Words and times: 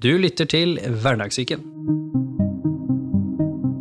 Du 0.00 0.14
lytter 0.16 0.46
til 0.48 0.78
Hverdagssyken. 0.80 1.60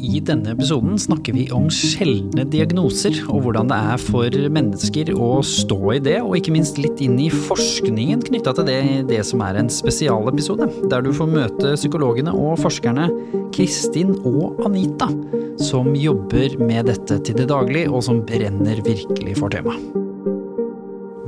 I 0.03 0.19
denne 0.27 0.51
episoden 0.51 0.97
snakker 0.99 1.31
vi 1.31 1.45
om 1.55 1.69
sjeldne 1.71 2.43
diagnoser, 2.51 3.21
og 3.31 3.45
hvordan 3.45 3.69
det 3.71 3.77
er 3.93 4.01
for 4.03 4.35
mennesker 4.51 5.13
å 5.15 5.29
stå 5.47 5.77
i 5.93 6.01
det, 6.03 6.17
og 6.19 6.35
ikke 6.35 6.51
minst 6.51 6.81
litt 6.81 6.99
inn 7.05 7.15
i 7.23 7.29
forskningen 7.31 8.25
knytta 8.27 8.51
til 8.57 8.67
det, 8.67 8.81
det 9.07 9.21
som 9.29 9.45
er 9.47 9.61
en 9.61 9.71
spesialepisode, 9.71 10.67
der 10.91 11.07
du 11.07 11.13
får 11.15 11.31
møte 11.31 11.71
psykologene 11.77 12.35
og 12.35 12.59
forskerne 12.65 13.07
Kristin 13.55 14.11
og 14.19 14.59
Anita, 14.67 15.07
som 15.69 15.93
jobber 15.95 16.59
med 16.59 16.91
dette 16.91 17.21
til 17.23 17.39
det 17.39 17.47
daglig, 17.53 17.85
og 17.87 18.03
som 18.09 18.19
brenner 18.27 18.83
virkelig 18.83 19.39
for 19.39 19.55
temaet. 19.55 19.87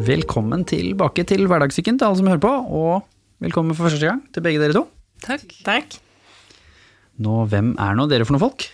Velkommen 0.04 0.68
tilbake 0.68 1.24
til 1.32 1.48
Hverdagssyken 1.48 1.96
til 1.96 2.10
alle 2.10 2.20
som 2.20 2.32
hører 2.34 2.44
på, 2.44 2.54
og 2.76 3.08
velkommen 3.42 3.76
for 3.76 3.90
første 3.90 4.06
gang 4.06 4.22
til 4.34 4.46
begge 4.46 4.62
dere 4.62 4.76
to. 4.78 4.86
Takk. 5.26 5.46
Takk. 5.66 5.98
Nå, 7.22 7.44
hvem 7.50 7.74
er 7.82 7.98
nå 7.98 8.08
dere 8.10 8.26
for 8.26 8.36
noen 8.36 8.46
folk? 8.46 8.68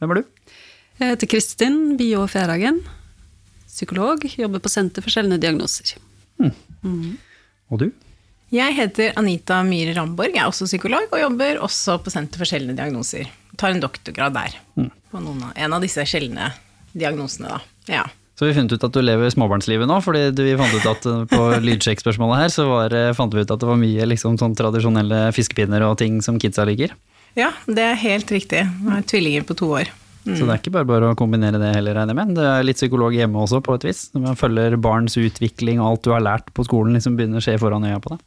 Hvem 0.00 0.14
er 0.14 0.20
du? 0.20 0.54
Jeg 1.00 1.14
heter 1.14 1.30
Kristin 1.30 1.76
Bio 1.98 2.24
Fjærhagen. 2.30 2.80
Psykolog. 3.66 4.24
Jobber 4.38 4.62
på 4.62 4.70
Senter 4.70 5.04
for 5.04 5.14
sjeldne 5.14 5.38
diagnoser. 5.42 5.94
Mm. 6.42 6.54
Mm. 6.82 7.12
Og 7.72 7.82
du? 7.82 7.86
Jeg 8.52 8.76
heter 8.76 9.14
Anita 9.16 9.62
Myhre 9.64 9.94
Ramborg, 9.96 10.34
jeg 10.34 10.42
er 10.42 10.50
også 10.50 10.66
psykolog, 10.68 11.06
og 11.08 11.22
jobber 11.22 11.62
også 11.64 11.94
på 12.04 12.12
Senter 12.12 12.42
for 12.42 12.50
sjeldne 12.50 12.74
diagnoser. 12.76 13.30
Tar 13.56 13.72
en 13.72 13.80
doktorgrad 13.80 14.34
der, 14.36 14.58
mm. 14.76 14.90
på 15.08 15.22
av, 15.22 15.46
en 15.56 15.76
av 15.78 15.80
disse 15.80 16.04
sjeldne 16.08 16.50
diagnosene, 16.92 17.48
da. 17.48 17.62
Ja. 17.88 18.02
Så 18.42 18.48
vi 18.48 18.54
funnet 18.56 18.72
ut 18.74 18.84
at 18.88 18.96
du 18.96 18.98
lever 19.06 19.30
småbarnslivet 19.30 19.86
nå, 19.86 20.00
fordi 20.02 20.24
vi 20.34 20.56
fant 20.58 20.72
ut 20.74 20.86
at 20.90 21.04
eh, 21.06 21.18
på 21.30 21.42
lydsjekkspørsmålet 21.68 22.40
her, 22.40 22.48
så 22.50 22.64
var, 22.66 22.94
eh, 22.98 23.12
fant 23.14 23.30
vi 23.30 23.44
ut 23.44 23.52
at 23.54 23.60
det 23.62 23.68
var 23.68 23.76
mye 23.78 24.06
liksom, 24.10 24.34
sånn 24.40 24.56
tradisjonelle 24.58 25.28
fiskepinner 25.36 25.84
og 25.86 26.00
ting 26.00 26.16
som 26.26 26.40
kidsa 26.42 26.64
liker. 26.66 26.96
Ja, 27.38 27.52
det 27.70 27.84
er 27.86 28.00
helt 28.00 28.32
riktig. 28.34 28.64
Jeg 28.64 28.88
har 28.90 29.04
tvillinger 29.06 29.44
på 29.46 29.54
to 29.60 29.68
år. 29.76 29.92
Mm. 30.24 30.34
Så 30.34 30.40
det 30.40 30.48
er 30.56 30.58
ikke 30.58 30.72
bare 30.74 30.88
bare 30.90 31.12
å 31.12 31.18
kombinere 31.20 31.60
det 31.62 31.70
heller, 31.76 31.94
regner 32.00 32.16
jeg 32.16 32.18
med. 32.18 32.32
Det 32.40 32.48
er 32.50 32.66
litt 32.66 32.80
psykolog 32.80 33.14
hjemme 33.14 33.44
også, 33.44 33.60
på 33.62 33.76
et 33.78 33.86
vis. 33.86 34.00
Når 34.16 34.24
man 34.24 34.40
følger 34.40 34.74
barns 34.88 35.14
utvikling 35.22 35.78
og 35.78 35.92
alt 35.92 36.02
du 36.08 36.10
har 36.16 36.26
lært 36.26 36.50
på 36.50 36.66
skolen, 36.66 36.98
liksom 36.98 37.14
begynner 37.20 37.38
å 37.38 37.46
skje 37.46 37.54
foran 37.62 37.86
øya 37.86 38.02
på 38.02 38.16
deg. 38.16 38.26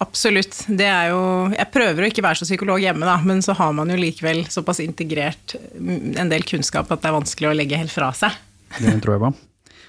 Absolutt. 0.00 0.62
Det 0.72 0.88
er 0.88 1.10
jo 1.12 1.20
Jeg 1.52 1.68
prøver 1.74 2.06
å 2.06 2.08
ikke 2.08 2.24
være 2.24 2.40
så 2.40 2.48
psykolog 2.48 2.80
hjemme, 2.80 3.04
da, 3.04 3.18
men 3.28 3.44
så 3.44 3.52
har 3.60 3.76
man 3.76 3.92
jo 3.92 4.00
likevel 4.00 4.46
såpass 4.48 4.80
integrert 4.80 5.58
en 5.76 6.32
del 6.32 6.48
kunnskap 6.48 6.88
at 6.88 7.04
det 7.04 7.12
er 7.12 7.18
vanskelig 7.18 7.52
å 7.52 7.54
legge 7.60 7.84
helt 7.84 7.92
fra 7.92 8.08
seg. 8.16 8.40
Det 8.80 8.96
tror 9.04 9.18
jeg 9.18 9.24
på. 9.28 9.32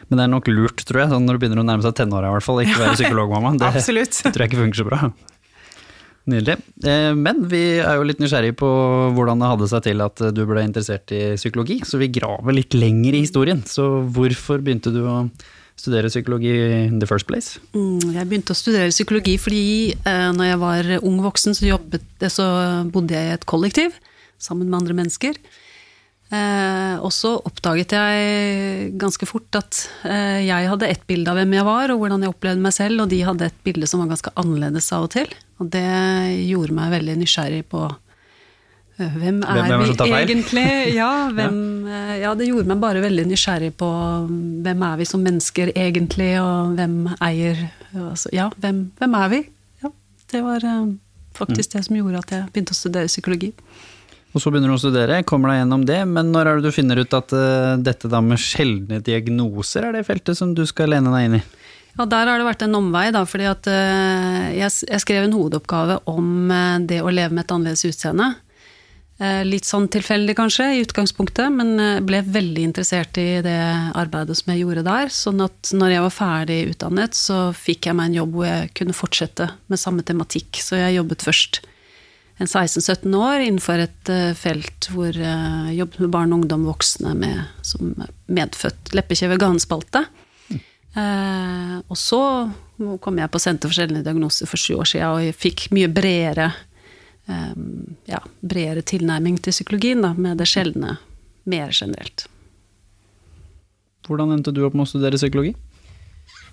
Men 0.10 0.20
det 0.20 0.24
er 0.26 0.32
nok 0.32 0.50
lurt, 0.52 0.86
tror 0.88 1.04
jeg, 1.04 1.12
sånn 1.14 1.28
når 1.28 1.38
du 1.38 1.44
begynner 1.44 1.62
å 1.64 1.68
nærme 1.68 1.86
seg 1.86 1.96
tenåra 2.00 2.32
i 2.32 2.36
hvert 2.38 2.48
fall, 2.48 2.64
ikke 2.64 2.80
være 2.82 2.98
psykologmamma. 3.00 3.54
Det 3.60 3.70
Absolutt. 3.70 4.18
tror 4.32 4.46
jeg 4.46 4.52
ikke 4.52 4.64
funker 4.64 4.82
så 4.82 4.88
bra. 4.88 5.12
Nydelig. 6.32 6.58
Eh, 6.86 7.14
men 7.18 7.42
vi 7.50 7.64
er 7.82 7.98
jo 7.98 8.06
litt 8.06 8.22
nysgjerrige 8.22 8.60
på 8.60 8.70
hvordan 9.16 9.42
det 9.42 9.50
hadde 9.54 9.70
seg 9.72 9.88
til 9.88 10.04
at 10.06 10.22
du 10.36 10.44
ble 10.50 10.66
interessert 10.68 11.14
i 11.16 11.24
psykologi, 11.40 11.80
så 11.88 12.02
vi 12.02 12.12
graver 12.14 12.56
litt 12.58 12.78
lenger 12.78 13.18
i 13.18 13.24
historien. 13.26 13.64
Så 13.68 13.88
hvorfor 14.14 14.62
begynte 14.62 14.94
du 14.94 15.02
å 15.10 15.24
studere 15.82 16.12
psykologi 16.12 16.52
in 16.86 17.00
the 17.02 17.10
first 17.10 17.26
place? 17.30 17.58
Mm, 17.74 18.14
jeg 18.14 18.30
begynte 18.30 18.54
å 18.54 18.60
studere 18.60 18.94
psykologi 18.94 19.38
fordi 19.42 19.66
eh, 19.96 20.30
når 20.36 20.52
jeg 20.52 20.62
var 20.62 20.94
ung 21.02 21.18
voksen, 21.26 21.58
så, 21.58 21.66
jobbet, 21.72 22.06
så 22.30 22.48
bodde 22.94 23.18
jeg 23.18 23.32
i 23.32 23.36
et 23.40 23.50
kollektiv 23.50 23.98
sammen 24.42 24.70
med 24.70 24.82
andre 24.82 24.98
mennesker. 25.02 25.38
Eh, 26.32 26.94
og 27.04 27.12
så 27.12 27.34
oppdaget 27.44 27.92
jeg 27.92 28.92
ganske 29.00 29.28
fort 29.28 29.58
at 29.60 29.82
eh, 30.08 30.46
jeg 30.46 30.70
hadde 30.72 30.88
ett 30.88 31.02
bilde 31.10 31.28
av 31.28 31.36
hvem 31.36 31.58
jeg 31.58 31.68
var, 31.68 31.92
og 31.92 32.00
hvordan 32.00 32.24
jeg 32.24 32.32
opplevde 32.32 32.64
meg 32.64 32.76
selv, 32.76 33.04
og 33.04 33.12
de 33.12 33.20
hadde 33.28 33.50
et 33.50 33.58
bilde 33.68 33.90
som 33.90 34.00
var 34.00 34.14
ganske 34.14 34.32
annerledes 34.40 34.88
av 34.96 35.10
og 35.10 35.12
til. 35.18 35.28
Og 35.60 35.68
det 35.74 35.84
gjorde 36.48 36.78
meg 36.78 36.96
veldig 36.96 37.18
nysgjerrig 37.20 37.66
på 37.74 37.84
eh, 37.84 39.20
hvem 39.20 39.44
er 39.44 39.60
hvem, 39.74 39.86
vi 39.92 40.16
egentlig? 40.22 40.66
Ja, 41.02 41.12
hvem, 41.36 41.62
eh, 41.92 42.16
ja, 42.24 42.32
det 42.40 42.48
gjorde 42.48 42.72
meg 42.72 42.80
bare 42.88 43.04
veldig 43.04 43.28
nysgjerrig 43.34 43.76
på 43.84 43.92
hvem 44.64 44.88
er 44.88 44.98
vi 45.04 45.12
som 45.12 45.28
mennesker 45.28 45.76
egentlig, 45.76 46.32
og 46.40 46.78
hvem 46.80 47.00
eier 47.20 47.66
altså, 47.92 48.32
Ja, 48.32 48.48
hvem, 48.56 48.86
hvem, 49.02 49.20
er 49.20 49.36
vi? 49.36 49.46
Ja, 49.84 49.92
det 50.32 50.48
var 50.48 50.64
eh, 50.64 50.92
faktisk 51.36 51.74
mm. 51.74 51.76
det 51.76 51.88
som 51.90 52.00
gjorde 52.00 52.24
at 52.24 52.38
jeg 52.38 52.54
begynte 52.56 52.78
å 52.78 52.86
studere 52.86 53.12
psykologi. 53.12 53.52
Og 54.32 54.40
så 54.40 54.52
begynner 54.52 54.72
du 54.72 54.78
å 54.78 54.82
studere, 54.82 55.24
kommer 55.28 55.52
deg 55.52 55.62
gjennom 55.62 55.82
det, 55.88 56.02
men 56.08 56.30
når 56.32 56.48
er 56.48 56.60
det 56.60 56.70
du 56.70 56.76
finner 56.76 57.02
ut 57.02 57.16
at 57.18 57.34
uh, 57.36 57.80
dette 57.84 58.12
da 58.12 58.22
med 58.24 58.40
sjeldne 58.40 59.02
diagnoser 59.04 59.90
er 59.90 59.98
det 59.98 60.06
feltet 60.08 60.40
som 60.40 60.54
du 60.56 60.64
skal 60.70 60.94
lene 60.94 61.12
deg 61.12 61.28
inn 61.28 61.42
i? 61.42 61.42
Ja, 61.98 62.06
der 62.08 62.30
har 62.30 62.40
det 62.40 62.48
vært 62.48 62.64
en 62.64 62.78
omvei, 62.80 63.10
da, 63.12 63.26
fordi 63.28 63.50
at 63.52 63.68
uh, 63.68 64.48
jeg, 64.56 64.72
jeg, 64.88 65.02
skrev 65.04 65.28
en 65.28 65.36
hovedoppgave 65.36 66.00
om 66.08 66.48
uh, 66.48 66.80
det 66.88 67.02
å 67.04 67.12
leve 67.12 67.36
med 67.36 67.44
et 67.44 67.54
annerledes 67.58 67.86
utseende. 67.92 68.34
Litt 69.46 69.68
sånn 69.70 69.84
tilfeldig 69.94 70.34
kanskje, 70.34 70.66
i 70.74 70.80
utgangspunktet, 70.82 71.54
men 71.54 71.76
ble 72.08 72.24
veldig 72.26 72.64
interessert 72.66 73.20
i 73.22 73.44
det 73.46 73.54
arbeidet 73.94 74.34
som 74.40 74.50
jeg 74.50 74.64
gjorde 74.64 74.82
der. 74.88 75.12
Sånn 75.14 75.44
at 75.46 75.70
når 75.78 75.94
jeg 75.94 76.06
var 76.08 76.16
ferdig 76.16 76.58
utdannet, 76.72 77.14
så 77.14 77.38
fikk 77.54 77.86
jeg 77.86 78.00
meg 78.00 78.10
en 78.10 78.18
jobb 78.18 78.34
hvor 78.40 78.48
jeg 78.48 78.72
kunne 78.80 78.98
fortsette 78.98 79.52
med 79.70 79.82
samme 79.84 80.02
tematikk. 80.08 80.64
Så 80.66 80.80
jeg 80.80 80.98
jobbet 80.98 81.28
først 81.28 81.62
en 82.42 82.48
16-17 82.48 83.16
år 83.16 83.44
innenfor 83.46 83.84
et 83.84 84.10
uh, 84.10 84.32
felt 84.38 84.88
hvor 84.90 85.14
jeg 85.14 85.30
uh, 85.30 85.70
jobbet 85.76 86.02
med 86.02 86.14
barn, 86.14 86.34
og 86.34 86.42
ungdom, 86.42 86.66
voksne 86.66 87.14
med, 87.14 87.44
som 87.66 87.94
medfødt 88.34 88.90
leppekjeveganespalte. 88.98 90.02
Mm. 90.50 90.64
Uh, 90.98 91.78
og 91.86 92.00
så 92.02 92.22
kom 93.04 93.22
jeg 93.22 93.30
på 93.30 93.42
Senter 93.44 93.70
for 93.70 93.78
sjeldne 93.78 94.02
diagnoser 94.02 94.50
for 94.50 94.58
sju 94.58 94.80
år 94.82 94.90
siden, 94.90 95.14
og 95.14 95.22
jeg 95.28 95.38
fikk 95.38 95.68
mye 95.76 95.90
bredere, 95.94 96.50
ja, 98.10 98.18
bredere 98.42 98.82
tilnærming 98.90 99.38
til 99.46 99.54
psykologien, 99.54 100.02
da, 100.02 100.10
med 100.18 100.42
det 100.42 100.48
sjeldne 100.50 100.96
mer 101.46 101.70
generelt. 101.70 102.26
Hvordan 104.10 104.34
endte 104.34 104.52
du 104.52 104.64
opp 104.66 104.74
med 104.74 104.88
å 104.88 104.90
studere 104.90 105.22
psykologi? 105.22 105.54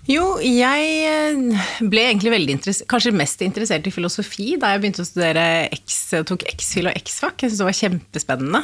Jo, 0.09 0.39
jeg 0.41 0.85
eh, 1.05 1.65
ble 1.85 2.05
egentlig 2.07 2.31
veldig 2.33 2.53
interessert, 2.55 2.87
kanskje 2.89 3.13
mest 3.13 3.43
interessert 3.45 3.85
i 3.85 3.93
filosofi 3.93 4.55
da 4.57 4.71
jeg 4.73 4.81
begynte 4.81 5.03
å 5.03 5.07
studere 5.07 5.43
X, 5.75 5.99
tok 6.25 6.47
X-fil 6.49 6.89
og 6.89 6.97
X-fak. 6.97 7.35
Jeg 7.37 7.51
syntes 7.51 7.61
det 7.61 7.67
var 7.67 7.77
kjempespennende. 7.77 8.61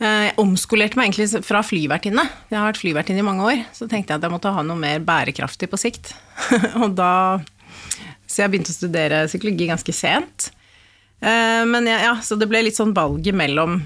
Eh, 0.00 0.24
jeg 0.26 0.34
omskolerte 0.42 0.98
meg 0.98 1.12
egentlig 1.12 1.44
fra 1.46 1.62
flyvertinne. 1.62 2.24
Jeg 2.50 2.58
har 2.58 2.66
vært 2.72 2.82
flyvertinne 2.82 3.22
i 3.22 3.28
mange 3.28 3.46
år. 3.46 3.62
Så 3.76 3.86
tenkte 3.86 4.12
jeg 4.12 4.18
at 4.18 4.26
jeg 4.26 4.34
måtte 4.34 4.52
ha 4.56 4.64
noe 4.66 4.80
mer 4.80 5.06
bærekraftig 5.06 5.70
på 5.70 5.78
sikt. 5.78 6.16
og 6.82 6.98
da 6.98 7.12
Så 8.26 8.42
jeg 8.42 8.50
begynte 8.50 8.74
å 8.74 8.80
studere 8.80 9.22
psykologi 9.30 9.70
ganske 9.70 9.94
sent. 9.94 10.50
Eh, 11.22 11.62
men 11.62 11.86
ja, 11.86 12.00
ja, 12.10 12.16
så 12.26 12.34
det 12.34 12.50
ble 12.50 12.66
litt 12.66 12.80
sånn 12.80 12.96
valget 12.96 13.38
mellom 13.38 13.84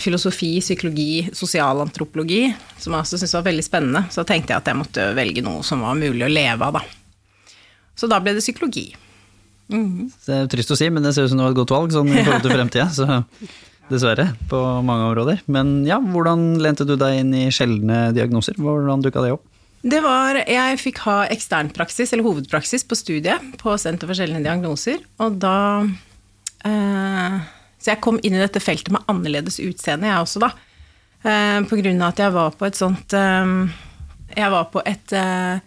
filosofi, 0.00 0.54
psykologi, 0.62 1.26
sosialantropologi, 1.36 2.46
som 2.80 2.94
jeg 2.94 3.04
også 3.04 3.20
syntes 3.20 3.36
var 3.36 3.46
veldig 3.50 3.64
spennende. 3.66 4.04
Så 4.14 4.24
tenkte 4.28 4.54
jeg 4.54 4.62
at 4.62 4.70
jeg 4.70 4.78
måtte 4.78 5.10
velge 5.18 5.44
noe 5.44 5.64
som 5.66 5.84
var 5.84 5.98
mulig 6.00 6.24
å 6.24 6.32
leve 6.32 6.68
av, 6.70 6.80
da. 6.80 7.56
Så 7.98 8.08
da 8.08 8.20
ble 8.24 8.32
det 8.36 8.44
psykologi. 8.44 8.86
Mm. 9.70 10.08
Det 10.24 10.36
er 10.36 10.48
trist 10.50 10.72
å 10.72 10.78
si, 10.78 10.88
men 10.90 11.04
det 11.04 11.12
ser 11.14 11.26
ut 11.26 11.32
som 11.32 11.40
det 11.40 11.46
var 11.46 11.54
et 11.54 11.60
godt 11.60 11.74
valg 11.76 11.92
sånn 11.94 12.08
i 12.12 12.22
forhold 12.24 12.46
til 12.46 12.56
fremtida. 12.56 12.88
Så 12.94 13.20
dessverre, 13.90 14.30
på 14.50 14.58
mange 14.86 15.08
områder. 15.10 15.44
Men 15.50 15.80
ja, 15.88 15.98
hvordan 16.00 16.54
lente 16.62 16.86
du 16.86 16.96
deg 16.98 17.20
inn 17.20 17.32
i 17.36 17.48
sjeldne 17.54 18.10
diagnoser? 18.16 18.58
Hvordan 18.60 19.02
dukka 19.04 19.24
det 19.24 19.34
opp? 19.36 19.46
Det 19.80 20.02
var, 20.04 20.36
Jeg 20.44 20.76
fikk 20.80 21.00
ha 21.06 21.22
eksternpraksis, 21.32 22.12
eller 22.12 22.26
hovedpraksis, 22.26 22.84
på 22.84 22.98
studiet 22.98 23.54
på 23.60 23.76
Senter 23.80 24.10
for 24.10 24.18
sjeldne 24.18 24.42
diagnoser. 24.44 25.00
Og 25.24 25.38
da 25.40 25.56
eh, 26.68 27.38
så 27.80 27.94
jeg 27.94 28.02
kom 28.04 28.18
inn 28.20 28.36
i 28.36 28.42
dette 28.42 28.60
feltet 28.60 28.92
med 28.92 29.06
annerledes 29.08 29.56
utseende, 29.64 30.10
jeg 30.10 30.24
også, 30.24 30.42
da. 30.44 30.52
Eh, 31.24 31.60
på 31.68 31.80
grunn 31.80 32.00
av 32.00 32.12
at 32.12 32.20
jeg 32.22 32.32
var 32.32 32.54
på 32.56 32.64
et 32.64 32.78
sånt 32.78 33.12
eh, 33.12 33.50
Jeg 34.32 34.52
var 34.54 34.70
på 34.72 34.80
et 34.88 35.12
eh, 35.12 35.60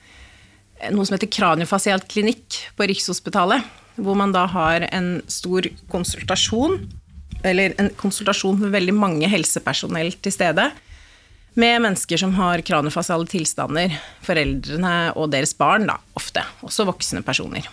noe 0.90 1.06
som 1.06 1.14
heter 1.14 1.30
kraniofasialt 1.30 2.08
klinikk 2.12 2.58
på 2.78 2.88
Rikshospitalet. 2.90 3.66
Hvor 4.02 4.18
man 4.18 4.34
da 4.34 4.48
har 4.50 4.88
en 4.90 5.20
stor 5.30 5.68
konsultasjon, 5.92 6.80
eller 7.46 7.76
en 7.78 7.92
konsultasjon 8.00 8.58
med 8.60 8.74
veldig 8.74 8.96
mange 8.98 9.30
helsepersonell 9.30 10.16
til 10.24 10.34
stede. 10.34 10.66
Med 11.54 11.84
mennesker 11.84 12.18
som 12.18 12.34
har 12.40 12.64
kraniofasiale 12.66 13.30
tilstander. 13.30 13.94
Foreldrene 14.26 15.14
og 15.14 15.30
deres 15.36 15.54
barn, 15.56 15.86
da, 15.92 16.00
ofte. 16.18 16.42
Også 16.66 16.88
voksne 16.90 17.22
personer. 17.26 17.70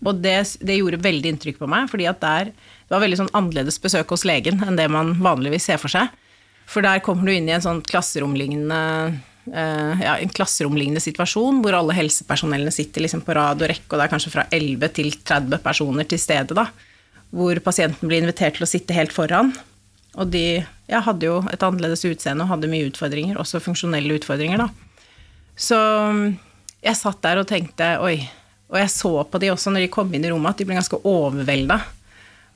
Og 0.00 0.22
det, 0.24 0.38
det 0.64 0.78
gjorde 0.78 1.02
veldig 1.04 1.34
inntrykk 1.34 1.60
på 1.60 1.68
meg, 1.68 1.90
fordi 1.92 2.08
at 2.08 2.22
der 2.24 2.54
det 2.90 2.96
var 2.96 3.04
veldig 3.04 3.20
sånn 3.20 3.34
annerledes 3.38 3.78
besøk 3.78 4.10
hos 4.10 4.24
legen 4.26 4.64
enn 4.66 4.74
det 4.74 4.88
man 4.90 5.12
vanligvis 5.22 5.68
ser 5.68 5.78
for 5.78 5.92
seg. 5.92 6.10
For 6.66 6.82
der 6.82 6.98
kommer 7.06 7.28
du 7.28 7.36
inn 7.36 7.46
i 7.46 7.54
en 7.54 7.62
sånn 7.62 7.84
klasseromlignende 7.86 8.80
uh, 9.54 10.00
ja, 10.02 10.16
en 10.16 10.32
klasseromlignende 10.34 11.02
situasjon 11.02 11.60
hvor 11.62 11.76
alle 11.78 11.94
helsepersonellene 11.94 12.74
sitter 12.74 13.04
liksom 13.04 13.22
på 13.26 13.36
rad 13.38 13.62
og 13.62 13.70
rekke, 13.70 13.86
og 13.92 13.94
det 13.94 14.06
er 14.08 14.12
kanskje 14.16 14.32
fra 14.34 14.44
11 14.50 14.90
til 14.98 15.14
30 15.14 15.62
personer 15.62 16.08
til 16.10 16.18
stede, 16.18 16.56
da. 16.58 16.66
Hvor 17.30 17.62
pasienten 17.62 18.10
blir 18.10 18.24
invitert 18.24 18.58
til 18.58 18.66
å 18.66 18.70
sitte 18.70 18.96
helt 18.96 19.14
foran. 19.14 19.52
Og 20.18 20.26
de 20.34 20.44
ja, 20.58 21.04
hadde 21.06 21.28
jo 21.28 21.38
et 21.46 21.62
annerledes 21.62 22.02
utseende 22.10 22.42
og 22.42 22.50
hadde 22.56 22.72
mye 22.72 22.90
utfordringer, 22.90 23.38
også 23.38 23.62
funksjonelle 23.62 24.18
utfordringer, 24.18 24.66
da. 24.66 25.14
Så 25.54 25.78
jeg 26.82 26.98
satt 26.98 27.22
der 27.22 27.38
og 27.38 27.46
tenkte 27.46 27.94
oi, 28.02 28.16
Og 28.70 28.78
jeg 28.78 28.90
så 28.94 29.10
på 29.26 29.38
de 29.42 29.48
også 29.50 29.70
når 29.70 29.82
de 29.84 29.94
kom 29.94 30.10
inn 30.14 30.24
i 30.24 30.30
rommet, 30.30 30.54
at 30.54 30.60
de 30.60 30.66
ble 30.66 30.76
ganske 30.78 30.98
overvelda 31.06 31.80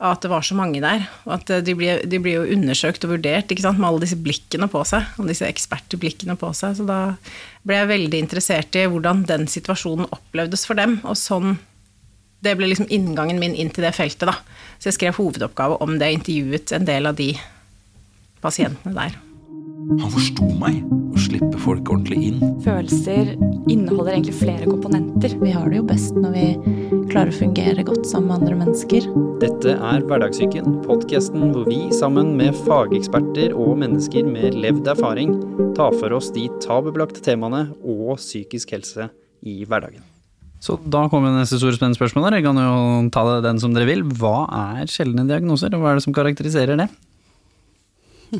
at 0.03 0.25
det 0.25 0.31
var 0.31 0.43
så 0.43 0.57
mange 0.59 0.81
der. 0.83 1.07
Og 1.25 1.37
at 1.37 1.51
de 1.65 1.75
blir, 1.79 2.03
de 2.11 2.19
blir 2.23 2.41
jo 2.41 2.57
undersøkt 2.57 3.05
og 3.07 3.15
vurdert 3.15 3.53
med 3.55 3.87
alle 3.87 4.03
disse 4.03 4.19
blikkene 4.19 4.69
på 4.71 4.83
seg. 4.89 5.07
Og 5.19 5.29
disse 5.31 5.47
ekspertblikkene 5.47 6.37
på 6.41 6.51
seg. 6.57 6.77
Så 6.79 6.87
da 6.89 7.15
ble 7.63 7.79
jeg 7.79 7.93
veldig 7.93 8.23
interessert 8.27 8.77
i 8.77 8.87
hvordan 8.91 9.25
den 9.29 9.47
situasjonen 9.51 10.11
opplevdes 10.11 10.67
for 10.67 10.79
dem. 10.81 11.01
Og 11.05 11.17
sånn 11.19 11.59
Det 12.45 12.59
ble 12.59 12.67
liksom 12.69 12.91
inngangen 12.93 13.39
min 13.41 13.55
inn 13.57 13.71
til 13.73 13.87
det 13.87 13.95
feltet, 13.97 14.29
da. 14.29 14.35
Så 14.77 14.91
jeg 14.91 14.99
skrev 14.99 15.17
hovedoppgave 15.17 15.79
om 15.81 15.95
det, 15.97 16.11
intervjuet 16.13 16.75
en 16.77 16.85
del 16.85 17.09
av 17.09 17.17
de 17.17 17.31
pasientene 18.45 18.93
der. 18.93 19.17
Han 19.85 20.11
forsto 20.13 20.47
meg. 20.61 20.79
Å 21.15 21.21
slippe 21.21 21.59
folk 21.61 21.91
ordentlig 21.93 22.31
inn. 22.31 22.39
Følelser 22.65 23.35
inneholder 23.71 24.15
egentlig 24.15 24.37
flere 24.39 24.67
komponenter. 24.67 25.35
Vi 25.41 25.53
har 25.53 25.69
det 25.71 25.79
jo 25.79 25.85
best 25.87 26.17
når 26.17 26.33
vi 26.35 26.47
klarer 27.13 27.31
å 27.31 27.37
fungere 27.37 27.85
godt 27.87 28.09
sammen 28.09 28.31
med 28.31 28.39
andre 28.41 28.57
mennesker. 28.63 29.07
Dette 29.43 29.77
er 29.77 30.07
Hverdagssyken, 30.09 30.81
podkasten 30.87 31.53
hvor 31.53 31.69
vi 31.69 31.83
sammen 31.95 32.33
med 32.39 32.57
fageksperter 32.65 33.53
og 33.53 33.77
mennesker 33.85 34.27
med 34.27 34.57
levd 34.57 34.89
erfaring 34.95 35.37
tar 35.77 35.95
for 36.01 36.17
oss 36.17 36.33
de 36.35 36.49
tabubelagte 36.65 37.23
temaene 37.25 37.67
og 37.83 38.17
psykisk 38.23 38.75
helse 38.79 39.11
i 39.45 39.61
hverdagen. 39.69 40.03
Så 40.65 40.79
da 40.89 41.05
kommer 41.13 41.35
neste 41.35 41.61
store 41.61 41.77
spennende 41.77 41.99
spørsmål. 41.99 42.31
Dere 42.31 42.45
kan 42.47 42.57
jo 42.57 42.77
ta 43.13 43.27
det 43.29 43.43
den 43.45 43.61
som 43.61 43.75
dere 43.77 43.91
vil. 43.91 44.07
Hva 44.17 44.47
er 44.49 44.89
sjeldne 44.89 45.29
diagnoser, 45.29 45.75
og 45.77 45.85
hva 45.85 45.93
er 45.93 46.01
det 46.01 46.07
som 46.07 46.17
karakteriserer 46.17 46.81
det? 46.81 46.89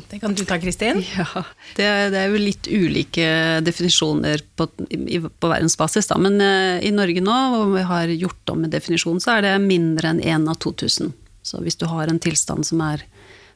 Det 0.09 0.19
kan 0.19 0.33
du 0.35 0.43
ta, 0.45 0.57
Kristin. 0.61 1.01
Ja, 1.17 1.43
det, 1.75 1.87
det, 2.13 2.19
er 2.19 2.31
jo 2.31 2.41
litt 2.41 2.67
ulike 2.67 3.27
definisjoner 3.65 4.43
på, 4.55 4.67
på 4.67 5.51
verdensbasis, 5.51 6.09
da. 6.11 6.17
Men 6.21 6.39
uh, 6.41 6.77
i 6.83 6.91
Norge 6.95 7.23
nå, 7.23 7.35
hvor 7.53 7.73
vi 7.75 7.83
har 7.89 8.13
gjort 8.13 8.53
om 8.53 8.65
en 8.65 8.73
definisjon, 8.73 9.19
så 9.23 9.37
er 9.37 9.45
det 9.47 9.53
mindre 9.65 10.13
enn 10.13 10.23
én 10.23 10.47
av 10.51 10.59
2000. 10.63 11.13
Så 11.45 11.61
hvis 11.61 11.77
du 11.81 11.87
har 11.91 12.09
en 12.09 12.21
tilstand 12.21 12.67
som 12.67 12.81
er 12.85 13.05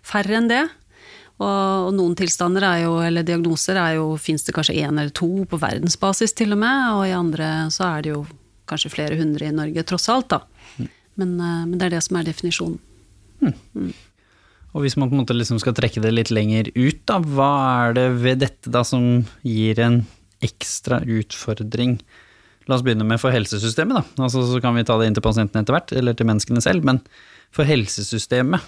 færre 0.06 0.38
enn 0.40 0.50
det, 0.52 0.66
og, 1.40 1.88
og 1.88 1.94
noen 1.96 2.18
tilstander 2.20 2.66
er 2.68 2.84
jo, 2.84 2.98
eller 3.04 3.24
diagnoser 3.28 3.80
er 3.80 3.96
jo, 4.00 4.12
fins 4.20 4.44
det 4.48 4.56
kanskje 4.58 4.76
én 4.82 4.92
eller 4.92 5.14
to 5.16 5.46
på 5.48 5.60
verdensbasis 5.62 6.36
til 6.36 6.54
og 6.56 6.62
med, 6.66 6.92
og 6.98 7.06
i 7.08 7.16
andre 7.16 7.50
så 7.74 7.88
er 7.94 8.06
det 8.06 8.14
jo 8.14 8.26
kanskje 8.70 8.92
flere 8.94 9.18
hundre 9.18 9.48
i 9.48 9.56
Norge, 9.56 9.86
tross 9.88 10.10
alt, 10.12 10.36
da. 10.36 10.44
Mm. 10.78 10.92
Men, 11.22 11.34
uh, 11.40 11.64
men 11.66 11.80
det 11.80 11.90
er 11.90 11.98
det 11.98 12.06
som 12.06 12.20
er 12.20 12.28
definisjonen. 12.28 12.80
Mm. 13.40 13.92
Og 14.76 14.86
hvis 14.86 14.96
man 15.00 15.10
på 15.10 15.18
en 15.18 15.24
måte 15.24 15.36
liksom 15.36 15.60
skal 15.62 15.74
trekke 15.78 16.02
det 16.04 16.14
litt 16.14 16.32
lenger 16.34 16.70
ut, 16.76 17.02
da, 17.10 17.18
hva 17.20 17.52
er 17.88 17.96
det 17.98 18.08
ved 18.22 18.44
dette 18.44 18.74
da 18.74 18.84
som 18.86 19.24
gir 19.42 19.82
en 19.82 20.04
ekstra 20.46 21.02
utfordring? 21.02 21.98
La 22.70 22.78
oss 22.78 22.86
begynne 22.86 23.08
med 23.08 23.18
for 23.18 23.34
helsesystemet, 23.34 23.98
da. 23.98 24.26
Altså, 24.28 24.44
så 24.46 24.62
kan 24.62 24.78
vi 24.78 24.86
ta 24.86 25.00
det 25.00 25.10
inn 25.10 25.18
til 25.18 25.26
pasientene 25.26 25.66
etter 25.66 25.74
hvert, 25.74 25.94
eller 25.98 26.14
til 26.14 26.30
menneskene 26.30 26.62
selv. 26.62 26.86
Men 26.86 27.02
for 27.56 27.66
helsesystemet, 27.66 28.62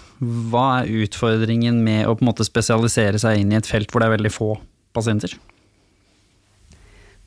hva 0.50 0.66
er 0.80 0.90
utfordringen 1.04 1.78
med 1.86 2.08
å 2.08 2.16
på 2.16 2.24
en 2.24 2.32
måte 2.32 2.46
spesialisere 2.48 3.22
seg 3.22 3.38
inn 3.38 3.54
i 3.54 3.60
et 3.60 3.70
felt 3.70 3.92
hvor 3.92 4.02
det 4.02 4.10
er 4.10 4.16
veldig 4.16 4.34
få 4.34 4.50
pasienter? 4.96 5.38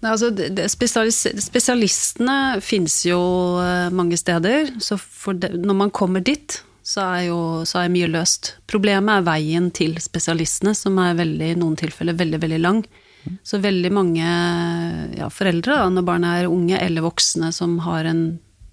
Altså, 0.06 0.30
spesialis 0.70 1.24
spesialistene 1.48 2.60
finnes 2.62 3.00
jo 3.08 3.20
eh, 3.64 3.88
mange 3.96 4.20
steder, 4.20 4.76
så 4.84 5.00
det, 5.34 5.56
når 5.56 5.80
man 5.80 5.94
kommer 5.96 6.22
dit, 6.22 6.60
så 6.86 7.02
er 7.02 7.22
jo 7.32 7.40
så 7.66 7.82
er 7.82 7.94
mye 7.94 8.10
løst. 8.14 8.54
Problemet 8.70 9.18
er 9.18 9.26
veien 9.26 9.72
til 9.74 9.98
spesialistene, 10.02 10.76
som 10.78 11.00
er 11.02 11.18
veldig, 11.18 11.48
i 11.56 11.58
noen 11.58 11.78
tilfeller 11.80 12.18
veldig, 12.18 12.40
veldig 12.44 12.62
lang. 12.62 12.84
Så 13.42 13.58
veldig 13.58 13.90
mange 13.90 14.26
ja, 15.18 15.32
foreldre, 15.34 15.80
da, 15.82 15.90
når 15.90 16.06
barna 16.06 16.36
er 16.40 16.52
unge 16.52 16.78
eller 16.78 17.08
voksne, 17.08 17.50
som 17.56 17.80
har 17.88 18.06
en 18.06 18.26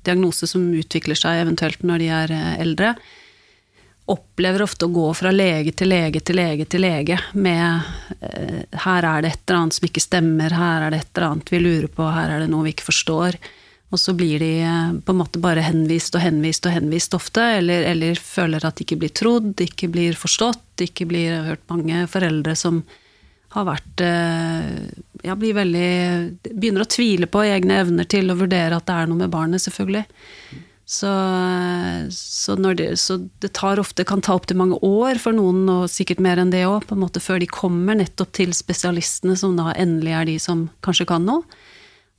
diagnose 0.04 0.48
som 0.50 0.66
utvikler 0.76 1.16
seg 1.16 1.40
eventuelt 1.40 1.84
når 1.86 2.02
de 2.02 2.08
er 2.12 2.34
eh, 2.36 2.54
eldre, 2.60 2.92
opplever 4.12 4.64
ofte 4.64 4.88
å 4.88 4.92
gå 4.92 5.06
fra 5.14 5.30
lege 5.32 5.72
til 5.78 5.92
lege 5.92 6.20
til 6.20 6.36
lege 6.36 6.66
til 6.66 6.82
lege 6.82 7.16
med 7.38 7.86
eh, 8.18 8.62
'her 8.84 9.08
er 9.08 9.22
det 9.22 9.30
et 9.32 9.42
eller 9.46 9.60
annet 9.60 9.78
som 9.78 9.88
ikke 9.88 10.04
stemmer', 10.04 10.52
'her 10.58 10.86
er 10.86 10.90
det 10.90 11.00
et 11.00 11.10
eller 11.16 11.28
annet 11.30 11.52
vi 11.54 11.62
lurer 11.62 11.88
på', 11.88 12.12
'her 12.12 12.36
er 12.36 12.40
det 12.40 12.50
noe 12.50 12.66
vi 12.66 12.74
ikke 12.74 12.90
forstår'. 12.90 13.38
Og 13.92 14.00
så 14.00 14.14
blir 14.16 14.40
de 14.40 14.52
eh, 14.64 14.94
på 15.04 15.12
en 15.12 15.20
måte 15.20 15.40
bare 15.42 15.64
henvist 15.66 16.16
og 16.16 16.24
henvist 16.24 16.66
og 16.68 16.74
henvist 16.74 17.14
ofte, 17.16 17.44
eller, 17.58 17.84
eller 17.92 18.18
føler 18.18 18.64
at 18.64 18.78
de 18.78 18.86
ikke 18.86 19.00
blir 19.04 19.12
trodd, 19.12 19.52
ikke 19.60 19.90
blir 19.92 20.16
forstått, 20.18 20.86
ikke 20.88 21.06
blir 21.10 21.44
hørt 21.50 21.64
mange 21.72 22.06
foreldre 22.10 22.56
som 22.58 22.82
har 23.52 23.68
vært 23.68 24.00
eh, 24.00 24.68
Ja, 25.22 25.36
blir 25.36 25.52
veldig 25.54 25.88
Begynner 26.48 26.86
å 26.86 26.88
tvile 26.88 27.28
på 27.30 27.44
egne 27.44 27.82
evner 27.82 28.08
til 28.08 28.32
å 28.32 28.38
vurdere 28.38 28.78
at 28.78 28.88
det 28.88 28.96
er 28.96 29.10
noe 29.10 29.20
med 29.20 29.32
barnet, 29.34 29.62
selvfølgelig. 29.62 30.06
Så, 30.92 31.10
så, 32.12 32.56
det, 32.56 32.88
så 33.00 33.18
det 33.40 33.52
tar 33.56 33.80
ofte, 33.80 34.04
kan 34.08 34.20
ta 34.24 34.34
opptil 34.36 34.58
mange 34.60 34.80
år 34.84 35.20
for 35.22 35.36
noen, 35.36 35.62
og 35.70 35.92
sikkert 35.92 36.20
mer 36.24 36.40
enn 36.42 36.50
det 36.52 36.64
òg, 36.68 36.88
før 37.22 37.40
de 37.40 37.48
kommer 37.48 37.96
nettopp 38.00 38.32
til 38.36 38.52
spesialistene, 38.56 39.36
som 39.38 39.54
da 39.56 39.70
endelig 39.76 40.16
er 40.16 40.28
de 40.28 40.38
som 40.42 40.66
kanskje 40.84 41.08
kan 41.12 41.24
noe. 41.28 41.44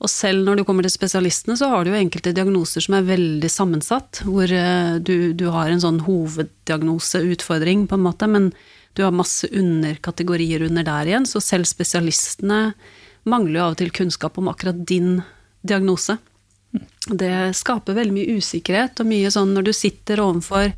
Og 0.04 0.12
selv 0.12 0.44
når 0.44 0.60
du 0.60 0.66
kommer 0.68 0.84
til 0.84 0.92
spesialistene, 0.92 1.56
så 1.56 1.70
har 1.72 1.86
du 1.86 1.94
jo 1.94 2.00
enkelte 2.00 2.34
diagnoser 2.36 2.84
som 2.84 2.98
er 2.98 3.08
veldig 3.08 3.50
sammensatt, 3.52 4.24
hvor 4.28 4.52
eh, 4.52 4.98
du, 5.00 5.32
du 5.32 5.46
har 5.54 5.72
en 5.72 5.84
sånn 5.84 6.02
hoveddiagnoseutfordring, 6.04 7.86
på 7.88 7.96
en 7.96 8.04
måte, 8.04 8.28
men 8.28 8.50
du 8.94 9.06
har 9.06 9.16
masse 9.16 9.48
underkategorier 9.48 10.66
under 10.68 10.86
der 10.86 11.10
igjen, 11.10 11.28
så 11.30 11.40
selv 11.42 11.70
spesialistene 11.70 12.74
mangler 13.24 13.62
jo 13.62 13.64
av 13.64 13.78
og 13.78 13.80
til 13.80 13.94
kunnskap 13.96 14.38
om 14.38 14.52
akkurat 14.52 14.84
din 14.92 15.22
diagnose. 15.64 16.18
Det 17.08 17.54
skaper 17.56 17.96
veldig 17.96 18.18
mye 18.18 18.36
usikkerhet, 18.42 19.00
og 19.00 19.10
mye 19.10 19.32
sånn 19.32 19.56
når 19.56 19.70
du 19.70 19.74
sitter 19.78 20.22
overfor 20.24 20.74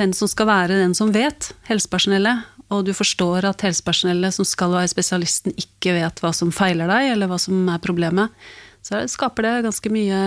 den 0.00 0.12
som 0.18 0.26
skal 0.26 0.50
være 0.50 0.80
den 0.82 0.96
som 0.98 1.14
vet, 1.14 1.52
helsepersonellet, 1.68 2.42
og 2.74 2.82
du 2.88 2.90
forstår 2.96 3.46
at 3.46 3.62
helsepersonellet 3.62 4.34
som 4.34 4.46
skal 4.48 4.72
være 4.74 4.90
spesialisten, 4.90 5.54
ikke 5.60 5.94
vet 5.94 6.22
hva 6.24 6.32
som 6.34 6.50
feiler 6.54 6.90
deg, 6.90 7.12
eller 7.12 7.30
hva 7.30 7.38
som 7.38 7.68
er 7.70 7.82
problemet, 7.84 8.34
så 8.84 9.04
skaper 9.08 9.46
det 9.46 9.54
ganske 9.66 9.92
mye 9.92 10.18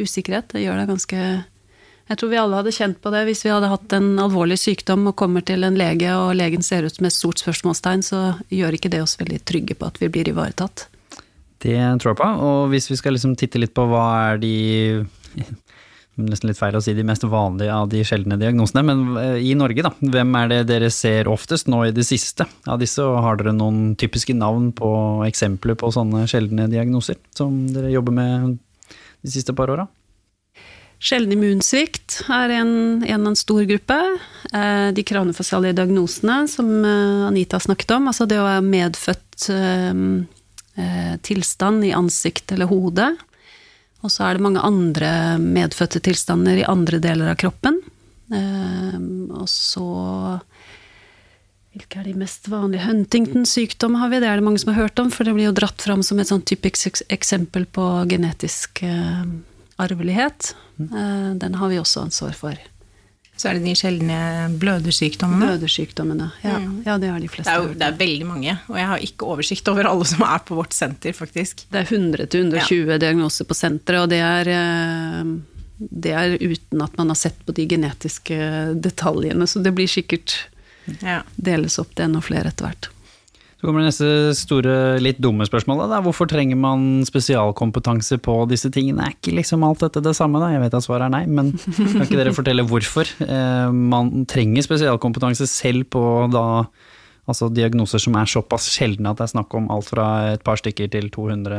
usikkerhet. 0.00 0.50
Det 0.52 0.64
gjør 0.64 0.80
det 0.82 0.88
ganske 0.90 1.20
Jeg 2.06 2.18
tror 2.18 2.30
vi 2.30 2.38
alle 2.38 2.58
hadde 2.60 2.74
kjent 2.74 2.98
på 3.02 3.10
det 3.14 3.24
hvis 3.26 3.44
vi 3.46 3.50
hadde 3.50 3.70
hatt 3.70 3.94
en 3.96 4.12
alvorlig 4.22 4.58
sykdom 4.62 5.08
og 5.10 5.16
kommer 5.18 5.42
til 5.46 5.66
en 5.66 5.78
lege, 5.78 6.10
og 6.14 6.36
legen 6.38 6.62
ser 6.62 6.86
ut 6.86 6.94
som 6.94 7.06
et 7.08 7.14
stort 7.14 7.42
spørsmålstegn, 7.42 8.04
så 8.06 8.20
gjør 8.50 8.76
ikke 8.78 8.92
det 8.92 9.02
oss 9.02 9.16
veldig 9.18 9.40
trygge 9.46 9.78
på 9.78 9.88
at 9.88 9.98
vi 10.02 10.10
blir 10.14 10.30
ivaretatt. 10.30 10.86
Det 11.62 11.78
tror 12.02 12.12
jeg 12.12 12.20
på. 12.20 12.28
Og 12.46 12.68
hvis 12.70 12.90
vi 12.90 12.98
skal 13.00 13.16
liksom 13.16 13.34
titte 13.38 13.58
litt 13.58 13.74
på 13.74 13.86
hva 13.90 14.06
er 14.30 14.42
de 14.42 14.54
nesten 16.16 16.48
litt 16.48 16.58
feil 16.58 16.76
å 16.76 16.80
si 16.82 16.94
de 16.96 17.04
mest 17.06 17.24
vanlige 17.28 17.74
av 17.74 17.90
de 17.92 18.00
sjeldne 18.06 18.38
diagnosene, 18.40 18.82
men 18.86 19.02
eh, 19.20 19.40
i 19.50 19.52
Norge, 19.58 19.84
da, 19.84 19.92
hvem 20.00 20.38
er 20.40 20.52
det 20.52 20.60
dere 20.70 20.90
ser 20.92 21.28
oftest 21.28 21.68
nå 21.68 21.82
i 21.86 21.92
det 21.96 22.06
siste 22.08 22.46
av 22.64 22.80
disse, 22.80 23.04
og 23.04 23.20
har 23.24 23.40
dere 23.40 23.54
noen 23.56 23.94
typiske 24.00 24.36
navn 24.36 24.70
på 24.76 24.88
eksempler 25.28 25.76
på 25.78 25.92
sånne 25.92 26.24
sjeldne 26.30 26.70
diagnoser 26.72 27.20
som 27.36 27.66
dere 27.74 27.92
jobber 27.92 28.16
med 28.16 28.56
de 28.56 29.32
siste 29.34 29.54
par 29.56 29.72
åra? 29.74 29.86
Sjelden 30.96 31.36
immunsvikt 31.36 32.22
er 32.32 32.54
en, 32.56 32.72
en, 33.04 33.28
en 33.28 33.36
stor 33.36 33.66
gruppe. 33.68 33.98
Eh, 34.56 34.88
de 34.96 35.04
kranefasiale 35.04 35.74
diagnosene 35.76 36.46
som 36.48 36.72
Anita 36.72 37.28
Anita 37.28 37.60
snakket 37.60 37.98
om, 37.98 38.08
altså 38.08 38.24
det 38.28 38.40
å 38.40 38.48
ha 38.48 38.60
medfødt 38.64 39.50
tilstand 41.24 41.86
i 41.88 41.92
ansikt 41.96 42.52
eller 42.52 42.68
hode, 42.68 43.06
og 44.04 44.12
så 44.12 44.26
er 44.26 44.36
det 44.36 44.44
mange 44.44 44.62
andre 44.64 45.10
medfødte 45.42 46.02
tilstander 46.04 46.60
i 46.60 46.68
andre 46.68 47.00
deler 47.02 47.32
av 47.32 47.38
kroppen. 47.40 47.80
Ehm, 48.34 49.30
og 49.30 49.48
så 49.50 49.88
Hvilke 51.76 51.98
er 52.00 52.06
de 52.08 52.14
mest 52.16 52.46
vanlige? 52.48 52.86
Huntingtons 52.86 53.50
sykdom 53.52 53.98
har 54.00 54.08
vi, 54.08 54.16
det 54.22 54.30
er 54.30 54.40
det 54.40 54.46
mange 54.46 54.62
som 54.62 54.70
har 54.72 54.86
hørt 54.86 55.00
om, 55.02 55.10
for 55.12 55.28
det 55.28 55.34
blir 55.36 55.50
jo 55.50 55.56
dratt 55.58 55.82
fram 55.84 56.00
som 56.00 56.16
et 56.22 56.30
sånn 56.30 56.40
typisk 56.48 57.02
eksempel 57.12 57.66
på 57.68 57.84
genetisk 58.08 58.80
eh, 58.80 59.26
arvelighet. 59.84 60.54
Mm. 60.80 60.86
Eh, 60.88 61.26
den 61.42 61.58
har 61.60 61.68
vi 61.68 61.76
også 61.82 62.06
ansvar 62.06 62.32
for. 62.38 62.56
Så 63.36 63.50
er 63.50 63.58
det 63.58 63.66
de 63.66 63.74
sjeldne 63.76 64.18
blødersykdommene. 64.56 65.44
Blødersykdommene, 65.44 66.30
ja. 66.40 66.54
Mm. 66.56 66.78
ja. 66.86 66.96
Det 67.02 67.10
har 67.12 67.20
de 67.20 67.28
fleste. 67.28 67.50
Det 67.50 67.52
er, 67.52 67.66
jo, 67.66 67.76
det 67.76 67.88
er 67.88 67.98
veldig 68.00 68.28
mange, 68.30 68.54
og 68.70 68.78
jeg 68.80 68.88
har 68.92 69.04
ikke 69.04 69.28
oversikt 69.34 69.68
over 69.72 69.90
alle 69.90 70.08
som 70.08 70.24
er 70.24 70.40
på 70.48 70.56
vårt 70.56 70.76
senter, 70.76 71.12
faktisk. 71.16 71.66
Det 71.72 71.82
er 71.82 71.90
100-120 71.90 72.94
ja. 72.94 72.98
diagnoser 73.02 73.48
på 73.48 73.58
senteret, 73.58 74.06
og 74.06 74.10
det 74.14 74.22
er, 74.24 74.52
eh, 74.56 75.30
det 76.06 76.16
er, 76.16 76.38
uten 76.40 76.84
at 76.86 76.96
man 76.96 77.12
har 77.12 77.20
sett 77.20 77.38
på 77.44 77.52
de 77.56 77.68
genetiske 77.68 78.40
detaljene, 78.88 79.48
så 79.50 79.60
det 79.60 79.76
blir 79.76 79.90
sikkert 79.90 80.38
ja. 81.02 81.20
deles 81.36 81.76
opp 81.82 81.92
til 81.92 82.08
enda 82.08 82.24
flere 82.24 82.54
etter 82.54 82.70
hvert. 82.70 82.90
Så 83.66 83.72
kommer 83.72 83.82
det 83.82 83.88
neste 83.88 84.08
store, 84.38 84.72
litt 85.02 85.16
dumme 85.18 85.42
spørsmålet. 85.42 85.88
Da. 85.90 85.96
Hvorfor 86.04 86.28
trenger 86.30 86.54
man 86.54 87.00
spesialkompetanse 87.02 88.20
på 88.22 88.36
disse 88.46 88.70
tingene? 88.70 89.02
Er 89.02 89.16
ikke 89.16 89.32
liksom 89.34 89.64
alt 89.66 89.82
dette 89.82 90.04
det 90.06 90.12
samme, 90.14 90.38
da? 90.38 90.52
Jeg 90.52 90.62
vet 90.62 90.76
at 90.78 90.86
svaret 90.86 91.08
er 91.08 91.10
nei, 91.16 91.24
men 91.26 91.50
kan 91.58 92.04
ikke 92.04 92.20
dere 92.20 92.34
fortelle 92.36 92.62
hvorfor 92.70 93.10
eh, 93.26 93.74
man 93.74 94.22
trenger 94.30 94.62
spesialkompetanse 94.62 95.48
selv 95.50 95.88
på 95.90 96.04
da 96.30 96.44
altså 97.26 97.50
diagnoser 97.50 98.04
som 98.06 98.14
er 98.20 98.30
såpass 98.30 98.70
sjeldne 98.70 99.10
at 99.10 99.18
det 99.18 99.26
er 99.26 99.34
snakk 99.34 99.58
om 99.58 99.66
alt 99.74 99.90
fra 99.90 100.06
et 100.36 100.46
par 100.46 100.62
stykker 100.62 100.94
til 100.94 101.10
200 101.10 101.58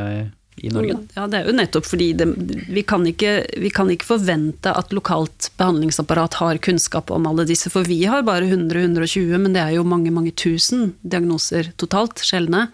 i 0.62 0.70
Norge? 0.72 0.96
Ja, 1.14 1.26
det 1.30 1.40
er 1.40 1.48
jo 1.48 1.54
nettopp 1.56 1.86
fordi 1.88 2.10
det, 2.18 2.26
vi, 2.68 2.82
kan 2.86 3.06
ikke, 3.06 3.32
vi, 3.60 3.70
kan 3.74 3.90
ikke, 3.92 4.08
forvente 4.08 4.72
at 4.74 4.92
lokalt 4.96 5.50
behandlingsapparat 5.60 6.38
har 6.40 6.60
kunnskap 6.64 7.12
om 7.14 7.28
alle 7.30 7.46
disse, 7.48 7.70
for 7.72 7.86
vi 7.88 8.02
har 8.08 8.26
bare 8.26 8.48
100-120, 8.48 9.38
men 9.38 9.56
det 9.56 9.64
er 9.64 9.76
jo 9.78 9.86
mange, 9.88 10.12
mange 10.14 10.34
tusen 10.36 10.92
diagnoser 11.02 11.72
totalt, 11.80 12.22
sjeldne. 12.24 12.68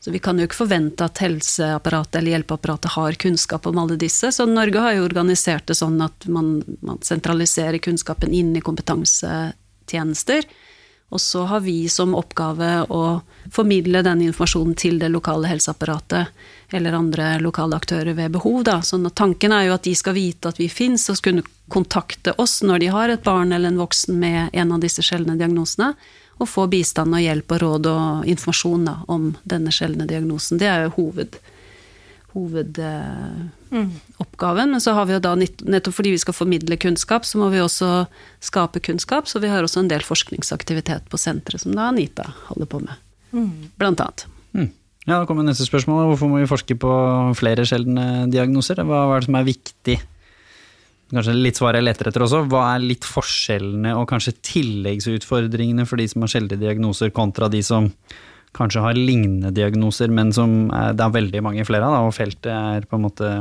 Så 0.00 0.10
vi 0.10 0.18
kan 0.22 0.38
jo 0.40 0.46
ikke 0.48 0.62
forvente 0.62 1.04
at 1.04 1.20
helseapparatet 1.20 2.22
eller 2.22 2.38
hjelpeapparatet 2.38 2.94
har 2.94 3.18
kunnskap 3.20 3.66
om 3.68 3.82
alle 3.82 3.98
disse. 4.00 4.30
Så 4.32 4.46
Norge 4.48 4.80
har 4.80 4.96
jo 4.96 5.04
organisert 5.04 5.68
det 5.68 5.76
sånn 5.76 6.00
at 6.00 6.24
man, 6.24 6.62
man 6.80 7.02
sentraliserer 7.04 7.76
kunnskapen 7.84 8.32
inn 8.32 8.54
i 8.56 8.62
kompetansetjenester. 8.64 10.48
Og 11.10 11.20
så 11.20 11.44
har 11.50 11.60
vi 11.60 11.88
som 11.92 12.14
oppgave 12.16 12.70
å 12.88 13.02
formidle 13.52 14.00
den 14.06 14.22
informasjonen 14.30 14.76
til 14.78 14.96
det 15.02 15.10
lokale 15.12 15.50
helseapparatet 15.50 16.30
eller 16.74 16.96
andre 16.96 17.38
lokale 17.40 17.76
aktører 17.76 18.14
ved 18.14 18.32
behov. 18.36 18.62
Da. 18.68 18.80
Sånn 18.82 19.08
tanken 19.10 19.52
er 19.52 19.68
jo 19.68 19.76
at 19.76 19.86
de 19.86 19.94
skal 19.98 20.16
vite 20.16 20.50
at 20.50 20.60
vi 20.60 20.68
fins 20.70 21.08
og 21.10 21.20
kunne 21.24 21.44
kontakte 21.70 22.34
oss 22.42 22.60
når 22.66 22.82
de 22.82 22.90
har 22.94 23.12
et 23.12 23.26
barn 23.26 23.52
eller 23.52 23.70
en 23.70 23.80
voksen 23.80 24.18
med 24.18 24.50
en 24.52 24.72
av 24.74 24.82
disse 24.82 25.02
sjeldne 25.06 25.38
diagnosene 25.38 25.94
og 26.40 26.48
få 26.48 26.66
bistand 26.72 27.14
og 27.14 27.20
hjelp 27.20 27.52
og 27.52 27.62
råd 27.62 27.86
og 27.90 28.28
informasjon 28.32 28.84
da, 28.88 28.94
om 29.12 29.34
denne 29.44 29.72
sjeldne 29.74 30.06
diagnosen. 30.08 30.58
Det 30.60 30.68
er 30.72 30.86
jo 30.86 30.94
hoved, 30.96 31.36
hovedoppgaven. 32.32 34.64
Mm. 34.64 34.72
Men 34.72 34.80
så 34.80 34.96
har 34.96 35.04
vi 35.10 35.14
jo 35.18 35.24
da, 35.26 35.34
nettopp 35.36 35.98
fordi 35.98 36.14
vi 36.16 36.22
skal 36.22 36.36
formidle 36.36 36.80
kunnskap, 36.80 37.28
så 37.28 37.34
må 37.42 37.46
vi 37.52 37.60
også 37.60 38.06
skape 38.40 38.80
kunnskap. 38.88 39.28
Så 39.28 39.36
vi 39.44 39.52
har 39.52 39.62
også 39.62 39.84
en 39.84 39.92
del 39.92 40.04
forskningsaktivitet 40.06 41.12
på 41.12 41.20
senteret 41.20 41.60
som 41.60 41.76
da 41.76 41.92
Anita 41.92 42.32
holder 42.48 42.72
på 42.72 42.78
med. 42.88 42.96
Mm. 43.36 43.52
Blant 43.76 44.00
annet. 44.00 44.24
Ja, 45.08 45.16
da 45.16 45.24
kommer 45.28 45.46
neste 45.46 45.64
spørsmål. 45.64 46.10
Hvorfor 46.10 46.28
må 46.28 46.42
vi 46.42 46.48
forske 46.50 46.76
på 46.78 46.94
flere 47.38 47.64
sjeldne 47.68 48.26
diagnoser? 48.30 48.82
Hva 48.84 49.06
er 49.08 49.22
det 49.22 49.30
som 49.30 49.38
er 49.40 49.48
viktig 49.48 50.00
kanskje 51.10 51.36
litt 51.36 51.58
svar 51.58 51.76
jeg 51.76 51.86
leter 51.86 52.10
etter 52.10 52.24
også. 52.24 52.44
Hva 52.50 52.64
er 52.74 52.84
litt 52.84 53.06
forskjellene 53.08 53.94
og 53.98 54.08
kanskje 54.10 54.36
tilleggsutfordringene 54.46 55.86
for 55.88 56.00
de 56.00 56.06
som 56.10 56.24
har 56.24 56.32
sjeldne 56.34 56.58
diagnoser, 56.60 57.12
kontra 57.14 57.50
de 57.52 57.62
som 57.66 57.90
kanskje 58.56 58.82
har 58.82 58.98
lignende 58.98 59.52
diagnoser, 59.54 60.10
men 60.10 60.32
som 60.34 60.70
det 60.70 61.04
er 61.04 61.16
veldig 61.18 61.42
mange 61.46 61.66
flere 61.66 61.86
av, 61.86 62.08
og 62.08 62.16
feltet 62.16 62.50
er 62.50 62.86
på 62.88 62.98
en 62.98 63.04
måte 63.06 63.34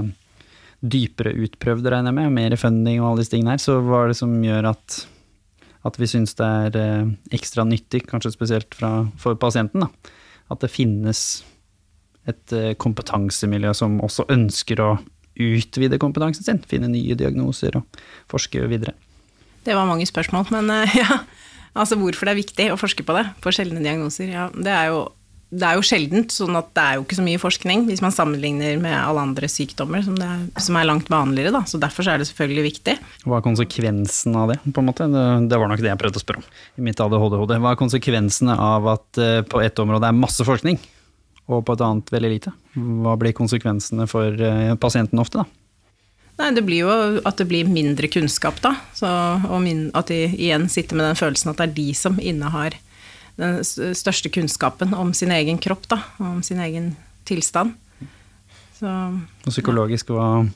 dypere 0.80 1.34
utprøvd, 1.46 1.90
regner 1.92 2.14
jeg 2.14 2.20
med, 2.20 2.36
mer 2.36 2.56
funding 2.60 3.02
og 3.02 3.12
alle 3.12 3.24
disse 3.24 3.34
tingene 3.34 3.56
her. 3.56 3.64
Så 3.64 3.80
hva 3.84 4.04
er 4.04 4.14
det 4.14 4.20
som 4.20 4.38
gjør 4.46 4.70
at, 4.70 5.00
at 5.90 6.00
vi 6.00 6.08
syns 6.10 6.38
det 6.40 6.52
er 6.70 6.78
eh, 6.80 7.10
ekstra 7.36 7.66
nyttig, 7.68 8.06
kanskje 8.10 8.32
spesielt 8.36 8.78
fra, 8.78 8.94
for 9.20 9.38
pasienten, 9.42 9.84
da, 9.84 10.14
at 10.50 10.64
det 10.64 10.72
finnes 10.74 11.24
et 12.30 12.56
eh, 12.56 12.74
kompetansemiljø 12.80 13.74
som 13.78 14.00
også 14.06 14.28
ønsker 14.34 14.82
å 14.84 14.90
utvide 15.40 16.00
kompetansen 16.02 16.46
sin, 16.46 16.64
finne 16.68 16.90
nye 16.92 17.16
diagnoser 17.18 17.78
og 17.80 18.02
forske 18.32 18.66
videre. 18.72 18.96
Det 19.66 19.76
var 19.76 19.88
mange 19.90 20.08
spørsmål, 20.10 20.50
men 20.56 20.74
eh, 20.74 20.98
ja. 21.04 21.22
Altså 21.78 22.00
hvorfor 22.00 22.26
det 22.26 22.34
er 22.34 22.42
viktig 22.42 22.66
å 22.74 22.80
forske 22.82 23.06
på 23.06 23.14
det, 23.16 23.28
på 23.44 23.54
sjeldne 23.54 23.84
diagnoser. 23.84 24.32
Ja, 24.34 24.48
det 24.52 24.74
er 24.74 24.90
jo 24.90 25.04
det 25.50 25.66
er 25.66 25.80
jo 25.80 25.86
sjeldent, 25.86 26.34
sånn 26.34 26.54
at 26.60 26.68
det 26.78 26.84
er 26.84 26.98
jo 27.00 27.04
ikke 27.08 27.18
så 27.18 27.24
mye 27.26 27.40
forskning 27.42 27.88
hvis 27.88 28.04
man 28.06 28.14
sammenligner 28.14 28.78
med 28.82 28.94
alle 28.94 29.24
andre 29.26 29.48
sykdommer 29.50 30.04
som, 30.06 30.20
er, 30.22 30.44
som 30.62 30.78
er, 30.78 30.86
langt 30.86 31.10
vanligere. 31.10 31.54
Da. 31.56 31.64
Så 31.66 31.80
derfor 31.82 32.06
så 32.06 32.14
er 32.14 32.22
det 32.22 32.28
selvfølgelig 32.30 32.66
viktig. 32.68 32.96
Hva 33.26 33.40
er 33.40 33.46
konsekvensen 33.48 34.38
av 34.38 34.54
det, 34.54 34.60
på 34.62 34.84
en 34.84 34.90
måte? 34.92 35.08
Det, 35.10 35.26
det 35.50 35.60
var 35.60 35.72
nok 35.72 35.82
det 35.82 35.90
jeg 35.90 36.02
prøvde 36.04 36.22
å 36.22 36.24
spørre 36.24 36.44
om 36.44 36.50
i 36.78 36.86
mitt 36.86 37.02
ADHD-hode. 37.02 37.58
Hva 37.64 37.74
er 37.74 37.82
konsekvensene 37.82 38.58
av 38.62 38.90
at 38.94 39.22
uh, 39.22 39.40
på 39.50 39.64
ett 39.66 39.82
område 39.82 40.12
er 40.12 40.20
masse 40.20 40.46
forskning, 40.46 40.78
og 41.50 41.64
på 41.66 41.74
et 41.74 41.86
annet 41.88 42.14
veldig 42.14 42.32
lite. 42.36 42.54
Hva 42.78 43.16
blir 43.18 43.34
konsekvensene 43.34 44.06
for 44.10 44.38
eh, 44.38 44.76
pasienten 44.78 45.18
ofte, 45.18 45.42
da? 45.42 45.50
Nei, 46.40 46.52
Det 46.56 46.62
blir 46.64 46.86
jo 46.86 46.92
at 47.26 47.42
det 47.42 47.48
blir 47.50 47.68
mindre 47.68 48.08
kunnskap, 48.12 48.62
da. 48.62 48.76
Så, 48.96 49.10
og 49.50 49.64
min, 49.66 49.88
at 49.98 50.14
de 50.14 50.28
igjen 50.30 50.70
sitter 50.70 51.00
med 51.00 51.10
den 51.10 51.18
følelsen 51.18 51.50
at 51.52 51.58
det 51.58 51.68
er 51.72 51.76
de 51.80 51.88
som 51.98 52.22
innehar 52.22 52.78
den 53.40 53.96
største 53.98 54.32
kunnskapen 54.34 54.96
om 54.98 55.14
sin 55.18 55.32
egen 55.36 55.60
kropp, 55.62 55.88
da. 55.92 56.02
Om 56.20 56.42
sin 56.46 56.60
egen 56.64 56.94
tilstand. 57.30 57.78
Så, 58.80 58.90
og 58.90 59.52
psykologisk, 59.52 60.12
hva 60.16 60.48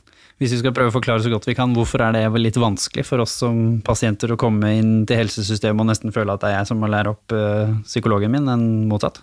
hvis 0.42 0.50
vi 0.50 0.58
skal 0.64 0.74
prøve 0.74 0.90
å 0.90 0.94
forklare 0.96 1.22
så 1.22 1.30
godt 1.30 1.46
vi 1.46 1.54
kan, 1.54 1.72
hvorfor 1.76 2.02
er 2.02 2.16
det 2.16 2.40
litt 2.40 2.56
vanskelig 2.58 3.04
for 3.06 3.22
oss 3.22 3.36
som 3.38 3.78
pasienter 3.86 4.32
å 4.34 4.38
komme 4.40 4.72
inn 4.80 4.94
til 5.06 5.20
helsesystemet 5.22 5.84
og 5.84 5.88
nesten 5.92 6.14
føle 6.14 6.34
at 6.34 6.42
det 6.42 6.50
er 6.50 6.56
jeg 6.58 6.70
som 6.72 6.82
må 6.82 6.90
lære 6.90 7.12
opp 7.14 7.34
uh, 7.36 7.70
psykologen 7.86 8.34
min, 8.34 8.50
enn 8.50 8.66
motsatt? 8.90 9.22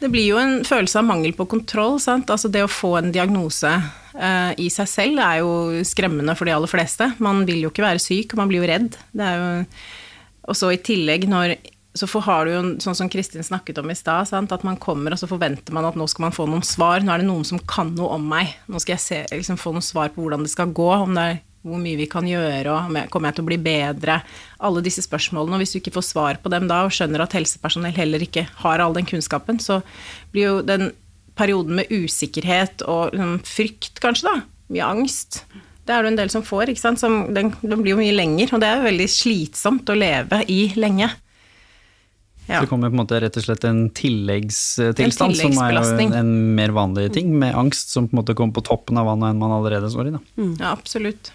Det 0.00 0.08
blir 0.12 0.30
jo 0.30 0.40
en 0.40 0.58
følelse 0.64 1.00
av 1.00 1.06
mangel 1.08 1.36
på 1.36 1.46
kontroll. 1.50 2.00
Sant? 2.00 2.32
Altså 2.32 2.48
det 2.52 2.64
å 2.64 2.72
få 2.72 2.96
en 2.98 3.12
diagnose 3.14 3.70
eh, 3.72 4.50
i 4.60 4.66
seg 4.70 4.90
selv 4.90 5.22
er 5.24 5.38
jo 5.40 5.84
skremmende 5.88 6.34
for 6.36 6.44
de 6.44 6.52
aller 6.52 6.68
fleste. 6.68 7.08
Man 7.24 7.46
vil 7.48 7.62
jo 7.64 7.70
ikke 7.72 7.86
være 7.86 8.02
syk, 8.04 8.34
og 8.34 8.42
man 8.42 8.50
blir 8.50 8.60
jo 8.60 8.68
redd. 8.68 8.98
og 10.44 10.58
så 10.60 10.74
i 10.74 10.82
tillegg 10.84 11.24
når 11.32 11.56
så 11.96 12.20
har 12.26 12.44
du 12.44 12.52
jo, 12.52 12.62
sånn 12.82 12.96
som 12.98 13.08
Kristin 13.12 13.44
snakket 13.46 13.80
om 13.80 13.90
i 13.92 13.96
stad, 13.96 14.28
at 14.28 14.64
man 14.66 14.78
kommer 14.82 15.14
og 15.14 15.20
så 15.20 15.28
forventer 15.30 15.72
man 15.72 15.86
at 15.88 15.96
nå 15.96 16.04
skal 16.10 16.26
man 16.26 16.34
få 16.36 16.44
noen 16.50 16.64
svar. 16.66 17.00
Nå 17.00 17.14
er 17.14 17.22
det 17.22 17.28
noen 17.28 17.46
som 17.48 17.60
kan 17.62 17.94
noe 17.96 18.18
om 18.18 18.26
meg. 18.28 18.52
Nå 18.68 18.82
skal 18.82 18.96
jeg 18.96 19.04
se, 19.04 19.20
liksom, 19.32 19.60
få 19.60 19.72
noen 19.72 19.86
svar 19.86 20.12
på 20.12 20.24
hvordan 20.24 20.44
det 20.44 20.52
skal 20.52 20.74
gå. 20.76 20.90
Om 21.06 21.16
det 21.16 21.26
er 21.30 21.38
hvor 21.66 21.80
mye 21.82 21.98
vi 21.98 22.06
kan 22.06 22.26
gjøre, 22.28 22.70
og 22.70 22.98
kommer 23.10 23.32
jeg 23.32 23.38
til 23.38 23.46
å 23.46 23.48
bli 23.48 23.58
bedre? 23.58 24.20
Alle 24.68 24.82
disse 24.86 25.02
spørsmålene. 25.02 25.56
Og 25.56 25.64
hvis 25.64 25.74
du 25.74 25.80
ikke 25.80 25.96
får 25.96 26.08
svar 26.12 26.38
på 26.42 26.52
dem 26.52 26.68
da, 26.70 26.84
og 26.86 26.94
skjønner 26.94 27.24
at 27.24 27.34
helsepersonell 27.34 27.96
heller 27.96 28.22
ikke 28.22 28.46
har 28.62 28.82
all 28.82 28.94
den 28.94 29.08
kunnskapen, 29.08 29.58
så 29.62 29.80
blir 30.34 30.46
jo 30.46 30.58
den 30.66 30.92
perioden 31.36 31.80
med 31.80 31.90
usikkerhet 31.90 32.86
og 32.86 33.16
liksom, 33.16 33.40
frykt, 33.46 33.98
kanskje, 34.04 34.30
da, 34.30 34.36
mye 34.72 34.92
angst 34.94 35.42
det 35.86 35.94
er 35.94 36.02
det 36.02 36.10
en 36.10 36.18
del 36.18 36.32
som 36.32 36.42
får, 36.42 36.72
ikke 36.72 36.82
sant. 36.82 36.98
Som, 36.98 37.18
den, 37.34 37.52
den, 37.62 37.82
blir 37.82 37.94
jo 37.94 38.00
mye 38.00 38.14
lenger, 38.14 38.56
og 38.56 38.62
det 38.62 38.68
er 38.68 38.80
jo 38.80 38.88
veldig 38.88 39.06
slitsomt 39.10 39.92
å 39.92 39.98
leve 39.98 40.42
i 40.50 40.60
lenge. 40.78 41.08
Ja. 42.46 42.60
Det 42.62 42.70
kommer 42.70 42.90
på 42.90 42.94
en 42.94 43.00
måte 43.00 43.18
rett 43.20 43.36
og 43.40 43.42
slett 43.42 43.64
en 43.66 43.88
tilleggstilstand, 43.90 45.34
som 45.34 45.56
er 45.64 45.78
jo 45.80 46.06
en 46.14 46.30
mer 46.54 46.70
vanlig 46.76 47.08
ting, 47.16 47.32
med 47.38 47.56
angst 47.58 47.90
som 47.90 48.06
på 48.06 48.14
en 48.14 48.20
måte 48.20 48.36
kommer 48.38 48.54
på 48.54 48.62
toppen 48.68 49.00
av 49.00 49.08
vannet 49.10 49.32
enn 49.32 49.40
man 49.40 49.54
allerede 49.56 49.90
står 49.90 50.12
i. 50.12 50.14
Da. 50.14 50.22
Mm. 50.38 50.52
Ja, 50.60 50.70
absolutt. 50.70 51.32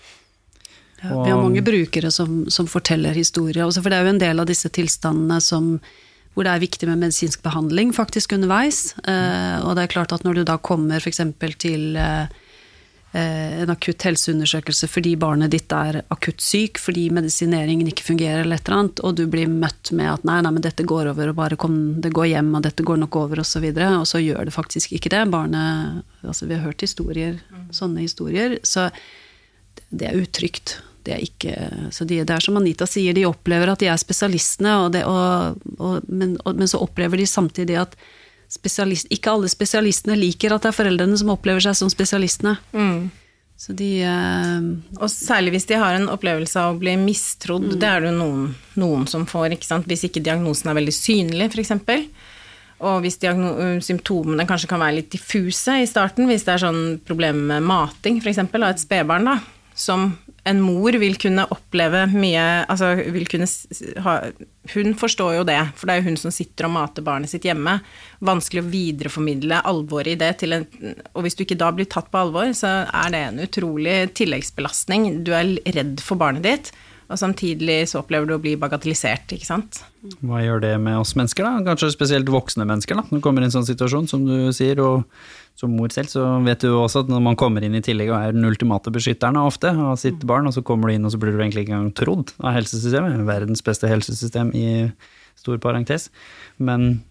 Ja, 1.02 1.24
vi 1.24 1.34
har 1.34 1.42
mange 1.42 1.64
brukere 1.66 2.12
som, 2.12 2.46
som 2.50 2.70
forteller 2.70 3.18
historier. 3.18 3.66
Også 3.66 3.82
for 3.84 3.92
det 3.92 4.00
er 4.00 4.08
jo 4.08 4.14
en 4.14 4.22
del 4.22 4.40
av 4.40 4.48
disse 4.48 4.70
tilstandene 4.72 5.42
som, 5.44 5.74
hvor 6.36 6.48
det 6.48 6.54
er 6.54 6.64
viktig 6.64 6.88
med 6.88 7.02
medisinsk 7.02 7.42
behandling 7.44 7.92
faktisk 7.98 8.38
underveis. 8.38 8.94
Eh, 9.04 9.58
og 9.66 9.76
det 9.76 9.88
er 9.88 9.94
klart 9.96 10.14
at 10.16 10.24
når 10.24 10.40
du 10.40 10.44
da 10.48 10.60
kommer 10.62 11.02
f.eks. 11.02 11.24
til 11.60 11.98
eh, 12.00 12.30
en 13.12 13.72
akutt 13.74 14.06
helseundersøkelse 14.08 14.88
fordi 14.88 15.18
barnet 15.20 15.52
ditt 15.52 15.74
er 15.76 15.98
akutt 16.14 16.40
syk, 16.44 16.80
fordi 16.80 17.10
medisineringen 17.12 17.90
ikke 17.92 18.06
fungerer, 18.08 18.46
eller 18.46 18.60
et 18.60 18.70
eller 18.70 18.78
annet, 18.78 19.02
og 19.04 19.18
du 19.20 19.26
blir 19.32 19.52
møtt 19.52 19.92
med 19.98 20.08
at 20.14 20.28
nei, 20.28 20.38
nei, 20.46 20.54
men 20.56 20.64
dette 20.64 20.86
går 20.88 21.10
over, 21.12 21.34
og 21.34 21.40
bare 21.40 21.58
kom, 21.60 21.76
det 22.04 22.14
går 22.16 22.30
hjem, 22.32 22.54
og 22.56 22.64
dette 22.64 22.86
går 22.88 23.02
nok 23.04 23.18
over, 23.24 23.44
og 23.44 23.50
så 23.50 23.60
videre, 23.64 23.90
og 24.00 24.08
så 24.08 24.22
gjør 24.24 24.48
det 24.48 24.56
faktisk 24.56 24.96
ikke 24.96 25.12
det. 25.12 25.26
Barnet 25.34 26.08
Altså, 26.22 26.46
vi 26.46 26.54
har 26.54 26.62
hørt 26.62 26.84
historier, 26.86 27.40
sånne 27.74 28.04
historier, 28.04 28.60
så 28.62 28.92
det 29.90 30.08
er 30.08 30.20
utrygt. 30.22 30.78
Det 31.02 31.16
er 31.16 31.24
ikke, 31.26 31.56
så 31.90 32.06
de, 32.06 32.20
det 32.22 32.36
er 32.36 32.44
som 32.46 32.60
Anita 32.60 32.86
sier, 32.86 33.16
de 33.18 33.26
opplever 33.26 33.72
at 33.72 33.82
de 33.82 33.90
er 33.90 34.00
spesialistene, 34.00 34.76
og 34.84 34.92
det, 34.94 35.02
og, 35.10 35.58
og, 35.80 36.06
men, 36.08 36.36
men, 36.46 36.68
så 36.70 36.82
opplever 36.84 37.18
de 37.18 37.26
samtidig 37.26 37.80
at 37.82 37.98
ikke 38.52 39.32
alle 39.32 39.50
spesialistene 39.52 40.18
liker 40.20 40.54
at 40.56 40.66
det 40.66 40.72
er 40.72 40.78
foreldrene 40.78 41.18
som 41.20 41.32
opplever 41.34 41.64
seg 41.64 41.78
som 41.80 41.92
spesialistene. 41.92 42.58
Mm. 42.76 43.10
Så 43.62 43.76
de 43.78 43.90
uh, 44.02 44.64
Og 44.98 45.10
særlig 45.14 45.54
hvis 45.54 45.68
de 45.70 45.78
har 45.78 45.94
en 45.94 46.10
opplevelse 46.10 46.58
av 46.58 46.74
å 46.74 46.80
bli 46.82 46.96
mistrodd. 46.98 47.70
Mm. 47.70 47.80
Det 47.80 47.88
er 47.88 48.02
det 48.02 48.10
jo 48.10 48.18
noen, 48.18 48.46
noen, 48.82 49.08
som 49.08 49.28
får, 49.30 49.54
ikke 49.56 49.70
sant? 49.70 49.90
hvis 49.90 50.08
ikke 50.08 50.24
diagnosen 50.26 50.72
er 50.72 50.80
veldig 50.80 50.96
synlig, 50.98 51.52
f.eks. 51.52 51.76
Og 52.82 53.04
hvis 53.04 53.20
symptomene 53.86 54.48
kanskje 54.50 54.72
kan 54.72 54.82
være 54.82 54.98
litt 54.98 55.12
diffuse 55.14 55.78
i 55.84 55.90
starten, 55.90 56.26
hvis 56.26 56.48
det 56.48 56.56
er 56.56 56.64
sånn 56.64 56.82
problemer 57.06 57.54
med 57.54 57.68
mating 57.70 58.18
f.eks. 58.24 58.42
av 58.42 58.72
et 58.72 58.82
spedbarn, 58.82 59.30
da, 59.30 59.38
som 59.78 60.10
en 60.44 60.62
mor 60.62 60.96
vil 60.98 61.18
kunne 61.22 61.44
oppleve 61.54 62.08
mye 62.10 62.44
Altså 62.72 62.96
vil 63.14 63.28
kunne 63.30 63.48
ha 64.06 64.16
Hun 64.74 64.96
forstår 64.98 65.36
jo 65.40 65.46
det, 65.46 65.60
for 65.78 65.86
det 65.86 65.94
er 65.94 66.02
jo 66.02 66.08
hun 66.10 66.20
som 66.22 66.34
sitter 66.34 66.68
og 66.68 66.74
mater 66.76 67.06
barnet 67.06 67.32
sitt 67.32 67.46
hjemme. 67.46 67.80
Vanskelig 68.26 68.64
å 68.64 68.70
videreformidle 68.72 69.62
alvoret 69.70 70.16
i 70.16 70.20
det 70.22 70.32
til 70.42 70.58
en 70.58 70.68
Og 71.14 71.26
hvis 71.26 71.38
du 71.38 71.46
ikke 71.46 71.60
da 71.62 71.72
blir 71.76 71.90
tatt 71.90 72.12
på 72.14 72.22
alvor, 72.22 72.54
så 72.58 72.86
er 72.86 73.14
det 73.14 73.24
en 73.26 73.44
utrolig 73.46 73.98
tilleggsbelastning. 74.18 75.24
Du 75.26 75.34
er 75.38 75.56
redd 75.78 76.02
for 76.06 76.22
barnet 76.22 76.46
ditt. 76.46 76.74
Og 77.12 77.20
samtidig 77.20 77.82
så 77.92 78.00
opplever 78.00 78.30
du 78.30 78.38
å 78.38 78.42
bli 78.42 78.56
bagatellisert, 78.60 79.34
ikke 79.36 79.48
sant. 79.48 79.82
Hva 80.24 80.40
gjør 80.46 80.64
det 80.64 80.72
med 80.80 81.02
oss 81.02 81.12
mennesker, 81.20 81.44
da? 81.44 81.66
Kanskje 81.68 81.92
spesielt 81.94 82.32
voksne 82.32 82.66
mennesker, 82.70 82.98
da. 82.98 83.04
Når 83.10 83.20
du 83.20 83.26
kommer 83.26 83.44
i 83.44 83.50
en 83.50 83.54
sånn 83.54 83.68
situasjon, 83.68 84.08
som 84.08 84.24
du 84.28 84.50
sier, 84.56 84.80
og 84.80 85.04
som 85.60 85.74
mor 85.76 85.92
selv, 85.94 86.10
så 86.10 86.26
vet 86.46 86.64
du 86.64 86.72
også 86.72 87.04
at 87.04 87.12
når 87.12 87.24
man 87.26 87.38
kommer 87.40 87.64
inn 87.66 87.76
i 87.78 87.84
tillegg 87.84 88.10
og 88.14 88.18
er 88.18 88.36
den 88.36 88.48
ultimate 88.48 88.94
beskytteren 88.96 89.40
ofte 89.42 89.74
av 89.76 89.98
sitt 90.02 90.24
barn, 90.28 90.48
og 90.48 90.56
så 90.56 90.64
kommer 90.66 90.90
du 90.90 90.96
inn 90.96 91.08
og 91.08 91.14
så 91.14 91.20
blir 91.22 91.36
du 91.36 91.42
egentlig 91.42 91.66
ikke 91.66 91.76
engang 91.76 91.96
trodd 91.98 92.32
av 92.40 92.56
helsesystemet, 92.56 93.26
verdens 93.28 93.64
beste 93.66 93.92
helsesystem 93.92 94.54
i 94.58 94.68
stor 95.38 95.60
parentes. 95.62 96.08
Men 96.58 97.02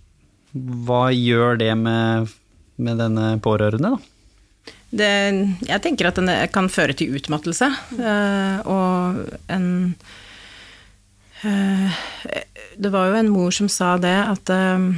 hva 0.54 1.10
gjør 1.14 1.60
det 1.60 1.74
med, 1.78 2.32
med 2.80 2.98
denne 3.04 3.34
pårørende, 3.44 3.94
da? 3.94 4.19
Det, 4.90 5.10
jeg 5.68 5.82
tenker 5.84 6.08
at 6.08 6.18
den 6.18 6.30
kan 6.50 6.66
føre 6.72 6.96
til 6.98 7.14
utmattelse, 7.14 7.68
eh, 7.94 8.56
og 8.66 9.20
en 9.46 9.68
eh, 11.46 12.00
Det 12.74 12.90
var 12.90 13.06
jo 13.10 13.20
en 13.20 13.30
mor 13.30 13.54
som 13.54 13.68
sa 13.70 13.92
det, 14.02 14.16
at 14.32 14.50
eh, 14.50 14.88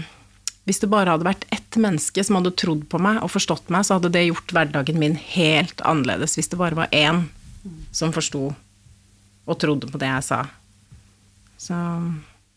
hvis 0.64 0.80
det 0.80 0.88
bare 0.92 1.12
hadde 1.12 1.26
vært 1.28 1.44
ett 1.52 1.76
menneske 1.76 2.24
som 2.24 2.38
hadde 2.38 2.54
trodd 2.56 2.86
på 2.88 3.00
meg 3.02 3.20
og 3.20 3.34
forstått 3.34 3.68
meg, 3.74 3.84
så 3.84 3.98
hadde 3.98 4.12
det 4.14 4.28
gjort 4.30 4.54
hverdagen 4.54 5.00
min 5.02 5.18
helt 5.34 5.82
annerledes. 5.84 6.38
Hvis 6.38 6.48
det 6.52 6.60
bare 6.60 6.78
var 6.78 6.92
én 6.94 7.26
som 7.92 8.14
forsto 8.14 8.52
og 9.42 9.58
trodde 9.58 9.90
på 9.90 9.98
det 10.00 10.08
jeg 10.08 10.28
sa. 10.30 10.44
Så 11.60 11.76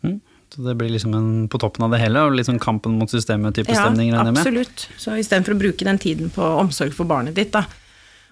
Mm. 0.06 0.22
Så 0.56 0.64
det 0.64 0.78
blir 0.80 0.90
liksom 0.90 1.14
en 1.14 1.32
på 1.52 1.60
toppen 1.60 1.84
av 1.84 1.92
det 1.92 2.00
hele, 2.00 2.22
og 2.24 2.38
sånn 2.48 2.62
kampen 2.64 2.94
mot 2.96 3.12
systemet-type 3.12 3.74
stemning, 3.76 4.14
regner 4.14 4.32
jeg 4.32 4.36
med? 4.38 4.46
absolutt. 4.46 4.86
Så 4.96 5.16
istedenfor 5.20 5.52
å 5.52 5.60
bruke 5.60 5.88
den 5.88 6.00
tiden 6.00 6.30
på 6.32 6.46
omsorg 6.62 6.96
for 6.96 7.10
barnet 7.10 7.36
ditt, 7.36 7.52
da, 7.52 7.66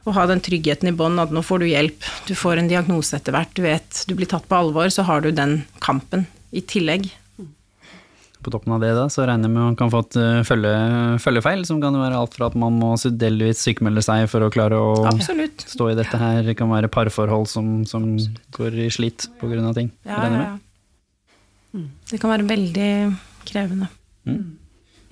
og 0.07 0.15
ha 0.15 0.23
den 0.31 0.43
tryggheten 0.43 0.87
i 0.87 0.95
bånn 0.95 1.19
at 1.19 1.33
nå 1.35 1.43
får 1.43 1.63
du 1.63 1.67
hjelp, 1.67 2.07
du 2.29 2.31
får 2.35 2.61
en 2.61 2.69
diagnose 2.71 3.19
etter 3.19 3.35
hvert, 3.35 3.51
du 3.55 3.65
vet 3.65 4.05
du 4.07 4.15
blir 4.15 4.29
tatt 4.31 4.47
på 4.47 4.55
alvor, 4.55 4.87
så 4.87 5.03
har 5.07 5.23
du 5.23 5.33
den 5.35 5.61
kampen 5.83 6.23
i 6.55 6.63
tillegg. 6.63 7.11
På 8.43 8.51
toppen 8.51 8.71
av 8.75 8.79
det 8.83 8.91
da, 8.95 9.05
så 9.11 9.27
regner 9.27 9.47
jeg 9.49 9.55
med 9.57 9.67
man 9.67 9.77
kan 9.79 9.91
få 9.91 10.01
et 10.03 10.17
uh, 10.19 10.41
følge, 10.47 10.73
følgefeil, 11.23 11.67
som 11.67 11.83
kan 11.83 11.99
være 11.99 12.23
alt 12.23 12.39
fra 12.39 12.47
at 12.47 12.55
man 12.59 12.79
må 12.79 12.93
delvis 13.19 13.67
sykmelde 13.67 14.03
seg 14.03 14.29
for 14.31 14.47
å 14.47 14.51
klare 14.51 14.79
å 14.79 14.95
Absolutt. 15.11 15.67
stå 15.75 15.91
i 15.91 15.99
dette 15.99 16.19
her. 16.19 16.39
Det 16.47 16.55
kan 16.59 16.71
være 16.71 16.91
parforhold 16.91 17.51
som, 17.51 17.81
som 17.87 18.13
går 18.55 18.79
i 18.87 18.91
slit 18.91 19.27
av 19.43 19.75
ting. 19.75 19.91
Ja, 20.07 20.23
ja, 20.23 20.39
ja. 20.39 20.53
Det 21.73 22.19
kan 22.21 22.31
være 22.33 22.49
veldig 22.49 22.91
krevende. 23.49 23.89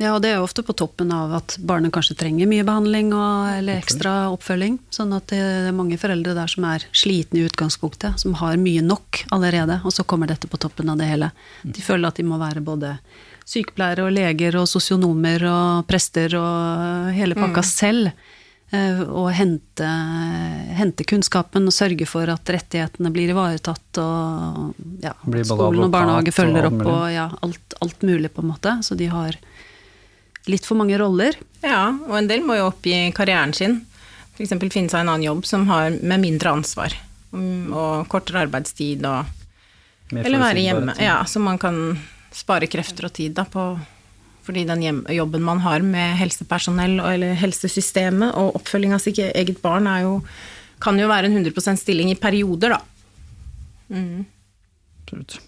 Ja, 0.02 0.16
og 0.16 0.24
det 0.24 0.32
er 0.32 0.40
jo 0.40 0.46
ofte 0.48 0.64
på 0.66 0.74
toppen 0.74 1.12
av 1.14 1.34
at 1.38 1.56
barnet 1.62 1.94
kanskje 1.94 2.16
trenger 2.18 2.50
mye 2.50 2.66
behandling 2.66 3.12
og, 3.14 3.52
eller 3.60 3.78
ekstra 3.78 4.32
oppfølging. 4.34 4.80
Sånn 4.94 5.14
at 5.14 5.28
det 5.30 5.42
er 5.42 5.76
mange 5.78 6.00
foreldre 6.02 6.34
der 6.38 6.50
som 6.50 6.66
er 6.66 6.88
slitne 6.90 7.42
i 7.42 7.46
utgangspunktet, 7.46 8.18
som 8.24 8.34
har 8.40 8.58
mye 8.62 8.82
nok 8.86 9.24
allerede, 9.36 9.78
og 9.86 9.94
så 9.94 10.06
kommer 10.08 10.32
dette 10.32 10.50
på 10.50 10.58
toppen 10.62 10.90
av 10.90 10.98
det 10.98 11.12
hele. 11.12 11.30
De 11.62 11.86
føler 11.86 12.10
at 12.10 12.18
de 12.18 12.26
må 12.26 12.42
være 12.42 12.66
både 12.66 12.96
sykepleiere 13.52 14.08
og 14.08 14.16
leger 14.16 14.58
og 14.58 14.70
sosionomer 14.70 15.46
og 15.50 15.86
prester 15.90 16.34
og 16.40 17.12
hele 17.14 17.38
pakka 17.38 17.66
selv. 17.66 18.14
Eh, 18.72 19.02
Og 19.06 19.30
hente, 19.36 19.90
hente 20.78 21.06
kunnskapen 21.08 21.68
og 21.70 21.76
sørge 21.76 22.08
for 22.10 22.30
at 22.32 22.52
rettighetene 22.56 23.12
blir 23.14 23.34
ivaretatt, 23.34 24.02
og 24.02 25.04
ja, 25.04 25.14
Blir 25.26 25.46
skolen 25.48 25.88
og 25.88 25.94
barnehage 25.94 26.34
følger 26.36 26.70
opp, 26.72 26.82
og 26.86 27.06
ja, 27.14 27.30
alt, 27.42 27.78
alt 27.82 28.08
mulig, 28.08 28.34
på 28.34 28.44
en 28.44 28.52
måte. 28.54 28.78
Så 28.86 28.98
de 29.00 29.12
har 29.12 29.38
litt 30.50 30.66
for 30.66 30.80
mange 30.80 30.98
roller. 30.98 31.38
Ja, 31.62 31.92
og 32.08 32.18
en 32.18 32.30
del 32.30 32.44
må 32.46 32.58
jo 32.58 32.70
oppgi 32.72 32.98
karrieren 33.16 33.54
sin. 33.54 33.82
F.eks. 34.34 34.56
finne 34.58 34.90
seg 34.90 35.04
en 35.04 35.12
annen 35.12 35.28
jobb 35.28 35.46
som 35.46 35.68
har 35.70 35.92
med 36.02 36.24
mindre 36.24 36.56
ansvar. 36.56 36.96
Og 37.32 38.08
kortere 38.12 38.46
arbeidstid 38.48 39.06
og 39.08 39.38
Eller 40.12 40.42
være 40.42 40.64
hjemme. 40.66 40.96
Ja, 41.00 41.22
så 41.26 41.40
man 41.40 41.60
kan 41.62 41.96
spare 42.32 42.68
krefter 42.72 43.08
og 43.08 43.14
tid 43.16 43.36
da 43.38 43.46
på 43.48 43.66
fordi 44.46 44.66
den 44.70 44.84
jobben 45.14 45.44
man 45.46 45.62
har 45.64 45.84
med 45.86 46.18
helsepersonell 46.20 47.00
eller 47.14 47.38
helsesystemet 47.40 48.34
og 48.40 48.58
oppfølging 48.62 48.96
av 48.96 49.04
sitt 49.04 49.22
eget 49.22 49.62
barn 49.64 49.90
jo, 50.02 50.18
kan 50.82 51.00
jo 51.00 51.10
være 51.12 51.30
en 51.30 51.38
100% 51.44 51.82
stilling 51.82 52.12
i 52.14 52.20
perioder, 52.20 52.78
da. 52.78 52.82
Absolutt. 55.04 55.42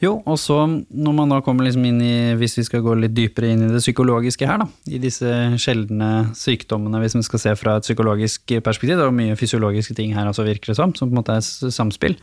Jo, 0.00 0.14
og 0.24 0.38
så 0.40 0.56
når 0.64 1.12
man 1.12 1.32
da 1.34 1.42
kommer 1.44 1.66
liksom 1.66 1.84
inn 1.84 1.98
i, 2.00 2.14
hvis 2.40 2.56
vi 2.56 2.64
skal 2.64 2.80
gå 2.84 2.94
litt 2.96 3.12
dypere 3.12 3.50
inn 3.52 3.66
i 3.66 3.68
det 3.68 3.82
psykologiske 3.82 4.46
her, 4.48 4.62
da, 4.62 4.66
i 4.88 5.00
disse 5.02 5.28
sjeldne 5.60 6.30
sykdommene, 6.36 7.02
hvis 7.02 7.18
vi 7.18 7.24
skal 7.26 7.42
se 7.42 7.52
fra 7.60 7.76
et 7.76 7.84
psykologisk 7.84 8.54
perspektiv, 8.64 8.96
det 8.96 9.04
er 9.04 9.10
jo 9.10 9.18
mye 9.18 9.36
fysiologiske 9.36 9.96
ting 9.98 10.14
her 10.16 10.30
også, 10.30 10.46
virker 10.48 10.72
det 10.72 10.78
som, 10.80 10.94
som 10.96 11.10
på 11.10 11.12
en 11.12 11.20
måte 11.20 11.36
er 11.36 11.74
samspill. 11.76 12.16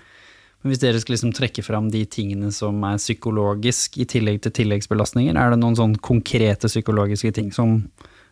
Men 0.62 0.74
hvis 0.74 0.82
dere 0.82 1.00
skal 1.02 1.14
liksom 1.14 1.34
trekke 1.38 1.64
fram 1.66 1.90
de 1.94 2.02
tingene 2.10 2.50
som 2.56 2.82
er 2.88 3.00
psykologisk 3.02 4.00
i 4.02 4.08
tillegg 4.10 4.42
til 4.44 4.56
tilleggsbelastninger, 4.58 5.38
er 5.38 5.54
det 5.54 5.60
noen 5.62 5.78
sånn 5.78 5.98
konkrete 6.04 6.70
psykologiske 6.72 7.34
ting 7.38 7.52
som 7.56 7.84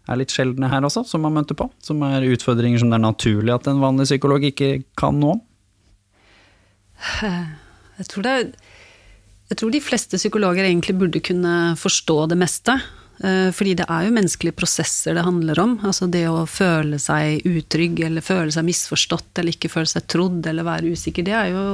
er 0.09 0.19
litt 0.19 0.33
sjeldne 0.33 0.69
her 0.69 0.85
også, 0.85 1.05
som 1.09 1.23
man 1.25 1.35
møter 1.37 1.57
på? 1.57 1.69
Som 1.85 2.01
er 2.05 2.25
utfordringer 2.27 2.81
som 2.81 2.91
det 2.91 2.97
er 2.99 3.05
naturlig 3.05 3.53
at 3.53 3.69
en 3.69 3.81
vanlig 3.83 4.09
psykolog 4.09 4.45
ikke 4.49 4.71
kan 4.97 5.17
nå? 5.21 5.37
Jeg 7.21 8.09
tror, 8.11 8.27
er, 8.27 8.49
jeg 9.51 9.59
tror 9.61 9.73
de 9.73 9.83
fleste 9.83 10.19
psykologer 10.19 10.67
egentlig 10.67 10.97
burde 10.99 11.21
kunne 11.23 11.55
forstå 11.79 12.17
det 12.33 12.39
meste. 12.41 12.77
Eh, 13.23 13.49
Fordi 13.55 13.75
det 13.79 13.85
er 13.87 14.05
jo 14.05 14.15
menneskelige 14.15 14.57
prosesser 14.57 15.15
det 15.15 15.25
handler 15.25 15.59
om. 15.61 15.75
Altså 15.87 16.09
det 16.11 16.25
å 16.27 16.45
føle 16.49 16.99
seg 16.99 17.45
utrygg, 17.47 18.01
eller 18.07 18.25
føle 18.25 18.51
seg 18.51 18.67
misforstått, 18.67 19.31
eller 19.39 19.55
ikke 19.55 19.71
føle 19.71 19.91
seg 19.91 20.07
trodd, 20.11 20.45
eller 20.47 20.67
være 20.67 20.91
usikker. 20.95 21.25
Det 21.25 21.35
er 21.35 21.51
jo, 21.53 21.65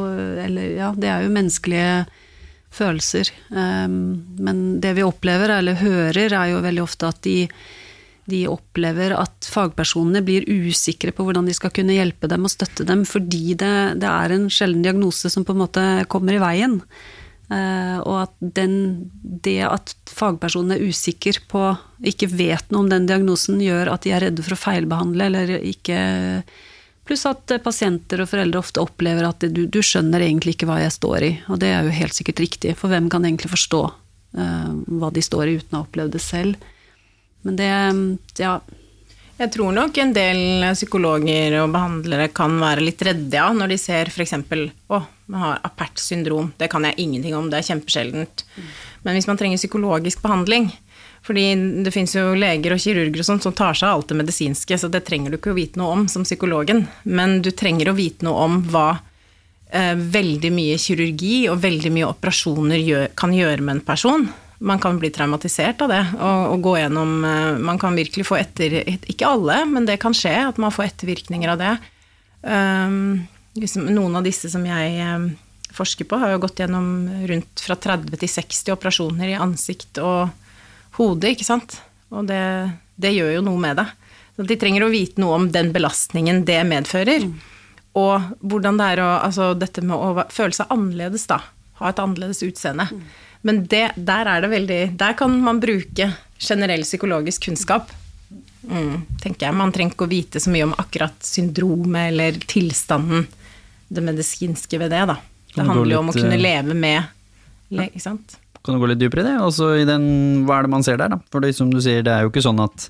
eller, 0.46 0.74
ja, 0.78 0.92
det 0.98 1.10
er 1.10 1.26
jo 1.26 1.36
menneskelige 1.38 1.94
følelser. 2.72 3.32
Eh, 3.52 3.88
Men 3.90 4.66
det 4.82 4.96
vi 5.00 5.08
opplever, 5.08 5.58
eller 5.58 5.82
hører, 5.82 6.32
er 6.32 6.52
jo 6.54 6.66
veldig 6.66 6.84
ofte 6.84 7.08
at 7.08 7.22
de 7.28 7.38
de 8.32 8.44
opplever 8.48 9.12
at 9.18 9.48
fagpersonene 9.50 10.22
blir 10.24 10.46
usikre 10.48 11.12
på 11.12 11.26
hvordan 11.26 11.48
de 11.50 11.56
skal 11.58 11.74
kunne 11.74 11.96
hjelpe 11.98 12.30
dem 12.32 12.46
og 12.46 12.54
støtte 12.54 12.86
dem, 12.88 13.02
fordi 13.04 13.56
det, 13.60 13.72
det 14.00 14.08
er 14.08 14.36
en 14.36 14.46
sjelden 14.48 14.86
diagnose 14.86 15.28
som 15.34 15.44
på 15.44 15.56
en 15.56 15.64
måte 15.64 15.86
kommer 16.12 16.38
i 16.38 16.42
veien. 16.42 16.78
Eh, 17.52 17.98
og 18.08 18.18
at 18.24 18.36
den, 18.40 18.76
det 19.22 19.60
at 19.68 19.96
fagpersonen 20.08 20.78
er 20.78 20.84
usikker 20.88 21.42
på, 21.52 21.64
ikke 22.08 22.30
vet 22.32 22.70
noe 22.72 22.86
om 22.86 22.92
den 22.92 23.08
diagnosen, 23.10 23.60
gjør 23.64 23.92
at 23.92 24.06
de 24.06 24.14
er 24.16 24.24
redde 24.28 24.46
for 24.46 24.56
å 24.56 24.62
feilbehandle 24.62 25.28
eller 25.32 25.58
ikke 25.60 26.00
Pluss 27.08 27.26
at 27.26 27.50
eh, 27.52 27.60
pasienter 27.60 28.22
og 28.22 28.30
foreldre 28.30 28.62
ofte 28.62 28.80
opplever 28.80 29.26
at 29.28 29.44
du, 29.50 29.64
du 29.66 29.80
skjønner 29.84 30.22
egentlig 30.24 30.54
ikke 30.56 30.68
hva 30.70 30.78
jeg 30.84 30.94
står 30.96 31.26
i. 31.26 31.32
Og 31.50 31.58
det 31.60 31.72
er 31.74 31.88
jo 31.88 31.96
helt 31.98 32.16
sikkert 32.16 32.44
riktig, 32.44 32.76
for 32.80 32.94
hvem 32.94 33.10
kan 33.12 33.26
egentlig 33.26 33.50
forstå 33.52 33.82
uh, 34.38 34.70
hva 35.02 35.10
de 35.12 35.24
står 35.26 35.50
i 35.50 35.56
uten 35.58 35.76
å 35.76 35.82
ha 35.82 35.88
opplevd 35.88 36.16
det 36.16 36.22
selv? 36.24 36.70
Men 37.42 37.58
det 37.58 37.72
Ja. 38.40 38.60
Jeg 39.42 39.50
tror 39.56 39.74
nok 39.74 39.96
en 39.98 40.12
del 40.14 40.68
psykologer 40.76 41.56
og 41.64 41.72
behandlere 41.74 42.28
kan 42.36 42.60
være 42.62 42.84
litt 42.86 43.02
redde 43.02 43.40
ja, 43.40 43.48
når 43.58 43.72
de 43.74 43.78
ser 43.82 44.12
f.eks. 44.12 44.36
å, 44.38 45.00
man 45.34 45.46
har 45.48 45.64
apert 45.66 45.98
syndrom, 45.98 46.52
det 46.62 46.70
kan 46.70 46.86
jeg 46.86 47.00
ingenting 47.02 47.34
om, 47.34 47.48
det 47.50 47.58
er 47.58 47.70
kjempesjeldent. 47.72 48.44
Men 49.02 49.18
hvis 49.18 49.26
man 49.26 49.40
trenger 49.40 49.58
psykologisk 49.58 50.22
behandling, 50.22 50.70
fordi 51.26 51.48
det 51.86 51.94
fins 51.94 52.14
jo 52.14 52.36
leger 52.38 52.76
og 52.76 52.82
kirurger 52.82 53.24
og 53.24 53.28
sånt 53.32 53.48
som 53.48 53.56
tar 53.58 53.78
seg 53.78 53.90
av 53.90 54.00
alt 54.00 54.14
det 54.14 54.20
medisinske, 54.20 54.78
så 54.78 54.90
det 54.94 55.04
trenger 55.10 55.34
du 55.34 55.40
ikke 55.40 55.56
å 55.56 55.58
vite 55.58 55.82
noe 55.82 55.96
om 55.96 56.06
som 56.12 56.26
psykologen, 56.28 56.86
men 57.10 57.40
du 57.42 57.50
trenger 57.50 57.90
å 57.90 57.98
vite 57.98 58.28
noe 58.28 58.46
om 58.46 58.62
hva 58.70 58.88
eh, 59.74 59.96
veldig 59.98 60.54
mye 60.54 60.78
kirurgi 60.82 61.48
og 61.50 61.62
veldig 61.66 61.94
mye 61.98 62.14
operasjoner 62.14 62.82
gjør, 62.82 63.10
kan 63.18 63.34
gjøre 63.34 63.66
med 63.66 63.80
en 63.80 63.86
person. 63.90 64.30
Man 64.62 64.80
kan 64.82 65.00
bli 65.02 65.10
traumatisert 65.10 65.82
av 65.82 65.90
det, 65.90 66.02
og, 66.20 66.42
og 66.54 66.66
gå 66.68 66.76
gjennom 66.78 67.14
eh, 67.26 67.60
Man 67.66 67.80
kan 67.82 67.96
virkelig 67.98 68.28
få 68.30 68.38
etter 68.38 68.76
Ikke 69.10 69.30
alle, 69.30 69.64
men 69.66 69.88
det 69.90 69.98
kan 70.04 70.14
skje 70.14 70.36
at 70.52 70.60
man 70.62 70.74
får 70.74 70.92
ettervirkninger 70.92 71.54
av 71.54 71.62
det. 71.62 71.72
Um, 72.42 73.24
liksom, 73.58 73.88
noen 73.94 74.20
av 74.20 74.26
disse 74.26 74.50
som 74.54 74.66
jeg 74.66 75.02
um, 75.06 75.32
forsker 75.74 76.08
på, 76.10 76.20
har 76.22 76.34
jo 76.34 76.42
gått 76.44 76.62
gjennom 76.62 76.92
rundt 77.30 77.64
fra 77.66 77.78
30 77.78 78.22
til 78.22 78.32
60 78.32 78.76
operasjoner 78.76 79.34
i 79.34 79.40
ansikt 79.40 80.02
og 80.02 80.30
hode, 80.98 81.34
ikke 81.34 81.48
sant. 81.48 81.80
Og 82.12 82.28
det, 82.30 82.44
det 83.02 83.14
gjør 83.16 83.38
jo 83.38 83.46
noe 83.46 83.62
med 83.62 83.82
det. 83.82 83.88
Så 84.36 84.46
de 84.48 84.58
trenger 84.60 84.86
å 84.86 84.92
vite 84.92 85.22
noe 85.22 85.40
om 85.40 85.50
den 85.54 85.72
belastningen 85.74 86.44
det 86.48 86.62
medfører. 86.68 87.28
Og 87.98 88.30
hvordan 88.40 88.78
det 88.80 88.94
er 88.94 89.02
å 89.04 89.10
Altså 89.20 89.52
dette 89.60 89.84
med 89.84 89.98
å 89.98 90.26
føle 90.32 90.56
seg 90.56 90.72
annerledes, 90.72 91.28
da. 91.30 91.42
Ha 91.82 91.92
et 91.92 92.00
annerledes 92.02 92.44
utseende. 92.46 92.88
Men 93.48 93.64
det, 93.66 93.86
der 93.98 94.30
er 94.30 94.44
det 94.44 94.52
veldig 94.52 94.82
Der 95.00 95.16
kan 95.18 95.34
man 95.42 95.60
bruke 95.62 96.12
generell 96.42 96.84
psykologisk 96.86 97.48
kunnskap. 97.48 97.90
Mm, 98.62 99.02
tenker 99.22 99.48
jeg. 99.48 99.58
Man 99.58 99.74
trenger 99.74 99.96
ikke 99.96 100.06
å 100.06 100.12
vite 100.12 100.42
så 100.42 100.52
mye 100.54 100.68
om 100.68 100.76
akkurat 100.78 101.18
syndromet 101.26 102.12
eller 102.12 102.38
tilstanden, 102.50 103.26
det 103.92 104.04
medisinske 104.06 104.80
ved 104.80 104.94
det, 104.94 105.02
da. 105.10 105.18
Det 105.52 105.66
handler 105.68 105.96
jo 105.96 106.04
om 106.04 106.12
å 106.14 106.16
kunne 106.16 106.38
eh, 106.38 106.42
leve 106.42 106.78
med 106.78 107.10
Ikke 107.72 108.00
sant? 108.04 108.38
Kan 108.62 108.78
du 108.78 108.82
gå 108.84 108.92
litt 108.92 109.02
dypere 109.02 109.24
i 109.24 109.28
det? 109.32 109.36
Og 109.42 109.82
i 109.82 109.88
den, 109.90 110.06
hva 110.46 110.60
er 110.60 110.68
det 110.68 110.72
man 110.72 110.86
ser 110.86 111.00
der, 111.02 111.12
da? 111.16 111.18
For 111.34 111.44
det, 111.44 111.56
som 111.58 111.72
du 111.74 111.80
sier, 111.82 112.04
det 112.06 112.14
er 112.14 112.26
jo 112.26 112.32
ikke 112.32 112.44
sånn 112.46 112.62
at 112.62 112.88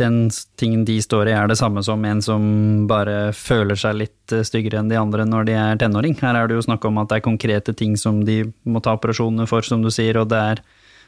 den 0.00 0.30
tingen 0.56 0.84
de 0.88 0.96
står 1.04 1.28
i 1.28 1.34
er 1.36 1.50
det 1.50 1.58
samme 1.60 1.82
som 1.84 2.04
en 2.08 2.22
som 2.24 2.44
bare 2.88 3.32
føler 3.36 3.76
seg 3.78 3.98
litt 4.00 4.32
eh, 4.32 4.44
styggere 4.46 4.80
enn 4.80 4.92
de 4.92 4.98
andre 4.98 5.26
når 5.28 5.48
de 5.48 5.56
er 5.58 5.80
tenåring. 5.80 6.16
Her 6.20 6.38
er 6.38 6.48
det 6.48 6.56
jo 6.56 6.64
snakk 6.64 6.86
om 6.88 7.00
at 7.02 7.10
det 7.10 7.20
er 7.20 7.26
konkrete 7.26 7.74
ting 7.76 7.98
som 8.00 8.22
de 8.28 8.42
må 8.64 8.80
ta 8.84 8.96
operasjoner 8.96 9.48
for, 9.50 9.64
som 9.66 9.84
du 9.84 9.90
sier, 9.92 10.16
og 10.20 10.30
det 10.32 10.40
er, 10.54 10.62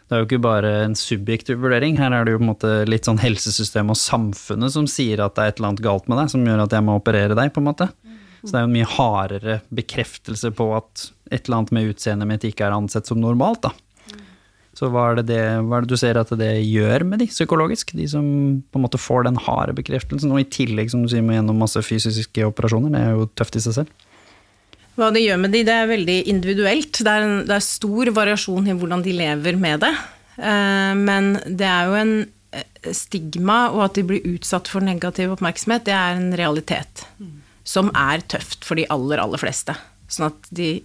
det 0.04 0.16
er 0.16 0.22
jo 0.22 0.28
ikke 0.28 0.42
bare 0.44 0.72
en 0.84 0.96
subjektiv 0.98 1.62
vurdering. 1.64 1.96
Her 2.00 2.12
er 2.12 2.26
det 2.26 2.34
jo 2.34 2.42
på 2.42 2.46
en 2.46 2.52
måte 2.52 2.74
litt 2.90 3.08
sånn 3.08 3.22
helsesystemet 3.22 3.96
og 3.96 4.02
samfunnet 4.02 4.76
som 4.76 4.88
sier 4.90 5.24
at 5.24 5.38
det 5.38 5.46
er 5.46 5.54
et 5.54 5.62
eller 5.62 5.72
annet 5.72 5.86
galt 5.86 6.10
med 6.10 6.20
deg, 6.20 6.34
som 6.34 6.44
gjør 6.44 6.66
at 6.66 6.76
jeg 6.76 6.84
må 6.84 6.98
operere 7.00 7.38
deg, 7.38 7.54
på 7.54 7.64
en 7.64 7.70
måte. 7.70 7.88
Så 8.44 8.52
det 8.52 8.58
er 8.58 8.66
jo 8.66 8.68
en 8.68 8.76
mye 8.76 8.92
hardere 8.98 9.60
bekreftelse 9.72 10.50
på 10.52 10.68
at 10.76 11.08
et 11.32 11.46
eller 11.46 11.62
annet 11.62 11.72
med 11.72 11.94
utseendet 11.94 12.28
mitt 12.28 12.44
ikke 12.44 12.66
er 12.66 12.76
ansett 12.76 13.08
som 13.08 13.22
normalt, 13.22 13.64
da. 13.64 13.72
Så 14.74 14.88
hva 14.90 15.04
er, 15.10 15.20
det 15.20 15.28
det, 15.30 15.42
hva 15.62 15.78
er 15.78 15.84
det 15.84 15.94
du 15.94 16.00
ser 16.00 16.18
at 16.18 16.32
det 16.34 16.50
gjør 16.66 17.04
med 17.06 17.22
de 17.22 17.28
psykologisk? 17.30 17.92
De 17.94 18.08
som 18.10 18.24
på 18.66 18.80
en 18.80 18.84
måte 18.84 18.98
får 18.98 19.28
den 19.28 19.38
harde 19.38 19.76
bekreftelsen, 19.78 20.32
og 20.34 20.42
i 20.42 20.48
tillegg, 20.50 20.90
som 20.90 21.04
du 21.04 21.10
sier, 21.12 21.22
med 21.22 21.38
gjennom 21.38 21.62
masse 21.62 21.78
fysiske 21.86 22.48
operasjoner. 22.48 22.90
Det 22.90 23.02
er 23.04 23.14
jo 23.14 23.28
tøft 23.38 23.60
i 23.60 23.62
seg 23.62 23.78
selv. 23.78 24.10
Hva 24.98 25.10
det 25.14 25.24
gjør 25.24 25.40
med 25.42 25.54
de, 25.54 25.62
det 25.66 25.74
er 25.74 25.90
veldig 25.90 26.18
individuelt. 26.30 27.00
Det 27.02 27.10
er, 27.10 27.26
en, 27.26 27.38
det 27.46 27.54
er 27.56 27.66
stor 27.66 28.10
variasjon 28.14 28.70
i 28.70 28.76
hvordan 28.78 29.02
de 29.06 29.14
lever 29.14 29.58
med 29.58 29.82
det. 29.86 29.94
Eh, 30.38 30.92
men 30.98 31.34
det 31.46 31.70
er 31.70 31.90
jo 31.90 31.96
en 31.98 32.14
eh, 32.54 32.92
stigma, 32.94 33.58
og 33.74 33.88
at 33.88 33.98
de 33.98 34.06
blir 34.10 34.28
utsatt 34.34 34.70
for 34.70 34.86
negativ 34.86 35.34
oppmerksomhet, 35.34 35.86
det 35.86 35.94
er 35.94 36.18
en 36.18 36.30
realitet. 36.38 37.06
Som 37.66 37.90
er 37.94 38.26
tøft 38.30 38.66
for 38.66 38.78
de 38.78 38.86
aller, 38.92 39.22
aller 39.22 39.40
fleste. 39.40 39.74
Sånn 40.10 40.28
at 40.32 40.50
de, 40.54 40.76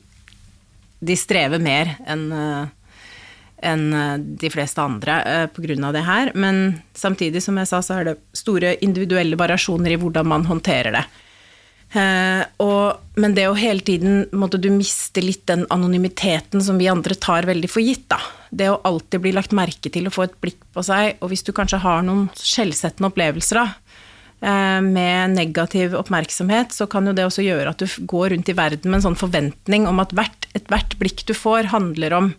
de 1.05 1.17
strever 1.17 1.61
mer 1.61 1.97
enn 2.09 2.29
eh, 2.33 2.75
enn 3.65 3.93
eh, 3.93 4.17
de 4.41 4.51
fleste 4.51 4.81
andre 4.81 5.21
eh, 5.23 5.47
pga. 5.53 5.91
det 5.91 6.05
her. 6.05 6.31
Men 6.35 6.81
samtidig, 6.93 7.43
som 7.43 7.57
jeg 7.57 7.69
sa, 7.69 7.81
så 7.81 7.99
er 7.99 8.09
det 8.09 8.19
store 8.33 8.75
individuelle 8.85 9.39
variasjoner 9.39 9.95
i 9.95 9.99
hvordan 9.99 10.27
man 10.27 10.47
håndterer 10.49 10.95
det. 10.95 11.05
Eh, 11.89 12.43
og, 12.61 13.15
men 13.17 13.33
det 13.33 13.47
å 13.49 13.57
hele 13.57 13.81
tiden 13.81 14.27
måtte 14.31 14.59
du 14.61 14.69
miste 14.73 15.23
litt 15.23 15.47
den 15.49 15.65
anonymiteten 15.73 16.61
som 16.61 16.77
vi 16.77 16.89
andre 16.91 17.17
tar 17.17 17.49
veldig 17.49 17.71
for 17.71 17.83
gitt, 17.83 18.07
da. 18.11 18.21
Det 18.49 18.69
å 18.69 18.81
alltid 18.85 19.25
bli 19.25 19.33
lagt 19.35 19.55
merke 19.57 19.91
til 19.91 20.09
og 20.09 20.15
få 20.15 20.27
et 20.27 20.37
blikk 20.41 20.61
på 20.73 20.85
seg, 20.85 21.17
og 21.19 21.33
hvis 21.33 21.45
du 21.45 21.53
kanskje 21.55 21.81
har 21.83 22.05
noen 22.05 22.27
skjellsettende 22.37 23.11
opplevelser 23.11 23.61
da, 23.61 23.67
med 24.85 25.33
negativ 25.35 25.91
oppmerksomhet, 25.99 26.71
så 26.71 26.87
kan 26.87 27.09
jo 27.09 27.11
det 27.11 27.25
også 27.27 27.43
gjøre 27.43 27.73
at 27.73 27.81
du 27.83 28.05
går 28.07 28.29
rundt 28.31 28.49
i 28.49 28.55
verden 28.55 28.87
med 28.87 29.01
en 29.01 29.09
sånn 29.09 29.19
forventning 29.19 29.83
om 29.89 29.99
at 29.99 30.13
hvert, 30.15 30.47
ethvert 30.55 30.95
blikk 31.01 31.25
du 31.27 31.33
får, 31.35 31.67
handler 31.73 32.15
om 32.15 32.31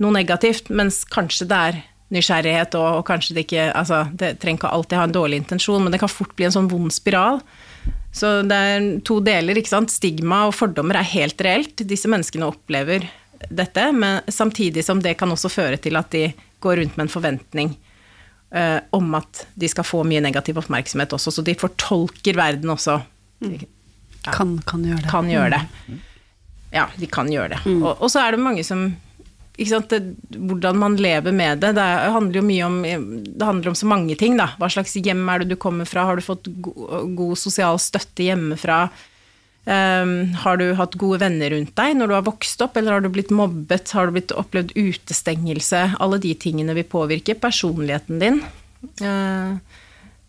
noe 0.00 0.14
negativt, 0.14 0.70
mens 0.72 1.02
kanskje 1.08 1.48
det 1.50 1.58
er 1.68 1.80
nysgjerrighet 2.12 2.76
og, 2.76 3.00
og 3.00 3.04
kanskje 3.08 3.36
det 3.36 3.46
ikke 3.46 3.70
altså, 3.72 4.02
Det 4.12 4.34
trenger 4.40 4.60
ikke 4.60 4.72
alltid 4.76 4.98
ha 5.00 5.04
en 5.08 5.14
dårlig 5.16 5.42
intensjon, 5.42 5.82
men 5.84 5.94
det 5.94 6.00
kan 6.02 6.12
fort 6.12 6.34
bli 6.36 6.48
en 6.48 6.54
sånn 6.54 6.70
vond 6.70 6.92
spiral. 6.92 7.40
Så 8.12 8.42
det 8.44 8.56
er 8.56 8.88
to 9.08 9.18
deler, 9.24 9.56
ikke 9.56 9.72
sant. 9.72 9.92
Stigma 9.92 10.44
og 10.50 10.56
fordommer 10.56 11.00
er 11.00 11.08
helt 11.14 11.40
reelt. 11.44 11.84
Disse 11.88 12.10
menneskene 12.12 12.50
opplever 12.50 13.08
dette, 13.48 13.86
men 13.96 14.20
samtidig 14.28 14.84
som 14.84 15.00
det 15.02 15.16
kan 15.20 15.32
også 15.32 15.50
føre 15.50 15.80
til 15.80 15.96
at 15.98 16.12
de 16.12 16.28
går 16.62 16.78
rundt 16.78 16.98
med 16.98 17.08
en 17.08 17.12
forventning 17.12 17.72
uh, 18.54 18.78
om 18.94 19.16
at 19.18 19.46
de 19.58 19.70
skal 19.70 19.86
få 19.86 20.04
mye 20.06 20.22
negativ 20.22 20.60
oppmerksomhet 20.60 21.16
også, 21.16 21.32
så 21.34 21.44
de 21.46 21.56
fortolker 21.58 22.38
verden 22.38 22.70
også. 22.70 23.00
Mm. 23.42 23.56
Ja, 24.22 24.30
kan, 24.30 24.58
kan, 24.68 24.84
gjøre 24.86 25.02
det. 25.02 25.10
Kan 25.10 25.30
gjøre 25.32 25.54
det. 25.56 25.62
Mm. 25.88 26.02
Ja, 26.72 26.84
de 26.96 27.08
kan 27.10 27.32
gjøre 27.32 27.56
det. 27.56 27.62
Mm. 27.66 27.80
Og, 27.82 27.96
og, 27.96 28.08
så 28.12 28.22
er 28.22 28.36
det 28.36 28.44
mange 28.44 28.62
som 28.64 28.92
det, 29.56 30.00
hvordan 30.36 30.78
man 30.78 30.96
lever 30.96 31.32
med 31.32 31.60
det. 31.60 31.74
Det 31.76 31.82
handler 31.82 32.40
jo 32.40 32.46
mye 32.46 32.64
om 32.64 32.82
Det 33.24 33.44
handler 33.44 33.68
om 33.68 33.74
så 33.74 33.86
mange 33.86 34.16
ting, 34.16 34.36
da. 34.36 34.52
Hva 34.58 34.70
slags 34.70 34.96
hjem 34.96 35.28
er 35.28 35.42
det 35.42 35.52
du 35.52 35.56
kommer 35.56 35.84
fra? 35.84 36.04
Har 36.04 36.16
du 36.16 36.22
fått 36.22 36.46
god, 36.46 37.14
god 37.16 37.38
sosial 37.38 37.78
støtte 37.78 38.24
hjemmefra? 38.24 38.88
Um, 39.62 40.32
har 40.42 40.56
du 40.58 40.72
hatt 40.74 40.96
gode 40.98 41.20
venner 41.22 41.52
rundt 41.54 41.76
deg 41.78 41.94
når 41.94 42.08
du 42.08 42.14
har 42.16 42.24
vokst 42.26 42.62
opp, 42.64 42.76
eller 42.76 42.96
har 42.96 43.04
du 43.04 43.12
blitt 43.12 43.30
mobbet? 43.30 43.92
Har 43.94 44.08
du 44.08 44.16
blitt 44.16 44.32
opplevd 44.32 44.74
utestengelse? 44.74 45.84
Alle 46.02 46.18
de 46.18 46.34
tingene 46.34 46.74
vil 46.74 46.88
påvirke 46.88 47.36
personligheten 47.38 48.18
din. 48.18 48.42
Uh, 48.98 49.60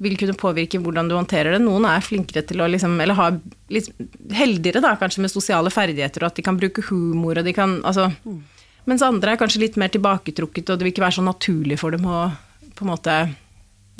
vil 0.03 0.17
kunne 0.19 0.35
påvirke 0.37 0.81
hvordan 0.83 1.09
du 1.09 1.15
håndterer 1.15 1.55
det. 1.55 1.63
Noen 1.63 1.87
er 1.89 2.03
flinkere 2.03 2.43
til 2.45 2.61
å 2.61 2.67
liksom, 2.69 2.99
eller 3.01 3.17
har 3.17 3.39
litt 3.73 3.89
heldigere 4.35 4.83
da, 4.83 4.97
kanskje 4.99 5.23
med 5.23 5.33
sosiale 5.33 5.71
ferdigheter, 5.73 6.21
og 6.21 6.33
at 6.33 6.37
de 6.37 6.45
kan 6.45 6.59
bruke 6.59 6.83
humor 6.91 7.39
og 7.39 7.47
de 7.47 7.55
kan 7.55 7.79
altså 7.87 8.11
mm 8.25 8.41
mens 8.89 9.03
andre 9.05 9.33
er 9.33 9.39
kanskje 9.41 9.61
litt 9.63 9.77
mer 9.79 9.91
tilbaketrukket, 9.93 10.69
og 10.69 10.79
det 10.79 10.85
vil 10.85 10.93
ikke 10.93 11.05
være 11.05 11.17
så 11.19 11.25
naturlig 11.25 11.79
for 11.81 11.95
dem 11.95 12.07
å 12.09 12.25
på 12.73 12.85
en 12.85 12.93
måte 12.95 13.15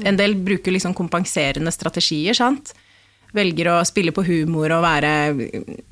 En 0.02 0.18
del 0.18 0.34
bruker 0.34 0.74
liksom 0.74 0.96
kompenserende 0.98 1.70
strategier, 1.70 2.34
sant. 2.34 2.72
Velger 3.38 3.68
å 3.70 3.76
spille 3.86 4.10
på 4.10 4.24
humor 4.26 4.74
og 4.74 4.82
være 4.82 5.12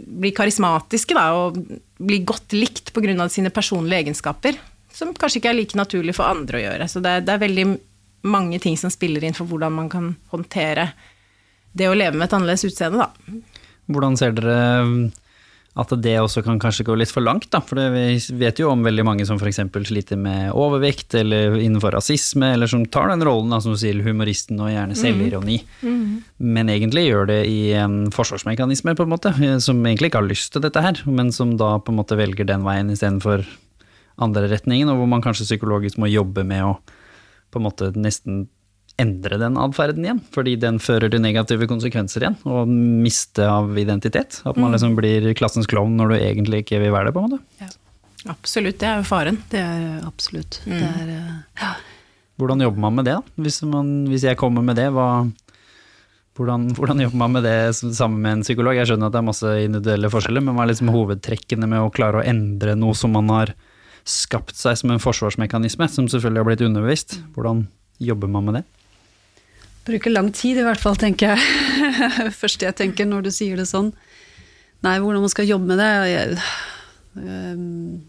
Bli 0.01 0.31
karismatiske, 0.33 1.13
da, 1.13 1.27
og 1.37 1.59
bli 2.01 2.17
godt 2.25 2.55
likt 2.57 2.89
pga. 2.95 3.29
sine 3.29 3.51
personlige 3.53 4.01
egenskaper. 4.01 4.57
Som 4.91 5.13
kanskje 5.13 5.37
ikke 5.37 5.49
er 5.49 5.53
like 5.59 5.77
naturlig 5.77 6.15
for 6.15 6.25
andre 6.25 6.57
å 6.57 6.63
gjøre. 6.63 6.87
Så 6.89 6.99
det 6.99 7.25
det 7.27 7.33
er 7.35 7.45
veldig 7.45 7.67
mange 8.23 8.59
ting 8.59 8.77
som 8.77 8.89
spiller 8.89 9.23
inn 9.23 9.37
for 9.37 9.45
hvordan 9.45 9.73
man 9.73 9.89
kan 9.89 10.15
håndtere 10.33 10.91
det 11.73 11.87
å 11.87 11.95
leve 11.95 12.17
med 12.17 12.27
et 12.27 12.33
annerledes 12.33 12.65
utseende, 12.67 13.05
da. 13.05 13.09
Hvordan 13.91 14.17
ser 14.19 14.33
dere 14.35 15.11
at 15.79 15.93
det 16.03 16.17
også 16.19 16.41
kan 16.43 16.57
kanskje 16.59 16.83
gå 16.89 16.97
litt 16.99 17.11
for 17.13 17.23
langt, 17.23 17.47
da. 17.53 17.61
For 17.63 17.79
vi 17.93 18.17
vet 18.41 18.59
jo 18.59 18.73
om 18.73 18.81
veldig 18.83 19.05
mange 19.07 19.25
som 19.27 19.39
f.eks. 19.39 19.61
sliter 19.87 20.19
med 20.19 20.51
overvekt, 20.51 21.15
eller 21.15 21.55
innenfor 21.61 21.95
rasisme, 21.95 22.49
eller 22.57 22.67
som 22.67 22.83
tar 22.91 23.07
den 23.13 23.23
rollen, 23.23 23.53
da, 23.53 23.61
som 23.63 23.77
du 23.77 23.79
sier, 23.79 24.01
humoristen 24.03 24.59
og 24.59 24.73
gjerne 24.73 24.97
selvironi. 24.99 25.61
Mm. 25.79 25.95
Mm. 25.95 26.13
Men 26.57 26.73
egentlig 26.75 27.05
gjør 27.07 27.31
det 27.31 27.39
i 27.47 27.71
en 27.79 28.03
forsvarsmekanisme, 28.11 28.97
på 28.99 29.07
en 29.07 29.13
måte, 29.13 29.31
som 29.63 29.79
egentlig 29.85 30.11
ikke 30.11 30.19
har 30.19 30.27
lyst 30.27 30.51
til 30.51 30.65
dette 30.65 30.83
her, 30.83 30.99
men 31.07 31.31
som 31.35 31.55
da 31.59 31.77
på 31.79 31.95
en 31.95 32.01
måte 32.01 32.19
velger 32.19 32.51
den 32.51 32.67
veien 32.67 32.91
istedenfor 32.91 33.47
andre 34.21 34.49
retningen, 34.51 34.91
og 34.91 34.99
hvor 34.99 35.13
man 35.13 35.23
kanskje 35.23 35.47
psykologisk 35.53 36.01
må 36.01 36.11
jobbe 36.11 36.43
med 36.47 36.67
å 36.67 36.73
på 37.51 37.59
en 37.59 37.65
måte 37.67 37.89
nesten 37.99 38.45
endre 39.01 39.37
den 39.41 39.57
atferden 39.59 40.05
igjen, 40.05 40.23
fordi 40.33 40.55
den 40.61 40.79
fører 40.83 41.11
til 41.11 41.23
negative 41.23 41.67
konsekvenser 41.69 42.25
igjen, 42.25 42.39
og 42.45 42.69
miste 42.69 43.47
av 43.49 43.73
identitet. 43.81 44.41
At 44.45 44.57
man 44.57 44.69
mm. 44.69 44.75
liksom 44.77 44.97
blir 44.99 45.31
klassens 45.37 45.69
klovn 45.69 45.97
når 45.99 46.13
du 46.13 46.17
egentlig 46.19 46.63
ikke 46.65 46.81
vil 46.83 46.93
være 46.93 47.09
det, 47.09 47.15
på 47.17 47.23
en 47.23 47.31
måte. 47.31 47.43
Ja. 47.61 47.71
Absolutt, 48.29 48.77
det 48.81 48.85
er 48.85 48.99
jo 48.99 49.07
faren. 49.07 49.39
Det 49.49 49.61
er 49.61 50.01
absolutt. 50.05 50.59
Mm. 50.67 50.75
Det 50.77 50.89
er, 50.89 51.07
eh, 51.15 51.37
ja. 51.63 51.71
Hvordan 52.41 52.61
jobber 52.61 52.83
man 52.83 52.99
med 52.99 53.07
det, 53.07 53.15
da? 53.17 53.43
Hvis, 53.45 53.61
man, 53.69 53.89
hvis 54.09 54.25
jeg 54.25 54.37
kommer 54.37 54.65
med 54.65 54.77
det, 54.77 54.87
hva, 54.93 55.07
hvordan, 56.37 56.69
hvordan, 56.77 57.01
jobber 57.05 57.21
man 57.23 57.35
med 57.35 57.45
det 57.45 57.57
sammen 57.77 58.21
med 58.21 58.37
en 58.37 58.45
psykolog? 58.45 58.77
Jeg 58.77 58.91
skjønner 58.91 59.09
at 59.09 59.15
det 59.15 59.21
er 59.21 59.27
masse 59.27 59.55
individuelle 59.65 60.13
forskjeller, 60.13 60.45
men 60.45 60.57
hva 60.57 60.65
er 60.65 60.71
liksom 60.71 60.93
hovedtrekkene 60.93 61.69
med 61.69 61.81
å 61.81 61.91
klare 61.93 62.21
å 62.21 62.25
endre 62.25 62.77
noe 62.77 62.97
som 62.97 63.13
man 63.17 63.29
har 63.33 63.55
skapt 64.07 64.57
seg 64.57 64.77
som 64.79 64.93
en 64.93 65.01
forsvarsmekanisme, 65.01 65.89
som 65.89 66.09
selvfølgelig 66.09 66.41
har 66.41 66.49
blitt 66.49 66.65
underbevist? 66.65 67.17
Hvordan 67.35 67.65
jobber 68.01 68.31
man 68.31 68.47
med 68.47 68.59
det? 68.59 68.63
Bruker 69.87 70.13
lang 70.13 70.29
tid 70.35 70.59
i 70.61 70.65
hvert 70.65 70.81
fall, 70.81 70.97
tenker 70.99 71.33
jeg. 71.33 72.31
Første 72.41 72.67
jeg 72.67 72.77
tenker 72.77 73.09
når 73.09 73.25
du 73.25 73.31
sier 73.33 73.57
det 73.57 73.67
sånn. 73.69 73.91
Nei, 74.85 74.97
hvordan 75.01 75.25
man 75.25 75.31
skal 75.31 75.45
jobbe 75.45 75.69
med 75.69 75.77
det 75.77 75.89
Jeg, 76.09 76.37
ehm, 77.21 77.99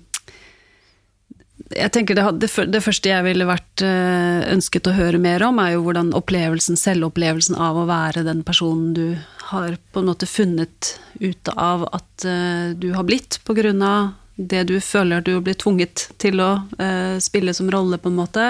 jeg 1.73 1.93
tenker 1.93 2.17
det, 2.17 2.25
det, 2.41 2.81
første 2.85 3.11
jeg 3.11 3.25
ville 3.27 3.49
vært 3.49 3.85
eh, 3.85 4.41
ønsket 4.53 4.89
å 4.89 4.95
høre 4.97 5.21
mer 5.21 5.45
om, 5.47 5.61
er 5.61 5.75
jo 5.75 5.85
hvordan 5.87 6.15
opplevelsen, 6.17 6.79
selvopplevelsen 6.81 7.57
av 7.61 7.81
å 7.81 7.87
være 7.89 8.25
den 8.27 8.43
personen 8.45 8.93
du 8.97 9.07
har 9.51 9.77
på 9.93 10.01
en 10.01 10.09
måte 10.09 10.29
funnet 10.29 10.95
ut 11.21 11.53
av 11.53 11.87
at 11.93 12.27
eh, 12.29 12.73
du 12.77 12.91
har 12.97 13.09
blitt, 13.09 13.41
på 13.45 13.57
grunn 13.57 13.85
av 13.85 14.13
det 14.37 14.65
du 14.69 14.79
føler 14.81 15.25
du 15.25 15.35
blir 15.45 15.57
tvunget 15.61 16.07
til 16.23 16.41
å 16.41 16.53
uh, 16.81 17.19
spille 17.21 17.53
som 17.55 17.69
rolle, 17.71 17.99
på 18.01 18.09
en 18.09 18.17
måte 18.17 18.47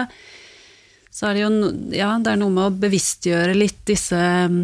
så 1.12 1.28
er 1.28 1.36
det 1.36 1.44
jo 1.44 1.50
ja, 1.92 2.14
det 2.22 2.32
er 2.32 2.40
noe 2.40 2.54
med 2.54 2.64
å 2.70 2.80
bevisstgjøre 2.82 3.56
litt 3.58 3.82
disse 3.88 4.16
mm, 4.18 4.62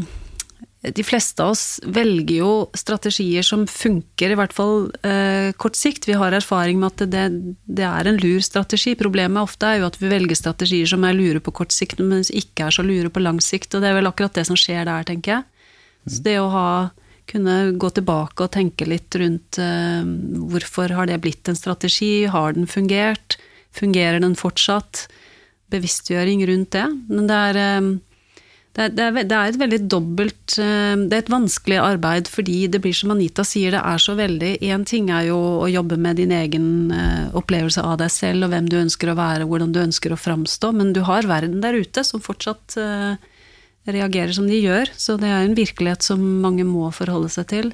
de 0.79 1.03
fleste 1.03 1.43
av 1.43 1.53
oss 1.57 1.81
velger 1.91 2.39
jo 2.39 2.51
strategier 2.77 3.43
som 3.43 3.65
funker, 3.67 4.31
i 4.31 4.37
hvert 4.39 4.55
fall 4.55 4.87
eh, 5.03 5.51
kort 5.59 5.75
sikt. 5.77 6.07
Vi 6.07 6.15
har 6.19 6.37
erfaring 6.37 6.79
med 6.79 6.93
at 6.93 7.11
det, 7.11 7.25
det, 7.67 7.85
er 7.85 8.07
en 8.07 8.21
lur 8.23 8.39
strategi. 8.45 8.95
Problemet 8.99 9.43
ofte 9.43 9.67
er 9.67 9.81
jo 9.81 9.89
at 9.89 9.99
vi 9.99 10.11
velger 10.13 10.39
strategier 10.39 10.87
som 10.87 11.03
er 11.05 11.19
lure 11.19 11.43
på 11.43 11.55
kort 11.59 11.75
sikt, 11.75 11.99
men 11.99 12.23
ikke 12.23 12.69
er 12.69 12.79
så 12.79 12.87
lure 12.87 13.11
på 13.11 13.25
lang 13.25 13.43
sikt. 13.43 13.75
Og 13.75 13.83
det 13.83 13.91
er 13.91 13.99
vel 13.99 14.11
akkurat 14.11 14.39
det 14.39 14.47
som 14.47 14.59
skjer 14.59 14.87
der, 14.87 15.09
tenker 15.09 15.35
jeg. 15.35 15.75
Så 16.09 16.23
det 16.25 16.39
å 16.39 16.47
ha, 16.55 16.69
kunne 17.29 17.59
gå 17.75 17.91
tilbake 17.99 18.47
og 18.47 18.55
tenke 18.55 18.87
litt 18.89 19.19
rundt 19.19 19.59
eh, 19.61 20.07
hvorfor 20.55 20.95
har 20.95 21.11
det 21.11 21.19
blitt 21.27 21.51
en 21.51 21.59
strategi, 21.59 22.29
har 22.31 22.55
den 22.55 22.71
fungert, 22.71 23.41
fungerer 23.75 24.23
den 24.23 24.39
fortsatt? 24.39 25.09
Bevisstgjøring 25.73 26.45
rundt 26.49 26.75
det. 26.75 26.85
Men 27.09 27.31
det 27.31 27.39
er, 27.49 27.59
eh, 27.63 27.89
det 28.79 28.85
er, 28.87 29.17
det 29.19 29.35
er, 29.35 29.49
et 29.49 29.59
veldig 29.59 29.79
dobbelt 29.91 30.59
eh, 30.63 30.95
Det 30.95 31.17
er 31.17 31.23
et 31.25 31.33
vanskelig 31.33 31.81
arbeid 31.83 32.29
fordi 32.31 32.69
det 32.71 32.79
blir 32.85 32.95
som 32.95 33.11
Anita 33.11 33.43
sier, 33.47 33.75
det 33.75 33.81
er 33.83 34.03
så 34.03 34.15
veldig 34.15 34.53
Én 34.69 34.85
ting 34.87 35.09
er 35.11 35.27
jo 35.31 35.39
å 35.65 35.71
jobbe 35.73 35.99
med 35.99 36.21
din 36.21 36.35
egen 36.37 36.69
eh, 36.95 37.25
opplevelse 37.39 37.83
av 37.83 37.99
deg 38.03 38.13
selv 38.15 38.47
og 38.47 38.55
hvem 38.55 38.69
du 38.71 38.79
ønsker 38.79 39.11
å 39.11 39.19
være, 39.19 39.49
hvordan 39.51 39.75
du 39.75 39.83
ønsker 39.83 40.15
å 40.15 40.21
framstå, 40.21 40.71
men 40.79 40.95
du 40.95 41.03
har 41.09 41.27
verden 41.27 41.59
der 41.65 41.81
ute 41.81 42.07
som 42.07 42.23
fortsatt 42.23 42.79
reagerer 43.89 44.35
som 44.37 44.47
de 44.49 44.59
gjør. 44.61 44.91
Så 45.01 45.17
det 45.21 45.31
er 45.33 45.47
en 45.47 45.57
virkelighet 45.57 46.05
som 46.05 46.21
mange 46.43 46.67
må 46.69 46.91
forholde 46.95 47.31
seg 47.33 47.49
til. 47.51 47.71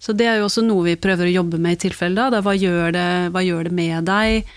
Så 0.00 0.14
det 0.16 0.26
er 0.30 0.38
jo 0.40 0.46
også 0.48 0.64
noe 0.64 0.86
vi 0.86 0.96
prøver 1.00 1.28
å 1.28 1.34
jobbe 1.34 1.60
med 1.60 1.76
i 1.76 1.80
tilfelle. 1.84 2.30
Da. 2.32 2.40
Hva, 2.40 2.54
gjør 2.56 2.94
det, 2.96 3.08
hva 3.34 3.42
gjør 3.44 3.68
det 3.68 3.74
med 3.76 4.08
deg? 4.08 4.48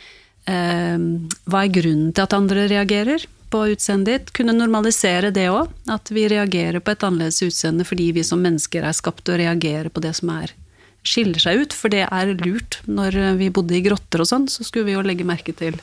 Ehm, 0.49 1.29
hva 1.47 1.63
er 1.63 1.73
grunnen 1.73 2.11
til 2.11 2.25
at 2.25 2.35
andre 2.35 2.67
reagerer 2.71 3.25
på 3.53 3.65
utseendet 3.75 4.09
ditt? 4.09 4.33
Kunne 4.35 4.55
normalisere 4.57 5.31
det 5.35 5.47
òg. 5.51 5.71
At 5.91 6.11
vi 6.13 6.27
reagerer 6.31 6.83
på 6.83 6.95
et 6.95 7.05
annerledes 7.05 7.43
utseende 7.45 7.87
fordi 7.87 8.11
vi 8.17 8.25
som 8.27 8.43
mennesker 8.43 8.83
er 8.83 8.97
skapt 8.97 9.25
til 9.25 9.37
å 9.37 9.41
reagere 9.43 9.93
på 9.93 10.03
det 10.03 10.15
som 10.19 10.33
er 10.35 10.55
skiller 11.03 11.41
seg 11.43 11.65
ut, 11.65 11.73
for 11.75 11.91
det 11.91 12.05
er 12.07 12.29
lurt. 12.45 12.79
Når 12.87 13.35
vi 13.35 13.49
bodde 13.51 13.75
i 13.75 13.83
grotter 13.83 14.23
og 14.23 14.29
sånn, 14.29 14.47
så 14.47 14.63
skulle 14.63 14.87
vi 14.87 14.95
jo 14.95 15.03
legge 15.03 15.27
merke 15.27 15.51
til 15.51 15.75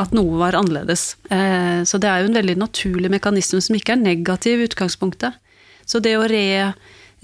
at 0.00 0.14
noe 0.16 0.38
var 0.40 0.56
annerledes. 0.56 1.16
Eh, 1.30 1.82
så 1.84 2.00
det 2.00 2.08
er 2.08 2.22
jo 2.22 2.30
en 2.30 2.38
veldig 2.38 2.56
naturlig 2.58 3.10
mekanisme 3.12 3.60
som 3.62 3.76
ikke 3.76 3.94
er 3.94 4.02
negativ 4.02 4.62
i 4.62 4.68
utgangspunktet. 4.70 5.36
Så 5.86 6.00
det 6.02 6.16
å 6.18 6.26
re, 6.26 6.72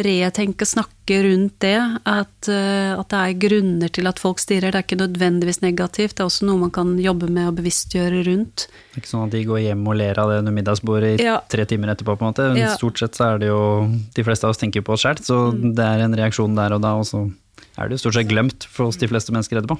retenke, 0.01 0.65
snakke 0.67 1.19
rundt 1.23 1.59
det, 1.61 1.77
at, 2.09 2.49
eh, 2.49 2.93
at 2.97 3.09
det 3.13 3.19
er 3.21 3.35
grunner 3.39 3.89
til 3.93 4.07
at 4.09 4.19
folk 4.19 4.39
stirrer, 4.41 4.73
det 4.73 4.79
er 4.81 4.87
ikke 4.87 4.99
nødvendigvis 5.03 5.61
negativt, 5.63 6.15
det 6.17 6.21
er 6.25 6.31
også 6.31 6.47
noe 6.49 6.59
man 6.59 6.71
kan 6.71 6.95
jobbe 6.99 7.29
med 7.29 7.49
og 7.51 7.57
bevisstgjøre 7.61 8.23
rundt. 8.27 8.67
Det 8.67 8.97
er 8.97 9.03
ikke 9.03 9.13
sånn 9.13 9.27
at 9.27 9.31
de 9.37 9.45
går 9.45 9.61
hjem 9.67 9.87
og 9.87 9.97
ler 10.01 10.19
av 10.19 10.31
det 10.33 10.39
under 10.41 10.53
middagsbordet 10.57 11.21
i 11.21 11.25
Ja. 11.25 11.41
tre 11.49 11.65
timer 11.67 11.93
etterpå, 11.95 12.17
på 12.19 12.23
en 12.25 12.33
måte. 12.33 12.57
Ja. 12.59 12.75
Stort 12.77 12.99
sett 12.99 13.13
så 13.15 13.35
er 13.35 13.39
det 13.39 13.49
jo 13.49 13.63
De 14.15 14.23
fleste 14.25 14.45
av 14.45 14.51
oss 14.51 14.59
tenker 14.59 14.83
på 14.83 14.93
oss 14.95 15.03
sjøl, 15.03 15.17
så 15.21 15.53
Mm. 15.53 15.75
det 15.75 15.85
er 15.85 15.99
en 16.05 16.15
reaksjon 16.15 16.55
der 16.57 16.73
og 16.73 16.81
da, 16.83 16.95
og 16.97 17.05
så 17.05 17.31
er 17.79 17.89
det 17.89 18.01
jo 18.01 18.09
stort 18.11 18.15
sett 18.15 18.29
glemt 18.29 18.65
for 18.65 18.87
oss 18.87 18.97
de 18.97 19.07
fleste 19.09 19.31
mennesker 19.31 19.61
etterpå. 19.61 19.79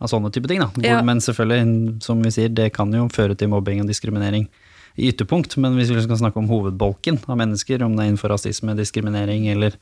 Av 0.00 0.08
sånne 0.08 0.30
type 0.32 0.46
ting, 0.46 0.60
da. 0.60 0.66
Hvor, 0.66 0.84
Ja. 0.84 1.02
Men 1.02 1.18
selvfølgelig, 1.20 2.02
som 2.02 2.22
vi 2.22 2.30
sier, 2.30 2.48
det 2.52 2.72
kan 2.74 2.90
jo 2.92 3.08
føre 3.08 3.36
til 3.36 3.48
mobbing 3.48 3.80
og 3.80 3.86
diskriminering 3.88 4.48
i 4.96 5.10
ytterpunkt. 5.12 5.56
Men 5.60 5.76
hvis 5.78 5.92
vi 5.92 6.02
skal 6.04 6.20
snakke 6.20 6.40
om 6.40 6.50
hovedbolken 6.50 7.20
av 7.28 7.40
mennesker, 7.40 7.84
om 7.84 7.96
det 7.96 8.04
er 8.04 8.12
innenfor 8.12 8.32
rasisme, 8.32 8.76
diskriminering, 8.78 9.48
eller 9.52 9.76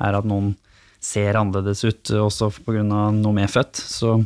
er 0.00 0.18
at 0.18 0.28
noen 0.28 0.54
ser 1.00 1.38
annerledes 1.40 1.82
ut 1.84 2.12
også 2.12 2.50
pga. 2.60 2.84
noe 2.84 3.36
medfødt, 3.36 3.80
så 3.80 4.18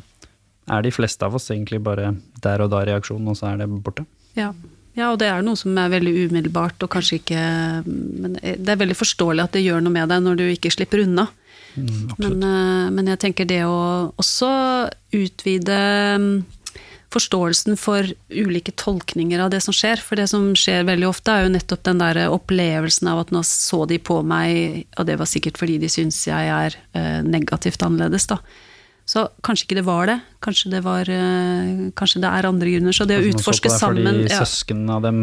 er 0.71 0.83
de 0.83 0.95
fleste 0.95 1.27
av 1.27 1.37
oss 1.39 1.51
egentlig 1.53 1.81
bare 1.85 2.15
der 2.43 2.65
og 2.65 2.73
da 2.73 2.83
reaksjonen, 2.89 3.31
og 3.31 3.39
så 3.39 3.53
er 3.53 3.63
det 3.63 3.69
borte. 3.71 4.07
Ja. 4.35 4.51
ja, 4.97 5.13
og 5.13 5.21
det 5.23 5.29
er 5.31 5.45
noe 5.47 5.59
som 5.59 5.77
er 5.79 5.93
veldig 5.93 6.15
umiddelbart, 6.27 6.83
og 6.83 6.91
kanskje 6.91 7.21
ikke 7.21 7.43
Men 7.87 8.35
det 8.41 8.73
er 8.73 8.81
veldig 8.81 8.99
forståelig 8.99 9.45
at 9.45 9.55
det 9.55 9.63
gjør 9.63 9.85
noe 9.85 9.95
med 9.95 10.11
deg 10.11 10.25
når 10.25 10.41
du 10.41 10.47
ikke 10.49 10.73
slipper 10.75 11.05
unna. 11.05 11.29
men, 11.75 12.43
eh, 12.43 12.91
men 12.95 13.11
jeg 13.11 13.21
tenker 13.23 13.47
det 13.51 13.65
å 13.67 14.11
også 14.15 14.51
utvide 15.15 15.79
mm, 16.23 16.35
forståelsen 17.15 17.79
for 17.81 18.09
ulike 18.29 18.75
tolkninger 18.81 19.41
av 19.45 19.53
det 19.55 19.63
som 19.65 19.75
skjer. 19.77 20.03
For 20.03 20.19
det 20.19 20.27
som 20.33 20.51
skjer 20.59 20.87
veldig 20.89 21.09
ofte, 21.09 21.33
er 21.33 21.47
jo 21.47 21.55
nettopp 21.55 21.85
den 21.87 22.03
der 22.03 22.25
opplevelsen 22.27 23.11
av 23.13 23.25
at 23.25 23.33
nå 23.35 23.45
så 23.47 23.85
de 23.91 24.01
på 24.03 24.21
meg, 24.27 24.85
og 24.99 25.09
det 25.09 25.19
var 25.21 25.31
sikkert 25.31 25.61
fordi 25.61 25.79
de 25.83 25.91
syns 25.93 26.25
jeg 26.29 26.53
er 26.53 26.79
eh, 26.99 27.21
negativt 27.27 27.83
annerledes, 27.87 28.29
da. 28.31 28.41
Så 29.05 29.27
kanskje 29.45 29.67
ikke 29.67 29.77
det 29.77 29.85
var 29.85 30.07
det. 30.09 30.15
Kanskje 30.41 30.71
det, 30.73 30.79
var, 30.85 31.09
eh, 31.13 31.91
kanskje 31.93 32.23
det 32.23 32.29
er 32.31 32.47
andre 32.49 32.71
grunner. 32.73 32.95
Så 32.97 33.05
det 33.05 33.19
å 33.21 33.27
utforske 33.29 33.69
det 33.69 33.77
sammen 33.77 34.07
Fordi 34.07 34.31
ja. 34.31 34.39
søsken 34.41 34.81
av 34.95 35.03
dem 35.05 35.19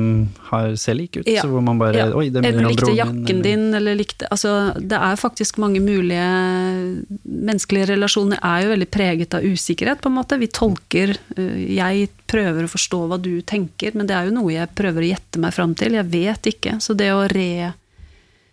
har, 0.51 0.75
ser 0.77 0.93
like 0.99 1.17
ut, 1.23 1.27
Ja. 1.27 1.41
så 1.41 1.49
hvor 1.49 1.63
man 1.65 1.79
bare 1.79 1.95
Ja. 1.97 2.05
Oi, 2.13 2.29
det 2.29 2.45
Eller 2.45 2.57
minner 2.59 2.69
om 2.69 2.75
broren 2.75 2.95
jakken 2.95 3.23
min. 3.23 3.29
eller- 3.35 3.43
din, 3.43 3.73
eller 3.73 3.95
likte 3.95 4.27
Altså, 4.31 4.73
det 4.77 4.97
er 5.01 5.15
faktisk 5.15 5.57
mange 5.57 5.81
mulige 5.81 6.21
Menneskelige 7.25 7.87
relasjoner 7.87 8.37
er 8.43 8.63
jo 8.63 8.69
veldig 8.75 8.91
preget 8.91 9.33
av 9.33 9.41
usikkerhet, 9.41 10.01
på 10.01 10.09
en 10.09 10.15
måte. 10.15 10.37
Vi 10.39 10.47
tolker 10.47 11.17
øh, 11.37 11.75
Jeg 11.75 12.09
prøver 12.27 12.63
å 12.63 12.69
forstå 12.69 13.07
hva 13.09 13.19
du 13.19 13.41
tenker, 13.41 13.95
men 13.95 14.05
det 14.05 14.15
er 14.15 14.25
jo 14.25 14.31
noe 14.31 14.51
jeg 14.53 14.75
prøver 14.75 15.01
å 15.01 15.09
gjette 15.09 15.39
meg 15.39 15.53
fram 15.53 15.73
til. 15.75 15.93
Jeg 15.93 16.05
vet 16.05 16.41
ikke. 16.43 16.79
Så 16.79 16.95
det 16.95 17.09
å 17.11 17.27
re 17.27 17.73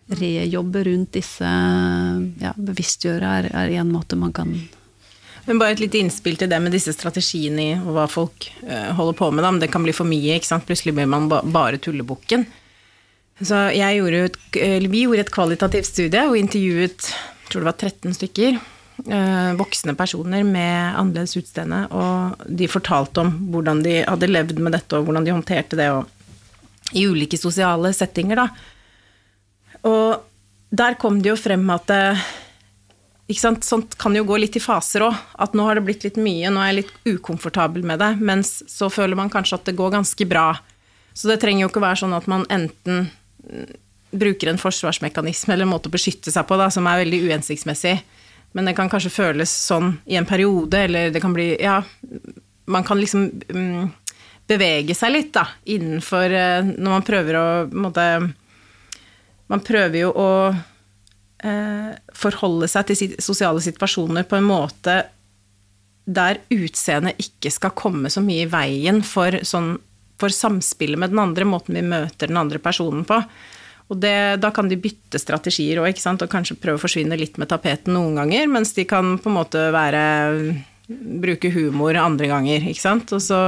rejobbe 0.08 0.84
rundt 0.86 1.12
disse 1.12 1.44
ja, 1.44 2.54
bevisstgjøre 2.56 3.44
er, 3.44 3.68
en 3.76 3.92
måte 3.92 4.16
man 4.16 4.32
kan 4.32 4.68
Men 5.48 5.60
bare 5.60 5.72
et 5.72 5.80
lite 5.80 6.00
innspill 6.02 6.36
til 6.36 6.50
det 6.50 6.58
med 6.60 6.74
disse 6.76 6.92
strategiene 6.92 7.78
og 7.80 7.94
hva 7.96 8.04
folk 8.10 8.50
eh, 8.66 8.90
holder 8.96 9.16
på 9.16 9.30
med. 9.32 9.46
Da. 9.46 9.52
Det 9.64 9.70
kan 9.72 9.84
bli 9.86 9.94
for 9.96 10.08
mye, 10.08 10.36
ikke 10.36 10.50
sant. 10.50 10.66
Plutselig 10.68 10.92
blir 10.98 11.08
man 11.08 11.30
ba 11.30 11.40
bare 11.42 11.80
tullebukken. 11.80 12.44
Så 13.40 13.68
gjorde 13.96 14.24
et, 14.26 14.38
eller 14.60 14.92
vi 14.92 15.06
gjorde 15.06 15.24
et 15.24 15.32
kvalitativt 15.32 15.88
studie 15.88 16.24
og 16.26 16.36
intervjuet 16.36 17.06
jeg 17.48 17.52
tror 17.54 17.62
det 17.64 17.70
var 17.70 17.78
13 17.80 18.12
stykker. 18.12 18.56
eh, 19.08 19.52
voksne 19.56 19.94
personer 19.96 20.42
med 20.44 20.98
annerledes 21.00 21.32
utseende. 21.40 21.86
Og 21.96 22.42
de 22.44 22.68
fortalte 22.68 23.22
om 23.22 23.30
hvordan 23.54 23.80
de 23.86 24.02
hadde 24.02 24.28
levd 24.28 24.58
med 24.60 24.76
dette, 24.76 24.98
og 24.98 25.06
hvordan 25.06 25.24
de 25.24 25.32
håndterte 25.32 25.78
det. 25.80 25.88
Og 25.96 26.92
I 26.92 27.06
ulike 27.08 27.40
sosiale 27.40 27.94
settinger, 27.96 28.42
da. 28.42 28.48
Og 29.88 30.20
der 30.68 30.98
kom 31.00 31.22
det 31.22 31.32
jo 31.32 31.38
frem 31.40 31.64
at 31.72 31.88
eh, 31.94 32.20
sant? 32.20 32.47
Sånt 33.36 33.98
kan 34.00 34.14
jo 34.16 34.24
gå 34.24 34.38
litt 34.40 34.56
i 34.56 34.62
faser 34.62 35.04
òg. 35.04 35.16
At 35.36 35.56
nå 35.56 35.66
har 35.68 35.76
det 35.76 35.84
blitt 35.84 36.06
litt 36.06 36.16
mye, 36.16 36.48
nå 36.48 36.62
er 36.62 36.70
jeg 36.70 36.78
litt 36.78 37.18
ukomfortabel 37.18 37.84
med 37.84 38.00
det. 38.00 38.14
Mens 38.24 38.62
så 38.70 38.88
føler 38.88 39.18
man 39.18 39.32
kanskje 39.32 39.58
at 39.58 39.68
det 39.68 39.76
går 39.76 39.92
ganske 39.98 40.28
bra. 40.28 40.54
Så 41.12 41.28
det 41.28 41.40
trenger 41.42 41.66
jo 41.66 41.72
ikke 41.72 41.84
være 41.84 42.00
sånn 42.04 42.16
at 42.16 42.28
man 42.30 42.46
enten 42.48 43.08
mm, 43.44 43.68
bruker 44.16 44.48
en 44.48 44.60
forsvarsmekanisme 44.60 45.52
eller 45.52 45.66
en 45.66 45.74
måte 45.74 45.90
å 45.90 45.92
beskytte 45.92 46.32
seg 46.32 46.46
på 46.48 46.56
da, 46.56 46.70
som 46.72 46.88
er 46.88 47.02
veldig 47.02 47.20
uhensiktsmessig. 47.28 47.98
Men 48.56 48.70
det 48.70 48.76
kan 48.78 48.88
kanskje 48.88 49.12
føles 49.12 49.52
sånn 49.52 49.98
i 50.08 50.16
en 50.16 50.28
periode, 50.28 50.86
eller 50.88 51.12
det 51.12 51.20
kan 51.20 51.34
bli 51.36 51.50
Ja, 51.60 51.82
man 52.64 52.84
kan 52.84 53.00
liksom 53.00 53.28
mm, 53.28 53.90
bevege 54.48 54.96
seg 54.96 55.12
litt, 55.12 55.34
da, 55.36 55.44
innenfor 55.68 56.32
eh, 56.32 56.64
Når 56.64 56.94
man 56.94 57.04
prøver 57.04 57.36
å 57.36 57.44
på 57.68 57.76
en 57.76 57.84
måte 57.84 58.06
Man 59.52 59.64
prøver 59.64 60.00
jo 60.00 60.14
å 60.16 60.30
forholde 61.38 62.66
seg 62.66 62.88
til 62.88 63.12
sosiale 63.22 63.60
situasjoner 63.62 64.24
på 64.26 64.40
en 64.40 64.46
måte 64.48 64.96
der 66.08 66.40
utseendet 66.50 67.20
ikke 67.20 67.52
skal 67.52 67.74
komme 67.76 68.10
så 68.10 68.22
mye 68.24 68.46
i 68.46 68.50
veien 68.50 69.02
for, 69.04 69.36
sånn, 69.44 69.74
for 70.18 70.32
samspillet 70.32 70.98
med 71.00 71.12
den 71.12 71.20
andre, 71.22 71.46
måten 71.46 71.76
vi 71.76 71.84
møter 71.84 72.30
den 72.30 72.40
andre 72.40 72.60
personen 72.62 73.04
på. 73.08 73.20
Og 73.88 74.00
det, 74.00 74.40
da 74.42 74.50
kan 74.52 74.68
de 74.68 74.80
bytte 74.80 75.20
strategier 75.20 75.80
òg, 75.80 76.00
og 76.10 76.24
kanskje 76.32 76.58
prøve 76.60 76.80
å 76.80 76.82
forsvinne 76.82 77.16
litt 77.16 77.38
med 77.40 77.52
tapeten 77.52 77.94
noen 77.96 78.18
ganger, 78.20 78.48
mens 78.50 78.74
de 78.76 78.84
kan 78.88 79.16
på 79.20 79.30
en 79.30 79.36
måte 79.36 79.68
være 79.72 80.02
bruke 80.88 81.52
humor 81.52 81.96
andre 82.00 82.28
ganger, 82.30 82.68
ikke 82.72 82.84
sant. 82.84 83.12
Og 83.16 83.22
så 83.24 83.40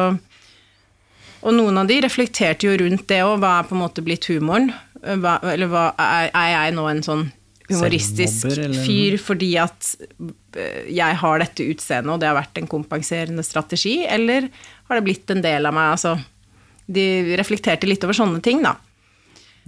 og 1.41 1.57
noen 1.57 1.81
av 1.81 1.89
de 1.89 1.97
reflekterte 2.05 2.69
jo 2.69 2.77
rundt 2.83 3.07
det 3.09 3.23
òg, 3.25 3.39
hva 3.41 3.59
er 3.59 3.69
på 3.69 3.73
en 3.73 3.81
måte 3.81 4.05
blitt 4.05 4.29
humoren? 4.29 4.69
Hva, 5.01 5.39
eller 5.49 5.71
hva, 5.73 5.85
er, 5.97 6.29
er 6.37 6.51
jeg 6.53 6.75
nå 6.77 6.85
en 6.91 7.05
sånn 7.05 7.23
humoristisk 7.71 8.47
Selvmobber, 8.49 8.83
fyr 8.87 9.17
fordi 9.23 9.51
at 9.63 9.95
øh, 10.01 10.91
jeg 10.91 11.19
har 11.23 11.43
dette 11.43 11.67
utseendet, 11.73 12.13
og 12.13 12.21
det 12.23 12.31
har 12.31 12.39
vært 12.39 12.61
en 12.61 12.71
kompenserende 12.71 13.45
strategi, 13.47 14.01
eller 14.09 14.51
har 14.91 14.99
det 14.99 15.07
blitt 15.07 15.33
en 15.33 15.43
del 15.45 15.69
av 15.71 15.77
meg? 15.77 15.97
Altså, 15.97 16.17
de 16.91 17.37
reflekterte 17.39 17.89
litt 17.89 18.05
over 18.07 18.17
sånne 18.17 18.43
ting, 18.45 18.65
da. 18.67 18.77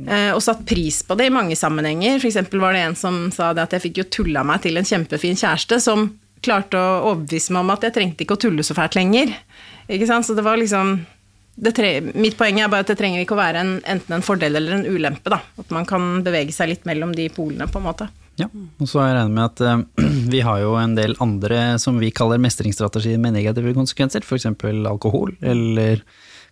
Eh, 0.02 0.30
og 0.32 0.40
satt 0.42 0.64
pris 0.66 1.02
på 1.06 1.16
det 1.18 1.28
i 1.28 1.34
mange 1.34 1.56
sammenhenger. 1.58 2.22
Eksempel 2.24 2.62
var 2.62 2.74
det 2.74 2.82
en 2.86 2.98
som 2.98 3.26
sa 3.34 3.52
det 3.54 3.66
at 3.66 3.76
jeg 3.76 3.86
fikk 3.86 4.02
jo 4.02 4.08
tulla 4.18 4.44
meg 4.46 4.64
til 4.64 4.80
en 4.80 4.88
kjempefin 4.88 5.38
kjæreste 5.38 5.78
som 5.84 6.08
klarte 6.42 6.78
å 6.78 7.12
overbevise 7.12 7.54
meg 7.54 7.62
om 7.62 7.74
at 7.74 7.84
jeg 7.86 7.94
trengte 7.94 8.24
ikke 8.24 8.38
å 8.38 8.42
tulle 8.46 8.64
så 8.66 8.74
fælt 8.74 8.96
lenger. 8.98 9.30
Ikke 9.92 10.08
sant? 10.08 10.26
Så 10.26 10.34
det 10.34 10.44
var 10.46 10.58
liksom 10.58 10.96
Mitt 11.56 12.38
poeng 12.38 12.58
er 12.62 12.70
bare 12.72 12.86
at 12.86 12.90
det 12.90 12.96
trenger 12.98 13.22
ikke 13.22 13.36
å 13.36 13.42
være 13.42 13.60
en, 13.60 13.72
enten 13.84 14.16
en 14.16 14.24
fordel 14.24 14.56
eller 14.56 14.78
en 14.78 14.86
ulempe. 14.88 15.30
Da. 15.32 15.42
At 15.60 15.72
man 15.74 15.86
kan 15.88 16.22
bevege 16.24 16.54
seg 16.54 16.72
litt 16.72 16.86
mellom 16.88 17.12
de 17.16 17.28
polene, 17.32 17.68
på 17.68 17.80
en 17.80 17.88
måte. 17.90 18.08
Ja, 18.40 18.48
og 18.48 18.88
så 18.88 19.02
har 19.02 19.12
jeg 19.12 19.32
med 19.34 19.44
at 19.44 19.60
eh, 19.60 19.82
vi 20.32 20.40
har 20.46 20.62
jo 20.62 20.74
en 20.80 20.96
del 20.96 21.14
andre 21.20 21.76
som 21.82 22.00
vi 22.00 22.12
kaller 22.14 22.40
mestringsstrategier 22.42 23.20
med 23.20 23.36
negative 23.36 23.74
konsekvenser, 23.76 24.24
f.eks. 24.24 24.48
alkohol, 24.88 25.36
eller 25.44 26.04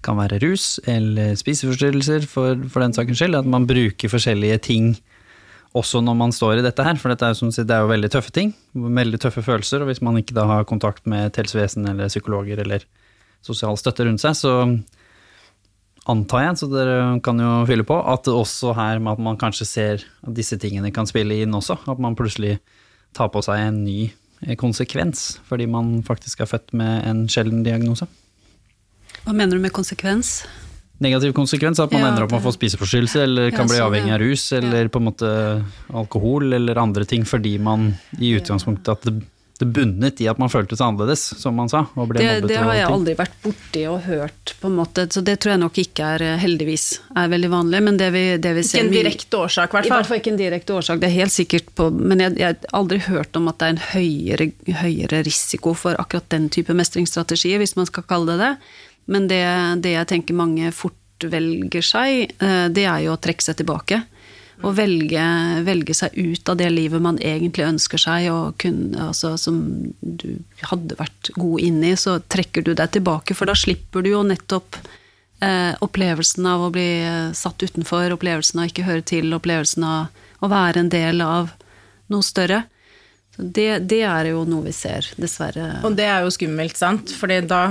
kan 0.04 0.16
være 0.20 0.40
rus, 0.44 0.78
eller 0.88 1.34
spiseforstyrrelser 1.36 2.24
for, 2.28 2.60
for 2.72 2.84
den 2.84 2.96
saken 2.96 3.16
skyld. 3.16 3.40
At 3.40 3.48
man 3.48 3.68
bruker 3.68 4.12
forskjellige 4.12 4.60
ting 4.68 4.92
også 5.76 6.00
når 6.02 6.16
man 6.18 6.32
står 6.34 6.60
i 6.60 6.64
dette 6.66 6.82
her, 6.82 6.96
for 6.98 7.12
dette 7.12 7.28
er, 7.28 7.36
jo 7.36 7.50
det 7.54 7.74
er 7.74 7.84
jo 7.84 7.90
veldig 7.92 8.10
tøffe 8.10 8.32
ting, 8.34 8.52
veldig 8.74 9.20
tøffe 9.22 9.44
følelser, 9.46 9.84
og 9.84 9.90
hvis 9.90 10.02
man 10.02 10.18
ikke 10.18 10.34
da 10.34 10.48
har 10.50 10.66
kontakt 10.66 11.04
med 11.08 11.28
et 11.28 11.38
helsevesen 11.38 11.86
eller 11.86 12.10
psykologer 12.10 12.58
eller 12.64 12.86
sosial 13.44 13.78
støtte 13.80 14.06
rundt 14.06 14.22
seg, 14.22 14.36
så 14.36 14.54
antar 16.10 16.44
jeg, 16.46 16.58
så 16.60 16.68
dere 16.70 16.96
kan 17.24 17.40
jo 17.40 17.50
fylle 17.68 17.84
på, 17.86 17.96
at 18.12 18.24
det 18.26 18.34
også 18.34 18.74
her 18.76 19.00
med 19.02 19.16
at 19.16 19.24
man 19.30 19.38
kanskje 19.40 19.68
ser 19.68 20.06
at 20.26 20.32
disse 20.36 20.58
tingene 20.60 20.92
kan 20.94 21.08
spille 21.08 21.42
inn 21.44 21.54
også. 21.56 21.78
At 21.90 22.00
man 22.02 22.16
plutselig 22.18 22.58
tar 23.16 23.30
på 23.32 23.42
seg 23.44 23.66
en 23.66 23.82
ny 23.84 23.98
eh, 24.46 24.56
konsekvens 24.58 25.40
fordi 25.48 25.66
man 25.70 25.98
faktisk 26.06 26.42
er 26.44 26.50
født 26.50 26.74
med 26.78 27.06
en 27.08 27.24
sjelden 27.30 27.64
diagnose. 27.66 28.08
Hva 29.24 29.34
mener 29.36 29.58
du 29.58 29.62
med 29.62 29.74
konsekvens? 29.76 30.40
Negativ 31.00 31.32
konsekvens 31.36 31.80
at 31.80 31.92
man 31.94 32.02
Ja, 32.02 32.10
ender 32.10 32.26
opp 32.26 32.32
med 32.34 32.42
å 32.42 32.44
få 32.44 32.52
spiseforstyrrelse, 32.52 33.22
eller 33.24 33.50
kan 33.54 33.64
Ja, 33.64 33.72
bli 33.72 33.80
avhengig 33.80 34.12
av 34.12 34.20
rus, 34.20 34.42
eller 34.52 34.88
på 34.92 35.00
en 35.00 35.06
måte 35.08 35.30
alkohol, 35.96 36.52
eller 36.52 36.76
andre 36.80 37.06
ting, 37.08 37.24
fordi 37.24 37.54
man 37.58 37.94
i 38.20 38.34
utgangspunktet 38.36 38.90
at 38.92 39.06
det, 39.08 39.14
det 39.60 39.68
bunnet 39.76 40.20
i 40.24 40.26
at 40.30 40.38
man 40.40 40.50
følte 40.52 40.74
seg 40.78 40.86
annerledes, 40.88 41.22
som 41.40 41.54
man 41.56 41.68
sa, 41.70 41.84
og 41.94 42.08
ble 42.10 42.18
Det, 42.22 42.26
mobbet 42.40 42.48
det 42.50 42.56
og 42.58 42.64
har 42.66 42.74
jeg 42.78 42.86
ting. 42.86 42.94
aldri 42.96 43.14
vært 43.18 43.36
borti 43.44 43.82
og 43.90 43.98
hørt, 44.08 44.54
på 44.60 44.70
en 44.70 44.76
måte, 44.78 45.04
så 45.12 45.22
det 45.26 45.36
tror 45.42 45.52
jeg 45.54 45.60
nok 45.62 45.80
ikke 45.84 46.08
er, 46.16 46.24
eh, 46.30 46.38
heldigvis, 46.42 46.86
er 47.16 47.28
veldig 47.32 47.50
vanlig. 47.52 47.82
Men 47.86 47.96
det 48.00 48.08
vi, 48.16 48.24
det 48.40 48.54
vi 48.56 48.64
Ikke 48.66 48.80
en 48.84 48.92
direkte 48.94 49.40
årsak, 49.44 49.68
i 49.68 49.70
I 49.70 49.76
hvert 49.76 49.84
hvert 49.84 49.92
fall. 49.94 50.04
fall 50.10 50.20
ikke 50.22 50.32
en 50.34 50.40
direkte 50.40 50.76
årsak, 50.80 51.00
det 51.00 51.10
er 51.10 51.16
helt 51.20 51.32
sikkert 51.36 51.70
på 51.76 51.90
Men 51.92 52.18
jeg, 52.24 52.38
jeg 52.40 52.46
har 52.56 52.56
aldri 52.80 52.98
hørt 53.06 53.36
om 53.36 53.48
at 53.52 53.58
det 53.60 53.66
er 53.68 53.74
en 53.76 53.84
høyere, 53.94 54.50
høyere 54.82 55.22
risiko 55.28 55.74
for 55.74 55.94
akkurat 56.00 56.28
den 56.32 56.48
type 56.48 56.72
mestringsstrategier, 56.74 57.58
hvis 57.62 57.76
man 57.76 57.86
skal 57.86 58.02
kalle 58.08 58.32
det 58.34 58.38
det. 58.42 58.52
Men 59.06 59.28
det, 59.28 59.42
det 59.82 59.92
jeg 59.96 60.06
tenker 60.06 60.34
mange 60.34 60.72
fort 60.72 60.96
velger 61.20 61.82
seg, 61.84 62.30
eh, 62.40 62.68
det 62.72 62.86
er 62.88 63.02
jo 63.04 63.12
å 63.12 63.20
trekke 63.20 63.44
seg 63.44 63.58
tilbake. 63.60 64.02
Å 64.60 64.70
velge, 64.76 65.24
velge 65.64 65.94
seg 65.96 66.16
ut 66.18 66.48
av 66.52 66.58
det 66.60 66.68
livet 66.72 67.00
man 67.02 67.18
egentlig 67.24 67.64
ønsker 67.64 68.00
seg, 68.00 68.26
og 68.32 68.58
kun, 68.60 68.90
altså, 69.08 69.34
som 69.40 69.60
du 70.00 70.42
hadde 70.68 70.98
vært 70.98 71.32
god 71.36 71.64
inn 71.64 71.78
i, 71.86 71.94
så 71.96 72.18
trekker 72.20 72.66
du 72.66 72.74
deg 72.74 72.92
tilbake, 72.96 73.36
for 73.36 73.48
da 73.48 73.56
slipper 73.56 74.04
du 74.04 74.10
jo 74.12 74.24
nettopp 74.26 74.76
eh, 75.40 75.72
opplevelsen 75.80 76.48
av 76.50 76.66
å 76.66 76.72
bli 76.74 76.90
satt 77.36 77.64
utenfor, 77.64 78.12
opplevelsen 78.18 78.60
av 78.60 78.68
ikke 78.68 78.84
høre 78.88 79.06
til, 79.06 79.32
opplevelsen 79.36 79.86
av 79.86 80.44
å 80.44 80.52
være 80.52 80.84
en 80.84 80.92
del 80.92 81.24
av 81.24 81.54
noe 82.12 82.26
større. 82.26 82.64
Det, 83.40 83.86
det 83.88 84.02
er 84.04 84.32
jo 84.32 84.44
noe 84.48 84.66
vi 84.66 84.74
ser, 84.76 85.06
dessverre. 85.16 85.78
Og 85.86 85.96
det 85.96 86.08
er 86.10 86.24
jo 86.26 86.32
skummelt, 86.34 86.76
sant? 86.76 87.12
For 87.16 87.30
da, 87.48 87.62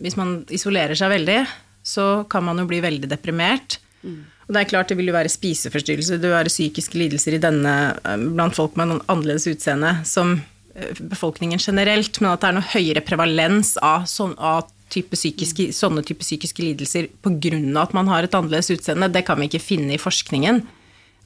hvis 0.00 0.16
man 0.16 0.38
isolerer 0.48 0.96
seg 0.96 1.12
veldig, 1.12 1.40
så 1.84 2.24
kan 2.30 2.46
man 2.46 2.60
jo 2.62 2.68
bli 2.70 2.80
veldig 2.84 3.10
deprimert. 3.10 3.80
Mm. 4.00 4.22
Og 4.50 4.56
det 4.56 4.64
er 4.64 4.70
klart 4.72 4.90
det 4.90 4.96
vil 4.98 5.12
jo 5.12 5.14
være 5.14 5.30
spiseforstyrrelser, 5.30 6.18
det 6.18 6.26
vil 6.26 6.34
være 6.34 6.50
psykiske 6.50 6.98
lidelser 6.98 7.36
i 7.36 7.42
denne 7.42 7.74
eh, 8.02 8.22
blant 8.34 8.56
folk 8.58 8.74
med 8.74 8.90
noen 8.90 9.04
annerledes 9.06 9.46
utseende 9.46 10.00
som 10.10 10.40
eh, 10.74 10.90
befolkningen 10.98 11.62
generelt, 11.62 12.18
men 12.18 12.32
at 12.32 12.42
det 12.42 12.48
er 12.48 12.56
noe 12.56 12.70
høyere 12.72 13.04
prevalens 13.06 13.76
av, 13.78 14.08
sånn, 14.10 14.34
av 14.34 14.66
type 14.90 15.14
psykiske, 15.14 15.68
sånne 15.70 16.02
type 16.02 16.26
psykiske 16.26 16.64
lidelser 16.66 17.06
pga. 17.22 17.60
at 17.78 17.94
man 17.94 18.10
har 18.10 18.26
et 18.26 18.34
annerledes 18.34 18.72
utseende, 18.74 19.06
det 19.14 19.22
kan 19.28 19.38
vi 19.38 19.46
ikke 19.46 19.62
finne 19.62 19.94
i 19.94 20.02
forskningen. 20.02 20.64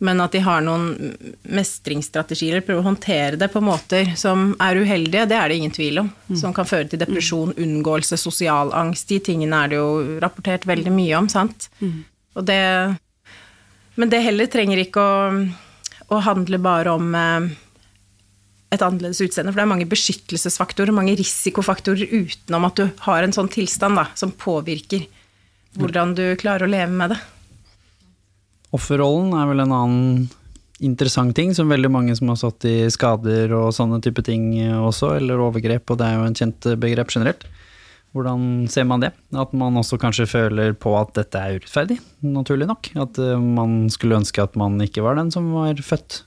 Men 0.05 0.21
at 0.21 0.35
de 0.35 0.43
har 0.45 0.61
noen 0.61 1.15
mestringsstrategier, 1.49 2.61
prøver 2.67 2.83
å 2.83 2.89
håndtere 2.91 3.39
det 3.41 3.49
på 3.49 3.63
måter 3.65 4.11
som 4.21 4.51
er 4.61 4.83
uheldige, 4.83 5.25
det 5.31 5.39
er 5.39 5.49
det 5.49 5.57
ingen 5.57 5.73
tvil 5.73 6.03
om. 6.03 6.11
Mm. 6.29 6.37
Som 6.43 6.53
kan 6.53 6.69
føre 6.69 6.91
til 6.91 7.01
depresjon, 7.01 7.55
unngåelse, 7.57 8.19
sosial 8.21 8.75
angst. 8.77 9.09
De 9.09 9.23
tingene 9.23 9.63
er 9.65 9.73
det 9.73 9.79
jo 9.79 10.19
rapportert 10.21 10.67
veldig 10.69 10.93
mye 10.93 11.23
om, 11.23 11.31
sant. 11.33 11.71
Mm. 11.81 12.03
Og 12.35 12.47
det 12.51 12.61
men 13.95 14.11
det 14.11 14.23
heller 14.25 14.51
trenger 14.51 14.81
ikke 14.83 15.03
å, 15.03 15.19
å 16.15 16.23
handle 16.27 16.59
bare 16.63 16.95
om 16.95 17.15
eh, 17.19 17.51
et 18.75 18.83
annerledes 18.83 19.23
utseende, 19.23 19.53
for 19.53 19.61
det 19.61 19.67
er 19.67 19.73
mange 19.75 19.91
beskyttelsesfaktorer, 19.91 20.95
mange 20.95 21.17
risikofaktorer 21.19 22.11
utenom 22.11 22.69
at 22.69 22.81
du 22.81 22.89
har 23.07 23.25
en 23.25 23.35
sånn 23.35 23.51
tilstand 23.53 24.01
da, 24.01 24.09
som 24.19 24.35
påvirker 24.35 25.07
hvordan 25.79 26.15
du 26.19 26.25
klarer 26.41 26.67
å 26.67 26.71
leve 26.71 26.91
med 26.95 27.15
det. 27.15 27.21
Offerrollen 28.75 29.35
er 29.39 29.51
vel 29.51 29.63
en 29.63 29.75
annen 29.75 30.25
interessant 30.85 31.35
ting, 31.37 31.53
som 31.55 31.71
veldig 31.71 31.91
mange 31.95 32.15
som 32.19 32.33
har 32.33 32.39
stått 32.39 32.67
i 32.67 32.77
skader 32.91 33.53
og 33.55 33.71
sånne 33.75 34.01
type 34.03 34.25
ting 34.27 34.51
også, 34.75 35.15
eller 35.21 35.43
overgrep, 35.43 35.87
og 35.91 36.01
det 36.01 36.09
er 36.09 36.19
jo 36.19 36.27
en 36.27 36.39
kjent 36.39 36.69
begrep 36.83 37.15
generelt. 37.15 37.47
Hvordan 38.15 38.69
ser 38.71 38.87
man 38.87 39.03
det? 39.03 39.11
At 39.35 39.55
man 39.59 39.75
også 39.81 39.99
kanskje 39.99 40.29
føler 40.31 40.77
på 40.79 40.93
at 40.95 41.17
dette 41.19 41.41
er 41.41 41.59
urettferdig, 41.59 41.99
naturlig 42.23 42.69
nok. 42.71 42.93
At 42.95 43.19
eh, 43.19 43.39
man 43.39 43.89
skulle 43.91 44.21
ønske 44.23 44.45
at 44.45 44.55
man 44.59 44.79
ikke 44.85 45.03
var 45.03 45.19
den 45.19 45.33
som 45.35 45.51
var 45.57 45.81
født 45.83 46.23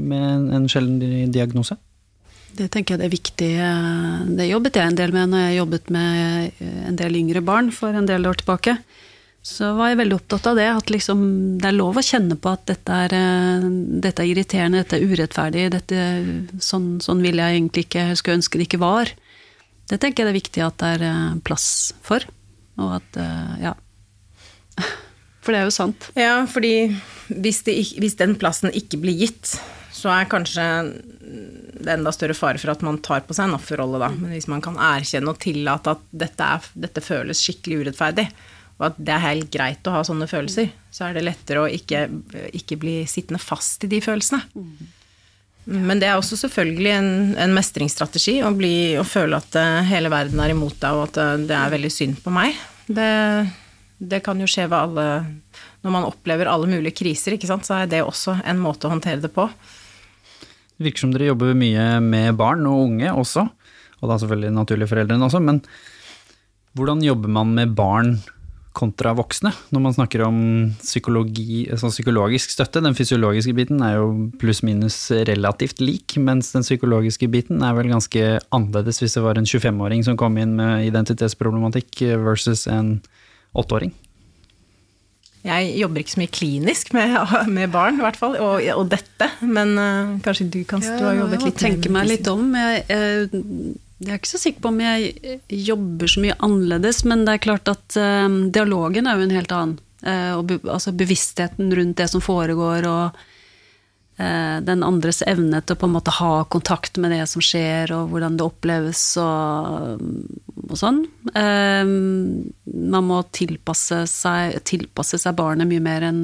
med 0.00 0.50
en 0.54 0.68
sjelden 0.70 1.32
diagnose. 1.32 1.78
Det 2.56 2.66
tenker 2.74 2.94
jeg 2.94 3.00
det 3.00 3.06
er 3.06 3.14
viktig. 3.14 3.50
Det 4.36 4.48
jobbet 4.48 4.76
jeg 4.76 4.90
en 4.90 4.98
del 4.98 5.12
med 5.14 5.30
når 5.32 5.46
jeg 5.46 5.60
jobbet 5.60 5.92
med 5.94 6.64
en 6.90 6.98
del 6.98 7.16
yngre 7.20 7.42
barn 7.46 7.70
for 7.72 7.94
en 7.94 8.08
del 8.08 8.26
år 8.26 8.40
tilbake. 8.42 8.74
Så 9.40 9.70
var 9.78 9.88
jeg 9.88 10.00
veldig 10.02 10.18
opptatt 10.18 10.50
av 10.50 10.58
det, 10.58 10.66
at 10.68 10.90
liksom 10.92 11.20
det 11.62 11.70
er 11.70 11.78
lov 11.78 11.96
å 11.96 12.04
kjenne 12.04 12.36
på 12.36 12.50
at 12.52 12.66
dette 12.68 12.96
er, 13.06 13.14
eh, 13.16 13.68
dette 14.04 14.20
er 14.20 14.28
irriterende, 14.28 14.82
dette 14.82 14.98
er 14.98 15.06
urettferdig, 15.08 15.64
dette, 15.72 16.00
sånn, 16.60 16.98
sånn 17.00 17.22
vil 17.24 17.40
jeg 17.40 17.56
egentlig 17.56 17.86
ikke, 17.86 18.04
skulle 18.20 18.40
ønske 18.42 18.60
det 18.60 18.68
ikke 18.68 18.82
var. 18.82 19.14
Det 19.90 19.98
tenker 19.98 20.22
jeg 20.22 20.28
det 20.28 20.32
er 20.32 20.40
viktig 20.40 20.62
at 20.64 20.78
det 20.80 20.90
er 20.96 21.06
eh, 21.08 21.38
plass 21.46 21.68
for. 22.06 22.24
Og 22.80 22.96
at 23.00 23.20
eh, 23.20 23.54
ja. 23.66 23.74
For 25.40 25.56
det 25.56 25.62
er 25.62 25.68
jo 25.70 25.72
sant. 25.72 26.10
Ja, 26.20 26.34
fordi 26.44 26.92
hvis, 27.32 27.62
det, 27.64 27.74
hvis, 27.96 28.18
den 28.20 28.34
plassen 28.38 28.74
ikke 28.76 28.98
blir 29.00 29.16
gitt, 29.22 29.54
så 29.96 30.10
er 30.12 30.28
kanskje 30.28 30.66
det 31.80 31.94
enda 31.94 32.12
større 32.12 32.36
fare 32.36 32.60
for 32.60 32.74
at 32.74 32.84
man 32.84 32.98
tar 33.00 33.24
på 33.24 33.32
seg 33.32 33.48
en 33.48 33.56
offerrolle, 33.56 34.02
da. 34.02 34.10
Men 34.12 34.34
hvis 34.36 34.50
man 34.52 34.60
kan 34.60 34.76
erkjenne 34.76 35.32
og 35.32 35.40
tillate 35.40 35.94
at 35.96 36.04
dette, 36.12 36.44
er, 36.44 36.68
dette 36.84 37.02
føles 37.04 37.40
skikkelig 37.40 37.80
urettferdig, 37.86 38.26
og 38.76 38.90
at 38.90 39.00
det 39.00 39.16
er 39.16 39.24
helt 39.24 39.50
greit 39.52 39.88
å 39.88 39.96
ha 39.96 40.04
sånne 40.04 40.28
følelser, 40.28 40.68
så 40.92 41.08
er 41.08 41.16
det 41.16 41.24
lettere 41.24 41.64
å 41.64 41.72
ikke, 41.72 42.04
ikke 42.60 42.76
bli 42.84 42.98
sittende 43.08 43.40
fast 43.40 43.88
i 43.88 43.90
de 43.92 44.04
følelsene. 44.04 44.44
Men 45.70 46.00
det 46.02 46.08
er 46.10 46.18
også 46.18 46.34
selvfølgelig 46.40 46.90
en, 46.96 47.10
en 47.38 47.52
mestringsstrategi 47.54 48.40
å, 48.42 48.50
bli, 48.56 48.98
å, 48.98 49.04
føle 49.06 49.38
at 49.38 49.54
uh, 49.54 49.80
hele 49.86 50.10
verden 50.10 50.40
er 50.42 50.50
imot 50.54 50.74
deg, 50.82 50.96
og 50.96 51.04
at 51.06 51.20
uh, 51.22 51.34
det 51.46 51.54
er 51.54 51.74
veldig 51.76 51.90
synd 51.94 52.18
på 52.24 52.32
meg. 52.34 52.58
Det, 52.90 53.10
det, 54.02 54.18
kan 54.26 54.40
jo 54.42 54.48
skje 54.50 54.64
ved 54.66 54.74
alle 54.74 55.04
Når 55.86 55.94
man 55.94 56.08
opplever 56.08 56.50
alle 56.50 56.66
mulige 56.66 56.96
kriser, 56.98 57.36
sant, 57.46 57.68
så 57.68 57.78
er 57.78 57.92
det 57.92 58.02
også 58.02 58.40
en 58.42 58.58
måte 58.58 58.88
å 58.88 58.94
håndtere 58.96 59.22
det 59.22 59.30
på. 59.34 59.46
Det 60.74 60.88
virker 60.88 61.04
som 61.04 61.14
dere 61.14 61.30
jobber 61.30 61.54
mye 61.54 61.86
med 62.02 62.34
barn 62.40 62.66
og 62.66 62.88
unge 62.88 63.14
også, 63.14 63.46
og 64.00 64.10
da 64.10 64.18
selvfølgelig 64.18 64.56
naturlig 64.56 64.90
foreldrene 64.90 65.26
også, 65.28 65.42
men 65.44 65.62
hvordan 66.78 67.02
jobber 67.04 67.30
man 67.34 67.54
med 67.54 67.74
barn 67.78 68.16
kontra 68.76 69.12
voksne, 69.18 69.50
når 69.74 69.82
man 69.82 69.94
snakker 69.96 70.22
om 70.24 70.36
psykologi, 70.78 71.64
sånn 71.78 71.92
psykologisk 71.92 72.52
støtte. 72.54 72.82
Den 72.84 72.94
fysiologiske 72.94 73.54
biten 73.56 73.82
er 73.82 73.96
jo 73.98 74.10
pluss-minus 74.40 74.98
relativt 75.26 75.82
lik, 75.82 76.14
mens 76.22 76.52
den 76.54 76.66
psykologiske 76.66 77.26
biten 77.32 77.64
er 77.66 77.74
vel 77.78 77.90
ganske 77.90 78.38
annerledes 78.54 79.02
hvis 79.02 79.18
det 79.18 79.24
var 79.24 79.40
en 79.40 79.48
25-åring 79.48 80.06
som 80.06 80.18
kom 80.20 80.38
inn 80.38 80.54
med 80.60 80.86
identitetsproblematikk 80.86 82.04
versus 82.22 82.68
en 82.70 83.00
8-åring. 83.58 83.90
Jeg 85.40 85.70
jobber 85.80 86.02
ikke 86.02 86.12
så 86.12 86.20
mye 86.20 86.32
klinisk 86.36 86.90
med, 86.92 87.14
med 87.56 87.70
barn, 87.72 87.98
i 87.98 88.04
hvert 88.04 88.18
fall, 88.20 88.36
og, 88.38 88.60
og 88.76 88.90
dette. 88.92 89.30
Men 89.40 89.74
uh, 89.80 90.16
kanskje 90.24 90.50
du 90.52 90.60
kan 90.68 90.84
ja, 90.84 90.98
du 91.00 91.06
har 91.08 91.22
jobbet 91.24 91.46
litt 91.46 91.54
med 91.56 91.62
Jeg 91.62 91.62
tenker 91.64 91.94
meg 91.96 92.10
litt 92.10 92.28
om. 92.30 92.52
Jeg, 92.54 92.84
jeg 92.92 93.78
jeg 94.00 94.14
er 94.14 94.20
ikke 94.20 94.32
så 94.32 94.40
sikker 94.40 94.64
på 94.64 94.70
om 94.72 94.78
jeg 94.80 95.40
jobber 95.52 96.08
så 96.08 96.22
mye 96.24 96.36
annerledes, 96.40 97.02
men 97.08 97.26
det 97.26 97.34
er 97.34 97.44
klart 97.44 97.68
at 97.68 97.96
uh, 98.00 98.28
dialogen 98.48 99.08
er 99.08 99.18
jo 99.18 99.26
en 99.26 99.34
helt 99.36 99.52
annen. 99.52 99.80
Uh, 100.00 100.40
be 100.40 100.56
altså 100.64 100.94
bevisstheten 100.96 101.68
rundt 101.76 101.98
det 101.98 102.06
som 102.08 102.22
foregår, 102.24 102.86
og 102.88 103.18
uh, 103.20 104.56
den 104.64 104.84
andres 104.86 105.20
evne 105.28 105.60
til 105.60 105.76
å 105.76 105.80
på 105.82 105.90
en 105.90 105.92
måte 105.98 106.14
ha 106.16 106.30
kontakt 106.48 106.96
med 107.02 107.12
det 107.12 107.26
som 107.28 107.44
skjer, 107.44 107.92
og 107.92 108.14
hvordan 108.14 108.38
det 108.40 108.46
oppleves 108.46 109.02
og, 109.20 110.00
og 110.70 110.78
sånn. 110.80 111.02
man 111.34 113.06
må 113.08 113.18
tilpasse 113.36 114.06
seg, 114.08 114.62
tilpasse 114.68 115.20
seg 115.20 115.36
barnet 115.36 115.68
mye 115.68 115.84
mer 115.84 116.08
enn 116.08 116.22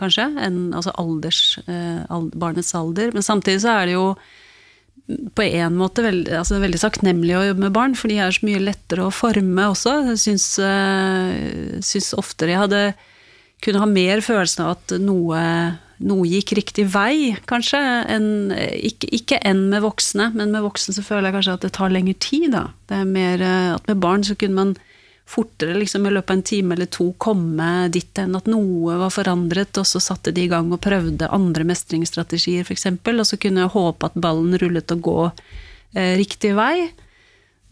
kanskje, 0.00 0.30
enn 0.40 0.72
altså 0.72 0.94
alders, 0.98 1.42
barnets 2.32 2.72
alder. 2.74 3.12
Men 3.12 3.26
samtidig 3.26 3.60
så 3.62 3.76
er 3.76 3.90
det 3.90 3.98
jo 3.98 4.06
på 5.06 5.44
en 5.44 5.74
måte 5.76 6.00
veld, 6.04 6.30
altså 6.32 6.60
veldig 6.62 6.80
takknemlig 6.80 7.34
å 7.36 7.44
jobbe 7.50 7.66
med 7.66 7.74
barn, 7.76 7.96
for 7.98 8.08
de 8.08 8.20
er 8.24 8.32
så 8.32 8.46
mye 8.46 8.62
lettere 8.62 9.04
å 9.04 9.12
forme 9.12 9.66
også. 9.68 9.98
Jeg 10.14 10.22
syns, 10.22 10.46
uh, 10.62 11.80
syns 11.84 12.14
oftere 12.16 12.54
jeg 12.54 12.62
hadde 12.62 12.84
kunne 13.64 13.80
ha 13.80 13.88
mer 13.88 14.20
følelsen 14.24 14.64
av 14.64 14.74
at 14.74 14.94
noe, 15.00 15.42
noe 16.04 16.28
gikk 16.28 16.54
riktig 16.58 16.86
vei, 16.92 17.34
kanskje. 17.48 17.80
En, 18.12 18.26
ikke, 18.56 19.08
ikke 19.20 19.40
enn 19.44 19.66
med 19.72 19.84
voksne, 19.84 20.30
men 20.36 20.52
med 20.52 20.64
voksne 20.64 20.96
så 20.96 21.04
føler 21.04 21.28
jeg 21.28 21.38
kanskje 21.38 21.58
at 21.58 21.68
det 21.68 21.74
tar 21.76 21.92
lengre 21.92 22.16
tid, 22.20 22.50
da. 22.56 22.66
Det 22.88 23.00
er 23.00 23.14
mer 23.14 23.44
uh, 23.44 23.70
at 23.76 23.92
med 23.92 24.00
barn 24.04 24.24
så 24.24 24.36
kunne 24.40 24.60
man 24.60 24.76
fortere 25.24 25.74
liksom, 25.78 26.06
i 26.06 26.12
løpet 26.12 26.30
av 26.30 26.36
en 26.36 26.46
time 26.46 26.74
eller 26.76 26.90
to 26.92 27.06
komme 27.18 27.68
dit 27.92 28.20
enn 28.20 28.36
at 28.36 28.48
noe 28.50 28.98
var 29.00 29.12
forandret, 29.12 29.72
og 29.80 29.86
så 29.88 30.02
satte 30.02 30.34
de 30.36 30.44
i 30.44 30.50
gang 30.50 30.68
og 30.72 30.82
prøvde 30.84 31.30
andre 31.32 31.64
mestringsstrategier, 31.68 32.66
f.eks., 32.66 32.90
og 32.92 33.24
så 33.26 33.40
kunne 33.40 33.64
jeg 33.64 33.74
håpe 33.74 34.10
at 34.10 34.20
ballen 34.20 34.58
rullet 34.60 34.94
og 34.94 35.06
gå 35.08 35.16
eh, 35.96 36.12
riktig 36.20 36.52
vei. 36.58 36.90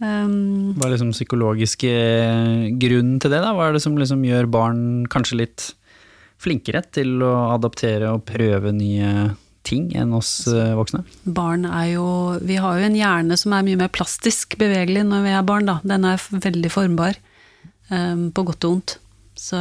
Um, 0.03 0.73
Hva 0.75 0.89
er 0.89 0.97
liksom 0.97 1.13
psykologiske 1.15 1.93
grunnen 2.81 3.21
til 3.23 3.31
det, 3.31 3.43
da? 3.45 3.53
Hva 3.55 3.69
er 3.69 3.77
det 3.77 3.85
som 3.85 3.99
liksom 4.01 4.25
gjør 4.27 4.51
barn 4.51 4.83
kanskje 5.13 5.39
litt 5.45 5.69
flinkere 6.43 6.83
til 6.91 7.21
å 7.23 7.53
adaptere 7.53 8.11
og 8.11 8.25
prøve 8.27 8.73
nye 8.75 9.31
ting 9.63 9.93
enn 9.95 10.11
oss 10.17 10.49
eh, 10.51 10.73
voksne? 10.75 11.05
Barn 11.23 11.69
er 11.69 11.93
jo 11.93 12.07
Vi 12.43 12.57
har 12.59 12.81
jo 12.81 12.89
en 12.89 12.99
hjerne 12.99 13.39
som 13.39 13.55
er 13.55 13.67
mye 13.69 13.79
mer 13.85 13.93
plastisk 13.95 14.57
bevegelig 14.59 15.05
når 15.07 15.29
vi 15.29 15.37
er 15.37 15.47
barn, 15.47 15.71
da. 15.71 15.79
Den 15.87 16.09
er 16.09 16.19
veldig 16.33 16.73
formbar. 16.73 17.21
Ehm, 17.93 18.29
på 18.33 18.45
godt 18.49 18.67
og 18.67 18.77
vondt. 18.77 18.99
Så, 19.43 19.59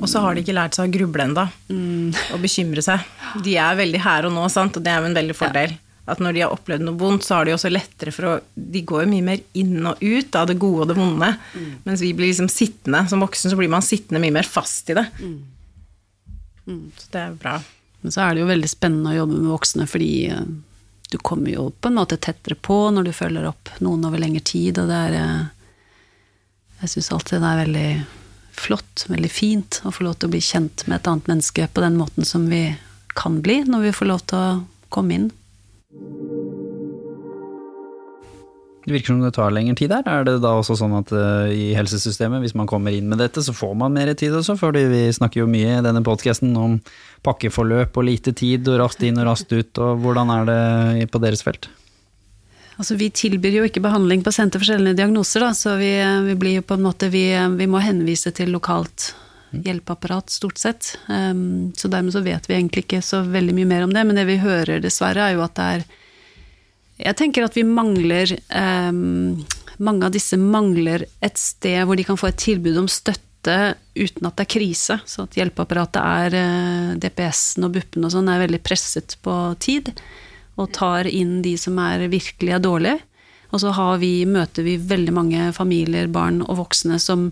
og 0.00 0.08
så 0.08 0.22
har 0.24 0.34
de 0.34 0.42
ikke 0.42 0.56
lært 0.56 0.74
seg 0.74 0.88
å 0.88 0.92
gruble 0.94 1.26
ennå, 1.28 1.44
mm. 1.68 2.32
og 2.34 2.40
bekymre 2.42 2.82
seg. 2.82 3.04
De 3.44 3.54
er 3.60 3.76
veldig 3.78 4.00
her 4.02 4.26
og 4.26 4.32
nå, 4.34 4.46
sant? 4.50 4.78
og 4.78 4.84
det 4.84 4.90
er 4.90 5.02
jo 5.02 5.10
en 5.10 5.18
veldig 5.18 5.36
fordel. 5.38 5.74
Ja. 5.76 5.88
At 6.12 6.22
når 6.24 6.34
de 6.34 6.42
har 6.42 6.54
opplevd 6.54 6.82
noe 6.82 6.98
vondt, 6.98 7.22
så 7.22 7.36
har 7.36 7.46
de 7.46 7.52
også 7.54 7.70
lettere 7.70 8.10
for 8.10 8.26
å 8.26 8.32
De 8.56 8.80
går 8.82 9.04
jo 9.04 9.10
mye 9.12 9.26
mer 9.28 9.44
inn 9.54 9.76
og 9.86 10.00
ut 10.02 10.34
av 10.34 10.48
det 10.50 10.56
gode 10.58 10.82
og 10.82 10.90
det 10.90 10.96
vonde. 10.98 11.28
Mm. 11.54 11.68
Mens 11.84 12.02
vi 12.02 12.10
blir 12.16 12.32
liksom 12.32 12.50
sittende 12.50 13.04
som 13.12 13.22
voksen, 13.22 13.52
så 13.52 13.60
blir 13.60 13.70
man 13.70 13.86
sittende 13.86 14.22
mye 14.24 14.34
mer 14.34 14.48
fast 14.48 14.90
i 14.90 14.98
det. 14.98 15.06
Mm. 15.20 15.38
mm. 16.66 16.82
Så 16.98 17.14
det 17.14 17.22
er 17.22 17.38
bra. 17.44 17.54
Men 18.02 18.16
så 18.16 18.24
er 18.24 18.34
det 18.34 18.42
jo 18.42 18.50
veldig 18.50 18.72
spennende 18.72 19.12
å 19.12 19.20
jobbe 19.20 19.38
med 19.38 19.52
voksne, 19.52 19.86
fordi 19.86 20.12
eh, 20.34 20.44
du 21.12 21.20
kommer 21.22 21.54
jo 21.54 21.68
på 21.70 21.92
en 21.92 22.00
måte 22.00 22.18
tettere 22.18 22.58
på 22.58 22.82
når 22.90 23.06
du 23.06 23.14
følger 23.14 23.46
opp 23.52 23.70
noen 23.84 24.08
over 24.08 24.18
lengre 24.18 24.42
tid, 24.42 24.80
og 24.82 24.90
det 24.90 25.02
er 25.06 25.18
eh, 25.20 25.42
jeg 26.82 26.96
syns 26.96 27.12
alltid 27.14 27.42
det 27.42 27.48
er 27.48 27.60
veldig 27.62 27.90
flott, 28.62 29.04
veldig 29.08 29.30
fint, 29.30 29.78
å 29.86 29.92
få 29.94 30.06
lov 30.06 30.18
til 30.18 30.28
å 30.28 30.32
bli 30.34 30.42
kjent 30.42 30.84
med 30.88 30.98
et 30.98 31.08
annet 31.10 31.30
menneske 31.30 31.68
på 31.70 31.84
den 31.84 31.98
måten 31.98 32.26
som 32.26 32.48
vi 32.50 32.64
kan 33.16 33.38
bli 33.44 33.62
når 33.68 33.86
vi 33.86 33.96
får 33.96 34.10
lov 34.10 34.24
til 34.26 34.38
å 34.40 34.60
komme 34.92 35.16
inn. 35.16 35.30
Det 38.82 38.96
virker 38.96 39.12
som 39.12 39.20
det 39.22 39.30
tar 39.36 39.52
lengre 39.54 39.76
tid 39.78 39.92
der. 39.92 40.08
Er 40.10 40.24
det 40.26 40.40
da 40.42 40.56
også 40.58 40.74
sånn 40.80 40.96
at 40.98 41.12
uh, 41.14 41.46
i 41.54 41.70
helsesystemet, 41.78 42.42
hvis 42.42 42.56
man 42.58 42.66
kommer 42.66 42.90
inn 42.90 43.06
med 43.12 43.20
dette, 43.22 43.44
så 43.46 43.54
får 43.54 43.76
man 43.78 43.94
mer 43.94 44.10
tid 44.18 44.34
også? 44.34 44.56
Fordi 44.58 44.82
vi 44.90 45.04
snakker 45.14 45.44
jo 45.44 45.50
mye 45.50 45.76
i 45.76 45.84
denne 45.86 46.02
podkasten 46.02 46.50
om 46.58 46.80
pakkeforløp 47.22 47.94
og 47.94 48.08
lite 48.08 48.34
tid 48.34 48.66
og 48.72 48.80
raskt 48.82 49.06
inn 49.06 49.22
og 49.22 49.28
raskt 49.30 49.54
ut, 49.54 49.78
og 49.78 50.02
hvordan 50.02 50.34
er 50.34 50.50
det 50.50 51.06
på 51.14 51.22
deres 51.22 51.46
felt? 51.46 51.70
Altså, 52.82 52.96
vi 52.98 53.12
tilbyr 53.14 53.60
jo 53.60 53.66
ikke 53.68 53.78
behandling 53.78 54.24
på 54.26 54.32
Senter 54.34 54.58
for 54.58 54.66
sjeldne 54.66 54.96
diagnoser, 54.98 55.44
da, 55.44 55.52
så 55.54 55.76
vi, 55.78 55.92
vi, 56.26 56.34
blir 56.34 56.56
jo 56.56 56.62
på 56.66 56.74
en 56.74 56.82
måte 56.82 57.06
vi, 57.12 57.28
vi, 57.54 57.66
må 57.70 57.78
henvise 57.78 58.32
til 58.34 58.50
lokalt 58.50 59.12
hjelpeapparat, 59.54 60.32
stort 60.34 60.58
sett. 60.58 60.88
Um, 61.06 61.70
så 61.78 61.86
dermed 61.92 62.10
så 62.10 62.24
vet 62.26 62.48
vi 62.50 62.56
egentlig 62.56 62.82
ikke 62.82 62.98
så 63.06 63.20
veldig 63.22 63.54
mye 63.54 63.68
mer 63.70 63.84
om 63.86 63.94
det, 63.94 64.02
men 64.08 64.18
det 64.18 64.24
vi 64.26 64.40
hører 64.42 64.82
dessverre, 64.82 65.28
er 65.28 65.36
jo 65.36 65.44
at 65.46 65.54
det 65.60 65.68
er 65.76 65.84
Jeg 67.04 67.18
tenker 67.20 67.46
at 67.46 67.60
vi 67.60 67.62
mangler 67.70 68.34
um, 68.50 69.44
Mange 69.78 70.08
av 70.08 70.16
disse 70.18 70.40
mangler 70.40 71.06
et 71.22 71.38
sted 71.38 71.86
hvor 71.86 71.94
de 71.94 72.08
kan 72.10 72.18
få 72.18 72.32
et 72.32 72.42
tilbud 72.48 72.82
om 72.82 72.90
støtte 72.90 73.76
uten 73.94 74.26
at 74.26 74.34
det 74.34 74.48
er 74.48 74.54
krise. 74.56 74.98
Så 75.06 75.28
at 75.28 75.38
hjelpeapparatet 75.38 76.02
er 76.02 76.34
uh, 76.34 76.98
DPS-en 76.98 77.70
og 77.70 77.78
BUP-en 77.78 78.10
og 78.10 78.16
sånn 78.18 78.34
er 78.34 78.42
veldig 78.42 78.62
presset 78.66 79.20
på 79.22 79.38
tid 79.62 79.94
og 80.60 80.72
tar 80.76 81.08
inn 81.08 81.40
de 81.44 81.56
som 81.60 81.78
er 81.80 82.08
virkelig 82.12 82.56
er 82.56 82.62
dårlige. 82.62 83.00
Og 83.52 83.60
så 83.60 83.72
vi, 84.00 84.24
møter 84.24 84.64
vi 84.64 84.78
veldig 84.80 85.12
mange 85.12 85.48
familier, 85.52 86.08
barn 86.08 86.40
og 86.46 86.56
voksne 86.62 86.98
som 87.02 87.30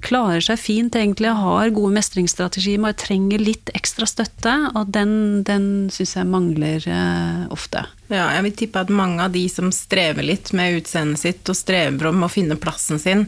klarer 0.00 0.40
seg 0.42 0.58
fint, 0.60 0.96
egentlig, 0.96 1.30
har 1.36 1.72
gode 1.76 1.92
mestringsstrategier, 1.94 2.80
men 2.80 2.96
trenger 2.98 3.42
litt 3.42 3.70
ekstra 3.76 4.08
støtte, 4.08 4.54
og 4.78 4.88
den, 4.94 5.42
den 5.46 5.66
syns 5.92 6.16
jeg 6.16 6.28
mangler 6.30 6.86
eh, 6.88 7.44
ofte. 7.52 7.84
Ja, 8.08 8.30
jeg 8.36 8.46
vil 8.48 8.56
tippe 8.62 8.84
at 8.84 8.92
mange 8.92 9.26
av 9.26 9.36
de 9.36 9.44
som 9.52 9.70
strever 9.74 10.24
litt 10.26 10.54
med 10.56 10.80
utseendet 10.80 11.22
sitt, 11.22 11.44
og 11.52 11.58
strever 11.58 12.10
om 12.10 12.24
å 12.24 12.32
finne 12.32 12.58
plassen 12.60 13.02
sin, 13.02 13.26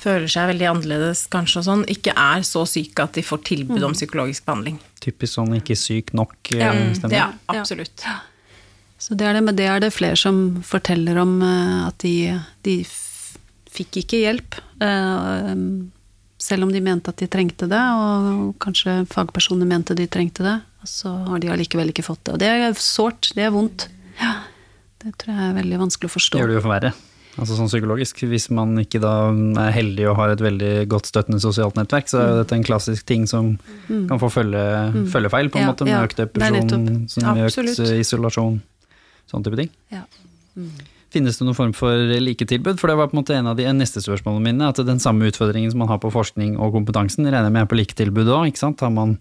føler 0.00 0.30
seg 0.32 0.48
veldig 0.54 0.68
annerledes 0.70 1.26
kanskje 1.32 1.60
og 1.60 1.66
sånn, 1.68 1.86
ikke 1.92 2.16
er 2.16 2.44
så 2.48 2.64
syke 2.68 3.04
at 3.04 3.18
de 3.18 3.24
får 3.24 3.44
tilbud 3.52 3.78
om 3.78 3.92
mm. 3.92 3.98
psykologisk 3.98 4.46
behandling. 4.48 4.80
Typisk 5.04 5.36
sånn 5.36 5.54
ikke 5.60 5.76
syk 5.78 6.14
nok, 6.16 6.38
eh, 6.56 6.64
ja. 6.64 6.74
Ja, 7.12 7.30
absolutt. 7.54 8.02
Ja. 8.02 8.18
Så 9.00 9.16
det 9.16 9.26
er 9.26 9.38
det, 9.38 9.44
men 9.46 9.56
det 9.56 9.68
er 9.70 9.80
det 9.80 9.94
flere 9.96 10.18
som 10.18 10.60
forteller 10.66 11.16
om 11.22 11.38
eh, 11.44 11.86
at 11.86 11.96
de, 12.04 12.34
de 12.66 12.76
fikk 13.70 14.02
ikke 14.02 14.20
hjelp. 14.26 14.60
Eh, 14.84 15.54
selv 16.40 16.66
om 16.66 16.72
de 16.72 16.82
mente 16.84 17.12
at 17.12 17.20
de 17.20 17.28
trengte 17.30 17.68
det, 17.68 17.80
og 17.80 18.54
kanskje 18.60 19.02
fagpersoner 19.12 19.68
mente 19.68 19.96
de 19.96 20.08
trengte 20.08 20.44
det. 20.44 20.56
Så 20.88 21.12
har 21.26 21.40
de 21.40 21.50
allikevel 21.52 21.92
ikke 21.92 22.04
fått 22.04 22.22
det. 22.26 22.36
Og 22.36 22.40
det 22.40 22.48
er 22.48 22.80
sårt, 22.80 23.32
det 23.36 23.44
er 23.44 23.52
vondt. 23.52 23.88
Ja, 24.20 24.38
det 25.04 25.14
tror 25.20 25.36
jeg 25.36 25.48
er 25.48 25.56
veldig 25.58 25.80
vanskelig 25.84 26.08
å 26.08 26.14
forstå. 26.16 26.36
Det 26.36 26.44
gjør 26.44 26.52
det 26.52 26.60
jo 26.60 26.64
for 26.64 26.74
verre. 26.76 26.92
Altså 27.40 27.56
sånn 27.56 27.68
psykologisk. 27.70 28.24
Hvis 28.28 28.48
man 28.52 28.74
ikke 28.82 29.00
da 29.00 29.12
er 29.62 29.76
heldig 29.76 30.08
og 30.10 30.16
har 30.18 30.32
et 30.32 30.42
veldig 30.44 30.72
godt 30.90 31.08
støttende 31.08 31.40
sosialt 31.40 31.76
nettverk, 31.78 32.08
så 32.10 32.20
er 32.20 32.40
dette 32.40 32.56
en 32.56 32.66
klassisk 32.66 33.06
ting 33.08 33.28
som 33.30 33.54
mm. 33.88 34.08
kan 34.10 34.20
få 34.20 34.32
følge, 34.34 34.64
mm. 34.96 35.06
følgefeil, 35.12 35.52
på 35.52 35.60
en 35.60 35.64
ja, 35.64 35.70
måte, 35.70 35.86
med 35.88 35.94
ja, 35.94 36.02
økt 36.08 36.20
depresjon, 36.20 36.98
økt 37.46 37.94
isolasjon. 38.00 38.60
Sånn 39.30 39.46
type 39.46 39.58
ting. 39.60 39.70
Ja. 39.94 40.04
Mm. 40.58 40.72
Finnes 41.10 41.38
det 41.40 41.46
noen 41.46 41.58
form 41.58 41.72
for 41.74 42.10
liketilbud? 42.22 42.78
For 42.78 42.90
det 42.90 42.98
var 42.98 43.10
på 43.10 43.16
en 43.16 43.22
måte 43.22 43.34
en 43.34 43.50
av 43.50 43.56
de 43.58 43.66
neste 43.74 44.02
spørsmålene 44.02 44.46
mine. 44.46 44.70
At 44.70 44.78
den 44.86 45.02
samme 45.02 45.30
utfordringen 45.30 45.72
som 45.72 45.82
man 45.82 45.90
har 45.90 46.02
på 46.02 46.12
forskning 46.14 46.54
og 46.58 46.76
kompetansen, 46.76 47.26
regner 47.26 47.48
jeg 47.48 47.56
med 47.56 47.64
er 47.66 47.70
på 47.70 47.78
liketilbud 47.80 48.30
òg. 48.30 48.60
Har 48.60 48.92
man 48.94 49.16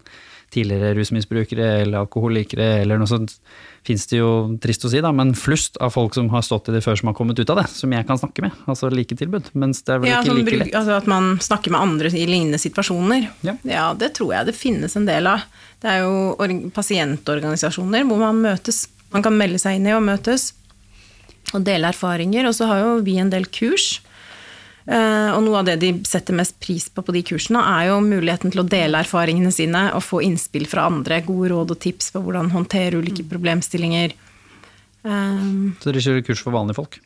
tidligere 0.54 0.94
rusmisbrukere 0.98 1.66
eller 1.84 2.04
alkoholikere 2.04 2.68
eller 2.82 3.00
noe 3.00 3.10
sånt, 3.10 3.36
fins 3.86 4.08
det 4.10 4.20
jo, 4.20 4.30
trist 4.62 4.86
å 4.86 4.92
si, 4.92 5.02
da, 5.04 5.12
men 5.16 5.36
flust 5.38 5.78
av 5.82 5.94
folk 5.94 6.16
som 6.18 6.30
har 6.34 6.44
stått 6.46 6.72
i 6.72 6.76
det 6.76 6.82
før 6.86 6.98
som 7.00 7.12
har 7.12 7.18
kommet 7.18 7.40
ut 7.40 7.54
av 7.54 7.62
det, 7.62 7.68
som 7.72 7.94
jeg 7.94 8.08
kan 8.10 8.20
snakke 8.22 8.46
med. 8.48 8.62
Altså 8.70 8.90
liketilbud. 8.94 9.52
Mens 9.62 9.84
det 9.86 9.96
er 9.96 10.04
vel 10.04 10.12
ja, 10.12 10.22
ikke 10.26 10.38
like 10.42 10.62
lett. 10.64 10.78
Altså 10.82 10.98
at 10.98 11.10
man 11.10 11.32
snakker 11.44 11.74
med 11.76 11.86
andre 11.86 12.14
i 12.14 12.26
lignende 12.30 12.62
situasjoner. 12.62 13.30
Ja. 13.46 13.58
ja, 13.68 13.90
det 13.98 14.14
tror 14.18 14.34
jeg 14.36 14.50
det 14.50 14.58
finnes 14.58 14.98
en 15.00 15.10
del 15.10 15.30
av. 15.30 15.46
Det 15.80 15.94
er 15.94 16.04
jo 16.04 16.70
pasientorganisasjoner 16.76 18.08
hvor 18.10 18.22
man 18.22 18.42
møtes 18.50 18.88
man 19.14 19.26
kan 19.26 19.38
melde 19.38 19.60
seg 19.62 19.80
inn 19.80 19.90
i 19.90 19.96
og 19.96 20.06
møtes 20.06 20.52
og 21.56 21.64
dele 21.66 21.90
erfaringer. 21.90 22.48
Og 22.50 22.56
så 22.58 22.70
har 22.70 22.84
jo 22.84 22.94
vi 23.06 23.18
en 23.22 23.32
del 23.34 23.48
kurs. 23.50 23.98
Eh, 24.90 25.30
og 25.36 25.44
noe 25.46 25.60
av 25.62 25.68
det 25.68 25.78
de 25.84 25.92
setter 26.08 26.38
mest 26.38 26.58
pris 26.62 26.88
på 26.90 27.04
på 27.06 27.14
de 27.14 27.22
kursene, 27.26 27.62
er 27.62 27.90
jo 27.90 28.00
muligheten 28.06 28.54
til 28.54 28.64
å 28.64 28.70
dele 28.70 29.04
erfaringene 29.04 29.52
sine 29.54 29.90
og 29.98 30.06
få 30.06 30.24
innspill 30.26 30.66
fra 30.70 30.88
andre. 30.90 31.22
Gode 31.26 31.52
råd 31.54 31.76
og 31.76 31.82
tips 31.84 32.14
på 32.16 32.24
hvordan 32.26 32.54
håndtere 32.54 33.02
ulike 33.02 33.26
problemstillinger. 33.30 34.16
Um, 35.04 35.78
så 35.80 35.92
dere 35.92 36.04
kjører 36.04 36.26
kurs 36.28 36.42
for 36.44 36.56
vanlige 36.56 36.80
folk? 36.82 37.00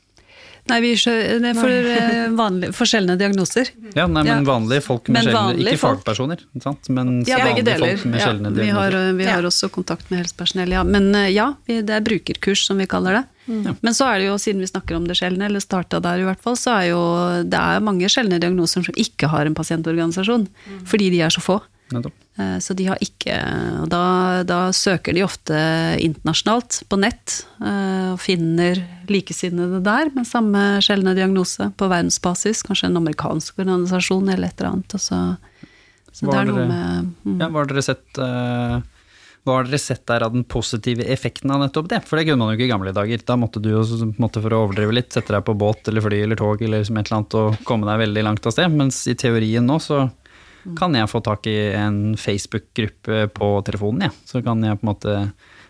Nei, 0.72 0.78
vi 0.80 0.94
det 0.96 1.50
er 1.50 1.58
for, 1.58 1.68
eh, 1.68 2.72
for 2.72 2.88
sjeldne 2.88 3.18
diagnoser. 3.20 3.68
Ja, 3.98 4.06
nei, 4.08 4.24
men 4.24 4.46
vanlige 4.48 4.86
folk 4.86 5.10
med 5.12 5.28
sjeldne 5.28 5.60
Ikke 5.60 5.82
fagpersoner, 5.82 6.40
sant? 6.64 6.88
men 6.88 7.20
ja, 7.28 7.42
vanlige 7.42 7.66
deler. 7.68 7.98
folk 7.98 8.06
med 8.14 8.22
ja, 8.22 8.30
diagnoser. 8.32 8.62
Vi 8.62 8.70
har, 8.78 8.96
eh, 8.96 9.12
vi 9.18 9.28
har 9.28 9.44
også 9.50 9.70
kontakt 9.74 10.08
med 10.10 10.22
helsepersonell, 10.22 10.72
ja. 10.72 10.86
Men 10.88 11.12
eh, 11.20 11.34
ja, 11.36 11.50
det 11.68 11.92
er 11.92 12.06
brukerkurs, 12.06 12.64
som 12.70 12.80
vi 12.80 12.88
kaller 12.88 13.20
det. 13.20 13.24
Mm. 13.52 13.76
Men 13.82 13.92
så 13.98 14.08
er 14.08 14.22
det 14.22 14.30
jo, 14.30 14.40
siden 14.40 14.64
vi 14.64 14.72
snakker 14.72 14.96
om 14.96 15.10
det 15.10 15.20
sjeldne, 15.20 15.52
eller 15.52 15.60
starta 15.60 16.00
der 16.00 16.24
i 16.24 16.28
hvert 16.30 16.40
fall, 16.40 16.56
så 16.56 16.78
er 16.78 16.90
jo 16.94 17.04
det 17.44 17.60
er 17.60 17.84
mange 17.84 18.08
sjeldne 18.08 18.40
diagnoser 18.40 18.88
som 18.88 18.96
ikke 18.96 19.28
har 19.36 19.50
en 19.50 19.60
pasientorganisasjon. 19.60 20.48
Mm. 20.48 20.82
Fordi 20.88 21.12
de 21.12 21.24
er 21.28 21.36
så 21.36 21.44
få. 21.44 21.60
Nettopp. 21.92 22.16
Så 22.64 22.74
de 22.74 22.88
har 22.88 22.98
ikke 23.04 23.36
Og 23.84 23.90
da, 23.92 24.42
da, 24.42 24.72
søker 24.74 25.14
de 25.14 25.22
ofte 25.22 25.54
internasjonalt 26.02 26.80
på 26.90 26.98
nett 26.98 27.36
og 27.62 28.18
finner 28.24 28.80
likesinnede 29.12 29.82
der 29.84 30.12
med 30.16 30.28
samme 30.30 30.64
sjeldne 30.84 31.16
diagnose 31.18 31.70
på 31.78 31.90
verdensbasis. 31.92 32.64
Kanskje 32.68 32.92
en 32.92 33.02
amerikansk 33.02 33.60
organisasjon 33.64 34.30
eller 34.30 34.52
et 34.52 34.62
eller 34.62 34.72
annet. 34.78 34.98
Så, 35.02 35.20
så 36.12 36.30
det 36.30 36.40
er 36.40 36.50
noe 36.50 36.66
med 36.70 37.14
mm. 37.26 37.38
ja, 37.40 37.50
Hva 37.50 37.64
har 37.64 37.72
dere 37.72 37.86
sett 37.86 38.22
uh, 38.22 38.80
hva 39.44 39.58
har 39.58 39.68
dere 39.68 39.80
sett 39.82 40.06
der 40.08 40.24
av 40.24 40.32
den 40.32 40.46
positive 40.48 41.04
effekten 41.12 41.52
av 41.52 41.60
nettopp 41.60 41.90
det? 41.92 42.00
For 42.08 42.16
det 42.16 42.30
kunne 42.30 42.40
man 42.40 42.54
jo 42.54 42.58
ikke 42.58 42.70
i 42.70 42.72
gamle 42.72 42.94
dager. 42.96 43.24
Da 43.28 43.36
måtte 43.40 43.60
du 43.60 43.74
jo, 43.74 43.82
måtte 44.16 44.40
for 44.40 44.56
å 44.56 44.62
overdrive 44.70 44.96
litt, 44.96 45.12
sette 45.12 45.36
deg 45.36 45.44
på 45.44 45.56
båt 45.60 45.92
eller 45.92 46.06
fly 46.06 46.22
eller 46.24 46.40
tog 46.40 46.64
eller 46.64 46.86
som 46.88 47.00
et 47.00 47.10
eller 47.10 47.20
annet 47.20 47.36
og 47.42 47.66
komme 47.68 47.90
deg 47.90 48.06
veldig 48.06 48.24
langt 48.24 48.48
av 48.48 48.56
sted. 48.56 48.72
Mens 48.72 49.02
i 49.12 49.18
teorien 49.20 49.68
nå 49.68 49.82
så 49.84 50.06
kan 50.80 50.96
jeg 50.96 51.12
få 51.12 51.20
tak 51.26 51.48
i 51.52 51.58
en 51.76 52.16
Facebook-gruppe 52.16 53.26
på 53.36 53.50
telefonen, 53.68 54.08
ja. 54.08 54.14
Så 54.24 54.40
kan 54.46 54.64
jeg 54.64 54.80
på 54.80 54.88
en 54.88 54.92
måte 54.94 55.16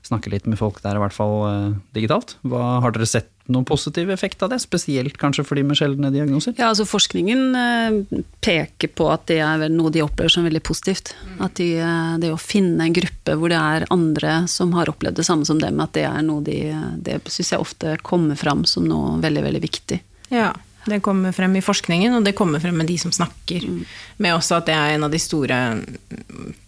snakke 0.07 0.31
litt 0.33 0.47
med 0.49 0.59
folk 0.59 0.81
der, 0.83 0.97
i 0.97 1.03
hvert 1.03 1.15
fall 1.15 1.37
uh, 1.47 1.75
digitalt. 1.95 2.35
Hva, 2.47 2.79
har 2.83 2.93
dere 2.95 3.07
sett 3.07 3.29
noen 3.51 3.65
positiv 3.67 4.11
effekt 4.13 4.43
av 4.43 4.53
det, 4.53 4.61
spesielt 4.63 5.17
kanskje 5.19 5.43
for 5.47 5.59
de 5.59 5.65
med 5.67 5.79
sjeldne 5.79 6.11
diagnoser? 6.13 6.55
Ja, 6.59 6.69
altså 6.71 6.87
Forskningen 6.87 7.55
uh, 7.55 8.21
peker 8.43 8.91
på 8.95 9.09
at 9.13 9.25
det 9.31 9.39
er 9.43 9.65
noe 9.71 9.91
de 9.93 10.03
opplever 10.03 10.31
som 10.31 10.47
veldig 10.47 10.63
positivt. 10.63 11.13
Mm. 11.23 11.37
At 11.47 11.55
de, 11.59 11.69
uh, 11.79 12.15
det 12.23 12.33
å 12.33 12.41
finne 12.41 12.87
en 12.87 12.97
gruppe 12.97 13.37
hvor 13.39 13.53
det 13.53 13.59
er 13.59 13.87
andre 13.93 14.43
som 14.51 14.75
har 14.77 14.91
opplevd 14.91 15.21
det 15.21 15.27
samme 15.27 15.47
som 15.47 15.61
dem, 15.63 15.79
at 15.83 15.95
det 15.95 16.05
er 16.09 16.21
noe 16.25 16.43
de 16.43 16.59
Det 17.03 17.21
syns 17.31 17.53
jeg 17.53 17.63
ofte 17.63 17.97
kommer 18.03 18.39
fram 18.39 18.63
som 18.69 18.85
noe 18.87 19.17
veldig, 19.23 19.47
veldig 19.47 19.63
viktig. 19.63 19.99
Ja. 20.33 20.51
Det 20.85 20.99
kommer 20.99 21.31
frem 21.31 21.55
i 21.55 21.63
forskningen, 21.63 22.11
og 22.17 22.25
det 22.25 22.35
kommer 22.35 22.59
frem 22.59 22.75
med 22.75 22.89
de 22.91 22.97
som 22.99 23.11
snakker 23.11 23.63
mm. 23.63 23.83
med 24.19 24.35
også, 24.35 24.59
at 24.59 24.67
det 24.67 24.75
er 24.75 24.95
en 24.97 25.07
av 25.07 25.13
de 25.13 25.21
store 25.21 25.59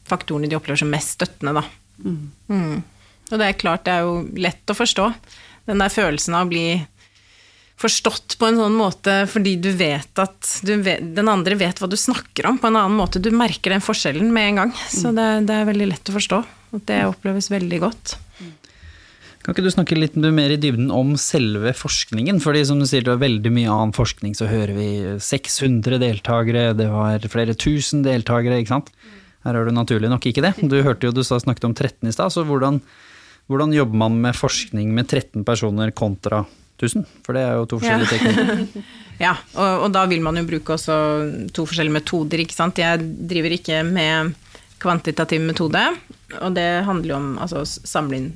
faktorene 0.07 0.47
de 0.47 0.55
opplever 0.55 0.79
som 0.79 0.91
mest 0.91 1.17
støttende, 1.17 1.57
da. 1.57 1.63
Mm. 1.99 2.31
Mm. 2.47 2.83
Og 3.31 3.39
det 3.39 3.47
er 3.47 3.57
klart, 3.59 3.85
det 3.87 3.95
er 3.95 4.05
jo 4.05 4.19
lett 4.37 4.69
å 4.69 4.77
forstå. 4.77 5.07
Den 5.69 5.81
der 5.81 5.93
følelsen 5.93 6.37
av 6.37 6.45
å 6.45 6.51
bli 6.51 6.67
forstått 7.75 8.37
på 8.39 8.47
en 8.47 8.59
sånn 8.59 8.75
måte 8.77 9.15
fordi 9.27 9.57
du 9.59 9.67
vet 9.75 10.21
at 10.21 10.51
du 10.63 10.77
vet, 10.79 11.01
den 11.17 11.27
andre 11.27 11.57
vet 11.59 11.81
hva 11.81 11.89
du 11.91 11.97
snakker 11.99 12.47
om 12.47 12.59
på 12.61 12.69
en 12.69 12.77
annen 12.79 12.95
måte. 12.95 13.19
Du 13.19 13.31
merker 13.35 13.75
den 13.75 13.83
forskjellen 13.83 14.29
med 14.33 14.51
en 14.51 14.61
gang. 14.61 14.75
Så 14.91 15.11
det, 15.15 15.25
det 15.49 15.57
er 15.57 15.67
veldig 15.71 15.89
lett 15.91 16.11
å 16.11 16.15
forstå. 16.15 16.43
Og 16.75 16.85
det 16.87 17.01
oppleves 17.09 17.51
veldig 17.51 17.81
godt. 17.83 18.15
Kan 19.45 19.53
ikke 19.53 19.67
du 19.67 19.69
snakke 19.69 19.97
litt 19.97 20.15
mer 20.17 20.49
i 20.49 20.57
dybden 20.57 20.87
om 20.89 21.11
selve 21.21 21.75
forskningen? 21.77 22.39
Fordi 22.41 22.63
som 22.65 22.79
du 22.81 22.87
sier, 22.89 23.03
det 23.05 23.11
var 23.13 23.21
veldig 23.21 23.51
mye 23.53 23.69
annen 23.69 23.93
forskning, 23.93 24.33
så 24.33 24.47
hører 24.49 24.73
vi 24.73 24.87
600 25.21 25.99
deltakere, 26.01 26.71
det 26.73 26.87
var 26.89 27.27
flere 27.29 27.53
tusen 27.53 28.01
deltakere, 28.07 28.57
ikke 28.63 28.73
sant. 28.73 28.89
Her 29.45 29.59
har 29.59 29.69
du 29.69 29.75
naturlig 29.75 30.09
nok 30.09 30.25
ikke 30.25 30.41
det. 30.47 30.55
Du 30.65 30.79
hørte 30.81 31.05
jo 31.05 31.13
du 31.13 31.21
snakket 31.21 31.67
om 31.69 31.75
13 31.77 32.09
i 32.09 32.15
stad, 32.15 32.33
så 32.33 32.41
hvordan, 32.47 32.79
hvordan, 33.47 33.73
jobber 33.73 33.99
man 34.05 34.21
med 34.21 34.37
forskning 34.37 34.93
med 34.95 35.07
13 35.07 35.43
personer 35.45 35.91
kontra 35.91 36.43
1000? 36.79 37.05
For 37.25 37.37
det 37.37 37.43
er 37.45 37.59
jo 37.59 37.67
to 37.69 37.79
forskjellige 37.81 38.09
ja. 38.09 38.15
teknikker. 38.15 38.89
ja, 39.25 39.35
og, 39.53 39.85
og, 39.85 39.91
da 39.95 40.05
vil 40.11 40.23
man 40.25 40.39
jo 40.39 40.47
bruke 40.47 40.75
også 40.75 40.97
to 41.55 41.67
forskjellige 41.69 41.99
metoder, 41.99 42.43
ikke 42.43 42.57
sant. 42.57 42.81
Jeg 42.81 43.05
driver 43.29 43.55
ikke 43.55 43.83
med 43.87 44.35
kvantitativ 44.81 45.41
metode. 45.45 45.81
Og 46.41 46.51
det 46.55 46.67
handler 46.87 47.13
jo 47.13 47.17
om 47.19 47.31
altså, 47.41 47.61
å 47.61 47.89
samle 47.89 48.17
inn 48.17 48.29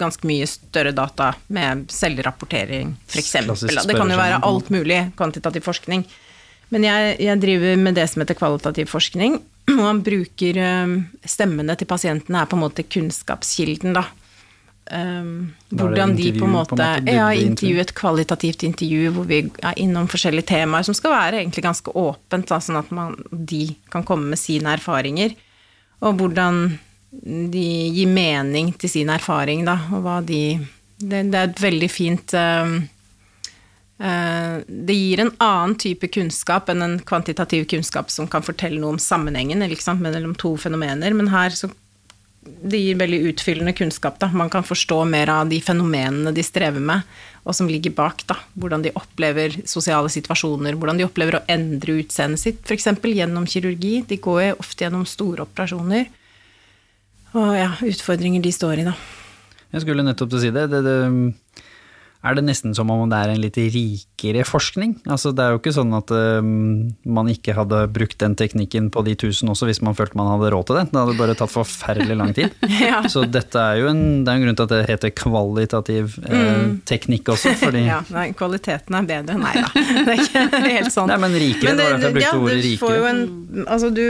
ganske 0.00 0.26
mye 0.28 0.46
større 0.50 0.92
data 0.96 1.30
med 1.46 1.86
selvrapportering, 1.94 2.92
f.eks. 3.06 3.32
Det 3.86 3.96
kan 3.96 4.10
jo 4.10 4.18
være 4.18 4.42
alt 4.44 4.70
mulig 4.74 5.00
kvantitativ 5.18 5.64
forskning. 5.66 6.04
Men 6.74 6.82
jeg, 6.82 7.16
jeg 7.22 7.40
driver 7.42 7.76
med 7.78 7.94
det 7.94 8.08
som 8.10 8.22
heter 8.22 8.38
kvalitativ 8.38 8.90
forskning, 8.90 9.38
og 9.76 9.82
man 9.82 10.02
bruker 10.06 10.58
eh, 10.58 10.94
stemmene 11.26 11.78
til 11.78 11.88
pasientene 11.90 12.42
er 12.42 12.50
på 12.50 12.58
en 12.58 12.64
måte 12.66 12.86
kunnskapskilden, 12.86 13.94
da. 13.96 14.08
Um, 14.90 15.54
Da 15.68 15.82
hvordan 15.82 16.12
de 16.14 16.28
på 16.36 16.44
en 16.46 16.52
måte, 16.52 16.76
på 16.76 16.78
en 16.78 17.02
måte, 17.02 17.12
Ja, 17.12 17.32
intervju, 17.34 17.80
et 17.80 17.94
kvalitativt 17.94 18.62
intervju 18.62 19.10
hvor 19.16 19.24
vi 19.26 19.40
er 19.58 19.78
innom 19.82 20.06
forskjellige 20.06 20.46
temaer 20.46 20.86
som 20.86 20.94
skal 20.94 21.10
være 21.10 21.40
egentlig 21.40 21.64
ganske 21.64 21.90
åpent, 21.90 22.46
da, 22.46 22.60
sånn 22.62 22.78
at 22.78 22.92
man, 22.94 23.16
de 23.32 23.74
kan 23.90 24.04
komme 24.06 24.30
med 24.30 24.38
sine 24.38 24.76
erfaringer. 24.78 25.34
Og 26.06 26.20
hvordan 26.20 26.78
de 27.10 27.64
gir 27.96 28.06
mening 28.06 28.70
til 28.78 28.92
sin 28.92 29.10
erfaring, 29.10 29.64
da, 29.66 29.78
og 29.90 30.04
hva 30.06 30.20
de 30.24 30.60
Det, 30.96 31.30
det 31.30 31.34
er 31.34 31.48
et 31.50 31.60
veldig 31.60 31.88
fint 31.92 32.32
um, 32.32 32.76
uh, 34.00 34.54
Det 34.64 34.94
gir 34.96 35.20
en 35.20 35.32
annen 35.44 35.74
type 35.76 36.08
kunnskap 36.08 36.70
enn 36.72 36.82
en 36.82 36.98
kvantitativ 37.00 37.66
kunnskap 37.68 38.08
som 38.10 38.28
kan 38.28 38.42
fortelle 38.42 38.80
noe 38.80 38.94
om 38.94 38.98
sammenhengen 39.02 39.66
ikke 39.66 39.82
sant, 39.82 40.00
mellom 40.00 40.34
to 40.34 40.54
fenomener, 40.56 41.12
men 41.12 41.28
her 41.34 41.50
så 41.50 41.68
det 42.46 42.80
gir 42.80 42.98
veldig 43.00 43.20
utfyllende 43.30 43.74
kunnskap. 43.76 44.18
Da. 44.22 44.28
Man 44.32 44.50
kan 44.52 44.66
forstå 44.66 45.00
mer 45.08 45.30
av 45.32 45.50
de 45.50 45.60
fenomenene 45.62 46.32
de 46.34 46.44
strever 46.46 46.82
med, 46.82 47.06
og 47.46 47.56
som 47.56 47.68
ligger 47.70 47.94
bak. 47.96 48.24
Da. 48.28 48.38
Hvordan 48.58 48.84
de 48.86 48.94
opplever 48.98 49.58
sosiale 49.68 50.10
situasjoner, 50.12 50.78
hvordan 50.78 51.00
de 51.00 51.06
opplever 51.06 51.38
å 51.38 51.44
endre 51.52 52.00
utseendet 52.02 52.42
sitt, 52.42 52.62
f.eks. 52.66 52.88
gjennom 53.02 53.46
kirurgi. 53.50 54.00
De 54.08 54.20
går 54.22 54.56
ofte 54.56 54.86
gjennom 54.86 55.06
store 55.08 55.46
operasjoner. 55.46 56.08
Og 57.36 57.52
ja, 57.58 57.72
utfordringer 57.84 58.44
de 58.44 58.52
står 58.54 58.82
i, 58.82 58.88
da. 58.88 58.96
Jeg 59.74 59.84
skulle 59.84 60.06
nettopp 60.06 60.30
til 60.32 60.38
å 60.38 60.44
si 60.46 60.54
det. 60.54 60.68
det, 60.72 60.84
det 60.86 60.98
er 62.26 62.36
det 62.38 62.44
nesten 62.46 62.74
som 62.76 62.90
om 62.92 63.04
det 63.10 63.18
er 63.18 63.32
en 63.32 63.40
litt 63.40 63.56
rikere 63.58 64.42
forskning? 64.46 64.96
Altså, 65.08 65.32
det 65.36 65.44
er 65.44 65.54
jo 65.54 65.60
ikke 65.60 65.74
sånn 65.76 65.94
at 65.96 66.10
uh, 66.14 66.40
man 66.42 67.30
ikke 67.32 67.54
hadde 67.56 67.84
brukt 67.94 68.18
den 68.22 68.36
teknikken 68.38 68.90
på 68.94 69.04
de 69.06 69.14
tusen 69.18 69.50
også, 69.52 69.68
hvis 69.70 69.82
man 69.86 69.96
følte 69.98 70.18
man 70.18 70.32
hadde 70.34 70.50
råd 70.54 70.68
til 70.68 70.78
det. 70.80 70.84
Det 70.92 71.00
hadde 71.02 71.16
bare 71.20 71.36
tatt 71.38 71.54
forferdelig 71.54 72.18
lang 72.18 72.34
tid. 72.36 72.54
Ja. 72.86 73.00
Så 73.10 73.22
dette 73.30 73.58
er 73.58 73.78
jo 73.80 73.88
en, 73.88 74.02
det 74.26 74.30
er 74.30 74.38
en 74.38 74.42
grunn 74.44 74.56
til 74.58 74.66
at 74.66 74.72
det 74.74 74.80
heter 74.90 75.12
kvalitativ 75.16 76.16
eh, 76.28 76.66
teknikk 76.86 77.30
også, 77.32 77.54
fordi 77.58 77.86
Ja, 77.86 78.02
nei, 78.12 78.26
kvaliteten 78.36 78.98
er 78.98 79.06
bedre. 79.08 79.36
Nei 79.40 79.54
da, 79.56 79.70
det 79.72 80.12
er 80.12 80.22
ikke 80.22 80.60
helt 80.66 80.92
sånn. 80.94 81.10
Nei, 81.10 81.16
men 81.24 81.38
rikere, 81.40 81.72
det 81.78 81.86
var 81.86 81.96
derfor 81.96 82.06
jeg 82.06 82.16
brukte 82.18 82.28
ja, 82.28 82.42
ordet 82.42 82.58
du 82.62 82.68
får 82.82 82.94
jo 82.94 83.06
rikere. 83.06 83.14
en, 83.14 83.64
altså 83.64 83.90
du, 83.96 84.04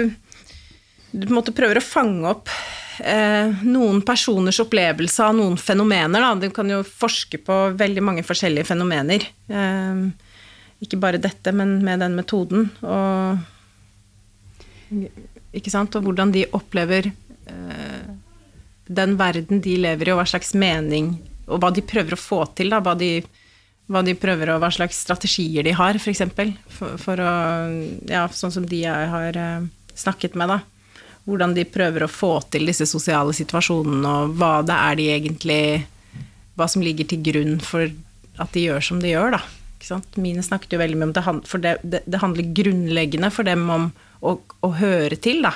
du 1.12 1.22
på 1.22 1.30
en 1.30 1.38
måte 1.38 1.54
prøver 1.56 1.80
å 1.80 1.84
fange 1.84 2.34
opp 2.34 2.52
eh, 3.00 3.64
noen 3.66 4.02
personers 4.06 4.60
opplevelse 4.62 5.24
av 5.24 5.34
noen 5.38 5.56
fenomener. 5.60 6.22
Da. 6.22 6.34
Du 6.46 6.50
kan 6.54 6.70
jo 6.70 6.82
forske 6.86 7.40
på 7.42 7.58
veldig 7.78 8.04
mange 8.04 8.24
forskjellige 8.26 8.68
fenomener. 8.68 9.26
Eh, 9.48 10.06
ikke 10.84 11.00
bare 11.00 11.20
dette, 11.22 11.52
men 11.56 11.78
med 11.84 12.02
den 12.04 12.16
metoden. 12.18 12.68
Og, 12.84 13.38
ikke 15.56 15.72
sant? 15.72 15.96
og 15.96 16.04
hvordan 16.06 16.34
de 16.34 16.44
opplever 16.56 17.10
eh, 17.10 18.12
den 18.86 19.16
verden 19.18 19.62
de 19.64 19.76
lever 19.82 20.08
i, 20.08 20.14
og 20.14 20.20
hva 20.20 20.28
slags 20.30 20.52
mening 20.54 21.16
Og 21.50 21.58
hva 21.62 21.72
de 21.74 21.82
prøver 21.82 22.14
å 22.14 22.20
få 22.20 22.44
til, 22.58 22.70
da. 22.74 22.80
Hva 22.82 22.94
de, 22.98 23.20
hva 23.90 24.02
de 24.06 24.16
prøver 24.18 24.50
og 24.50 24.60
hva 24.62 24.70
slags 24.74 24.98
strategier 25.04 25.66
de 25.66 25.74
har, 25.78 25.98
f.eks. 25.98 26.22
For, 26.74 26.96
for 26.98 27.22
å 27.22 27.34
Ja, 28.10 28.26
sånn 28.34 28.54
som 28.54 28.66
de 28.66 28.82
jeg 28.82 29.12
har 29.12 29.38
eh, 29.38 29.68
snakket 29.94 30.34
med, 30.38 30.50
da. 30.50 30.60
Hvordan 31.26 31.56
de 31.56 31.66
prøver 31.66 32.04
å 32.06 32.10
få 32.10 32.38
til 32.54 32.68
disse 32.68 32.86
sosiale 32.86 33.34
situasjonene, 33.34 34.14
og 34.22 34.34
hva 34.38 34.60
det 34.66 34.78
er 34.78 34.98
de 34.98 35.06
egentlig 35.16 35.60
Hva 36.56 36.68
som 36.72 36.80
ligger 36.80 37.04
til 37.10 37.20
grunn 37.20 37.58
for 37.60 37.90
at 38.40 38.52
de 38.54 38.62
gjør 38.64 38.84
som 38.84 39.00
de 39.02 39.10
gjør, 39.10 39.34
da. 39.34 39.40
Ikke 39.76 39.90
sant? 39.90 40.16
Mine 40.20 40.44
snakket 40.44 40.72
jo 40.72 40.80
veldig 40.80 40.96
mye 40.96 41.08
om 41.10 41.14
det, 41.16 41.24
for 41.50 41.60
det, 41.60 41.74
det, 41.84 42.00
det 42.08 42.20
handler 42.22 42.54
grunnleggende 42.56 43.28
for 43.32 43.48
dem 43.48 43.66
om 43.72 43.90
å, 44.24 44.38
å 44.64 44.70
høre 44.78 45.18
til, 45.20 45.42
da. 45.44 45.52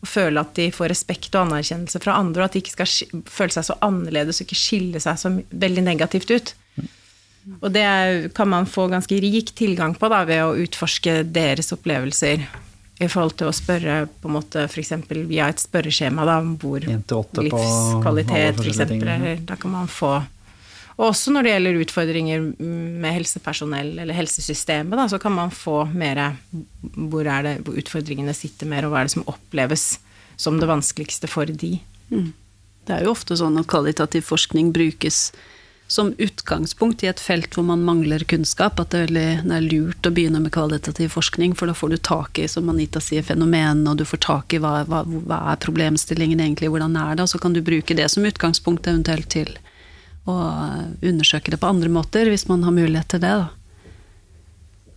Og 0.00 0.08
føle 0.10 0.42
at 0.42 0.56
de 0.56 0.70
får 0.74 0.90
respekt 0.90 1.34
og 1.36 1.44
anerkjennelse 1.44 2.00
fra 2.02 2.16
andre, 2.18 2.42
og 2.42 2.48
at 2.48 2.56
de 2.56 2.64
ikke 2.64 2.74
skal 2.74 3.22
føle 3.30 3.54
seg 3.54 3.68
så 3.68 3.76
annerledes 3.86 4.40
og 4.40 4.48
ikke 4.48 4.58
skille 4.58 5.02
seg 5.02 5.20
så 5.20 5.32
veldig 5.36 5.84
negativt 5.86 6.34
ut. 6.34 6.54
Og 7.60 7.70
det 7.72 7.86
kan 8.36 8.50
man 8.50 8.68
få 8.68 8.88
ganske 8.90 9.20
rik 9.22 9.54
tilgang 9.58 9.94
på 9.98 10.10
da, 10.12 10.24
ved 10.28 10.42
å 10.44 10.56
utforske 10.64 11.20
deres 11.30 11.70
opplevelser 11.76 12.42
i 13.00 13.08
forhold 13.08 13.36
til 13.40 13.48
å 13.48 13.54
spørre 13.54 14.02
på 14.20 14.28
en 14.28 14.34
måte 14.36 14.66
f.eks. 14.66 14.92
via 15.28 15.48
et 15.48 15.62
spørreskjema 15.62 16.26
da, 16.28 16.36
om 16.42 16.52
hvor 16.60 16.84
livskvalitet 16.84 18.60
f.eks. 18.60 18.82
Da 19.48 19.56
kan 19.60 19.72
man 19.72 19.88
få 19.88 20.18
Og 21.00 21.06
også 21.06 21.32
når 21.32 21.46
det 21.46 21.54
gjelder 21.54 21.80
utfordringer 21.86 22.44
med 22.60 23.16
helsepersonell 23.16 23.94
eller 24.02 24.16
helsesystemet, 24.18 24.98
da, 25.00 25.06
så 25.08 25.20
kan 25.22 25.32
man 25.32 25.54
få 25.54 25.86
mer 25.96 26.20
hvor, 26.82 27.24
er 27.24 27.46
det, 27.46 27.54
hvor 27.64 27.78
utfordringene 27.80 28.34
sitter 28.36 28.68
mer, 28.68 28.84
og 28.84 28.92
hva 28.92 29.00
er 29.00 29.08
det 29.08 29.14
som 29.16 29.24
oppleves 29.32 29.94
som 30.40 30.60
det 30.60 30.68
vanskeligste 30.68 31.28
for 31.30 31.48
de. 31.48 31.78
Det 32.10 32.96
er 32.96 33.04
jo 33.06 33.14
ofte 33.14 33.36
sånn 33.38 33.56
at 33.60 33.68
kvalitativ 33.70 34.28
forskning 34.28 34.74
brukes 34.76 35.30
som 35.90 36.14
utgangspunkt 36.18 37.02
i 37.02 37.08
et 37.10 37.20
felt 37.20 37.56
hvor 37.56 37.64
man 37.66 37.80
mangler 37.82 38.22
kunnskap, 38.30 38.78
at 38.78 38.92
det 38.92 38.98
er, 38.98 39.08
veldig, 39.08 39.48
det 39.50 39.56
er 39.56 39.64
lurt 39.64 40.06
å 40.06 40.12
begynne 40.14 40.38
med 40.38 40.52
kvalitativ 40.54 41.10
forskning, 41.16 41.56
for 41.58 41.66
da 41.66 41.74
får 41.74 41.90
du 41.90 41.96
tak 42.06 42.38
i, 42.38 42.44
som 42.46 42.70
Anita 42.70 43.02
sier, 43.02 43.24
fenomenene, 43.26 43.90
og 43.90 43.98
du 43.98 44.04
får 44.06 44.20
tak 44.22 44.54
i 44.54 44.60
hva, 44.62 44.84
hva, 44.86 45.00
hva 45.02 45.40
er 45.50 45.58
problemstillingen 45.64 46.38
egentlig, 46.44 46.70
hvordan 46.70 46.94
er 46.94 47.18
det, 47.18 47.26
og 47.26 47.32
så 47.32 47.40
kan 47.42 47.56
du 47.56 47.62
bruke 47.66 47.96
det 47.98 48.06
som 48.14 48.28
utgangspunkt 48.28 48.86
eventuelt 48.86 49.26
til 49.34 49.50
å 50.30 50.36
undersøke 51.02 51.50
det 51.50 51.58
på 51.58 51.72
andre 51.74 51.90
måter, 51.90 52.30
hvis 52.30 52.46
man 52.46 52.62
har 52.62 52.76
mulighet 52.76 53.10
til 53.10 53.24
det, 53.24 53.34
da. 53.42 53.50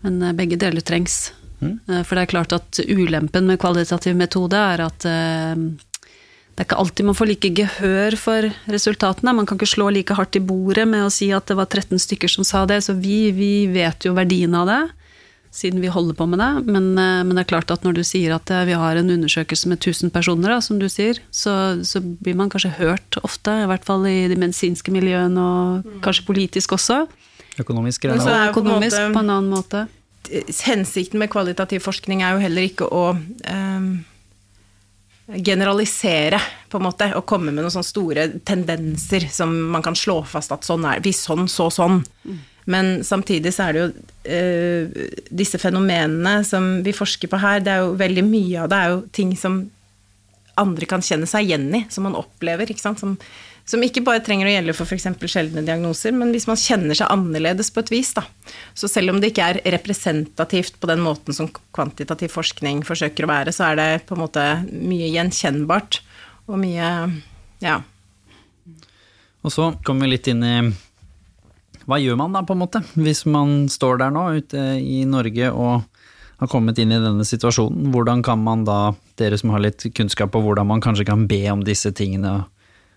Men 0.05 0.21
eh, 0.21 0.35
begge 0.37 0.61
deler 0.61 0.85
trengs. 0.85 1.31
Mm. 1.63 1.79
For 2.03 2.13
det 2.13 2.27
er 2.27 2.33
klart 2.35 2.53
at 2.53 2.83
ulempen 2.85 3.49
med 3.49 3.57
kvalitativ 3.65 4.13
metode 4.19 4.61
er 4.61 4.85
at 4.85 5.09
eh, 5.09 5.57
det 6.53 6.61
er 6.61 6.67
ikke 6.67 6.81
alltid 6.83 7.07
man 7.07 7.17
får 7.17 7.29
like 7.31 7.49
gehør 7.57 8.15
for 8.21 8.45
resultatene. 8.69 9.31
Man 9.33 9.47
kan 9.49 9.57
ikke 9.57 9.71
slå 9.71 9.87
like 9.89 10.13
hardt 10.13 10.37
i 10.37 10.41
bordet 10.43 10.85
med 10.85 11.07
å 11.07 11.13
si 11.13 11.31
at 11.33 11.47
det 11.49 11.55
var 11.57 11.65
13 11.65 11.97
stykker 11.97 12.29
som 12.29 12.45
sa 12.45 12.61
det, 12.69 12.83
så 12.85 12.93
vi, 12.93 13.31
vi 13.33 13.65
vet 13.73 14.05
jo 14.05 14.13
verdien 14.13 14.53
av 14.53 14.69
det, 14.69 14.83
siden 15.49 15.81
vi 15.81 15.89
holder 15.89 16.13
på 16.19 16.27
med 16.29 16.37
det. 16.43 16.51
Men, 16.69 16.91
eh, 16.93 17.23
men 17.25 17.33
det 17.33 17.47
er 17.47 17.49
klart 17.55 17.73
at 17.73 17.81
når 17.81 17.97
du 17.97 18.03
sier 18.05 18.35
at 18.37 18.53
eh, 18.53 18.67
vi 18.69 18.77
har 18.77 19.01
en 19.01 19.09
undersøkelse 19.15 19.71
med 19.71 19.81
1000 19.81 20.13
personer, 20.13 20.53
da, 20.53 20.59
som 20.61 20.77
du 20.77 20.85
sier, 20.93 21.23
så, 21.33 21.57
så 21.81 22.03
blir 22.05 22.37
man 22.37 22.53
kanskje 22.53 22.75
hørt 22.77 23.17
ofte, 23.25 23.57
i 23.63 23.67
hvert 23.73 23.89
fall 23.89 24.05
i 24.05 24.29
de 24.29 24.37
medisinske 24.37 24.93
miljøene, 24.93 25.41
og 25.41 25.99
kanskje 26.05 26.29
politisk 26.29 26.77
også. 26.77 27.07
Økonomisk 27.65 28.05
greier, 28.05 28.21
så 28.21 28.29
greie. 28.29 28.45
er 28.45 28.53
på 28.53 28.61
en 28.61 28.69
Økonomisk 28.69 29.01
måte- 29.01 29.13
på 29.17 29.25
en 29.25 29.35
annen 29.39 29.53
måte. 29.57 29.85
hensikten 30.69 31.19
med 31.19 31.29
kvalitativ 31.33 31.81
forskning 31.83 32.21
er 32.23 32.37
jo 32.37 32.45
heller 32.45 32.69
ikke 32.69 32.85
å 32.87 33.17
ehm, 33.49 34.05
generalisere, 35.27 36.39
på 36.69 36.79
en 36.79 36.87
måte, 36.87 37.07
og 37.15 37.25
komme 37.29 37.51
med 37.51 37.63
noen 37.63 37.71
sånne 37.71 37.87
store 37.87 38.25
tendenser 38.43 39.29
som 39.31 39.53
man 39.71 39.85
kan 39.85 39.95
slå 39.95 40.19
fast 40.27 40.51
at 40.51 40.67
sånn 40.67 40.83
er 40.89 41.03
Hvis 41.03 41.23
sånn, 41.23 41.47
så 41.47 41.69
sånn. 41.71 42.01
Men 42.65 43.03
samtidig 43.03 43.53
så 43.55 43.67
er 43.67 43.73
det 43.73 43.81
jo 43.81 43.87
eh, 44.23 45.07
disse 45.31 45.59
fenomenene 45.59 46.43
som 46.47 46.77
vi 46.83 46.95
forsker 46.95 47.31
på 47.31 47.39
her, 47.39 47.63
det 47.63 47.71
er 47.71 47.83
jo 47.83 47.95
veldig 47.99 48.23
mye 48.27 48.63
av 48.63 48.69
det 48.71 48.79
er 48.79 48.93
jo 48.93 49.01
ting 49.15 49.33
som 49.39 49.63
andre 50.59 50.85
kan 50.85 51.01
kjenne 51.01 51.27
seg 51.29 51.47
igjen 51.47 51.71
i, 51.73 51.83
som 51.89 52.05
man 52.07 52.17
opplever. 52.19 52.69
Ikke 52.69 52.83
sant? 52.83 53.01
Som, 53.01 53.17
som 53.65 53.83
ikke 53.83 54.03
bare 54.03 54.21
trenger 54.23 54.49
å 54.49 54.53
gjelde 54.53 54.75
for 54.75 54.89
f.eks. 54.89 55.07
sjeldne 55.31 55.63
diagnoser, 55.63 56.11
men 56.15 56.33
hvis 56.35 56.47
man 56.49 56.59
kjenner 56.59 56.97
seg 56.99 57.11
annerledes 57.13 57.71
på 57.71 57.83
et 57.83 57.91
vis. 57.93 58.11
Da. 58.17 58.25
Så 58.75 58.89
selv 58.91 59.13
om 59.13 59.21
det 59.21 59.31
ikke 59.31 59.49
er 59.53 59.61
representativt 59.77 60.79
på 60.81 60.89
den 60.91 61.03
måten 61.05 61.35
som 61.35 61.47
kvantitativ 61.75 62.33
forskning 62.35 62.83
forsøker 62.87 63.23
å 63.23 63.31
være, 63.31 63.55
så 63.55 63.71
er 63.71 63.79
det 63.79 63.89
på 64.09 64.17
en 64.17 64.23
måte 64.25 64.45
mye 64.71 65.11
gjenkjennbart 65.13 66.01
og 66.49 66.59
mye 66.59 66.89
Ja. 67.63 67.79
Og 69.43 69.51
så 69.51 69.73
kommer 69.83 70.07
vi 70.07 70.15
litt 70.15 70.27
inn 70.31 70.43
i 70.43 70.57
hva 71.83 71.97
gjør 71.99 72.15
man 72.19 72.35
da, 72.35 72.43
på 72.47 72.55
en 72.55 72.61
måte, 72.61 72.79
hvis 72.95 73.25
man 73.27 73.65
står 73.71 73.99
der 73.99 74.13
nå 74.15 74.21
ute 74.39 74.61
i 74.79 75.01
Norge 75.07 75.49
og 75.51 75.83
har 76.39 76.51
kommet 76.51 76.79
inn 76.79 76.93
i 76.95 76.99
denne 76.99 77.25
situasjonen? 77.27 77.89
Hvordan 77.91 78.23
kan 78.23 78.39
man 78.43 78.63
da, 78.67 78.93
dere 79.19 79.39
som 79.39 79.51
har 79.51 79.63
litt 79.63 79.83
kunnskap 79.95 80.31
på 80.31 80.41
hvordan 80.43 80.69
man 80.69 80.83
kanskje 80.83 81.07
kan 81.07 81.27
be 81.27 81.41
om 81.51 81.63
disse 81.67 81.91
tingene 81.95 82.41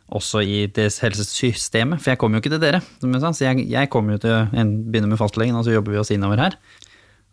også 0.07 0.42
i 0.46 0.59
det 0.70 0.88
helsesystemet? 1.02 2.02
For 2.02 2.12
jeg 2.12 2.20
kommer 2.20 2.38
jo 2.38 2.44
ikke 2.44 2.54
til 2.54 2.62
dere, 2.62 2.82
som 3.02 3.12
jeg 3.14 3.22
sa, 3.24 3.32
så 3.34 3.48
jeg, 3.48 3.66
jeg 3.72 3.90
kommer 3.92 4.16
jo 4.16 4.22
til 4.22 4.59
en 4.61 4.74
begynner 4.86 5.11
med 5.11 5.20
fastlegen, 5.20 5.59
og 5.59 5.66
så 5.66 5.74
jobber 5.74 5.96
vi 5.96 6.02
oss 6.02 6.12
innover 6.14 6.42
her. 6.42 6.59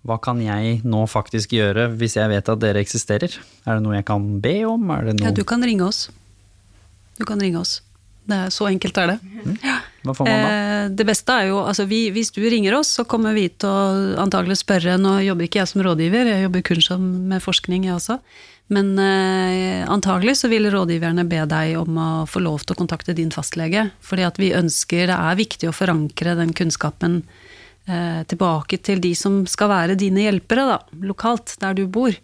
Hva 0.03 0.17
kan 0.19 0.41
jeg 0.43 0.81
nå 0.83 1.05
faktisk 1.07 1.53
gjøre 1.55 1.87
hvis 1.95 2.17
jeg 2.19 2.31
vet 2.33 2.49
at 2.51 2.59
dere 2.59 2.81
eksisterer? 2.83 3.37
Er 3.63 3.77
det 3.77 3.85
noe 3.85 3.95
jeg 3.95 4.07
kan 4.09 4.25
be 4.43 4.57
om? 4.67 4.91
Er 4.91 5.13
Ja, 5.15 5.31
du 5.31 5.45
kan 5.47 5.63
ringe 5.63 5.87
oss. 5.87 6.09
Du 7.19 7.23
kan 7.29 7.39
ringe 7.39 7.61
oss. 7.61 7.79
Det 8.23 8.35
er, 8.35 8.51
så 8.55 8.67
enkelt 8.69 8.97
er 8.99 9.13
det. 9.13 9.17
Hva 10.03 10.13
får 10.15 10.27
man 10.27 10.43
da? 10.43 10.51
Eh, 10.51 10.85
det 10.95 11.05
beste 11.07 11.35
er 11.35 11.49
jo, 11.49 11.57
altså 11.63 11.83
vi, 11.87 12.05
Hvis 12.15 12.31
du 12.31 12.39
ringer 12.43 12.75
oss, 12.77 12.91
så 12.97 13.03
kommer 13.07 13.35
vi 13.35 13.49
til 13.51 13.67
å 13.67 14.15
antagelig 14.23 14.61
spørre 14.61 14.95
Nå 14.99 15.17
jobber 15.25 15.47
ikke 15.47 15.59
jeg 15.59 15.71
som 15.71 15.83
rådgiver, 15.83 16.31
jeg 16.31 16.45
jobber 16.45 16.63
kun 16.69 16.83
som 16.83 17.03
med 17.31 17.43
forskning, 17.43 17.87
jeg 17.89 17.97
også. 17.97 18.19
Men 18.71 18.99
eh, 18.99 19.89
antagelig 19.91 20.37
så 20.39 20.47
vil 20.47 20.69
rådgiverne 20.71 21.25
be 21.27 21.41
deg 21.49 21.75
om 21.81 21.97
å 21.99 22.09
få 22.29 22.41
lov 22.43 22.63
til 22.63 22.75
å 22.75 22.79
kontakte 22.79 23.15
din 23.17 23.33
fastlege. 23.33 23.89
Fordi 24.01 24.27
at 24.27 24.39
vi 24.39 24.53
ønsker, 24.55 25.09
det 25.11 25.17
er 25.17 25.39
viktig 25.39 25.69
å 25.69 25.75
forankre 25.75 26.37
den 26.39 26.53
kunnskapen 26.55 27.21
eh, 27.85 28.21
tilbake 28.29 28.79
til 28.85 29.03
de 29.03 29.11
som 29.19 29.43
skal 29.49 29.71
være 29.73 29.99
dine 29.99 30.23
hjelpere, 30.25 30.65
da, 30.69 30.79
lokalt, 31.03 31.57
der 31.61 31.75
du 31.77 31.85
bor. 31.91 32.15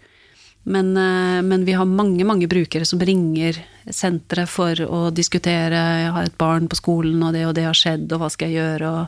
Men, 0.64 0.96
eh, 0.98 1.42
men 1.44 1.66
vi 1.68 1.76
har 1.76 1.86
mange, 1.86 2.24
mange 2.26 2.48
brukere 2.48 2.88
som 2.88 3.04
ringer 3.04 3.60
senteret 3.90 4.50
for 4.50 4.80
å 4.86 5.10
diskutere 5.12 5.76
'jeg 5.76 6.14
har 6.14 6.24
et 6.24 6.38
barn 6.38 6.68
på 6.68 6.80
skolen, 6.80 7.24
og 7.24 7.34
det 7.34 7.46
og 7.48 7.56
det 7.56 7.66
har 7.66 7.74
skjedd, 7.74 8.12
og 8.14 8.20
hva 8.20 8.30
skal 8.30 8.50
jeg 8.50 8.64
gjøre', 8.64 8.90
og, 8.90 9.08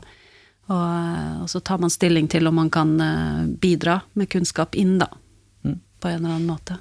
og, 0.70 1.42
og 1.44 1.50
så 1.50 1.64
tar 1.64 1.78
man 1.80 1.90
stilling 1.90 2.28
til 2.28 2.48
om 2.48 2.56
man 2.56 2.70
kan 2.70 3.00
eh, 3.00 3.48
bidra 3.48 4.02
med 4.16 4.30
kunnskap 4.30 4.76
inn, 4.76 4.98
da. 5.00 5.08
På 6.02 6.10
en 6.10 6.26
eller 6.26 6.36
annen 6.36 6.48
måte. 6.50 6.80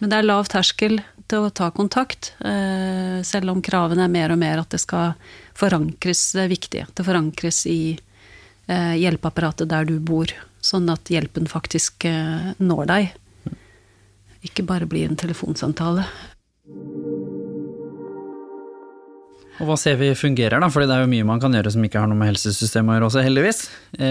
Men 0.00 0.12
det 0.12 0.18
er 0.18 0.28
lav 0.28 0.48
terskel 0.48 0.98
til 1.30 1.46
å 1.46 1.52
ta 1.54 1.70
kontakt, 1.74 2.32
eh, 2.40 3.20
selv 3.26 3.52
om 3.52 3.62
kravene 3.62 4.06
er 4.06 4.12
mer 4.12 4.32
og 4.32 4.40
mer 4.40 4.62
at 4.62 4.72
det 4.72 4.80
skal 4.82 5.14
forankres, 5.58 6.32
det 6.36 6.46
er 6.46 6.52
viktig. 6.54 6.84
At 6.88 6.94
det 6.98 7.06
forankres 7.06 7.62
i 7.70 7.82
eh, 8.66 8.94
hjelpeapparatet 8.96 9.70
der 9.70 9.86
du 9.88 9.98
bor, 10.00 10.32
sånn 10.64 10.88
at 10.92 11.12
hjelpen 11.12 11.48
faktisk 11.50 12.08
eh, 12.08 12.52
når 12.58 12.90
deg. 12.90 13.14
Ikke 14.48 14.64
bare 14.64 14.88
blir 14.88 15.06
en 15.06 15.20
telefonsamtale. 15.20 16.08
Og 19.60 19.68
hva 19.68 19.76
ser 19.76 19.98
vi 20.00 20.14
fungerer, 20.16 20.56
da? 20.56 20.70
Fordi 20.72 20.88
det 20.88 20.96
er 20.96 21.04
jo 21.04 21.12
mye 21.12 21.26
man 21.28 21.40
kan 21.42 21.52
gjøre 21.52 21.74
som 21.74 21.84
ikke 21.84 22.00
har 22.00 22.08
noe 22.08 22.16
med 22.16 22.32
helsesystemet 22.32 22.94
å 22.94 22.96
gjøre 22.96 23.08
også, 23.10 23.24
heldigvis. 23.26 23.58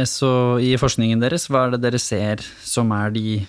Så 0.05 0.29
i 0.61 0.75
forskningen 0.77 1.23
deres, 1.23 1.47
hva 1.49 1.63
er 1.65 1.73
det 1.73 1.79
dere 1.87 2.01
ser 2.03 2.45
som 2.61 2.93
er 2.93 3.15
de 3.15 3.39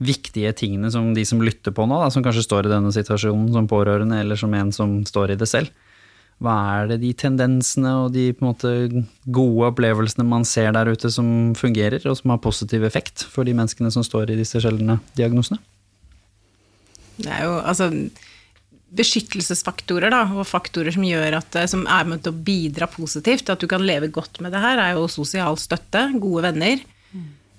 viktige 0.00 0.52
tingene 0.56 0.90
som 0.92 1.12
de 1.14 1.24
som 1.28 1.42
lytter 1.44 1.74
på 1.76 1.84
nå, 1.86 1.98
da, 2.00 2.08
som 2.12 2.24
kanskje 2.24 2.46
står 2.46 2.66
i 2.66 2.72
denne 2.72 2.92
situasjonen 2.94 3.52
som 3.52 3.68
pårørende, 3.68 4.22
eller 4.22 4.38
som 4.40 4.54
en 4.56 4.72
som 4.72 5.00
står 5.06 5.34
i 5.34 5.38
det 5.40 5.48
selv? 5.50 5.72
Hva 6.40 6.54
er 6.78 6.86
det 6.88 7.02
de 7.02 7.10
tendensene 7.20 7.90
og 8.06 8.14
de 8.14 8.30
på 8.32 8.40
en 8.40 8.48
måte 8.48 8.70
gode 9.28 9.66
opplevelsene 9.74 10.24
man 10.24 10.46
ser 10.48 10.72
der 10.72 10.88
ute 10.88 11.10
som 11.12 11.52
fungerer, 11.58 12.00
og 12.08 12.16
som 12.16 12.32
har 12.32 12.40
positiv 12.40 12.86
effekt 12.88 13.26
for 13.28 13.44
de 13.44 13.52
menneskene 13.56 13.92
som 13.92 14.06
står 14.06 14.32
i 14.32 14.38
disse 14.40 14.62
sjeldne 14.64 14.96
diagnosene? 15.18 15.60
Det 17.20 17.28
er 17.28 17.44
jo 17.44 17.58
altså 17.60 17.90
beskyttelsesfaktorer, 18.96 20.10
da, 20.10 20.22
og 20.32 20.48
faktorer 20.48 20.96
som 20.96 21.04
gjør 21.06 21.36
at 21.38 21.60
eh, 21.60 21.68
som 21.70 21.84
er 21.84 22.08
med 22.08 22.24
til 22.24 22.32
å 22.32 22.40
bidra 22.48 22.88
positivt 22.90 23.52
at 23.52 23.60
du 23.60 23.68
kan 23.70 23.84
leve 23.84 24.08
godt 24.10 24.40
med 24.42 24.56
det 24.56 24.64
her, 24.64 24.80
er 24.80 24.96
jo 24.96 25.04
sosial 25.12 25.60
støtte, 25.60 26.08
gode 26.18 26.48
venner, 26.48 26.80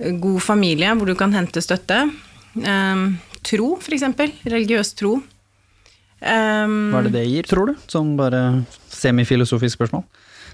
god 0.02 0.42
familie 0.42 0.90
hvor 0.98 1.08
du 1.08 1.16
kan 1.16 1.38
hente 1.38 1.62
støtte. 1.64 2.02
Um, 2.56 3.06
tro, 3.48 3.76
eksempel. 3.98 4.34
Religiøs 4.46 4.94
tro. 5.00 5.18
Um, 6.22 6.74
Hva 6.92 7.00
er 7.02 7.08
det 7.08 7.14
det 7.16 7.26
gir, 7.32 7.48
tror 7.50 7.72
du? 7.72 7.78
Sånn 7.90 8.14
bare 8.20 8.42
semifilosofisk 8.94 9.80
spørsmål. 9.80 10.04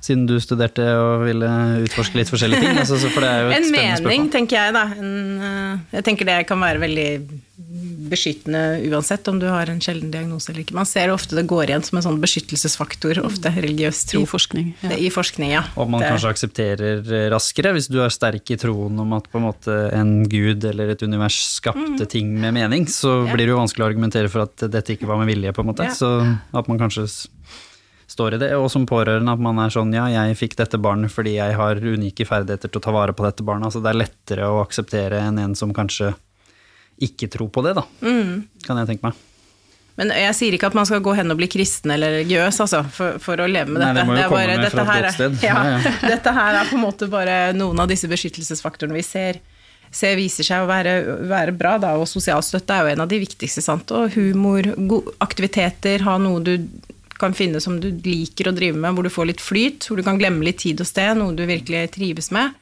Siden 0.08 0.26
du 0.30 0.38
studerte 0.40 0.86
og 1.02 1.26
ville 1.28 1.50
utforske 1.84 2.16
litt 2.22 2.30
forskjellige 2.32 2.64
ting. 2.64 2.78
Altså, 2.80 3.00
for 3.12 3.26
det 3.26 3.30
er 3.34 3.42
jo 3.44 3.50
et 3.52 3.58
En 3.58 3.68
spennende 3.68 3.98
mening, 4.08 4.30
spørsmål. 4.30 4.32
tenker 4.38 4.56
jeg, 4.62 4.74
da. 4.78 4.86
En, 5.02 5.12
eh, 5.50 5.98
jeg 5.98 6.04
tenker 6.08 6.26
det 6.32 6.38
kan 6.48 6.64
være 6.64 6.80
veldig 6.86 7.10
beskyttende 8.08 8.62
uansett 8.88 9.28
om 9.28 9.40
du 9.42 9.48
har 9.52 9.68
en 9.72 9.80
sjelden 9.84 10.12
diagnose 10.14 10.52
eller 10.52 10.64
ikke. 10.64 10.76
Man 10.78 10.88
ser 10.88 11.12
ofte 11.12 11.36
det 11.36 11.44
går 11.50 11.66
igjen 11.72 11.84
som 11.84 11.98
en 12.00 12.06
sånn 12.06 12.20
beskyttelsesfaktor, 12.24 13.20
ofte 13.28 13.52
religiøs 13.56 14.04
tro. 14.12 14.22
I 14.24 14.30
forskning. 14.30 14.70
Ja. 14.86 14.92
I 14.96 15.10
forskning, 15.12 15.52
ja. 15.52 15.64
Og 15.76 15.90
man 15.92 16.02
Det- 16.02 16.12
kanskje 16.14 16.32
aksepterer 16.32 17.02
eh, 17.12 17.30
raskere, 17.34 17.74
hvis 17.76 17.90
du 17.92 18.00
er 18.04 18.10
sterk 18.14 18.50
i 18.52 18.56
troen 18.56 18.98
om 19.00 19.12
at 19.14 19.28
på 19.32 19.38
en 19.42 19.48
måte 19.52 19.94
en 19.94 20.24
gud 20.30 20.64
eller 20.64 20.90
et 20.96 21.04
univers 21.04 21.36
skapte 21.60 22.08
ting 22.08 22.32
med 22.40 22.54
mening, 22.54 22.86
så 22.88 23.08
Mm. 23.18 23.28
Ja. 23.28 23.34
blir 23.34 23.46
det 23.46 23.50
jo 23.50 23.58
vanskelig 23.58 23.84
å 23.84 23.90
argumentere 23.92 24.30
for 24.30 24.42
at 24.44 24.56
dette 24.72 24.96
ikke 24.96 25.08
var 25.08 25.18
med 25.18 25.28
vilje, 25.36 25.52
på 25.54 25.60
en 25.60 25.68
måte. 25.74 25.84
Ja. 25.84 25.92
Så 25.92 26.38
at 26.54 26.68
man 26.68 26.78
kanskje 26.80 27.28
står 28.18 28.36
i 28.36 28.42
det. 28.42 28.52
Og 28.58 28.68
som 28.74 28.88
pårørende 28.90 29.38
at 29.38 29.44
man 29.46 29.62
er 29.62 29.74
sånn 29.74 29.94
ja, 29.96 30.10
jeg 30.12 30.38
fikk 30.42 30.58
dette 30.60 30.82
barnet 30.82 31.14
fordi 31.14 31.38
jeg 31.38 31.56
har 31.60 31.78
unike 31.80 32.26
ferdigheter 32.28 32.74
til 32.74 32.82
å 32.82 32.86
ta 32.90 32.96
vare 32.96 33.14
på 33.16 33.26
dette 33.30 33.46
barnet. 33.46 33.70
Altså 33.70 33.84
det 33.86 33.94
er 33.94 34.02
lettere 34.04 34.50
å 34.50 34.64
akseptere 34.66 35.22
enn 35.30 35.38
en 35.46 35.56
som 35.58 35.72
kanskje 35.78 36.16
ikke 37.06 37.30
tror 37.30 37.52
på 37.54 37.62
det, 37.62 37.76
da. 37.78 37.84
Mm. 38.02 38.48
Kan 38.66 38.80
jeg 38.82 38.90
tenke 38.90 39.12
meg. 39.12 39.24
Men 39.98 40.12
jeg 40.14 40.34
sier 40.38 40.54
ikke 40.54 40.70
at 40.70 40.76
man 40.78 40.86
skal 40.86 41.02
gå 41.06 41.14
hen 41.18 41.34
og 41.34 41.40
bli 41.40 41.48
kristen 41.50 41.90
eller 41.94 42.20
religiøs, 42.20 42.60
altså, 42.62 42.84
for, 42.94 43.16
for 43.22 43.42
å 43.42 43.48
leve 43.50 43.72
med 43.74 43.82
Nei, 43.82 43.92
dette. 43.94 44.02
det 44.02 44.06
må 44.06 44.14
jo 44.14 44.18
det 44.20 44.26
komme 44.30 44.58
med 44.62 44.74
fra 44.74 44.84
et 44.86 45.06
godt 45.06 45.16
sted. 45.16 45.38
Ja, 45.48 45.56
Ja, 45.66 45.78
ja. 45.82 45.94
dette 46.14 46.34
her 46.38 46.58
er 46.60 46.70
på 46.70 46.78
en 46.78 46.84
måte 46.86 47.08
bare 47.10 47.38
noen 47.58 47.82
av 47.82 47.90
disse 47.90 48.10
beskyttelsesfaktorene 48.12 48.98
vi 48.98 49.06
ser, 49.06 49.40
ser 49.94 50.18
viser 50.20 50.46
seg 50.46 50.66
å 50.66 50.70
være, 50.70 50.94
være 51.30 51.56
bra, 51.58 51.78
da, 51.82 51.96
og 51.98 52.06
sosial 52.10 52.46
støtte 52.46 52.78
er 52.78 52.86
jo 52.86 52.94
en 52.94 53.06
av 53.08 53.10
de 53.14 53.22
viktigste, 53.26 53.64
sant. 53.66 53.94
Og 53.98 54.14
humor, 54.18 54.70
aktiviteter, 55.26 56.06
ha 56.06 56.18
noe 56.22 56.46
du 56.46 56.54
kan 57.22 57.36
finne 57.38 57.62
som 57.64 57.80
du 57.82 57.90
liker 58.04 58.50
å 58.50 58.56
drive 58.56 58.78
med, 58.78 58.96
hvor 58.96 59.08
du 59.08 59.14
får 59.14 59.32
litt 59.32 59.44
flyt, 59.44 59.88
hvor 59.88 60.00
du 60.00 60.06
kan 60.06 60.20
glemme 60.20 60.46
litt 60.46 60.62
tid 60.64 60.82
og 60.84 60.90
sted, 60.90 61.18
noe 61.20 61.36
du 61.36 61.44
virkelig 61.50 61.88
trives 61.96 62.32
med. 62.36 62.56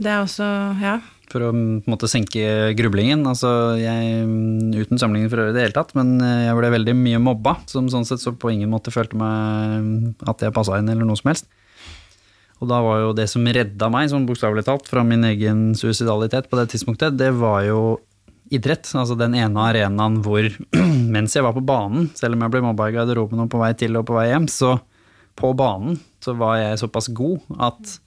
Det 0.00 0.08
er 0.08 0.22
også, 0.24 0.46
ja. 0.80 0.94
for 1.28 1.44
å 1.44 1.50
mm, 1.52 1.82
på 1.84 1.90
en 1.90 1.94
måte 1.94 2.08
senke 2.08 2.72
grublingen. 2.78 3.26
Altså, 3.28 3.50
jeg, 3.80 4.24
mm, 4.24 4.72
uten 4.80 5.00
sammenligning 5.00 5.32
for 5.32 5.44
øvrig 5.44 5.54
i 5.54 5.58
det 5.58 5.66
hele 5.66 5.76
tatt, 5.76 5.94
men 5.98 6.16
eh, 6.24 6.46
jeg 6.48 6.58
ble 6.58 6.74
veldig 6.76 6.96
mye 7.02 7.22
mobba, 7.22 7.58
som 7.70 7.90
sånn 7.92 8.08
sett 8.08 8.22
så 8.24 8.32
på 8.32 8.52
ingen 8.54 8.72
måte 8.72 8.94
følte 8.94 9.20
meg 9.20 9.74
mm, 9.84 9.98
at 10.32 10.46
jeg 10.46 10.56
passa 10.56 10.80
inn 10.80 10.88
eller 10.88 11.08
noe 11.08 11.20
som 11.20 11.32
helst. 11.32 11.50
Og 12.60 12.68
da 12.68 12.80
var 12.84 13.00
jo 13.00 13.12
det 13.16 13.26
som 13.32 13.44
redda 13.44 13.88
meg, 13.92 14.10
sånn 14.12 14.26
bokstavelig 14.28 14.66
talt, 14.66 14.88
fra 14.88 15.04
min 15.06 15.24
egen 15.28 15.70
suicidalitet 15.78 16.48
på 16.50 16.58
det 16.60 16.66
tidspunktet, 16.72 17.16
det 17.20 17.32
var 17.40 17.64
jo 17.68 17.80
idrett. 18.50 18.90
Altså 18.98 19.16
den 19.18 19.34
ene 19.38 19.64
arenaen 19.70 20.20
hvor, 20.24 20.46
mens 21.14 21.36
jeg 21.36 21.46
var 21.46 21.56
på 21.56 21.64
banen, 21.64 22.10
selv 22.18 22.36
om 22.36 22.44
jeg 22.44 22.54
ble 22.54 22.64
mobba 22.66 22.90
i 22.90 22.94
garderoben 22.98 23.44
og 23.44 23.50
på 23.52 23.62
vei 23.62 23.72
til 23.78 23.98
og 24.00 24.06
på 24.10 24.18
vei 24.18 24.28
hjem, 24.32 24.50
så 24.50 24.76
på 25.40 25.52
banen 25.56 25.98
så 26.20 26.34
var 26.36 26.58
jeg 26.60 26.80
såpass 26.82 27.08
god 27.16 27.60
at 27.70 27.98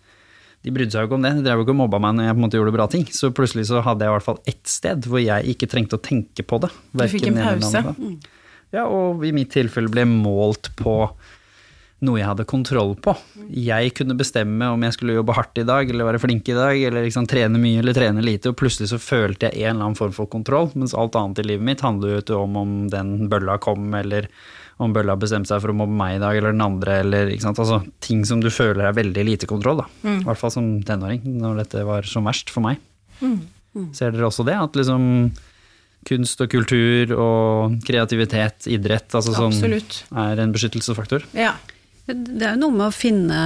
de 0.63 0.71
brydde 0.71 0.95
seg 0.95 1.03
jo 1.03 1.09
ikke 1.09 1.17
om 1.17 1.25
det. 1.25 1.33
De 1.39 1.43
drev 1.43 1.59
jo 1.59 1.65
ikke 1.65 1.73
og 1.75 1.81
mobba 1.81 1.99
meg 2.03 2.15
når 2.15 2.29
jeg 2.29 2.35
på 2.35 2.39
en 2.39 2.45
måte 2.45 2.59
gjorde 2.59 2.75
bra 2.75 2.85
ting. 2.91 3.03
Så 3.11 3.33
plutselig 3.35 3.65
så 3.67 3.81
hadde 3.83 4.05
jeg 4.05 4.13
i 4.13 4.15
hvert 4.15 4.27
fall 4.29 4.39
ett 4.47 4.63
sted 4.71 5.09
hvor 5.09 5.19
jeg 5.19 5.55
ikke 5.55 5.67
trengte 5.71 5.99
å 5.99 6.03
tenke 6.03 6.45
på 6.47 6.61
det. 6.63 6.71
Du 6.93 7.03
fikk 7.11 7.27
en 7.31 7.41
pause. 7.41 7.83
Ja, 8.73 8.87
og 8.87 9.21
i 9.27 9.33
mitt 9.35 9.51
tilfelle 9.53 9.91
ble 9.91 10.05
målt 10.09 10.71
på 10.79 10.95
noe 12.05 12.19
jeg 12.19 12.27
hadde 12.29 12.45
kontroll 12.49 12.93
på. 13.03 13.13
Jeg 13.49 13.93
kunne 13.97 14.17
bestemme 14.19 14.69
om 14.73 14.83
jeg 14.85 14.95
skulle 14.95 15.15
jobbe 15.17 15.35
hardt 15.37 15.61
i 15.61 15.65
dag, 15.67 15.89
eller 15.89 16.09
være 16.11 16.21
flink 16.23 16.49
i 16.51 16.57
dag, 16.57 16.79
eller 16.89 17.07
liksom 17.07 17.27
trene 17.29 17.61
mye 17.61 17.79
eller 17.81 17.95
trene 17.97 18.23
lite, 18.25 18.51
og 18.51 18.57
plutselig 18.59 18.91
så 18.91 18.99
følte 19.01 19.49
jeg 19.49 19.63
en 19.63 19.75
eller 19.77 19.87
annen 19.89 19.99
form 19.99 20.15
for 20.15 20.29
kontroll, 20.31 20.71
mens 20.75 20.95
alt 20.97 21.15
annet 21.19 21.41
i 21.43 21.47
livet 21.53 21.67
mitt 21.69 21.85
handler 21.85 22.15
jo 22.17 22.23
ikke 22.25 22.41
om 22.41 22.59
om 22.63 22.75
den 22.91 23.15
bølla 23.31 23.57
kom, 23.63 23.87
eller 23.97 24.27
om 24.83 24.93
bølla 24.95 25.15
bestemte 25.21 25.51
seg 25.51 25.61
for 25.61 25.71
å 25.71 25.77
mobbe 25.77 25.95
meg 25.95 26.17
i 26.17 26.21
dag, 26.23 26.37
eller 26.39 26.55
den 26.55 26.65
andre, 26.65 26.99
eller 27.05 27.31
ikke 27.31 27.45
sant. 27.45 27.61
Altså 27.61 27.81
ting 28.03 28.23
som 28.27 28.41
du 28.43 28.49
føler 28.51 28.87
er 28.89 28.97
veldig 28.97 29.25
lite 29.27 29.49
kontroll, 29.49 29.83
da. 29.83 29.87
I 30.09 30.19
hvert 30.25 30.39
fall 30.41 30.53
som 30.55 30.69
tenåring, 30.85 31.21
når 31.39 31.63
dette 31.63 31.83
var 31.87 32.07
som 32.09 32.25
verst 32.27 32.51
for 32.53 32.65
meg. 32.65 32.81
Ser 33.93 34.13
dere 34.13 34.27
også 34.27 34.45
det? 34.47 34.57
At 34.59 34.75
liksom 34.77 35.05
kunst 36.07 36.41
og 36.43 36.49
kultur 36.51 37.13
og 37.15 37.77
kreativitet, 37.87 38.67
idrett, 38.67 39.07
altså 39.15 39.31
sånn 39.37 39.53
Absolutt. 39.53 40.01
er 40.11 40.41
en 40.43 40.51
beskyttelsesfaktor? 40.55 41.23
Ja. 41.37 41.53
Det 42.07 42.43
er 42.43 42.55
jo 42.57 42.63
noe 42.65 42.75
med 42.75 42.89
å 42.89 42.95
finne 42.95 43.41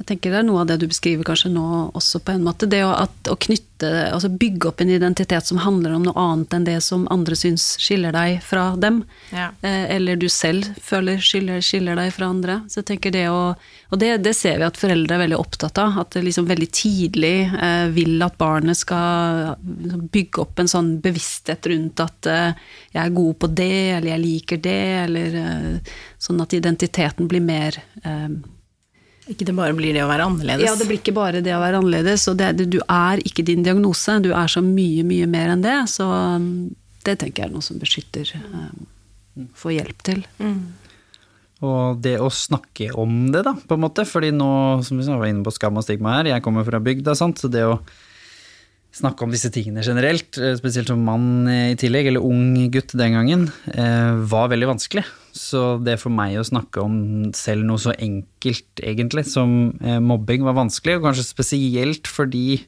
Jeg 0.00 0.06
tenker 0.14 0.32
det 0.32 0.38
er 0.38 0.44
noe 0.48 0.62
av 0.62 0.68
det 0.70 0.78
du 0.80 0.86
beskriver 0.88 1.26
kanskje 1.28 1.50
nå 1.52 1.62
også, 1.92 2.22
på 2.24 2.32
en 2.32 2.44
måte. 2.46 2.64
Det 2.70 2.78
å, 2.86 2.94
at, 3.02 3.28
å 3.28 3.36
knytte 3.36 3.66
Altså 3.80 4.28
bygge 4.28 4.68
opp 4.68 4.82
en 4.84 4.90
identitet 4.92 5.46
som 5.48 5.56
handler 5.62 5.94
om 5.96 6.02
noe 6.04 6.20
annet 6.20 6.52
enn 6.52 6.66
det 6.66 6.74
som 6.84 7.06
andre 7.08 7.32
syns 7.38 7.78
skiller 7.80 8.12
deg 8.12 8.42
fra 8.44 8.74
dem. 8.76 8.98
Ja. 9.32 9.46
Eh, 9.64 9.86
Eller 9.94 10.20
du 10.20 10.26
selv 10.28 10.68
føler 10.84 11.16
skiller, 11.24 11.62
skiller 11.64 11.96
deg 11.96 12.12
fra 12.12 12.28
andre. 12.28 12.58
Så 12.68 12.82
jeg 12.82 12.90
tenker 12.90 13.14
det 13.14 13.24
å 13.32 13.54
Og 13.90 13.98
det, 13.98 14.10
det 14.22 14.34
ser 14.36 14.60
vi 14.60 14.68
at 14.68 14.76
foreldre 14.76 15.16
er 15.16 15.22
veldig 15.24 15.40
opptatt 15.40 15.80
av. 15.80 15.96
At 16.04 16.12
det 16.12 16.26
liksom 16.26 16.48
veldig 16.50 16.68
tidlig 16.76 17.34
eh, 17.48 17.88
vil 17.96 18.20
at 18.24 18.36
barnet 18.40 18.78
skal 18.78 19.56
liksom 19.64 20.06
bygge 20.12 20.44
opp 20.44 20.60
en 20.60 20.72
sånn 20.76 20.94
bevissthet 21.00 21.72
rundt 21.72 22.04
at 22.04 22.28
eh, 22.28 22.52
jeg 22.92 23.02
er 23.02 23.16
god 23.16 23.40
på 23.40 23.52
det, 23.64 23.74
eller 23.96 24.12
jeg 24.12 24.24
liker 24.26 24.64
det, 24.68 24.80
eller 25.08 25.42
eh, 25.44 25.92
sånn 26.20 26.44
at 26.44 26.56
identiteten 26.56 27.32
blir 27.32 27.44
mer 27.44 27.80
eh, 28.04 28.28
Ikke 29.30 29.46
det 29.46 29.54
bare 29.54 29.74
blir 29.78 29.94
det 29.94 30.02
å 30.02 30.10
være 30.10 30.26
annerledes. 30.26 30.66
ja, 30.66 30.74
det 30.74 30.88
blir 30.88 30.98
ikke 30.98 31.14
bare 31.14 31.42
det 31.44 31.54
å 31.54 31.62
være 31.62 31.78
annerledes, 31.78 32.26
og 32.32 32.38
det, 32.40 32.66
du 32.72 32.80
er 32.82 33.22
ikke 33.22 33.46
din 33.46 33.62
diagnose, 33.66 34.18
du 34.24 34.32
er 34.34 34.50
så 34.50 34.62
mye, 34.64 35.04
mye 35.06 35.28
mer 35.30 35.54
enn 35.54 35.62
det. 35.62 35.76
Så 35.92 36.06
um, 36.08 36.50
det 37.06 37.20
tenker 37.22 37.44
jeg 37.44 37.50
er 37.50 37.54
noe 37.54 37.64
som 37.64 37.78
beskytter, 37.80 38.32
um, 38.50 39.48
får 39.54 39.76
hjelp 39.76 40.06
til. 40.08 40.24
Og 41.60 42.00
det 42.00 42.16
å 42.18 42.30
snakke 42.32 42.90
om 42.98 43.28
det, 43.34 43.44
da, 43.46 43.54
på 43.54 43.76
en 43.76 43.84
måte. 43.84 44.06
Fordi 44.08 44.32
nå, 44.34 44.50
som 44.86 44.98
vi 44.98 45.06
var 45.06 45.28
inne 45.28 45.44
på 45.46 45.52
skam 45.54 45.78
og 45.78 45.84
stigma 45.86 46.18
her, 46.18 46.32
jeg 46.32 46.44
kommer 46.44 46.66
fra 46.66 46.80
bygda, 46.82 47.14
sant. 47.18 47.38
Så 47.40 47.52
det 47.52 47.66
å 47.68 47.76
snakke 48.94 49.24
om 49.24 49.32
disse 49.32 49.50
tingene 49.54 49.84
generelt, 49.86 50.38
eh, 50.38 50.56
spesielt 50.58 50.90
som 50.90 51.02
mann 51.06 51.48
eh, 51.48 51.72
i 51.72 51.78
tillegg, 51.78 52.10
eller 52.10 52.24
ung 52.26 52.70
gutt 52.72 52.94
den 52.98 53.16
gangen, 53.16 53.48
eh, 53.70 54.12
var 54.30 54.50
veldig 54.50 54.72
vanskelig. 54.74 55.04
Så 55.36 55.78
det 55.84 56.00
for 56.02 56.10
meg 56.10 56.34
å 56.40 56.46
snakke 56.46 56.82
om 56.82 57.30
selv 57.36 57.64
noe 57.68 57.78
så 57.78 57.94
enkelt, 57.94 58.82
egentlig, 58.82 59.22
som 59.30 59.70
mobbing 60.02 60.42
var 60.42 60.56
vanskelig, 60.58 60.98
og 60.98 61.06
kanskje 61.06 61.28
spesielt 61.28 62.10
fordi 62.10 62.64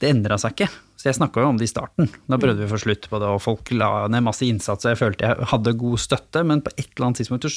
det 0.00 0.08
endra 0.08 0.38
seg 0.40 0.56
ikke. 0.56 0.70
Så 0.96 1.10
jeg 1.10 1.18
snakka 1.18 1.42
jo 1.42 1.50
om 1.50 1.58
det 1.60 1.68
i 1.68 1.72
starten. 1.72 2.08
Da 2.30 2.38
prøvde 2.40 2.62
vi 2.62 2.70
å 2.70 2.72
få 2.72 2.80
slutt 2.80 3.10
på 3.10 3.20
det, 3.20 3.28
og 3.28 3.42
folk 3.44 3.74
la 3.76 4.06
ned 4.08 4.24
masse 4.24 4.46
innsats, 4.46 4.86
og 4.86 4.94
jeg 4.94 5.02
følte 5.02 5.28
jeg 5.28 5.50
hadde 5.52 5.76
god 5.84 6.00
støtte, 6.00 6.44
men 6.48 6.64
på 6.64 6.72
et 6.78 6.88
eller 6.88 7.10
annet 7.10 7.20
tidspunkt 7.20 7.50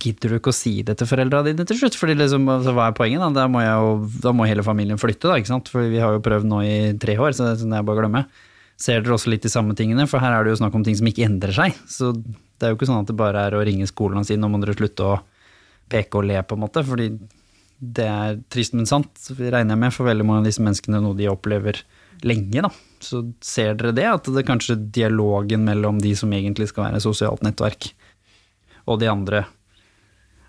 gidder 0.00 0.32
du 0.32 0.38
ikke 0.38 0.52
å 0.52 0.56
si 0.56 0.80
det 0.86 0.96
til 0.98 1.08
foreldra 1.10 1.42
dine 1.46 1.66
til 1.68 1.78
slutt? 1.80 1.96
Fordi 2.00 2.16
liksom, 2.16 2.46
altså, 2.50 2.74
hva 2.76 2.88
er 2.90 2.96
poenget? 2.96 3.22
Da? 3.22 3.30
Da, 3.42 3.46
må 3.52 3.62
jo, 3.64 3.96
da 4.24 4.32
må 4.36 4.48
hele 4.48 4.64
familien 4.66 5.00
flytte, 5.00 5.28
da, 5.28 5.38
ikke 5.40 5.52
sant? 5.52 5.70
For 5.72 5.88
vi 5.92 6.00
har 6.02 6.16
jo 6.16 6.22
prøvd 6.24 6.48
nå 6.48 6.62
i 6.66 6.76
tre 7.00 7.18
år, 7.20 7.34
så 7.36 7.46
det 7.46 7.52
er 7.52 7.62
sånn 7.64 7.76
bare 7.78 8.02
glemmer. 8.02 8.46
Ser 8.80 9.02
dere 9.04 9.16
også 9.16 9.32
litt 9.32 9.44
de 9.44 9.52
samme 9.52 9.76
tingene? 9.76 10.08
For 10.08 10.22
her 10.22 10.38
er 10.38 10.46
det 10.46 10.54
jo 10.54 10.60
snakk 10.62 10.78
om 10.78 10.86
ting 10.86 10.96
som 10.96 11.10
ikke 11.10 11.26
endrer 11.28 11.52
seg. 11.56 11.76
Så 11.90 12.14
det 12.16 12.64
er 12.64 12.72
jo 12.72 12.78
ikke 12.78 12.88
sånn 12.88 13.04
at 13.04 13.10
det 13.12 13.18
bare 13.20 13.44
er 13.48 13.56
å 13.56 13.64
ringe 13.66 13.88
skolen 13.90 14.22
og 14.22 14.28
si 14.28 14.38
nå 14.40 14.48
må 14.48 14.60
dere 14.62 14.76
slutte 14.78 15.04
å 15.04 15.18
peke 15.90 16.20
og 16.20 16.28
le, 16.30 16.40
på 16.40 16.56
en 16.56 16.64
måte. 16.64 16.84
Fordi 16.86 17.10
det 17.80 18.06
er 18.06 18.40
trist, 18.52 18.76
men 18.76 18.88
sant, 18.88 19.10
regner 19.38 19.74
jeg 19.74 19.82
med, 19.84 19.94
for 19.96 20.08
veldig 20.08 20.26
mange 20.28 20.42
av 20.42 20.48
disse 20.50 20.64
menneskene 20.64 21.00
noe 21.04 21.16
de 21.16 21.28
opplever 21.32 21.80
lenge, 22.26 22.64
da. 22.66 22.70
Så 23.00 23.22
ser 23.44 23.76
dere 23.80 23.94
det, 23.96 24.04
at 24.08 24.28
det 24.28 24.42
er 24.42 24.48
kanskje 24.48 24.76
dialogen 24.92 25.64
mellom 25.64 26.00
de 26.02 26.12
som 26.18 26.32
egentlig 26.36 26.68
skal 26.70 26.90
være 26.90 27.00
sosialt 27.04 27.44
nettverk, 27.46 27.88
og 28.90 29.00
de 29.00 29.08
andre, 29.08 29.44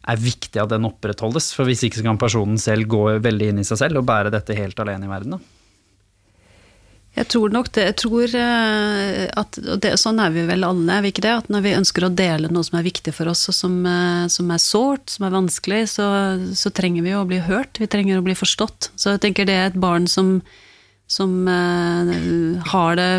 er 0.09 0.21
viktig 0.21 0.61
at 0.61 0.71
den 0.71 0.87
opprettholdes. 0.89 1.51
For 1.55 1.69
hvis 1.69 1.83
ikke 1.85 2.01
så 2.01 2.05
kan 2.07 2.21
personen 2.21 2.61
selv 2.61 2.89
gå 2.91 3.03
veldig 3.21 3.51
inn 3.51 3.61
i 3.61 3.67
seg 3.67 3.83
selv 3.83 4.01
og 4.01 4.07
bære 4.09 4.33
dette 4.33 4.57
helt 4.57 4.79
alene 4.81 5.07
i 5.07 5.11
verden. 5.11 5.37
da. 5.37 5.57
Jeg 7.11 7.27
tror 7.27 7.51
nok 7.51 7.67
det. 7.75 7.83
Jeg 7.89 7.95
tror 7.99 8.35
eh, 8.39 9.25
at 9.27 9.57
og 9.59 9.81
det, 9.83 9.97
Sånn 9.99 10.21
er 10.23 10.31
vi 10.31 10.45
vel 10.47 10.63
alle, 10.63 10.87
er 10.95 11.03
vi 11.03 11.11
ikke 11.11 11.25
det? 11.25 11.33
At 11.41 11.49
når 11.51 11.65
vi 11.65 11.75
ønsker 11.75 12.07
å 12.07 12.13
dele 12.15 12.51
noe 12.51 12.63
som 12.63 12.77
er 12.79 12.87
viktig 12.87 13.11
for 13.15 13.31
oss, 13.31 13.43
og 13.51 13.57
som, 13.57 13.75
eh, 13.83 14.25
som 14.31 14.51
er 14.53 14.63
sårt, 14.63 15.11
som 15.11 15.27
er 15.27 15.35
vanskelig, 15.35 15.81
så, 15.97 16.07
så, 16.55 16.71
trenger 16.71 17.03
vi 17.03 17.15
å 17.17 17.25
bli 17.27 17.41
hørt. 17.43 17.81
Vi 17.83 17.89
trenger 17.91 18.21
å 18.21 18.25
bli 18.25 18.37
forstått. 18.37 18.93
Så 18.95 19.15
jeg 19.15 19.23
tenker 19.25 19.49
det 19.49 19.57
er 19.59 19.73
et 19.73 19.81
barn 19.81 20.07
som, 20.07 20.37
som 21.11 21.33
uh, 21.43 22.11
har 22.71 22.95
det 22.95 23.09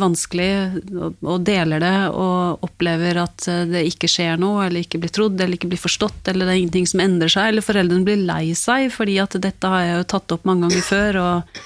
vanskelig 0.00 0.48
og, 0.96 1.34
deler 1.44 1.82
det, 1.84 1.96
og 2.16 2.64
opplever 2.64 3.20
at 3.20 3.44
det 3.68 3.84
ikke 3.90 4.08
skjer 4.08 4.40
noe, 4.40 4.66
eller 4.66 4.86
ikke 4.86 5.02
blir 5.02 5.12
trodd, 5.12 5.36
eller 5.36 5.58
ikke 5.58 5.68
blir 5.74 5.82
forstått, 5.82 6.32
eller 6.32 6.48
det 6.48 6.54
er 6.54 6.62
ingenting 6.62 6.88
som 6.88 7.04
endrer 7.04 7.32
seg, 7.32 7.50
eller 7.50 7.66
foreldrene 7.66 8.08
blir 8.08 8.24
lei 8.24 8.54
seg 8.58 8.88
fordi 8.94 9.18
at 9.20 9.36
dette 9.42 9.68
har 9.68 9.84
jeg 9.84 10.00
jo 10.00 10.08
tatt 10.14 10.36
opp 10.38 10.48
mange 10.48 10.68
ganger 10.68 10.88
før. 10.88 11.20
og 11.22 11.60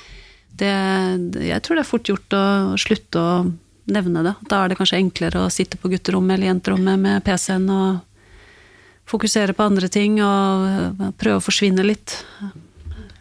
det, 0.57 0.73
jeg 1.45 1.63
tror 1.63 1.77
det 1.77 1.85
er 1.85 1.89
fort 1.89 2.11
gjort 2.11 2.37
å 2.37 2.45
slutte 2.81 3.21
å 3.21 3.31
nevne 3.93 4.25
det. 4.27 4.35
Da 4.51 4.63
er 4.63 4.73
det 4.73 4.79
kanskje 4.81 5.01
enklere 5.01 5.45
å 5.45 5.53
sitte 5.53 5.79
på 5.81 5.91
gutterommet 5.93 6.37
eller 6.37 6.51
jenterommet 6.51 7.03
med 7.03 7.25
PC-en 7.27 7.69
og 7.73 7.99
fokusere 9.07 9.55
på 9.55 9.67
andre 9.67 9.91
ting 9.93 10.19
og 10.25 11.13
prøve 11.21 11.39
å 11.39 11.45
forsvinne 11.45 11.85
litt, 11.87 12.17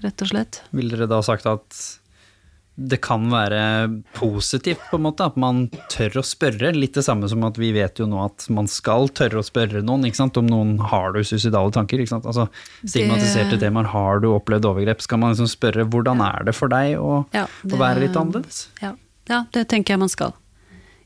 rett 0.02 0.26
og 0.26 0.32
slett. 0.32 0.64
Vil 0.74 0.90
dere 0.94 1.10
da 1.12 1.22
sagt 1.26 1.46
at 1.50 1.84
det 2.76 2.98
kan 3.04 3.30
være 3.32 3.60
positivt, 4.18 4.82
på 4.90 4.98
en 5.00 5.06
måte, 5.06 5.24
at 5.24 5.38
man 5.40 5.66
tør 5.92 6.20
å 6.20 6.24
spørre. 6.28 6.74
Litt 6.76 6.98
det 6.98 7.06
samme 7.08 7.30
som 7.32 7.44
at 7.48 7.60
vi 7.60 7.70
vet 7.76 8.02
jo 8.02 8.08
nå 8.12 8.20
at 8.26 8.48
man 8.52 8.68
skal 8.72 9.08
tørre 9.16 9.40
å 9.40 9.46
spørre 9.46 9.84
noen 9.86 10.04
om 10.06 10.50
noen 10.50 10.74
har 10.92 11.16
du 11.16 11.22
suicidale 11.24 11.72
tanker. 11.72 12.04
Altså, 12.04 12.50
Stigmatiserte 12.84 13.56
det... 13.56 13.62
temaer, 13.64 13.88
har 13.94 14.20
du 14.20 14.30
opplevd 14.34 14.68
overgrep? 14.68 15.04
Skal 15.06 15.22
man 15.24 15.32
liksom 15.32 15.48
spørre 15.52 15.88
hvordan 15.88 16.24
er 16.26 16.50
det 16.50 16.56
for 16.58 16.72
deg 16.72 16.98
å, 17.00 17.22
ja, 17.36 17.46
det... 17.64 17.76
å 17.76 17.80
være 17.80 18.04
litt 18.04 18.20
annerledes? 18.20 18.66
Ja. 18.84 18.92
ja. 19.32 19.46
det 19.56 19.70
tenker 19.72 19.96
jeg 19.96 20.04
man 20.04 20.12
skal. 20.12 20.36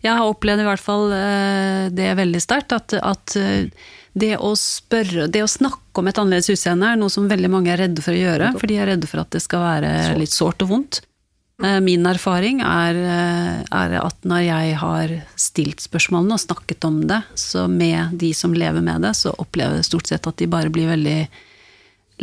Jeg 0.02 0.16
har 0.16 0.32
opplevd 0.32 0.64
i 0.64 0.68
hvert 0.68 0.82
fall 0.82 1.12
eh, 1.14 1.86
det 1.94 2.08
veldig 2.18 2.42
sterkt, 2.42 2.74
at, 2.74 2.96
at 2.98 3.36
eh, 3.38 3.68
det 4.18 4.32
å 4.42 4.56
spørre, 4.58 5.28
det 5.30 5.44
å 5.44 5.52
snakke 5.52 6.02
om 6.02 6.10
et 6.10 6.18
annerledes 6.18 6.50
utseende 6.56 6.96
er 6.96 6.98
noe 6.98 7.14
som 7.14 7.28
veldig 7.30 7.52
mange 7.52 7.70
er 7.74 7.84
redde 7.84 8.02
for 8.02 8.16
å 8.16 8.22
gjøre, 8.24 8.54
for 8.58 8.72
de 8.72 8.80
er 8.80 8.90
redde 8.94 9.10
for 9.12 9.22
at 9.22 9.30
det 9.36 9.44
skal 9.44 9.62
være 9.68 9.94
litt 10.18 10.34
sårt 10.34 10.66
og 10.66 10.74
vondt. 10.74 11.02
Eh, 11.64 11.80
min 11.84 12.06
erfaring 12.08 12.62
er, 12.64 12.96
eh, 12.96 13.64
er, 13.72 13.96
at 14.00 14.24
når 14.24 14.44
jeg 14.46 14.76
har 14.80 15.12
stilt 15.36 15.84
spørsmålene 15.84 16.38
og 16.38 16.40
snakket 16.40 16.86
om 16.88 17.02
det, 17.08 17.20
så 17.36 17.68
med 17.68 18.16
de 18.20 18.32
som 18.34 18.54
lever 18.56 18.82
med 18.82 19.04
det, 19.04 19.12
så 19.20 19.34
opplever 19.36 19.76
jeg 19.76 19.90
stort 19.90 20.08
sett 20.08 20.28
at 20.28 20.40
de 20.40 20.48
bare 20.48 20.72
blir 20.72 20.88
veldig 20.88 21.20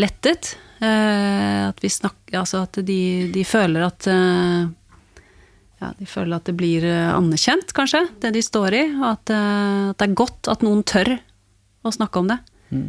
lettet. 0.01 0.57
Eh, 0.80 1.68
at, 1.68 1.84
snakker, 1.84 2.41
altså 2.41 2.64
at 2.64 2.80
de, 2.80 3.28
de, 3.32 3.45
føler 3.45 3.84
at 3.84 4.09
ja, 4.09 5.93
de 5.99 6.09
føler 6.09 6.37
at 6.37 6.49
det 6.49 6.57
blir 6.57 6.84
anerkjent, 6.89 7.72
kanskje, 7.76 8.07
det 8.20 8.32
de 8.32 8.45
står 8.45 8.72
i. 8.72 8.84
Og 8.97 9.09
at, 9.11 9.37
at 9.37 10.01
det 10.01 10.09
er 10.09 10.16
godt 10.16 10.49
at 10.49 10.64
noen 10.64 10.80
tør 10.84 11.18
å 11.84 11.93
snakke 11.93 12.24
om 12.24 12.32
det. 12.32 12.41
Mm. 12.72 12.89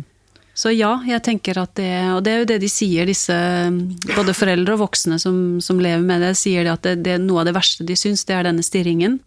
Så 0.57 0.71
ja, 0.73 0.95
jeg 1.05 1.21
tenker 1.21 1.59
at 1.61 1.75
det 1.77 1.91
Og 2.15 2.23
det 2.25 2.31
er 2.33 2.39
jo 2.41 2.49
det 2.49 2.57
de 2.63 2.69
sier, 2.71 3.05
disse 3.05 3.35
både 4.15 4.33
foreldre 4.33 4.73
og 4.73 4.87
voksne 4.87 5.19
som, 5.21 5.59
som 5.61 5.81
lever 5.81 6.01
med 6.01 6.23
det, 6.25 6.33
sier 6.39 6.65
de 6.65 6.73
at 6.73 6.85
det, 6.85 6.95
det, 7.05 7.19
noe 7.21 7.43
av 7.43 7.49
det 7.49 7.57
verste 7.57 7.85
de 7.85 7.97
syns, 7.99 8.25
det 8.25 8.33
er 8.33 8.47
denne 8.49 8.65
stirringen. 8.65 9.19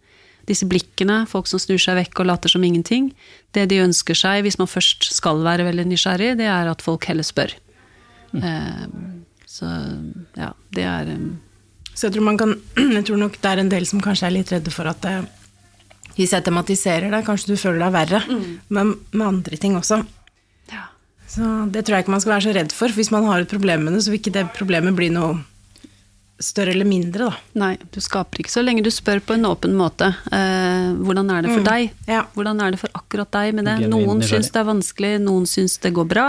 Disse 0.51 0.67
blikkene, 0.67 1.23
folk 1.31 1.47
som 1.47 1.63
snur 1.63 1.79
seg 1.79 2.01
vekk 2.01 2.23
og 2.23 2.31
later 2.33 2.51
som 2.51 2.65
ingenting. 2.67 3.13
Det 3.55 3.69
de 3.71 3.83
ønsker 3.85 4.19
seg, 4.19 4.43
hvis 4.43 4.59
man 4.59 4.71
først 4.71 5.07
skal 5.15 5.43
være 5.47 5.69
veldig 5.69 5.87
nysgjerrig, 5.93 6.33
det 6.41 6.49
er 6.51 6.71
at 6.71 6.83
folk 6.83 7.07
heller 7.07 7.27
spør. 7.27 7.55
Mm. 8.35 8.43
Eh, 8.43 8.85
så 9.51 9.71
ja, 10.39 10.51
det 10.75 10.87
er 10.87 11.15
um... 11.15 11.37
Så 11.91 12.09
jeg 12.09 12.17
tror, 12.17 12.27
man 12.27 12.39
kan, 12.41 12.57
jeg 12.97 13.05
tror 13.07 13.21
nok 13.21 13.37
det 13.39 13.53
er 13.53 13.63
en 13.63 13.71
del 13.71 13.87
som 13.87 14.03
kanskje 14.03 14.27
er 14.27 14.35
litt 14.35 14.51
redde 14.51 14.73
for 14.75 14.89
at 14.91 15.03
det, 15.05 15.19
hvis 16.17 16.33
jeg 16.35 16.43
tematiserer 16.47 17.13
det, 17.13 17.27
kanskje 17.27 17.53
du 17.53 17.61
føler 17.61 17.85
deg 17.85 17.95
verre. 17.95 18.25
Mm. 18.27 18.49
Men 18.75 18.97
med 19.13 19.27
andre 19.29 19.61
ting 19.61 19.79
også. 19.79 20.01
Så 21.31 21.47
det 21.71 21.85
tror 21.87 21.97
jeg 21.97 22.05
ikke 22.05 22.17
man 22.17 22.23
skal 22.25 22.35
være 22.35 22.47
så 22.49 22.57
redd 22.57 22.75
for. 22.75 22.97
Hvis 22.97 23.13
man 23.15 23.29
har 23.29 23.45
et 23.45 23.51
problem 23.51 23.87
med 23.87 23.95
det, 23.95 24.03
så 24.03 24.13
vil 24.13 24.19
ikke 24.19 24.35
det 24.35 24.49
problemet 24.57 24.97
bli 24.99 25.13
noe 25.15 25.39
større 26.41 26.73
eller 26.73 26.89
mindre, 26.89 27.29
da. 27.29 27.59
Nei, 27.61 27.75
du 27.93 28.01
skaper 28.03 28.41
ikke 28.41 28.53
så 28.53 28.63
lenge 28.65 28.83
du 28.85 28.91
spør 28.93 29.21
på 29.25 29.37
en 29.37 29.45
åpen 29.47 29.77
måte. 29.77 30.09
Eh, 30.33 30.89
hvordan 31.05 31.31
er 31.35 31.45
det 31.45 31.53
for 31.53 31.63
mm, 31.63 31.69
deg? 31.69 31.99
Ja. 32.09 32.23
Hvordan 32.35 32.63
er 32.65 32.73
det 32.73 32.81
for 32.81 32.97
akkurat 32.97 33.31
deg 33.37 33.59
med 33.59 33.69
det? 33.69 33.77
Noen 33.93 34.25
syns 34.25 34.49
det 34.51 34.63
er 34.63 34.69
vanskelig, 34.71 35.13
noen 35.23 35.45
syns 35.49 35.77
det 35.85 35.93
går 35.97 36.09
bra. 36.11 36.27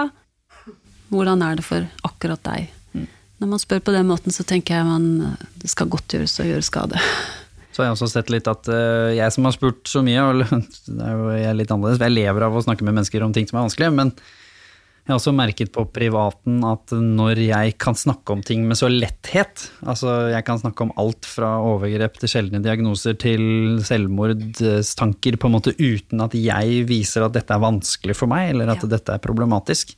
Hvordan 1.11 1.43
er 1.47 1.59
det 1.59 1.65
for 1.65 1.87
akkurat 2.07 2.43
deg? 2.43 2.67
Mm. 2.91 3.07
Når 3.41 3.51
man 3.55 3.63
spør 3.63 3.85
på 3.87 3.95
den 3.95 4.11
måten, 4.11 4.35
så 4.35 4.45
tenker 4.47 4.77
jeg 4.77 4.89
man 4.89 5.37
det 5.63 5.71
skal 5.71 5.89
godt 5.91 6.17
gjøres 6.17 6.37
å 6.43 6.49
gjøre 6.49 6.67
skade. 6.67 7.01
Så 7.71 7.81
har 7.81 7.89
jeg 7.89 7.95
også 7.95 8.11
sett 8.11 8.29
litt 8.33 8.51
at 8.51 8.67
uh, 8.67 9.15
jeg 9.15 9.31
som 9.31 9.47
har 9.47 9.55
spurt 9.55 9.87
så 9.87 10.03
mye, 10.03 10.27
og 10.27 10.43
det 10.97 11.07
er 11.07 11.15
jo 11.15 11.31
jeg 11.39 11.57
litt 11.57 11.71
annerledes, 11.71 12.03
for 12.03 12.09
jeg 12.09 12.19
lever 12.19 12.47
av 12.49 12.59
å 12.59 12.63
snakke 12.67 12.83
med 12.83 12.99
mennesker 12.99 13.23
om 13.23 13.33
ting 13.35 13.47
som 13.47 13.61
er 13.61 13.69
vanskelig, 13.69 13.93
men 13.95 14.11
jeg 15.01 15.09
har 15.09 15.17
også 15.17 15.31
merket 15.33 15.71
på 15.73 15.81
privaten 15.89 16.59
at 16.63 16.91
når 16.93 17.39
jeg 17.41 17.73
kan 17.81 17.97
snakke 17.97 18.35
om 18.35 18.43
ting 18.45 18.67
med 18.69 18.77
så 18.77 18.85
letthet, 18.91 19.63
altså 19.81 20.29
jeg 20.29 20.45
kan 20.45 20.61
snakke 20.61 20.85
om 20.85 20.93
alt 21.01 21.25
fra 21.25 21.55
overgrep 21.65 22.19
til 22.21 22.29
sjeldne 22.29 22.61
diagnoser 22.61 23.17
til 23.19 23.81
selvmordstanker, 23.87 25.39
på 25.41 25.49
en 25.49 25.55
måte 25.57 25.73
uten 25.79 26.21
at 26.21 26.37
jeg 26.37 26.85
viser 26.89 27.25
at 27.25 27.33
dette 27.33 27.57
er 27.57 27.63
vanskelig 27.65 28.15
for 28.19 28.29
meg, 28.29 28.51
eller 28.53 28.75
at 28.75 28.85
ja. 28.85 28.91
dette 28.93 29.17
er 29.17 29.25
problematisk, 29.25 29.97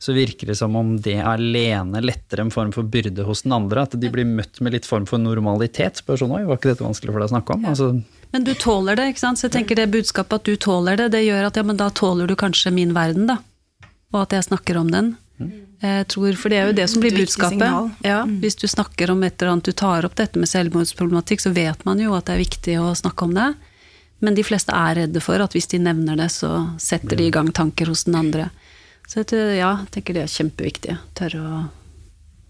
så 0.00 0.16
virker 0.16 0.48
det 0.50 0.56
som 0.58 0.80
om 0.80 0.96
det 1.04 1.20
alene 1.20 2.00
letter 2.02 2.40
en 2.42 2.50
form 2.50 2.72
for 2.74 2.88
byrde 2.88 3.28
hos 3.28 3.44
den 3.44 3.52
andre. 3.54 3.84
At 3.84 3.94
de 4.00 4.10
blir 4.10 4.26
møtt 4.26 4.58
med 4.58 4.74
litt 4.74 4.88
form 4.88 5.04
for 5.06 5.22
normalitet. 5.22 6.00
Sånn 6.02 6.32
var 6.32 6.56
ikke 6.56 6.72
dette 6.72 6.82
vanskelig 6.82 7.12
for 7.12 7.22
deg 7.22 7.28
å 7.28 7.34
snakke 7.36 7.54
om? 7.54 7.68
Altså, 7.70 7.92
men 8.34 8.48
du 8.48 8.50
tåler 8.58 8.98
det, 8.98 9.12
ikke 9.12 9.22
sant. 9.22 9.38
Så 9.38 9.46
jeg 9.46 9.54
tenker 9.60 9.78
det 9.78 9.92
budskapet 9.92 10.40
at 10.40 10.48
du 10.48 10.58
tåler 10.58 10.98
det, 10.98 11.12
det 11.14 11.22
gjør 11.22 11.52
at 11.52 11.60
ja, 11.60 11.62
men 11.68 11.78
da 11.78 11.92
tåler 11.94 12.26
du 12.26 12.34
kanskje 12.40 12.74
min 12.74 12.96
verden, 12.96 13.30
da 13.30 13.38
og 14.12 14.22
at 14.24 14.36
jeg 14.36 14.48
snakker 14.50 14.78
om 14.80 14.90
den. 14.92 15.14
Jeg 15.82 16.06
tror, 16.12 16.36
For 16.38 16.52
det 16.52 16.58
er 16.60 16.68
jo 16.70 16.76
det 16.76 16.86
som 16.92 17.02
blir 17.02 17.16
budskapet. 17.16 17.96
Ja, 18.06 18.22
mm. 18.22 18.38
hvis 18.44 18.54
du 18.60 18.68
snakker 18.70 19.10
om 19.10 19.22
et 19.26 19.34
eller 19.40 19.56
annet, 19.56 19.66
du 19.66 19.74
tar 19.74 20.06
opp 20.06 20.14
dette 20.20 20.38
med 20.38 20.50
selvmordsproblematikk, 20.50 21.42
så 21.42 21.50
vet 21.50 21.82
man 21.88 21.98
jo 21.98 22.14
at 22.14 22.28
det 22.28 22.36
er 22.36 22.44
viktig 22.44 22.76
å 22.78 22.92
snakke 22.94 23.26
om 23.26 23.34
det. 23.34 23.48
Men 24.22 24.38
de 24.38 24.44
fleste 24.46 24.70
er 24.70 25.00
redde 25.00 25.22
for 25.24 25.42
at 25.42 25.56
hvis 25.56 25.66
de 25.72 25.82
nevner 25.82 26.20
det, 26.20 26.30
så 26.30 26.68
setter 26.78 27.18
de 27.18 27.26
i 27.26 27.34
gang 27.34 27.50
tanker 27.50 27.90
hos 27.90 28.06
den 28.06 28.20
andre. 28.20 28.52
Så 29.10 29.24
jeg 29.24 29.58
ja, 29.58 29.80
tenker 29.90 30.14
det 30.14 30.28
er 30.28 30.30
kjempeviktig. 30.30 31.00
Tørre 31.18 31.42
å 31.42 31.62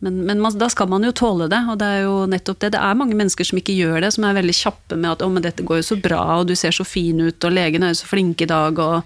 men, 0.03 0.17
men 0.27 0.41
man, 0.43 0.55
da 0.59 0.67
skal 0.67 0.89
man 0.91 1.05
jo 1.07 1.13
tåle 1.15 1.47
det, 1.47 1.61
og 1.71 1.77
det 1.79 1.87
er 1.87 2.01
jo 2.03 2.15
nettopp 2.27 2.59
det. 2.65 2.73
Det 2.75 2.79
er 2.83 2.97
mange 2.99 3.15
mennesker 3.15 3.47
som 3.47 3.61
ikke 3.61 3.77
gjør 3.77 4.01
det, 4.03 4.09
som 4.11 4.25
er 4.27 4.35
veldig 4.35 4.55
kjappe 4.59 4.97
med 4.99 5.13
at 5.13 5.21
'å, 5.23 5.29
men 5.31 5.45
dette 5.45 5.63
går 5.63 5.79
jo 5.79 5.85
så 5.93 5.97
bra', 6.03 6.41
og 6.41 6.49
'du 6.49 6.57
ser 6.59 6.75
så 6.75 6.83
fin 6.83 7.21
ut', 7.23 7.45
og 7.47 7.53
'legen 7.55 7.87
er 7.87 7.95
jo 7.95 8.01
så 8.03 8.09
flink 8.11 8.43
i 8.43 8.51
dag', 8.51 8.83
og 8.83 9.05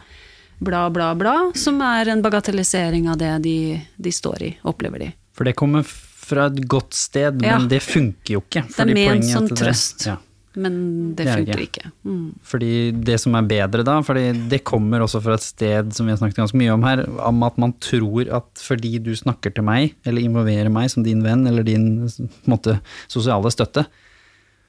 bla, 0.58 0.90
bla, 0.90 1.14
bla, 1.14 1.36
som 1.54 1.80
er 1.84 2.12
en 2.12 2.22
bagatellisering 2.24 3.08
av 3.12 3.18
det 3.20 3.32
de, 3.44 3.56
de 3.96 4.12
står 4.12 4.42
i, 4.42 4.52
opplever 4.68 5.06
de. 5.06 5.10
For 5.36 5.48
det 5.48 5.56
kommer 5.58 5.84
fra 5.86 6.48
et 6.50 6.62
godt 6.68 6.96
sted, 6.96 7.42
men 7.42 7.48
ja. 7.48 7.58
det 7.70 7.82
funker 7.84 8.38
jo 8.38 8.44
ikke. 8.44 8.64
Det 8.72 8.86
er 8.86 8.94
ment 8.96 9.28
som 9.28 9.50
trøst. 9.50 10.08
Ja. 10.08 10.16
Men 10.56 10.76
det, 11.12 11.26
det 11.26 11.34
funker 11.34 11.60
ikke. 11.60 11.82
ikke. 11.82 11.90
Mm. 12.08 12.28
Fordi 12.48 12.70
det 13.04 13.18
som 13.20 13.34
er 13.36 13.48
bedre 13.50 13.84
da, 13.84 13.98
fordi 14.04 14.30
det 14.48 14.62
kommer 14.64 15.04
også 15.04 15.20
fra 15.20 15.36
et 15.36 15.44
sted 15.44 15.90
som 15.92 16.08
vi 16.08 16.14
har 16.14 16.20
snakket 16.22 16.40
ganske 16.40 16.56
mye 16.56 16.72
om 16.72 16.86
her, 16.86 17.02
om 17.28 17.44
at 17.44 17.58
man 17.60 17.74
tror 17.84 18.30
at 18.38 18.48
fordi 18.64 18.94
du 19.04 19.12
snakker 19.18 19.52
til 19.52 19.66
meg, 19.68 19.92
eller 20.08 20.24
involverer 20.24 20.72
meg 20.72 20.88
som 20.92 21.04
din 21.04 21.20
venn, 21.24 21.44
eller 21.50 21.66
din 21.66 22.08
måte, 22.48 22.78
sosiale 23.12 23.52
støtte, 23.52 23.84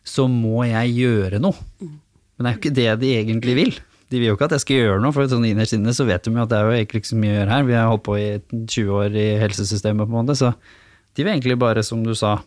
så 0.07 0.27
må 0.31 0.65
jeg 0.67 0.97
gjøre 0.99 1.39
noe. 1.43 1.55
Mm. 1.79 1.95
Men 2.35 2.43
det 2.43 2.49
er 2.49 2.57
jo 2.57 2.61
ikke 2.61 2.77
det 2.81 2.89
de 3.01 3.13
egentlig 3.21 3.55
vil 3.57 3.77
de 4.07 4.19
vil 4.19 4.29
jo 4.29 4.35
ikke 4.37 4.47
at 4.47 4.55
jeg 4.55 4.63
skal 4.63 4.77
gjøre 4.81 4.99
noe, 5.03 5.13
for 5.15 5.27
sånn 5.27 5.47
innerst 5.49 5.75
inne 5.75 5.93
så 5.95 6.05
vet 6.07 6.23
de 6.23 6.31
jo 6.31 6.43
at 6.43 6.51
det 6.51 6.59
er 6.59 6.67
jo 6.67 6.75
egentlig 6.77 7.01
ikke 7.03 7.11
så 7.11 7.19
mye 7.19 7.33
å 7.33 7.37
gjøre 7.37 7.55
her. 7.55 7.65
Vi 7.67 7.75
har 7.75 7.89
holdt 7.91 8.05
på 8.05 8.19
i 8.19 8.27
20 8.55 8.93
år 9.01 9.17
i 9.19 9.25
helsesystemet, 9.41 10.07
på 10.07 10.13
en 10.13 10.19
måte, 10.21 10.37
så 10.39 10.53
de 11.17 11.25
vil 11.25 11.33
egentlig 11.33 11.57
bare, 11.59 11.83
som 11.83 12.05
du 12.05 12.13
sa, 12.15 12.37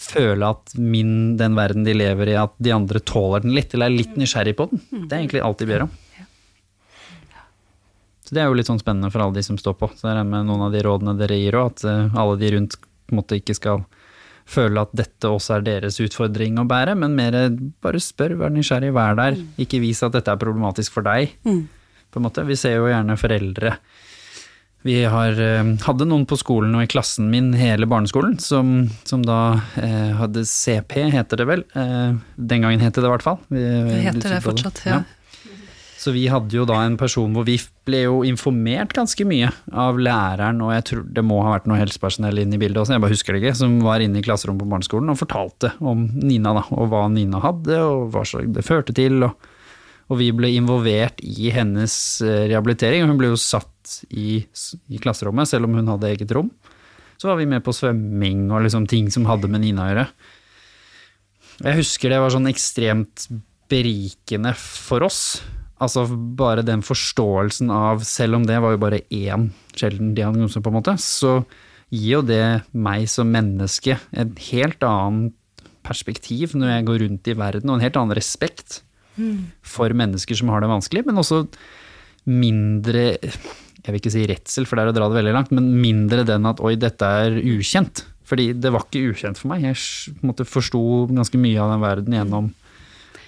føle 0.00 0.48
at 0.48 0.74
min, 0.80 1.36
den 1.38 1.56
verden 1.58 1.84
de 1.86 1.94
lever 1.94 2.32
i, 2.32 2.38
at 2.40 2.54
de 2.58 2.72
andre 2.74 3.02
tåler 3.04 3.44
den 3.44 3.54
litt, 3.54 3.74
eller 3.76 3.90
er 3.90 3.98
litt 4.00 4.16
nysgjerrig 4.18 4.56
på 4.58 4.70
den. 4.70 4.82
Det 4.90 5.12
er 5.12 5.18
egentlig 5.20 5.44
alt 5.44 5.60
de 5.60 5.68
ber 5.70 5.86
om. 5.86 5.92
Så 8.24 8.36
det 8.36 8.42
er 8.42 8.46
jo 8.50 8.56
litt 8.58 8.68
sånn 8.70 8.78
spennende 8.78 9.10
for 9.10 9.24
alle 9.24 9.34
de 9.34 9.42
som 9.42 9.58
står 9.58 9.74
på. 9.78 9.90
Så 9.98 10.06
det 10.06 10.14
er 10.14 10.26
med 10.26 10.46
noen 10.46 10.62
av 10.68 10.74
de 10.74 10.82
rådene 10.86 11.16
dere 11.18 11.38
gir 11.38 11.56
òg, 11.58 11.72
at 11.72 11.86
eh, 11.90 12.18
alle 12.22 12.36
de 12.38 12.52
rundt 12.54 12.76
på 12.78 13.14
en 13.14 13.18
måte 13.18 13.38
ikke 13.40 13.56
skal 13.58 13.82
føle 14.50 14.82
at 14.82 14.94
dette 14.98 15.30
også 15.30 15.56
er 15.58 15.66
deres 15.66 16.00
utfordring 16.02 16.58
å 16.58 16.66
bære, 16.68 16.96
men 16.98 17.16
mer 17.18 17.38
bare 17.82 18.02
spør, 18.02 18.36
vær 18.42 18.54
nysgjerrig, 18.54 18.92
vær 18.96 19.18
der. 19.18 19.38
Ikke 19.62 19.82
vis 19.82 20.02
at 20.06 20.16
dette 20.16 20.32
er 20.32 20.40
problematisk 20.40 20.98
for 20.98 21.06
deg. 21.06 21.36
På 22.10 22.18
en 22.18 22.26
måte. 22.26 22.42
Vi 22.48 22.58
ser 22.58 22.80
jo 22.80 22.88
gjerne 22.90 23.18
foreldre 23.20 23.76
vi 24.82 25.02
har, 25.04 25.36
eh, 25.40 25.64
hadde 25.84 26.06
noen 26.08 26.24
på 26.28 26.38
skolen 26.40 26.72
og 26.78 26.86
i 26.86 26.90
klassen 26.90 27.28
min 27.32 27.52
hele 27.58 27.88
barneskolen 27.90 28.38
som, 28.40 28.88
som 29.04 29.24
da 29.26 29.60
eh, 29.76 30.12
hadde 30.16 30.46
CP, 30.48 31.02
heter 31.12 31.42
det 31.42 31.48
vel. 31.50 31.64
Eh, 31.76 32.14
den 32.36 32.64
gangen 32.64 32.80
het 32.80 32.96
det 32.96 33.04
det 33.04 33.10
i 33.10 33.12
hvert 33.12 33.26
fall. 33.26 33.40
Vi, 33.52 33.60
Det 33.60 34.00
heter 34.06 34.36
det 34.36 34.42
fortsatt, 34.46 34.80
ja. 34.88 35.02
Så 36.00 36.14
vi 36.16 36.22
hadde 36.32 36.56
jo 36.56 36.64
da 36.64 36.78
en 36.80 36.96
person 36.96 37.34
hvor 37.36 37.44
vi 37.44 37.58
ble 37.84 38.06
jo 38.06 38.20
informert 38.24 38.94
ganske 38.96 39.24
mye 39.28 39.50
av 39.68 39.98
læreren, 40.00 40.62
og 40.64 40.72
jeg 40.72 40.86
tror 40.88 41.02
det 41.18 41.24
må 41.28 41.42
ha 41.44 41.52
vært 41.58 41.68
noe 41.68 41.80
helsepersonell 41.80 42.40
inne 42.40 42.56
i 42.56 42.60
bildet 42.62 42.80
også, 42.80 42.96
jeg 42.96 43.04
bare 43.04 43.12
husker 43.12 43.36
det 43.36 43.42
ikke, 43.42 43.58
som 43.60 43.76
var 43.84 44.00
inne 44.00 44.22
i 44.22 44.24
klasserommet 44.24 44.64
på 44.64 44.70
barneskolen 44.72 45.12
og 45.12 45.20
fortalte 45.20 45.74
om 45.84 46.06
Nina, 46.16 46.54
da, 46.56 46.64
og 46.72 46.88
hva 46.88 47.04
Nina 47.12 47.42
hadde, 47.44 47.82
og 47.84 48.14
hva 48.14 48.24
det 48.48 48.64
førte 48.64 48.96
til. 48.96 49.20
og 49.28 49.36
og 50.10 50.18
vi 50.18 50.32
ble 50.34 50.48
involvert 50.58 51.20
i 51.22 51.52
hennes 51.54 51.94
rehabilitering, 52.18 52.50
rehabilitering. 52.50 53.04
Hun 53.06 53.18
ble 53.20 53.30
jo 53.30 53.38
satt 53.38 54.00
i, 54.10 54.40
i, 54.42 54.98
klasserommet, 54.98 55.46
selv 55.46 55.68
om 55.68 55.76
hun 55.78 55.90
hadde 55.92 56.10
eget 56.10 56.34
rom. 56.34 56.50
Så 57.20 57.30
var 57.30 57.38
vi 57.38 57.46
med 57.46 57.62
på 57.62 57.74
svømming 57.76 58.48
og 58.50 58.64
liksom 58.64 58.88
ting 58.90 59.06
som 59.14 59.28
hadde 59.28 59.46
med 59.52 59.62
Nina 59.62 59.84
å 59.84 59.92
gjøre. 59.92 60.06
Jeg 61.60 61.78
husker 61.78 62.10
det 62.10 62.20
var 62.24 62.34
sånn 62.34 62.50
ekstremt 62.50 63.28
berikende 63.70 64.56
for 64.58 65.06
oss. 65.06 65.22
Altså 65.80 66.04
bare 66.10 66.64
den 66.66 66.82
forståelsen 66.84 67.70
av, 67.72 68.04
selv 68.04 68.36
om 68.36 68.46
det 68.48 68.58
var 68.60 68.74
jo 68.74 68.82
bare 68.82 69.02
én 69.08 69.48
sjelden 69.72 70.12
diagnose, 70.16 70.60
på 70.60 70.72
en 70.72 70.76
måte, 70.76 70.96
så 71.00 71.40
gir 71.90 72.18
jo 72.18 72.22
det 72.26 72.44
meg 72.76 73.08
som 73.10 73.30
menneske 73.32 73.96
et 74.12 74.42
helt 74.50 74.84
annet 74.86 75.34
perspektiv 75.86 76.52
når 76.54 76.74
jeg 76.74 76.86
går 76.90 77.02
rundt 77.04 77.30
i 77.32 77.36
verden, 77.38 77.70
og 77.70 77.78
en 77.78 77.86
helt 77.86 77.96
annen 77.98 78.18
respekt 78.18 78.82
for 79.66 79.92
mennesker 79.96 80.38
som 80.38 80.52
har 80.52 80.62
det 80.62 80.70
vanskelig, 80.70 81.04
men 81.08 81.18
også 81.20 81.44
mindre 82.30 83.18
Jeg 83.80 83.94
vil 83.94 83.96
ikke 83.96 84.12
si 84.12 84.22
redsel, 84.28 84.66
for 84.68 84.76
det 84.76 84.82
er 84.82 84.90
å 84.90 84.94
dra 84.94 85.06
det 85.08 85.16
veldig 85.16 85.32
langt, 85.32 85.52
men 85.56 85.70
mindre 85.80 86.20
den 86.28 86.44
at 86.44 86.58
oi, 86.60 86.74
dette 86.76 87.00
er 87.00 87.38
ukjent. 87.40 88.02
Fordi 88.28 88.50
det 88.52 88.70
var 88.74 88.84
ikke 88.84 89.14
ukjent 89.14 89.40
for 89.40 89.48
meg. 89.48 89.64
Jeg 89.64 90.44
forsto 90.44 90.82
ganske 91.08 91.40
mye 91.40 91.62
av 91.64 91.72
den 91.72 91.80
verden 91.80 92.16
gjennom 92.18 92.50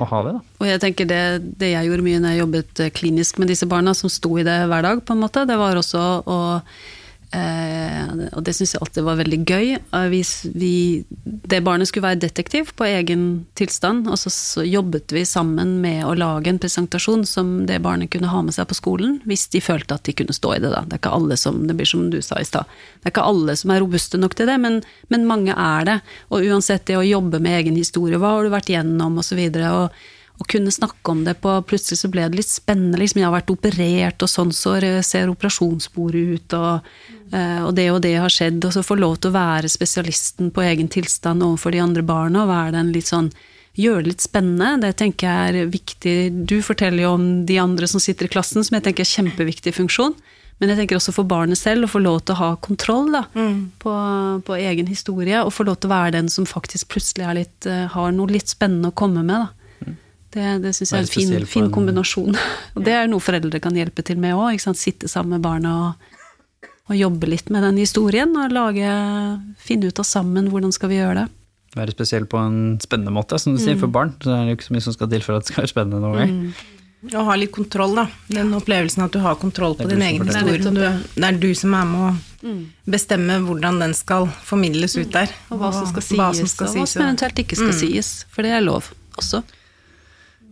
å 0.01 0.09
ha 0.09 0.23
det. 0.27 0.33
Da. 0.39 0.57
Og 0.63 0.71
jeg 0.71 0.83
tenker 0.87 1.11
det, 1.11 1.23
det 1.61 1.75
jeg 1.75 1.91
gjorde 1.91 2.07
mye 2.07 2.23
når 2.23 2.35
jeg 2.35 2.43
jobbet 2.45 2.83
klinisk 2.97 3.43
med 3.43 3.53
disse 3.53 3.69
barna, 3.69 3.95
som 3.99 4.13
sto 4.13 4.33
i 4.41 4.47
det 4.47 4.59
hver 4.71 4.87
dag, 4.87 5.05
på 5.05 5.17
en 5.17 5.23
måte, 5.25 5.47
det 5.49 5.59
var 5.61 5.81
også 5.81 6.09
å 6.23 6.41
Eh, 6.63 7.02
og 7.33 8.43
det 8.45 8.53
syns 8.57 8.75
jeg 8.75 8.83
alltid 8.85 9.07
var 9.07 9.19
veldig 9.23 9.39
gøy. 9.49 9.69
Hvis 10.13 10.33
vi, 10.53 10.73
det 11.25 11.63
barnet 11.65 11.89
skulle 11.89 12.11
være 12.11 12.21
detektiv 12.27 12.75
på 12.77 12.85
egen 12.85 13.25
tilstand, 13.59 14.05
og 14.11 14.21
så, 14.21 14.33
så, 14.33 14.65
jobbet 14.67 15.15
vi 15.17 15.25
sammen 15.29 15.79
med 15.81 16.05
å 16.05 16.13
lage 16.19 16.53
en 16.53 16.61
presentasjon 16.61 17.25
som 17.29 17.55
det 17.69 17.81
barnet 17.85 18.13
kunne 18.13 18.31
ha 18.33 18.43
med 18.45 18.57
seg 18.57 18.69
på 18.69 18.77
skolen, 18.77 19.19
hvis 19.29 19.47
de 19.55 19.65
følte 19.65 19.97
at 19.97 20.05
de 20.09 20.17
kunne 20.17 20.37
stå 20.37 20.57
i 20.57 20.63
det. 20.63 20.75
Da. 20.75 20.85
Det 20.85 20.99
er 20.99 21.03
ikke 21.03 21.17
alle 21.17 21.41
som 21.41 21.63
det 21.69 21.77
blir 21.79 21.89
som 21.89 22.09
du 22.13 22.21
sa 22.25 22.41
i 22.41 22.49
stad. 22.49 22.69
Det 23.01 23.09
er 23.09 23.15
ikke 23.15 23.29
alle 23.33 23.57
som 23.59 23.73
er 23.73 23.85
robuste 23.85 24.21
nok 24.21 24.37
til 24.37 24.53
det, 24.53 24.59
men, 24.61 24.83
men 25.13 25.29
mange 25.29 25.57
er 25.57 25.89
det. 25.89 26.01
Og 26.31 26.45
uansett 26.45 26.85
det 26.91 27.01
å 27.01 27.07
jobbe 27.07 27.41
med 27.43 27.63
egen 27.63 27.81
historie, 27.81 28.21
hva 28.21 28.37
har 28.37 28.45
du 28.45 28.53
vært 28.53 28.73
gjennom, 28.73 29.17
osv. 29.17 29.23
Og, 29.23 29.29
så 29.33 29.39
videre, 29.39 29.69
og 29.73 30.11
å 30.43 30.49
kunne 30.49 30.73
snakke 30.75 31.15
om 31.15 31.23
det 31.27 31.37
på 31.43 31.55
Plutselig 31.69 32.01
så 32.03 32.11
ble 32.13 32.27
det 32.29 32.41
litt 32.41 32.51
spennende. 32.51 32.99
Liksom, 33.01 33.21
jeg 33.23 33.29
har 33.29 33.37
vært 33.37 33.53
operert, 33.55 34.25
og 34.25 34.31
sånn 34.31 34.53
så 34.57 34.75
ser 35.07 35.31
operasjonsbordet 35.33 36.23
ut, 36.35 36.57
og, 36.59 36.93
eh, 37.31 37.63
og, 37.63 37.73
det 37.79 37.89
og 37.95 38.03
det 38.05 38.17
har 38.19 38.33
skjedd. 38.33 38.61
Og 38.67 38.75
så 38.75 38.85
få 38.87 38.99
lov 38.99 39.19
til 39.21 39.33
å 39.33 39.39
være 39.39 39.71
spesialisten 39.73 40.53
på 40.55 40.67
egen 40.67 40.91
tilstand 40.93 41.45
overfor 41.47 41.75
de 41.75 41.83
andre 41.85 42.05
barna, 42.07 42.45
og 42.45 42.53
være 42.53 42.77
den 42.79 42.95
litt 42.97 43.11
sånn 43.13 43.33
Gjøre 43.73 44.03
det 44.03 44.11
litt 44.11 44.21
spennende, 44.21 44.83
det 44.83 44.99
tenker 45.01 45.25
jeg 45.25 45.53
er 45.63 45.69
viktig. 45.73 46.17
Du 46.45 46.59
forteller 46.61 47.07
jo 47.07 47.15
om 47.17 47.23
de 47.49 47.55
andre 47.57 47.87
som 47.89 48.03
sitter 48.05 48.29
i 48.29 48.33
klassen, 48.35 48.61
som 48.61 48.77
jeg 48.77 48.85
tenker 48.85 49.01
er 49.01 49.09
kjempeviktig 49.09 49.73
funksjon. 49.73 50.13
Men 50.61 50.75
jeg 50.75 50.83
tenker 50.83 50.99
også 50.99 51.15
for 51.17 51.25
barnet 51.25 51.57
selv 51.57 51.89
å 51.89 51.91
få 51.91 52.03
lov 52.05 52.21
til 52.21 52.37
å 52.37 52.41
ha 52.43 52.51
kontroll 52.61 53.09
da, 53.15 53.23
mm. 53.33 53.57
på, 53.81 53.95
på, 54.45 54.59
egen 54.61 54.93
historie. 54.93 55.41
Og 55.41 55.55
få 55.57 55.65
lov 55.65 55.81
til 55.81 55.89
å 55.89 55.95
være 55.95 56.13
den 56.19 56.29
som 56.31 56.45
faktisk 56.47 56.93
plutselig 56.93 57.33
litt, 57.41 57.67
eh, 57.67 57.89
har 57.91 58.13
noe 58.13 58.31
litt 58.31 58.53
spennende 58.53 58.93
å 58.93 58.95
komme 58.95 59.25
med. 59.25 59.41
Da. 59.41 59.62
Det, 60.33 60.47
det 60.65 60.73
syns 60.73 60.95
jeg 60.95 61.03
er 61.03 61.05
en 61.05 61.13
fin, 61.13 61.47
fin 61.49 61.69
kombinasjon. 61.73 62.39
Og 62.77 62.87
det 62.87 62.97
er 62.97 63.11
noe 63.11 63.23
foreldre 63.23 63.61
kan 63.63 63.77
hjelpe 63.77 64.05
til 64.07 64.21
med 64.21 64.37
òg. 64.39 64.57
Sitte 64.79 65.11
sammen 65.11 65.37
med 65.37 65.45
barna 65.45 65.75
og, 65.83 66.11
og, 66.89 66.97
jobbe 66.97 67.29
litt 67.29 67.53
med 67.53 67.67
den 67.67 67.81
historien. 67.83 68.33
Og 68.41 68.55
lage, 68.55 68.93
finne 69.61 69.93
ut 69.93 70.03
av 70.03 70.09
sammen 70.09 70.49
hvordan 70.53 70.73
skal 70.75 70.93
vi 70.93 71.01
gjøre 71.03 71.23
det. 71.23 71.29
Være 71.77 71.95
spesiell 71.95 72.29
på 72.29 72.37
en 72.41 72.79
spennende 72.85 73.13
måte, 73.15 73.39
som 73.41 73.55
du 73.55 73.61
mm. 73.61 73.65
sier. 73.65 73.81
For 73.81 73.93
barn 73.93 74.15
så 74.25 74.33
er 74.35 74.47
det 74.47 74.55
jo 74.55 74.61
ikke 74.61 74.71
så 74.71 74.77
mye 74.77 74.87
som 74.87 74.97
skal 74.97 75.13
til 75.13 75.25
for 75.25 75.37
at 75.37 75.45
det 75.45 75.53
skal 75.53 75.65
være 75.65 75.73
spennende 75.75 76.01
noen 76.05 76.19
gang. 76.21 76.35
Mm. 76.39 76.81
Å 77.03 77.23
ha 77.27 77.35
litt 77.35 77.51
kontroll, 77.51 77.97
da. 77.99 78.05
Den 78.31 78.53
opplevelsen 78.55 79.03
at 79.03 79.13
du 79.13 79.19
har 79.25 79.35
kontroll 79.41 79.75
på 79.75 79.89
din 79.91 80.05
egen 80.07 80.23
historie. 80.23 80.61
Det 80.63 80.85
er, 80.87 81.01
det 81.17 81.29
er 81.29 81.41
du 81.43 81.49
som 81.59 81.73
er 81.75 81.89
med 81.89 82.05
å 82.07 82.11
mm. 82.47 82.61
bestemme 82.95 83.41
hvordan 83.43 83.81
den 83.83 83.97
skal 83.99 84.29
formidles 84.47 84.95
ut 85.01 85.11
der. 85.13 85.33
Og 85.51 85.59
hva 85.61 85.73
som 85.75 85.89
skal 85.91 86.07
sies, 86.07 86.21
hva 86.21 86.29
som 86.39 86.53
skal 86.53 86.71
og 86.71 86.79
hva 86.79 86.93
som 86.93 87.05
eventuelt 87.09 87.43
ikke 87.43 87.59
skal 87.59 87.75
mm. 87.75 87.81
sies. 87.81 88.13
For 88.33 88.47
det 88.47 88.55
er 88.55 88.65
lov 88.65 88.93
også. 89.19 89.43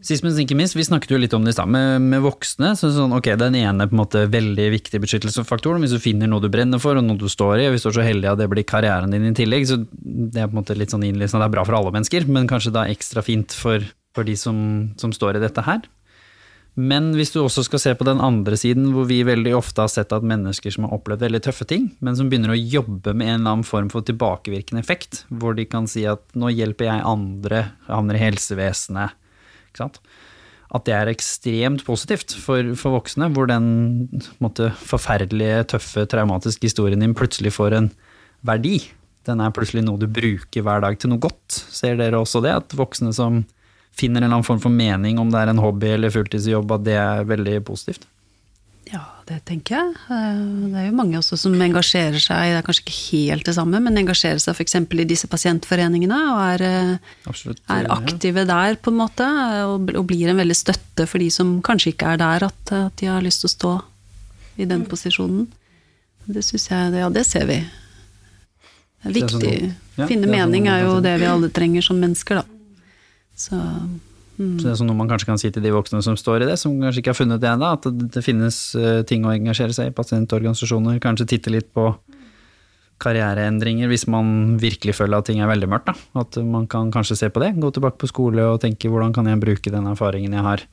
Sist, 0.00 0.24
men 0.24 0.32
ikke 0.40 0.56
minst, 0.56 0.76
vi 0.78 0.84
snakket 0.86 1.12
jo 1.12 1.18
litt 1.20 1.34
om 1.36 1.44
det 1.44 1.52
i 1.52 1.56
stad. 1.58 1.68
Med, 1.68 2.00
med, 2.00 2.22
voksne, 2.24 2.72
så 2.78 2.88
sånn, 2.94 3.12
ok, 3.18 3.34
den 3.40 3.58
ene 3.60 3.84
på 3.88 3.92
en 3.92 4.00
måte 4.00 4.22
veldig 4.32 4.70
viktige 4.72 5.02
beskyttelsesfaktoren, 5.04 5.84
hvis 5.84 5.92
du 5.92 6.00
finner 6.00 6.30
noe 6.30 6.40
du 6.40 6.48
brenner 6.52 6.80
for, 6.80 6.96
og 6.96 7.04
noe 7.04 7.20
du 7.20 7.28
står 7.28 7.60
i, 7.60 7.68
og 7.68 7.76
hvis 7.76 7.84
du 7.84 7.90
er 7.90 7.98
så 7.98 8.06
heldig 8.06 8.30
at 8.32 8.40
det 8.40 8.48
blir 8.52 8.64
karrieren 8.64 9.12
din 9.12 9.28
i 9.28 9.36
tillegg, 9.36 9.68
så 9.68 9.76
det 9.84 10.40
er 10.40 10.48
på 10.48 10.56
en 10.56 10.62
måte 10.62 10.78
litt 10.78 10.94
sånn 10.94 11.04
innlysende, 11.04 11.44
det 11.44 11.50
er 11.50 11.56
bra 11.58 11.66
for 11.68 11.76
alle 11.76 11.92
mennesker, 11.92 12.28
men 12.32 12.48
kanskje 12.48 12.72
da 12.78 12.88
ekstra 12.88 13.24
fint 13.26 13.52
for, 13.52 13.84
for 14.16 14.24
de 14.24 14.38
som, 14.40 14.56
som, 15.00 15.12
står 15.12 15.36
i 15.36 15.44
dette 15.44 15.66
her. 15.68 15.84
Men 16.80 17.10
hvis 17.18 17.34
du 17.34 17.42
også 17.42 17.66
skal 17.66 17.82
se 17.82 17.92
på 17.98 18.06
den 18.08 18.22
andre 18.24 18.56
siden, 18.56 18.94
hvor 18.94 19.04
vi 19.10 19.20
veldig 19.26 19.52
ofte 19.58 19.84
har 19.84 19.92
sett 19.92 20.14
at 20.16 20.24
mennesker 20.24 20.72
som 20.72 20.86
har 20.86 20.96
opplevd 20.96 21.26
veldig 21.26 21.42
tøffe 21.44 21.66
ting, 21.68 21.90
men 22.00 22.16
som 22.16 22.30
begynner 22.30 22.54
å 22.54 22.60
jobbe 22.60 23.12
med 23.12 23.26
en 23.26 23.40
eller 23.42 23.56
annen 23.58 23.68
form 23.68 23.90
for 23.92 24.06
tilbakevirkende 24.06 24.80
effekt, 24.80 25.26
hvor 25.28 25.58
de 25.58 25.68
kan 25.68 25.90
si 25.90 26.06
at 26.08 26.24
nå 26.38 26.54
hjelper 26.54 26.88
jeg 26.88 27.08
andre, 27.10 27.64
jeg 27.84 27.98
havner 27.98 28.16
i 28.16 28.22
helsevesenet, 28.22 29.19
at 29.78 30.86
det 30.86 30.94
er 30.94 31.10
ekstremt 31.10 31.82
positivt 31.86 32.34
for, 32.38 32.74
for 32.78 32.98
voksne, 32.98 33.30
hvor 33.34 33.48
den 33.50 34.08
måte, 34.42 34.70
forferdelige, 34.86 35.64
tøffe, 35.74 36.06
traumatiske 36.10 36.68
historien 36.68 37.02
din 37.02 37.16
plutselig 37.16 37.54
får 37.56 37.76
en 37.78 37.90
verdi. 38.46 38.78
Den 39.26 39.42
er 39.42 39.54
plutselig 39.54 39.82
noe 39.84 40.00
du 40.00 40.06
bruker 40.10 40.64
hver 40.64 40.84
dag 40.84 40.98
til 40.98 41.12
noe 41.12 41.22
godt. 41.22 41.58
Ser 41.74 41.98
dere 41.98 42.22
også 42.22 42.42
det? 42.44 42.54
At 42.62 42.78
voksne 42.78 43.12
som 43.16 43.42
finner 43.98 44.20
en 44.20 44.28
eller 44.28 44.38
annen 44.38 44.46
form 44.46 44.62
for 44.62 44.72
mening, 44.72 45.18
om 45.18 45.32
det 45.32 45.42
er 45.42 45.50
en 45.52 45.62
hobby 45.62 45.90
eller 45.96 46.14
fulltidsjobb, 46.14 46.70
at 46.78 46.86
det 46.86 46.96
er 47.00 47.26
veldig 47.28 47.58
positivt? 47.66 48.06
Ja, 49.30 49.36
det 49.36 49.44
tenker 49.46 49.76
jeg. 49.76 49.90
Eh, 50.10 50.38
det 50.72 50.80
er 50.80 50.86
jo 50.88 50.96
mange 50.96 51.18
også 51.20 51.36
som 51.38 51.54
engasjerer 51.54 52.18
seg, 52.18 52.50
det 52.50 52.58
er 52.58 52.64
kanskje 52.66 52.82
ikke 52.82 52.96
helt 53.00 53.46
det 53.46 53.54
samme, 53.54 53.80
men 53.82 54.00
engasjerer 54.00 54.40
seg 54.42 54.56
f.eks. 54.56 54.74
i 54.74 55.06
disse 55.08 55.30
pasientforeningene 55.30 56.18
og 56.32 56.40
er, 56.44 56.64
eh, 56.66 57.14
Absolutt, 57.30 57.62
er 57.70 57.86
aktive 57.94 58.44
der, 58.48 58.78
på 58.82 58.90
en 58.90 58.98
måte. 58.98 59.28
Og, 59.68 59.92
og, 59.94 60.02
blir 60.10 60.32
en 60.32 60.40
veldig 60.40 60.56
støtte 60.58 61.06
for 61.06 61.22
de 61.22 61.30
som 61.30 61.58
kanskje 61.62 61.94
ikke 61.94 62.14
er 62.14 62.22
der, 62.22 62.48
at, 62.50 62.74
at 62.74 62.96
de 62.98 63.10
har 63.10 63.22
lyst 63.22 63.44
til 63.44 63.50
å 63.50 63.54
stå 63.54 63.74
i 64.60 64.68
den 64.68 64.82
posisjonen. 64.88 65.46
Det 66.30 66.42
syns 66.46 66.68
jeg 66.70 66.98
Ja, 66.98 67.08
det 67.12 67.24
ser 67.28 67.46
vi. 67.50 67.62
Det 69.00 69.08
er 69.08 69.16
viktig. 69.16 69.54
Ja, 69.96 70.06
Finne 70.10 70.28
mening 70.30 70.68
er 70.68 70.84
jo 70.84 70.98
det 71.04 71.14
vi 71.20 71.28
alle 71.28 71.48
trenger 71.54 71.84
som 71.86 72.00
mennesker, 72.02 72.42
da. 72.42 72.88
Så 73.40 73.56
Mm. 74.40 74.54
Så 74.56 74.64
det 74.64 74.70
er 74.72 74.78
sånn 74.80 74.88
noe 74.88 74.96
man 74.96 75.10
kanskje 75.10 75.28
kan 75.28 75.40
si 75.40 75.50
til 75.52 75.64
de 75.64 75.72
voksne 75.74 76.00
som 76.04 76.16
står 76.16 76.44
i 76.44 76.48
det, 76.48 76.56
som 76.60 76.78
kanskje 76.80 77.02
ikke 77.02 77.12
har 77.12 77.18
funnet 77.18 77.42
det 77.42 77.50
ennå, 77.50 77.74
at 77.76 77.84
det 78.14 78.22
finnes 78.24 78.56
eh, 78.78 79.02
ting 79.08 79.26
å 79.28 79.34
engasjere 79.34 79.76
seg 79.76 79.90
i, 79.90 79.96
pasientorganisasjoner, 79.96 80.96
kanskje 81.04 81.28
titte 81.34 81.52
litt 81.52 81.68
på 81.76 81.90
karriereendringer 83.00 83.88
hvis 83.88 84.06
man 84.12 84.56
virkelig 84.60 84.94
føler 84.98 85.20
at 85.20 85.28
ting 85.28 85.40
er 85.40 85.48
veldig 85.50 85.68
mørkt. 85.72 85.92
Da. 85.92 86.22
At 86.24 86.40
man 86.44 86.66
kan 86.72 86.92
kanskje 86.92 87.18
se 87.20 87.30
på 87.32 87.42
det, 87.44 87.52
gå 87.60 87.72
tilbake 87.76 88.00
på 88.00 88.08
skole 88.08 88.48
og 88.48 88.60
tenke 88.64 88.92
hvordan 88.92 89.12
kan 89.16 89.28
jeg 89.28 89.40
bruke 89.40 89.72
den 89.72 89.88
erfaringen 89.92 90.36
jeg 90.36 90.46
har 90.46 90.64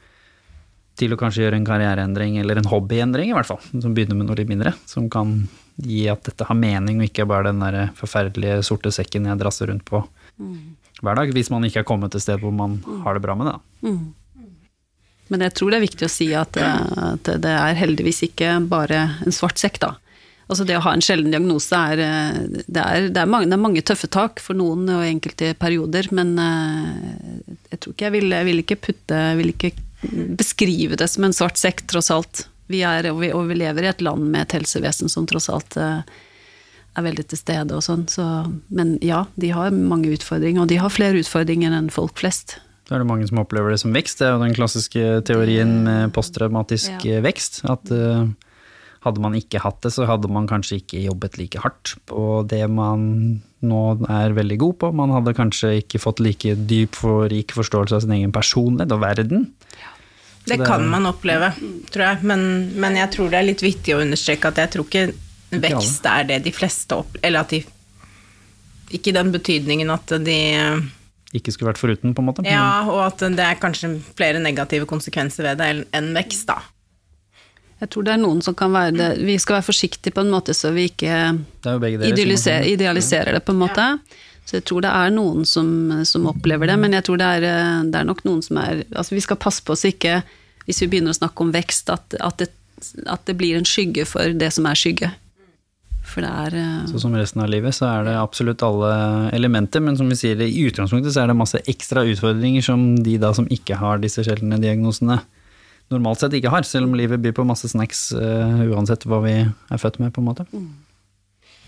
til 0.98 1.14
å 1.14 1.20
kanskje 1.20 1.44
gjøre 1.44 1.60
en 1.60 1.68
karriereendring, 1.68 2.40
eller 2.42 2.58
en 2.58 2.72
hobbyendring 2.72 3.30
i 3.30 3.36
hvert 3.36 3.46
fall, 3.46 3.62
som 3.70 3.94
begynner 3.94 4.18
med 4.18 4.32
noe 4.32 4.40
litt 4.40 4.50
mindre. 4.50 4.72
Som 4.90 5.12
kan 5.14 5.44
gi 5.78 6.08
at 6.10 6.24
dette 6.26 6.48
har 6.48 6.58
mening, 6.58 6.98
og 6.98 7.12
ikke 7.12 7.28
bare 7.30 7.52
den 7.52 7.62
der 7.62 7.92
forferdelige 8.00 8.64
sorte 8.66 8.90
sekken 8.96 9.28
jeg 9.30 9.40
drasser 9.44 9.70
rundt 9.70 9.86
på. 9.86 10.02
Mm 10.42 10.87
hver 11.04 11.20
dag, 11.20 11.34
hvis 11.36 11.52
man 11.54 11.66
ikke 11.68 11.84
er 11.84 11.88
kommet 11.88 12.14
til 12.14 12.24
sted 12.24 12.42
hvor 12.42 12.54
man 12.56 12.80
har 13.06 13.18
det 13.18 13.24
bra 13.26 13.36
med 13.38 13.52
det. 13.52 13.58
Mm. 13.86 14.02
Men 15.28 15.44
jeg 15.44 15.56
tror 15.58 15.72
det 15.72 15.80
er 15.80 15.88
viktig 15.88 16.08
å 16.08 16.12
si 16.12 16.28
at, 16.38 16.58
eh, 16.58 16.92
at, 17.12 17.32
det 17.44 17.54
er 17.54 17.80
heldigvis 17.80 18.24
ikke 18.30 18.58
bare 18.72 19.04
en 19.26 19.36
svart 19.36 19.60
sekk, 19.60 19.82
da. 19.84 19.96
Altså 20.48 20.64
det 20.64 20.78
å 20.78 20.84
ha 20.86 20.94
en 20.96 21.04
sjelden 21.04 21.34
diagnose 21.34 21.76
er 21.76 22.02
eh, 22.04 22.38
det, 22.64 22.84
er, 22.84 23.10
det 23.12 23.20
er, 23.20 23.30
mange, 23.30 23.50
det 23.52 23.58
er 23.58 23.64
mange, 23.66 23.84
tøffe 23.84 24.08
tak 24.12 24.40
for 24.44 24.56
noen 24.56 24.88
og 24.94 25.04
enkelte 25.04 25.52
perioder, 25.60 26.08
men 26.16 26.38
eh, 26.40 27.58
jeg 27.74 27.82
tror 27.84 27.96
ikke 27.96 28.08
jeg 28.08 28.16
vil, 28.16 28.32
jeg 28.38 28.48
vil 28.48 28.64
ikke 28.64 28.80
putte 28.88 29.24
Jeg 29.28 29.42
vil 29.42 29.52
ikke 29.52 29.74
beskrive 30.38 30.96
det 31.00 31.10
som 31.12 31.26
en 31.26 31.36
svart 31.36 31.60
sekk, 31.60 31.84
tross 31.90 32.12
alt. 32.14 32.46
Vi 32.72 32.84
er, 32.86 33.10
og 33.12 33.20
vi, 33.24 33.32
og 33.36 33.48
vi 33.50 33.58
lever 33.58 33.88
i 33.88 33.92
et 33.92 34.04
land 34.06 34.28
med 34.30 34.46
et 34.46 34.58
helsevesen 34.60 35.12
som 35.12 35.28
tross 35.28 35.50
alt 35.52 35.78
eh, 35.80 36.00
er 36.98 37.06
veldig 37.06 37.28
til 37.32 37.40
stede 37.40 37.76
og 37.78 37.84
sånn. 37.86 38.08
Så, 38.12 38.24
men 38.74 38.96
ja, 39.06 39.26
de 39.40 39.52
har 39.54 39.72
mange 39.76 40.10
utfordringer, 40.16 40.64
og 40.66 40.72
de 40.72 40.80
har 40.82 40.94
flere 40.94 41.20
utfordringer 41.22 41.76
enn 41.78 41.92
folk 41.94 42.18
flest. 42.20 42.58
Da 42.88 42.96
er 42.96 43.04
det 43.04 43.10
mange 43.10 43.28
som 43.28 43.42
opplever 43.42 43.74
det 43.74 43.82
som 43.84 43.94
vekst. 43.96 44.22
Det 44.22 44.28
er 44.28 44.36
jo 44.36 44.44
den 44.46 44.56
klassiske 44.56 45.06
teorien 45.28 45.74
med 45.84 46.14
posttraumatisk 46.16 47.04
Ja. 47.06 47.20
vekst. 47.26 47.60
At 47.68 47.92
uh, 47.92 48.30
hadde 49.04 49.20
man 49.24 49.36
ikke 49.36 49.60
hatt 49.60 49.82
det, 49.84 49.92
så 49.92 50.08
hadde 50.08 50.30
man 50.32 50.48
kanskje 50.48 50.80
ikke 50.80 51.04
jobbet 51.04 51.36
like 51.38 51.60
hardt 51.64 51.98
på 52.08 52.48
det 52.48 52.64
man 52.72 53.42
nå 53.68 53.82
er 54.08 54.36
veldig 54.38 54.58
god 54.62 54.78
på. 54.80 54.92
Man 54.96 55.12
hadde 55.12 55.36
kanskje 55.36 55.76
ikke 55.82 56.00
fått 56.00 56.24
like 56.24 56.56
dyp 56.70 56.98
og 57.04 57.28
rik 57.34 57.52
forståelse 57.58 57.98
av 58.00 58.06
sin 58.06 58.16
egen 58.22 58.32
personlighet 58.36 58.96
og 58.96 59.04
verden. 59.04 59.48
Det 60.48 60.58
det- 60.62 60.66
kan 60.68 60.88
man 60.88 61.06
oppleve, 61.10 61.52
tror 61.92 62.06
jeg. 62.06 62.24
Men, 62.24 62.72
men 62.80 62.96
jeg 62.96 63.12
tror 63.12 63.30
det 63.30 63.40
er 63.42 63.50
litt 63.52 63.64
vittig 63.66 63.96
å 63.98 64.02
understreke 64.06 64.48
at 64.48 64.62
jeg 64.64 64.72
tror 64.78 64.88
ikke 64.88 65.10
vekst 65.50 66.06
er 66.10 66.28
det 66.30 66.44
de 66.46 66.54
fleste 66.56 66.98
opplever. 66.98 67.28
Eller 67.28 67.46
at 67.46 67.56
de 67.56 67.64
Ikke 68.96 69.12
i 69.12 69.18
den 69.18 69.32
betydningen 69.32 69.90
at 69.92 70.14
de 70.24 70.40
Ikke 71.36 71.52
skulle 71.52 71.74
vært 71.74 71.82
foruten, 71.82 72.14
på 72.16 72.24
en 72.24 72.30
måte. 72.30 72.48
Ja, 72.48 72.88
og 72.88 73.04
at 73.06 73.20
det 73.20 73.44
er 73.44 73.60
kanskje 73.60 73.98
flere 74.16 74.40
negative 74.40 74.88
konsekvenser 74.88 75.50
ved 75.50 75.62
det 75.62 75.72
enn 75.96 76.14
vekst, 76.16 76.48
da. 76.48 76.62
Jeg 77.78 77.92
tror 77.94 78.08
det 78.08 78.14
er 78.16 78.22
noen 78.22 78.40
som 78.42 78.56
kan 78.58 78.72
være 78.74 78.94
det 78.96 79.10
Vi 79.22 79.36
skal 79.38 79.60
være 79.60 79.68
forsiktige 79.68 80.16
på 80.16 80.24
en 80.24 80.32
måte 80.34 80.56
så 80.58 80.72
vi 80.74 80.88
ikke 80.90 81.12
er 81.14 82.00
idealiserer, 82.10 82.66
idealiserer 82.66 83.38
det, 83.38 83.44
på 83.46 83.54
en 83.54 83.62
måte. 83.62 83.86
Så 84.48 84.58
jeg 84.58 84.66
tror 84.70 84.86
det 84.86 84.92
er 84.96 85.12
noen 85.12 85.46
som, 85.46 85.68
som 86.08 86.26
opplever 86.32 86.72
det, 86.72 86.78
men 86.80 86.96
jeg 86.96 87.04
tror 87.04 87.20
det 87.20 87.28
er, 87.38 87.46
eh, 87.46 87.82
det 87.92 88.00
er 88.00 88.08
nok 88.08 88.24
noen 88.24 88.40
som 88.46 88.60
er 88.62 88.86
Altså 88.96 89.18
vi 89.18 89.24
skal 89.26 89.40
passe 89.44 89.66
på 89.68 89.76
oss 89.76 89.84
ikke, 89.90 90.22
hvis 90.66 90.80
vi 90.86 90.88
begynner 90.94 91.12
å 91.12 91.20
snakke 91.20 91.44
om 91.44 91.52
vekst, 91.52 91.92
at, 91.92 92.16
at, 92.24 92.40
det, 92.40 92.48
at 93.12 93.26
det 93.28 93.36
blir 93.40 93.60
en 93.60 93.68
skygge 93.68 94.08
for 94.08 94.32
det 94.32 94.54
som 94.56 94.70
er 94.70 94.80
skygge. 94.80 95.12
For 96.08 96.24
det 96.24 96.32
er 96.32 96.58
uh... 96.58 96.86
Så 96.90 97.02
som 97.04 97.16
resten 97.18 97.44
av 97.44 97.50
livet 97.52 97.76
så 97.76 97.88
er 97.90 98.08
det 98.08 98.18
absolutt 98.20 98.64
alle 98.66 98.92
elementer, 99.36 99.84
men 99.84 99.98
som 100.00 100.08
vi 100.10 100.18
sier 100.20 100.40
i 100.44 100.64
utgangspunktet 100.68 101.14
så 101.14 101.24
er 101.24 101.32
det 101.32 101.40
masse 101.40 101.62
ekstra 101.68 102.06
utfordringer 102.08 102.64
som 102.66 102.94
de 103.04 103.18
da 103.22 103.34
som 103.36 103.50
ikke 103.52 103.80
har 103.82 104.00
disse 104.04 104.24
sjeldne 104.26 104.62
diagnosene 104.64 105.20
normalt 105.94 106.20
sett 106.20 106.36
ikke 106.36 106.52
har, 106.52 106.68
selv 106.68 106.90
om 106.90 106.98
livet 107.00 107.22
byr 107.24 107.36
på 107.38 107.48
masse 107.48 107.70
snacks 107.72 108.10
uh, 108.16 108.64
uansett 108.68 109.08
hva 109.08 109.22
vi 109.24 109.38
er 109.40 109.82
født 109.82 110.02
med, 110.04 110.14
på 110.16 110.24
en 110.24 110.30
måte. 110.30 110.48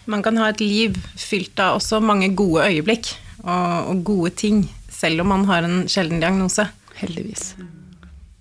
Man 0.10 0.24
kan 0.26 0.40
ha 0.42 0.50
et 0.52 0.64
liv 0.64 0.98
fylt 1.20 1.60
av 1.64 1.80
også 1.80 2.02
mange 2.04 2.32
gode 2.36 2.68
øyeblikk 2.68 3.14
og, 3.46 3.92
og 3.94 4.06
gode 4.12 4.36
ting, 4.42 4.64
selv 4.92 5.24
om 5.24 5.36
man 5.36 5.48
har 5.50 5.68
en 5.68 5.84
sjelden 5.92 6.24
diagnose. 6.24 6.68
heldigvis. 7.00 7.54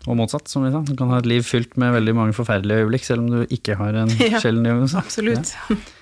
Og 0.06 0.16
motsatt, 0.16 0.46
som 0.48 0.62
vi 0.64 0.70
sa. 0.72 0.80
Du 0.86 0.94
kan 0.96 1.10
ha 1.10 1.18
et 1.20 1.28
liv 1.28 1.42
fylt 1.44 1.74
med 1.80 1.92
veldig 1.96 2.14
mange 2.16 2.36
forferdelige 2.36 2.84
øyeblikk, 2.84 3.04
selv 3.04 3.24
om 3.24 3.30
du 3.32 3.54
ikke 3.54 3.76
har 3.80 3.96
en 4.04 4.12
Ja, 4.22 4.40
sjelden 4.40 4.68
diagnose. 4.68 5.00
Absolutt. 5.00 5.54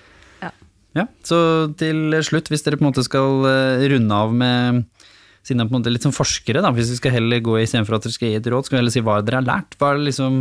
Ja, 0.97 1.03
så 1.21 1.37
til 1.77 2.15
slutt, 2.25 2.47
hvis 2.49 2.63
dere 2.65 2.77
på 2.79 2.81
en 2.81 2.87
måte 2.89 3.03
skal 3.05 3.43
eh, 3.45 3.83
runde 3.91 4.17
av 4.17 4.31
med 4.33 4.79
siden 5.45 5.61
dere 5.61 5.69
på 5.69 5.75
en 5.75 5.81
måte 5.83 5.91
litt 5.93 6.07
som 6.07 6.15
forskere, 6.15 6.63
da, 6.63 6.71
hvis 6.73 6.89
vi 6.95 6.97
skal 6.97 7.13
heller 7.19 7.43
gå 7.43 7.59
istedenfor 7.61 7.97
at 7.97 8.07
dere 8.07 8.15
skal 8.15 8.31
gi 8.31 8.39
et 8.39 8.49
råd, 8.49 8.65
skal 8.65 8.77
vi 8.77 8.81
heller 8.81 8.95
si 8.95 9.03
hva 9.05 9.19
dere 9.21 9.39
har 9.39 9.45
lært. 9.45 9.77
Hva 9.79 9.93
er, 9.93 10.01
liksom, 10.07 10.39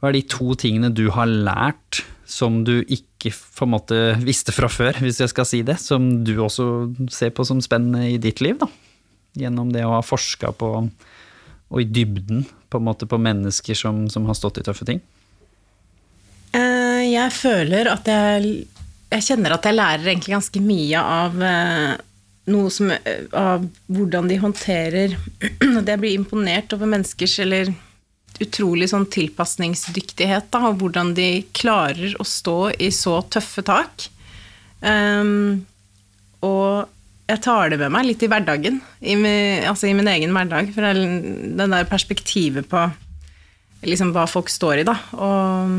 hva 0.00 0.10
er 0.10 0.16
de 0.16 0.22
to 0.36 0.54
tingene 0.60 0.92
du 0.94 1.08
har 1.16 1.28
lært 1.28 2.04
som 2.30 2.62
du 2.64 2.78
ikke 2.86 3.32
på 3.34 3.66
en 3.66 3.74
måte 3.74 3.98
visste 4.22 4.54
fra 4.54 4.70
før, 4.70 5.00
hvis 5.02 5.18
jeg 5.20 5.32
skal 5.32 5.48
si 5.48 5.64
det, 5.66 5.80
som 5.82 6.06
du 6.24 6.36
også 6.38 6.68
ser 7.12 7.34
på 7.34 7.44
som 7.48 7.60
spennende 7.64 8.06
i 8.12 8.20
ditt 8.22 8.40
liv, 8.44 8.60
da? 8.60 8.70
Gjennom 9.40 9.74
det 9.74 9.82
å 9.86 9.96
ha 9.96 10.00
forska 10.02 10.54
på, 10.58 10.70
og 11.70 11.82
i 11.82 11.86
dybden, 11.88 12.44
på 12.70 12.78
en 12.78 12.86
måte 12.86 13.06
på 13.06 13.18
mennesker 13.18 13.78
som, 13.78 14.04
som 14.10 14.26
har 14.26 14.36
stått 14.38 14.60
i 14.60 14.66
tøffe 14.66 14.86
ting? 14.88 15.00
Eh, 16.54 17.02
Jeg 17.12 17.32
føler 17.32 17.90
at 17.92 18.08
jeg 18.10 18.54
Jeg 19.10 19.26
kjenner 19.26 19.54
at 19.54 19.66
jeg 19.66 19.76
lærer 19.76 20.08
egentlig 20.10 20.34
ganske 20.34 20.62
mye 20.62 21.02
av 21.02 21.42
eh, 21.42 21.92
noe 22.50 22.72
som 22.74 22.90
eh, 22.94 23.26
Av 23.36 23.66
hvordan 23.90 24.30
de 24.30 24.38
håndterer 24.42 25.14
At 25.80 25.86
jeg 25.86 26.02
blir 26.02 26.18
imponert 26.18 26.74
over 26.74 26.90
menneskers 26.90 27.38
eller 27.46 27.72
utrolig 28.40 28.86
sånn 28.88 29.04
tilpasningsdyktighet, 29.12 30.46
da, 30.54 30.70
og 30.70 30.78
hvordan 30.80 31.10
de 31.16 31.42
klarer 31.52 32.14
å 32.16 32.24
stå 32.24 32.70
i 32.80 32.88
så 32.94 33.18
tøffe 33.28 33.60
tak. 33.66 34.06
Um, 34.80 35.66
og 36.46 36.88
jeg 37.30 37.42
tar 37.44 37.70
det 37.70 37.78
med 37.80 37.92
meg 37.94 38.08
litt 38.08 38.24
i 38.24 38.28
hverdagen, 38.30 38.80
i, 39.00 39.14
altså 39.68 39.88
i 39.88 39.94
min 39.96 40.10
egen 40.10 40.34
hverdag. 40.34 40.72
For 40.74 40.86
den 40.90 41.56
der 41.74 41.88
perspektivet 41.88 42.68
på 42.70 42.88
liksom 43.86 44.12
hva 44.14 44.26
folk 44.28 44.50
står 44.52 44.82
i, 44.82 44.86
da. 44.88 44.96
Og 45.16 45.76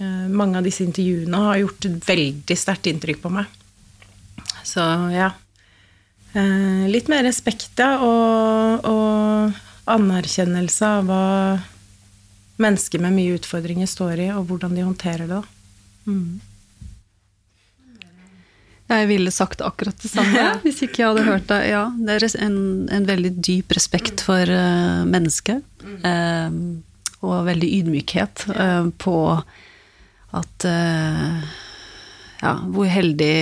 eh, 0.00 0.26
mange 0.30 0.58
av 0.58 0.66
disse 0.66 0.84
intervjuene 0.86 1.42
har 1.48 1.60
gjort 1.62 1.88
et 1.90 2.08
veldig 2.08 2.58
sterkt 2.58 2.88
inntrykk 2.90 3.22
på 3.22 3.32
meg. 3.34 3.60
Så 4.64 4.84
ja. 5.14 5.30
Eh, 6.34 6.88
litt 6.90 7.10
mer 7.12 7.22
respekt, 7.26 7.70
ja, 7.78 8.00
og, 8.02 8.88
og 8.88 9.92
anerkjennelse 9.94 10.90
av 10.98 11.06
hva 11.10 11.26
mennesker 12.62 13.02
med 13.02 13.14
mye 13.14 13.36
utfordringer 13.38 13.90
står 13.90 14.26
i, 14.26 14.32
og 14.34 14.48
hvordan 14.48 14.74
de 14.74 14.86
håndterer 14.86 15.28
det. 15.28 15.42
da. 15.42 15.44
Jeg 18.94 19.10
ville 19.10 19.32
sagt 19.34 19.62
akkurat 19.64 19.98
det 20.00 20.10
samme 20.12 20.46
hvis 20.64 20.82
ikke 20.86 21.02
jeg 21.02 21.10
hadde 21.10 21.26
hørt 21.26 21.46
det. 21.50 21.60
Ja, 21.72 21.84
det 21.94 22.16
er 22.16 22.26
en, 22.46 22.58
en 22.92 23.06
veldig 23.08 23.34
dyp 23.44 23.74
respekt 23.76 24.24
for 24.24 24.48
uh, 24.48 25.04
mennesket. 25.08 25.64
Um, 26.04 26.82
og 27.24 27.46
veldig 27.48 27.70
ydmykhet 27.80 28.46
uh, 28.52 28.90
på 29.00 29.16
at 30.34 30.68
uh, 30.68 31.54
Ja, 32.44 32.58
hvor 32.68 32.88
heldig 32.90 33.34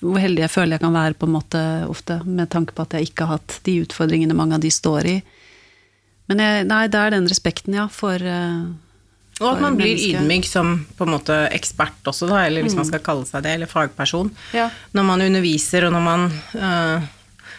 hvor 0.00 0.16
heldig 0.20 0.44
jeg 0.46 0.52
føler 0.52 0.76
jeg 0.76 0.84
kan 0.84 0.94
være 0.96 1.16
på 1.18 1.26
en 1.28 1.34
måte 1.34 1.60
ofte, 1.88 2.22
med 2.24 2.48
tanke 2.52 2.72
på 2.72 2.86
at 2.86 2.94
jeg 2.96 3.10
ikke 3.10 3.26
har 3.26 3.38
hatt 3.38 3.58
de 3.66 3.74
utfordringene 3.82 4.36
mange 4.36 4.56
av 4.56 4.62
de 4.64 4.70
står 4.72 5.08
i. 5.10 5.16
Men 6.28 6.42
jeg, 6.44 6.66
nei, 6.68 6.82
det 6.92 7.00
er 7.00 7.14
den 7.14 7.28
respekten, 7.30 7.76
ja, 7.76 7.86
for 7.92 8.20
eh, 8.20 8.62
Og 9.38 9.52
at 9.52 9.60
man 9.62 9.76
blir 9.78 9.94
menneske. 9.94 10.18
ydmyk 10.18 10.48
som 10.48 10.72
på 10.98 11.06
en 11.06 11.14
måte 11.14 11.36
ekspert 11.54 12.10
også, 12.10 12.26
da, 12.30 12.40
eller 12.46 12.66
hvis 12.66 12.74
man 12.78 12.88
skal 12.88 13.02
kalle 13.04 13.26
seg 13.28 13.44
det, 13.46 13.54
eller 13.58 13.70
fagperson. 13.70 14.32
Ja. 14.56 14.68
Når 14.96 15.06
man 15.06 15.22
underviser, 15.28 15.86
og 15.86 15.94
når 15.94 16.04
man 16.04 16.26
øh, 16.58 17.06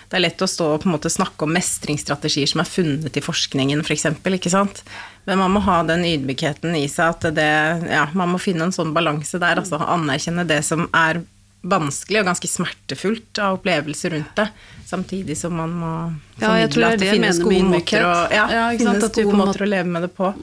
Det 0.10 0.18
er 0.18 0.24
lett 0.24 0.42
å 0.42 0.48
stå 0.50 0.72
og 0.74 0.80
på 0.82 0.90
en 0.90 0.96
måte 0.96 1.10
snakke 1.14 1.46
om 1.46 1.52
mestringsstrategier 1.54 2.50
som 2.50 2.64
er 2.64 2.66
funnet 2.66 3.18
i 3.18 3.22
forskningen, 3.22 3.84
f.eks., 3.86 4.08
ikke 4.26 4.50
sant. 4.50 4.82
Men 5.30 5.38
man 5.38 5.54
må 5.54 5.62
ha 5.62 5.84
den 5.86 6.02
ydmykheten 6.02 6.74
i 6.76 6.88
seg 6.90 7.14
at 7.14 7.36
det 7.38 7.52
Ja, 7.92 8.08
man 8.18 8.34
må 8.34 8.40
finne 8.42 8.66
en 8.66 8.74
sånn 8.74 8.96
balanse 8.96 9.38
der, 9.38 9.62
altså 9.62 9.78
anerkjenne 9.78 10.48
det 10.50 10.64
som 10.66 10.88
er 10.98 11.22
vanskelig 11.62 12.22
og 12.22 12.30
ganske 12.30 12.48
smertefullt 12.50 13.40
av 13.44 13.58
opplevelser 13.60 14.16
rundt 14.16 14.36
det, 14.40 14.48
samtidig 14.88 15.38
som 15.38 15.58
man 15.60 15.74
må 15.76 15.94
Ja, 16.40 16.56
jeg 16.58 16.72
tror 16.74 16.86
det 16.86 16.90
er 16.90 16.94
formidle 16.94 16.94
at 16.94 17.00
det 17.00 17.06
det 17.06 17.16
finnes 17.18 17.42
gode 17.44 17.64
måter 17.70 18.06
å, 18.08 18.14
ja, 18.32 18.46
Ja, 18.56 18.68
ikke 18.74 18.88
sant, 18.88 19.04
finnes 19.04 19.26
gode 19.30 19.42
måter 19.44 19.66
å 19.66 19.70
leve 19.70 19.92
med 19.92 20.08
det 20.08 20.12
på. 20.16 20.34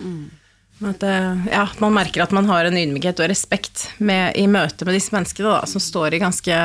At, 0.84 1.02
eh, 1.02 1.46
ja, 1.52 1.68
man 1.78 1.94
merker 1.96 2.26
at 2.26 2.34
man 2.36 2.48
har 2.50 2.66
en 2.68 2.76
ydmykhet 2.76 3.22
og 3.22 3.30
respekt 3.32 3.86
med, 3.96 4.36
i 4.36 4.44
møte 4.50 4.84
med 4.84 4.96
disse 4.98 5.14
menneskene, 5.14 5.54
da, 5.54 5.64
som 5.70 5.80
står 5.80 6.16
i 6.16 6.20
ganske 6.20 6.58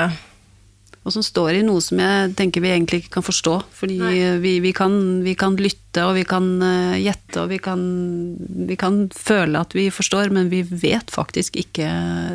Og 1.02 1.10
som 1.16 1.24
står 1.26 1.56
i 1.58 1.62
noe 1.66 1.82
som 1.82 1.98
jeg 1.98 2.34
tenker 2.38 2.62
vi 2.62 2.70
egentlig 2.70 3.00
ikke 3.02 3.16
kan 3.16 3.24
forstå. 3.26 3.56
Fordi 3.74 3.96
vi, 4.44 4.52
vi, 4.62 4.70
kan, 4.72 5.24
vi 5.26 5.34
kan 5.34 5.56
lytte, 5.58 6.04
og 6.06 6.14
vi 6.14 6.22
kan 6.30 6.46
uh, 6.62 6.94
gjette, 6.94 7.40
og 7.42 7.50
vi 7.50 7.58
kan, 7.58 7.80
vi 8.70 8.78
kan 8.78 9.08
føle 9.10 9.64
at 9.66 9.74
vi 9.74 9.88
forstår, 9.90 10.30
men 10.30 10.52
vi 10.52 10.62
vet 10.62 11.10
faktisk 11.10 11.58
ikke 11.58 11.88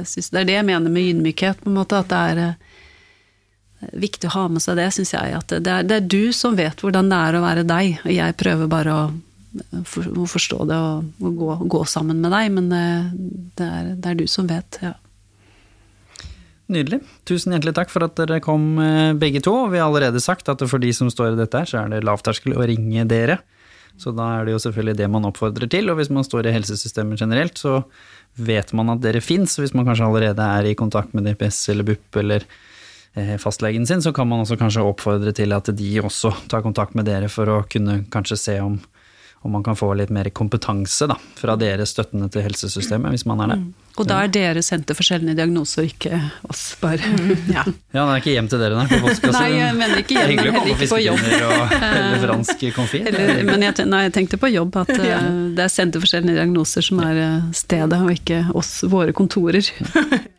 Det 0.03 0.41
er 0.41 0.49
det 0.49 0.57
jeg 0.57 0.67
mener 0.67 0.91
med 0.91 1.13
ydmykhet, 1.13 1.63
på 1.63 1.71
en 1.71 1.79
måte. 1.79 2.01
At 2.03 2.11
det 2.11 2.25
er 2.33 2.43
uh, 2.43 3.95
viktig 3.95 4.33
å 4.33 4.35
ha 4.35 4.49
med 4.51 4.65
seg 4.67 4.81
det, 4.81 4.89
syns 4.99 5.15
jeg. 5.15 5.39
At 5.39 5.55
det 5.63 5.77
er, 5.77 5.87
det 5.87 6.01
er 6.01 6.11
du 6.17 6.35
som 6.35 6.59
vet 6.59 6.83
hvordan 6.83 7.13
det 7.13 7.23
er 7.23 7.39
å 7.39 7.47
være 7.47 7.69
deg, 7.71 8.01
og 8.03 8.13
jeg 8.19 8.39
prøver 8.43 8.75
bare 8.75 8.99
å, 8.99 9.07
for, 9.89 10.07
å 10.07 10.29
forstå 10.31 10.61
det 10.71 10.77
og, 10.77 11.11
og 11.23 11.41
gå, 11.41 11.51
gå 11.77 11.83
sammen 11.89 12.23
med 12.23 12.35
deg, 12.35 12.53
men 12.55 12.71
eh, 12.77 13.11
det 13.59 13.67
er, 13.81 13.91
det 13.97 14.13
er 14.13 14.23
du 14.23 14.27
som 14.31 14.49
vet. 14.51 14.81
ja. 14.85 14.95
Nydelig. 16.67 16.99
Tusen 17.29 17.53
hjertelig 17.55 17.77
takk 17.77 17.93
for 17.93 18.03
at 18.09 18.17
dere 18.19 18.41
kom 18.43 18.73
eh, 18.83 19.13
begge 19.15 19.39
to. 19.45 19.55
Vi 19.71 19.79
har 19.79 19.87
allerede 19.87 20.19
sagt 20.23 20.49
at 20.51 20.65
for 20.67 20.83
de 20.83 20.91
som 20.97 21.11
står 21.13 21.35
i 21.35 21.39
dette 21.39 21.61
her, 21.63 21.69
så 21.71 21.85
er 21.85 21.93
det 21.93 22.07
lavterskel 22.07 22.57
å 22.59 22.67
ringe 22.67 23.07
dere. 23.07 23.39
Så 23.97 24.13
da 24.13 24.27
er 24.37 24.47
det 24.47 24.57
jo 24.57 24.63
selvfølgelig 24.65 24.97
det 24.99 25.09
man 25.13 25.29
oppfordrer 25.29 25.71
til. 25.73 25.89
Og 25.91 26.01
hvis 26.01 26.11
man 26.13 26.27
står 26.27 26.49
i 26.49 26.55
helsesystemet 26.57 27.23
generelt, 27.23 27.61
så 27.61 27.85
vet 28.37 28.75
man 28.77 28.91
at 28.93 29.05
dere 29.05 29.23
fins. 29.25 29.57
Hvis 29.61 29.77
man 29.77 29.87
kanskje 29.87 30.09
allerede 30.09 30.49
er 30.59 30.69
i 30.69 30.77
kontakt 30.79 31.15
med 31.17 31.29
DPS 31.29 31.63
eller 31.73 31.87
BUP 31.87 32.19
eller 32.21 32.45
eh, 33.15 33.37
fastlegen 33.41 33.87
sin, 33.89 34.03
så 34.05 34.13
kan 34.17 34.29
man 34.29 34.43
også 34.43 34.59
kanskje 34.61 34.85
oppfordre 34.85 35.33
til 35.37 35.55
at 35.57 35.71
de 35.71 35.93
også 36.03 36.35
tar 36.51 36.67
kontakt 36.67 36.99
med 36.99 37.09
dere 37.09 37.31
for 37.33 37.49
å 37.53 37.63
kunne 37.71 38.03
kanskje 38.13 38.41
se 38.43 38.59
om, 38.65 38.81
om 39.43 39.53
man 39.53 39.63
kan 39.63 39.77
få 39.79 39.93
litt 39.95 40.11
mer 40.11 40.29
kompetanse 40.35 41.07
da, 41.11 41.17
fra 41.39 41.57
deres 41.61 41.93
støttende 41.95 42.29
til 42.33 42.43
helsesystemet, 42.47 43.13
hvis 43.15 43.27
man 43.29 43.45
er 43.45 43.53
det. 43.55 43.59
Og 43.97 44.05
da 44.05 44.19
er 44.27 44.29
dere 44.33 44.61
Senter 44.65 44.97
for 44.97 45.07
sjeldne 45.07 45.33
diagnoser, 45.37 45.87
ikke 45.89 46.19
oss, 46.51 46.65
bare. 46.83 47.01
Ja. 47.57 47.63
Ja, 47.95 48.03
det 48.03 48.11
er 48.11 48.21
ikke 48.21 48.35
hjem 48.35 48.51
til 48.53 48.61
dere, 48.61 48.77
nei, 48.77 48.85
på 48.91 48.99
postkasser. 49.05 49.37
Nei, 49.39 49.55
jeg 49.55 49.77
mener 49.79 50.03
ikke 50.03 50.17
Det 50.19 50.27
hjem, 50.35 50.43
å 50.51 50.57
heller 50.59 50.73
ikke 50.75 50.91
på 50.91 51.01
jobb. 51.01 51.23
og 51.37 51.75
eller 51.89 52.25
fransk 52.27 52.67
konfir. 52.77 53.09
Eller, 53.13 53.43
men 53.49 53.65
jeg, 53.65 53.89
nei, 53.89 54.03
jeg 54.09 54.15
tenkte 54.19 54.41
på 54.43 54.53
jobb, 54.53 54.77
at 54.83 54.93
ja. 55.13 55.23
det 55.57 55.65
er 55.65 55.73
Senter 55.73 56.03
for 56.03 56.13
sjeldne 56.13 56.37
diagnoser 56.37 56.85
som 56.85 57.01
er 57.07 57.23
eh, 57.23 57.51
stedet, 57.57 58.03
og 58.03 58.13
ikke 58.13 58.43
oss, 58.59 58.75
våre 58.91 59.17
kontorer. 59.17 59.65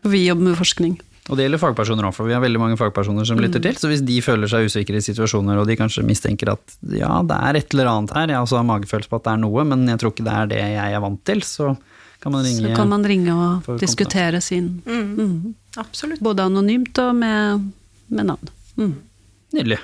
Vi 0.06 0.26
jobber 0.28 0.52
med 0.52 0.60
forskning. 0.60 1.00
Og 1.28 1.36
det 1.36 1.44
gjelder 1.44 1.60
fagpersoner 1.60 2.08
òg, 2.08 2.16
for 2.16 2.30
vi 2.30 2.36
har 2.36 2.44
veldig 2.44 2.60
mange 2.62 2.78
fagpersoner 2.80 3.28
som 3.28 3.40
lytter 3.42 3.60
til. 3.64 3.76
Så 3.76 3.90
hvis 3.92 4.04
de 4.08 4.16
føler 4.24 4.48
seg 4.52 4.70
usikre 4.70 5.00
i 5.00 5.04
situasjoner, 5.04 5.60
og 5.60 5.68
de 5.68 5.76
kanskje 5.80 6.06
mistenker 6.08 6.54
at 6.54 6.78
ja, 6.96 7.10
det 7.28 7.40
er 7.50 7.60
et 7.60 7.76
eller 7.76 7.92
annet 7.92 8.14
her, 8.16 8.32
jeg 8.32 8.46
også 8.46 8.62
har 8.62 8.68
magefølelse 8.70 9.12
på 9.12 9.20
at 9.20 9.26
det 9.26 9.34
er 9.34 9.42
noe, 9.44 9.66
men 9.68 9.84
jeg 9.92 10.00
tror 10.02 10.14
ikke 10.16 10.28
det 10.28 10.36
er 10.38 10.52
det 10.54 10.62
jeg 10.64 10.96
er 10.96 11.04
vant 11.04 11.24
til, 11.28 11.44
så 11.44 11.74
kan 12.24 12.34
man 12.34 12.48
ringe. 12.48 12.64
Så 12.64 12.78
kan 12.80 12.90
man 12.94 13.04
ringe 13.06 13.36
og 13.36 13.68
diskutere 13.82 14.42
sin 14.42 14.72
mm. 14.86 15.36
Absolutt. 15.78 16.24
Både 16.26 16.48
anonymt 16.48 16.98
og 17.04 17.12
med, 17.20 17.68
med 18.08 18.32
navn. 18.32 18.56
Mm. 18.80 18.96
Nydelig. 19.54 19.78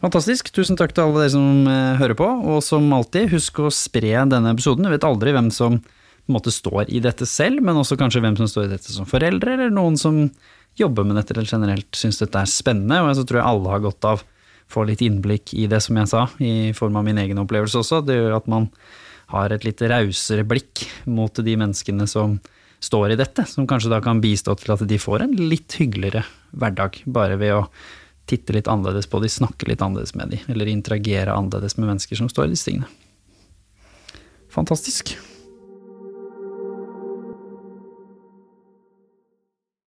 Fantastisk. 0.00 0.52
Tusen 0.54 0.76
takk 0.78 0.92
til 0.94 1.06
alle 1.06 1.24
dere 1.24 1.32
som 1.32 1.70
eh, 1.72 1.96
hører 1.98 2.18
på, 2.18 2.26
og 2.52 2.60
som 2.64 2.84
alltid, 2.94 3.30
husk 3.32 3.64
å 3.64 3.72
spre 3.72 4.12
denne 4.28 4.52
episoden. 4.52 4.86
Du 4.86 4.92
vet 4.92 5.06
aldri 5.08 5.32
hvem 5.34 5.48
som 5.54 5.80
på 5.80 6.30
en 6.30 6.36
måte 6.36 6.52
står 6.52 6.90
i 6.90 7.00
dette 7.02 7.26
selv, 7.26 7.62
men 7.64 7.78
også 7.78 7.98
kanskje 7.98 8.20
hvem 8.22 8.36
som 8.38 8.50
står 8.50 8.68
i 8.68 8.72
dette 8.74 8.92
som 8.92 9.08
foreldre, 9.08 9.56
eller 9.56 9.72
noen 9.74 9.96
som 9.98 10.26
jobber 10.80 11.06
med 11.06 11.18
dette 11.18 11.34
eller 11.34 11.48
generelt 11.48 11.98
syns 11.98 12.20
dette 12.22 12.40
er 12.40 12.50
spennende. 12.50 13.02
Og 13.04 13.16
så 13.18 13.24
tror 13.26 13.40
jeg 13.40 13.48
alle 13.50 13.72
har 13.72 13.84
godt 13.84 14.08
av 14.08 14.22
å 14.22 14.26
få 14.72 14.86
litt 14.88 15.02
innblikk 15.04 15.54
i 15.54 15.68
det, 15.70 15.80
som 15.84 15.98
jeg 15.98 16.10
sa, 16.10 16.26
i 16.42 16.72
form 16.76 16.98
av 16.98 17.06
min 17.06 17.20
egen 17.22 17.40
opplevelse 17.42 17.80
også. 17.82 18.02
Det 18.06 18.18
gjør 18.18 18.38
at 18.40 18.48
man 18.50 18.70
har 19.32 19.54
et 19.54 19.66
litt 19.66 19.82
rausere 19.82 20.46
blikk 20.46 20.86
mot 21.10 21.34
de 21.42 21.56
menneskene 21.58 22.06
som 22.10 22.38
står 22.82 23.14
i 23.14 23.18
dette, 23.18 23.46
som 23.48 23.66
kanskje 23.66 23.90
da 23.90 24.00
kan 24.04 24.20
bistå 24.22 24.54
til 24.58 24.74
at 24.74 24.84
de 24.86 24.98
får 25.00 25.24
en 25.24 25.36
litt 25.38 25.78
hyggeligere 25.80 26.26
hverdag, 26.56 27.00
bare 27.06 27.38
ved 27.40 27.54
å 27.56 27.62
titte 28.26 28.54
litt 28.56 28.68
annerledes 28.70 29.08
på 29.10 29.20
de, 29.22 29.30
snakke 29.30 29.68
litt 29.70 29.82
annerledes 29.82 30.14
med 30.18 30.34
de, 30.34 30.42
eller 30.50 30.70
interagere 30.70 31.34
annerledes 31.34 31.78
med 31.78 31.92
mennesker 31.92 32.18
som 32.18 32.30
står 32.30 32.48
i 32.48 32.54
disse 32.54 32.68
tingene. 32.68 32.90
Fantastisk. 34.52 35.14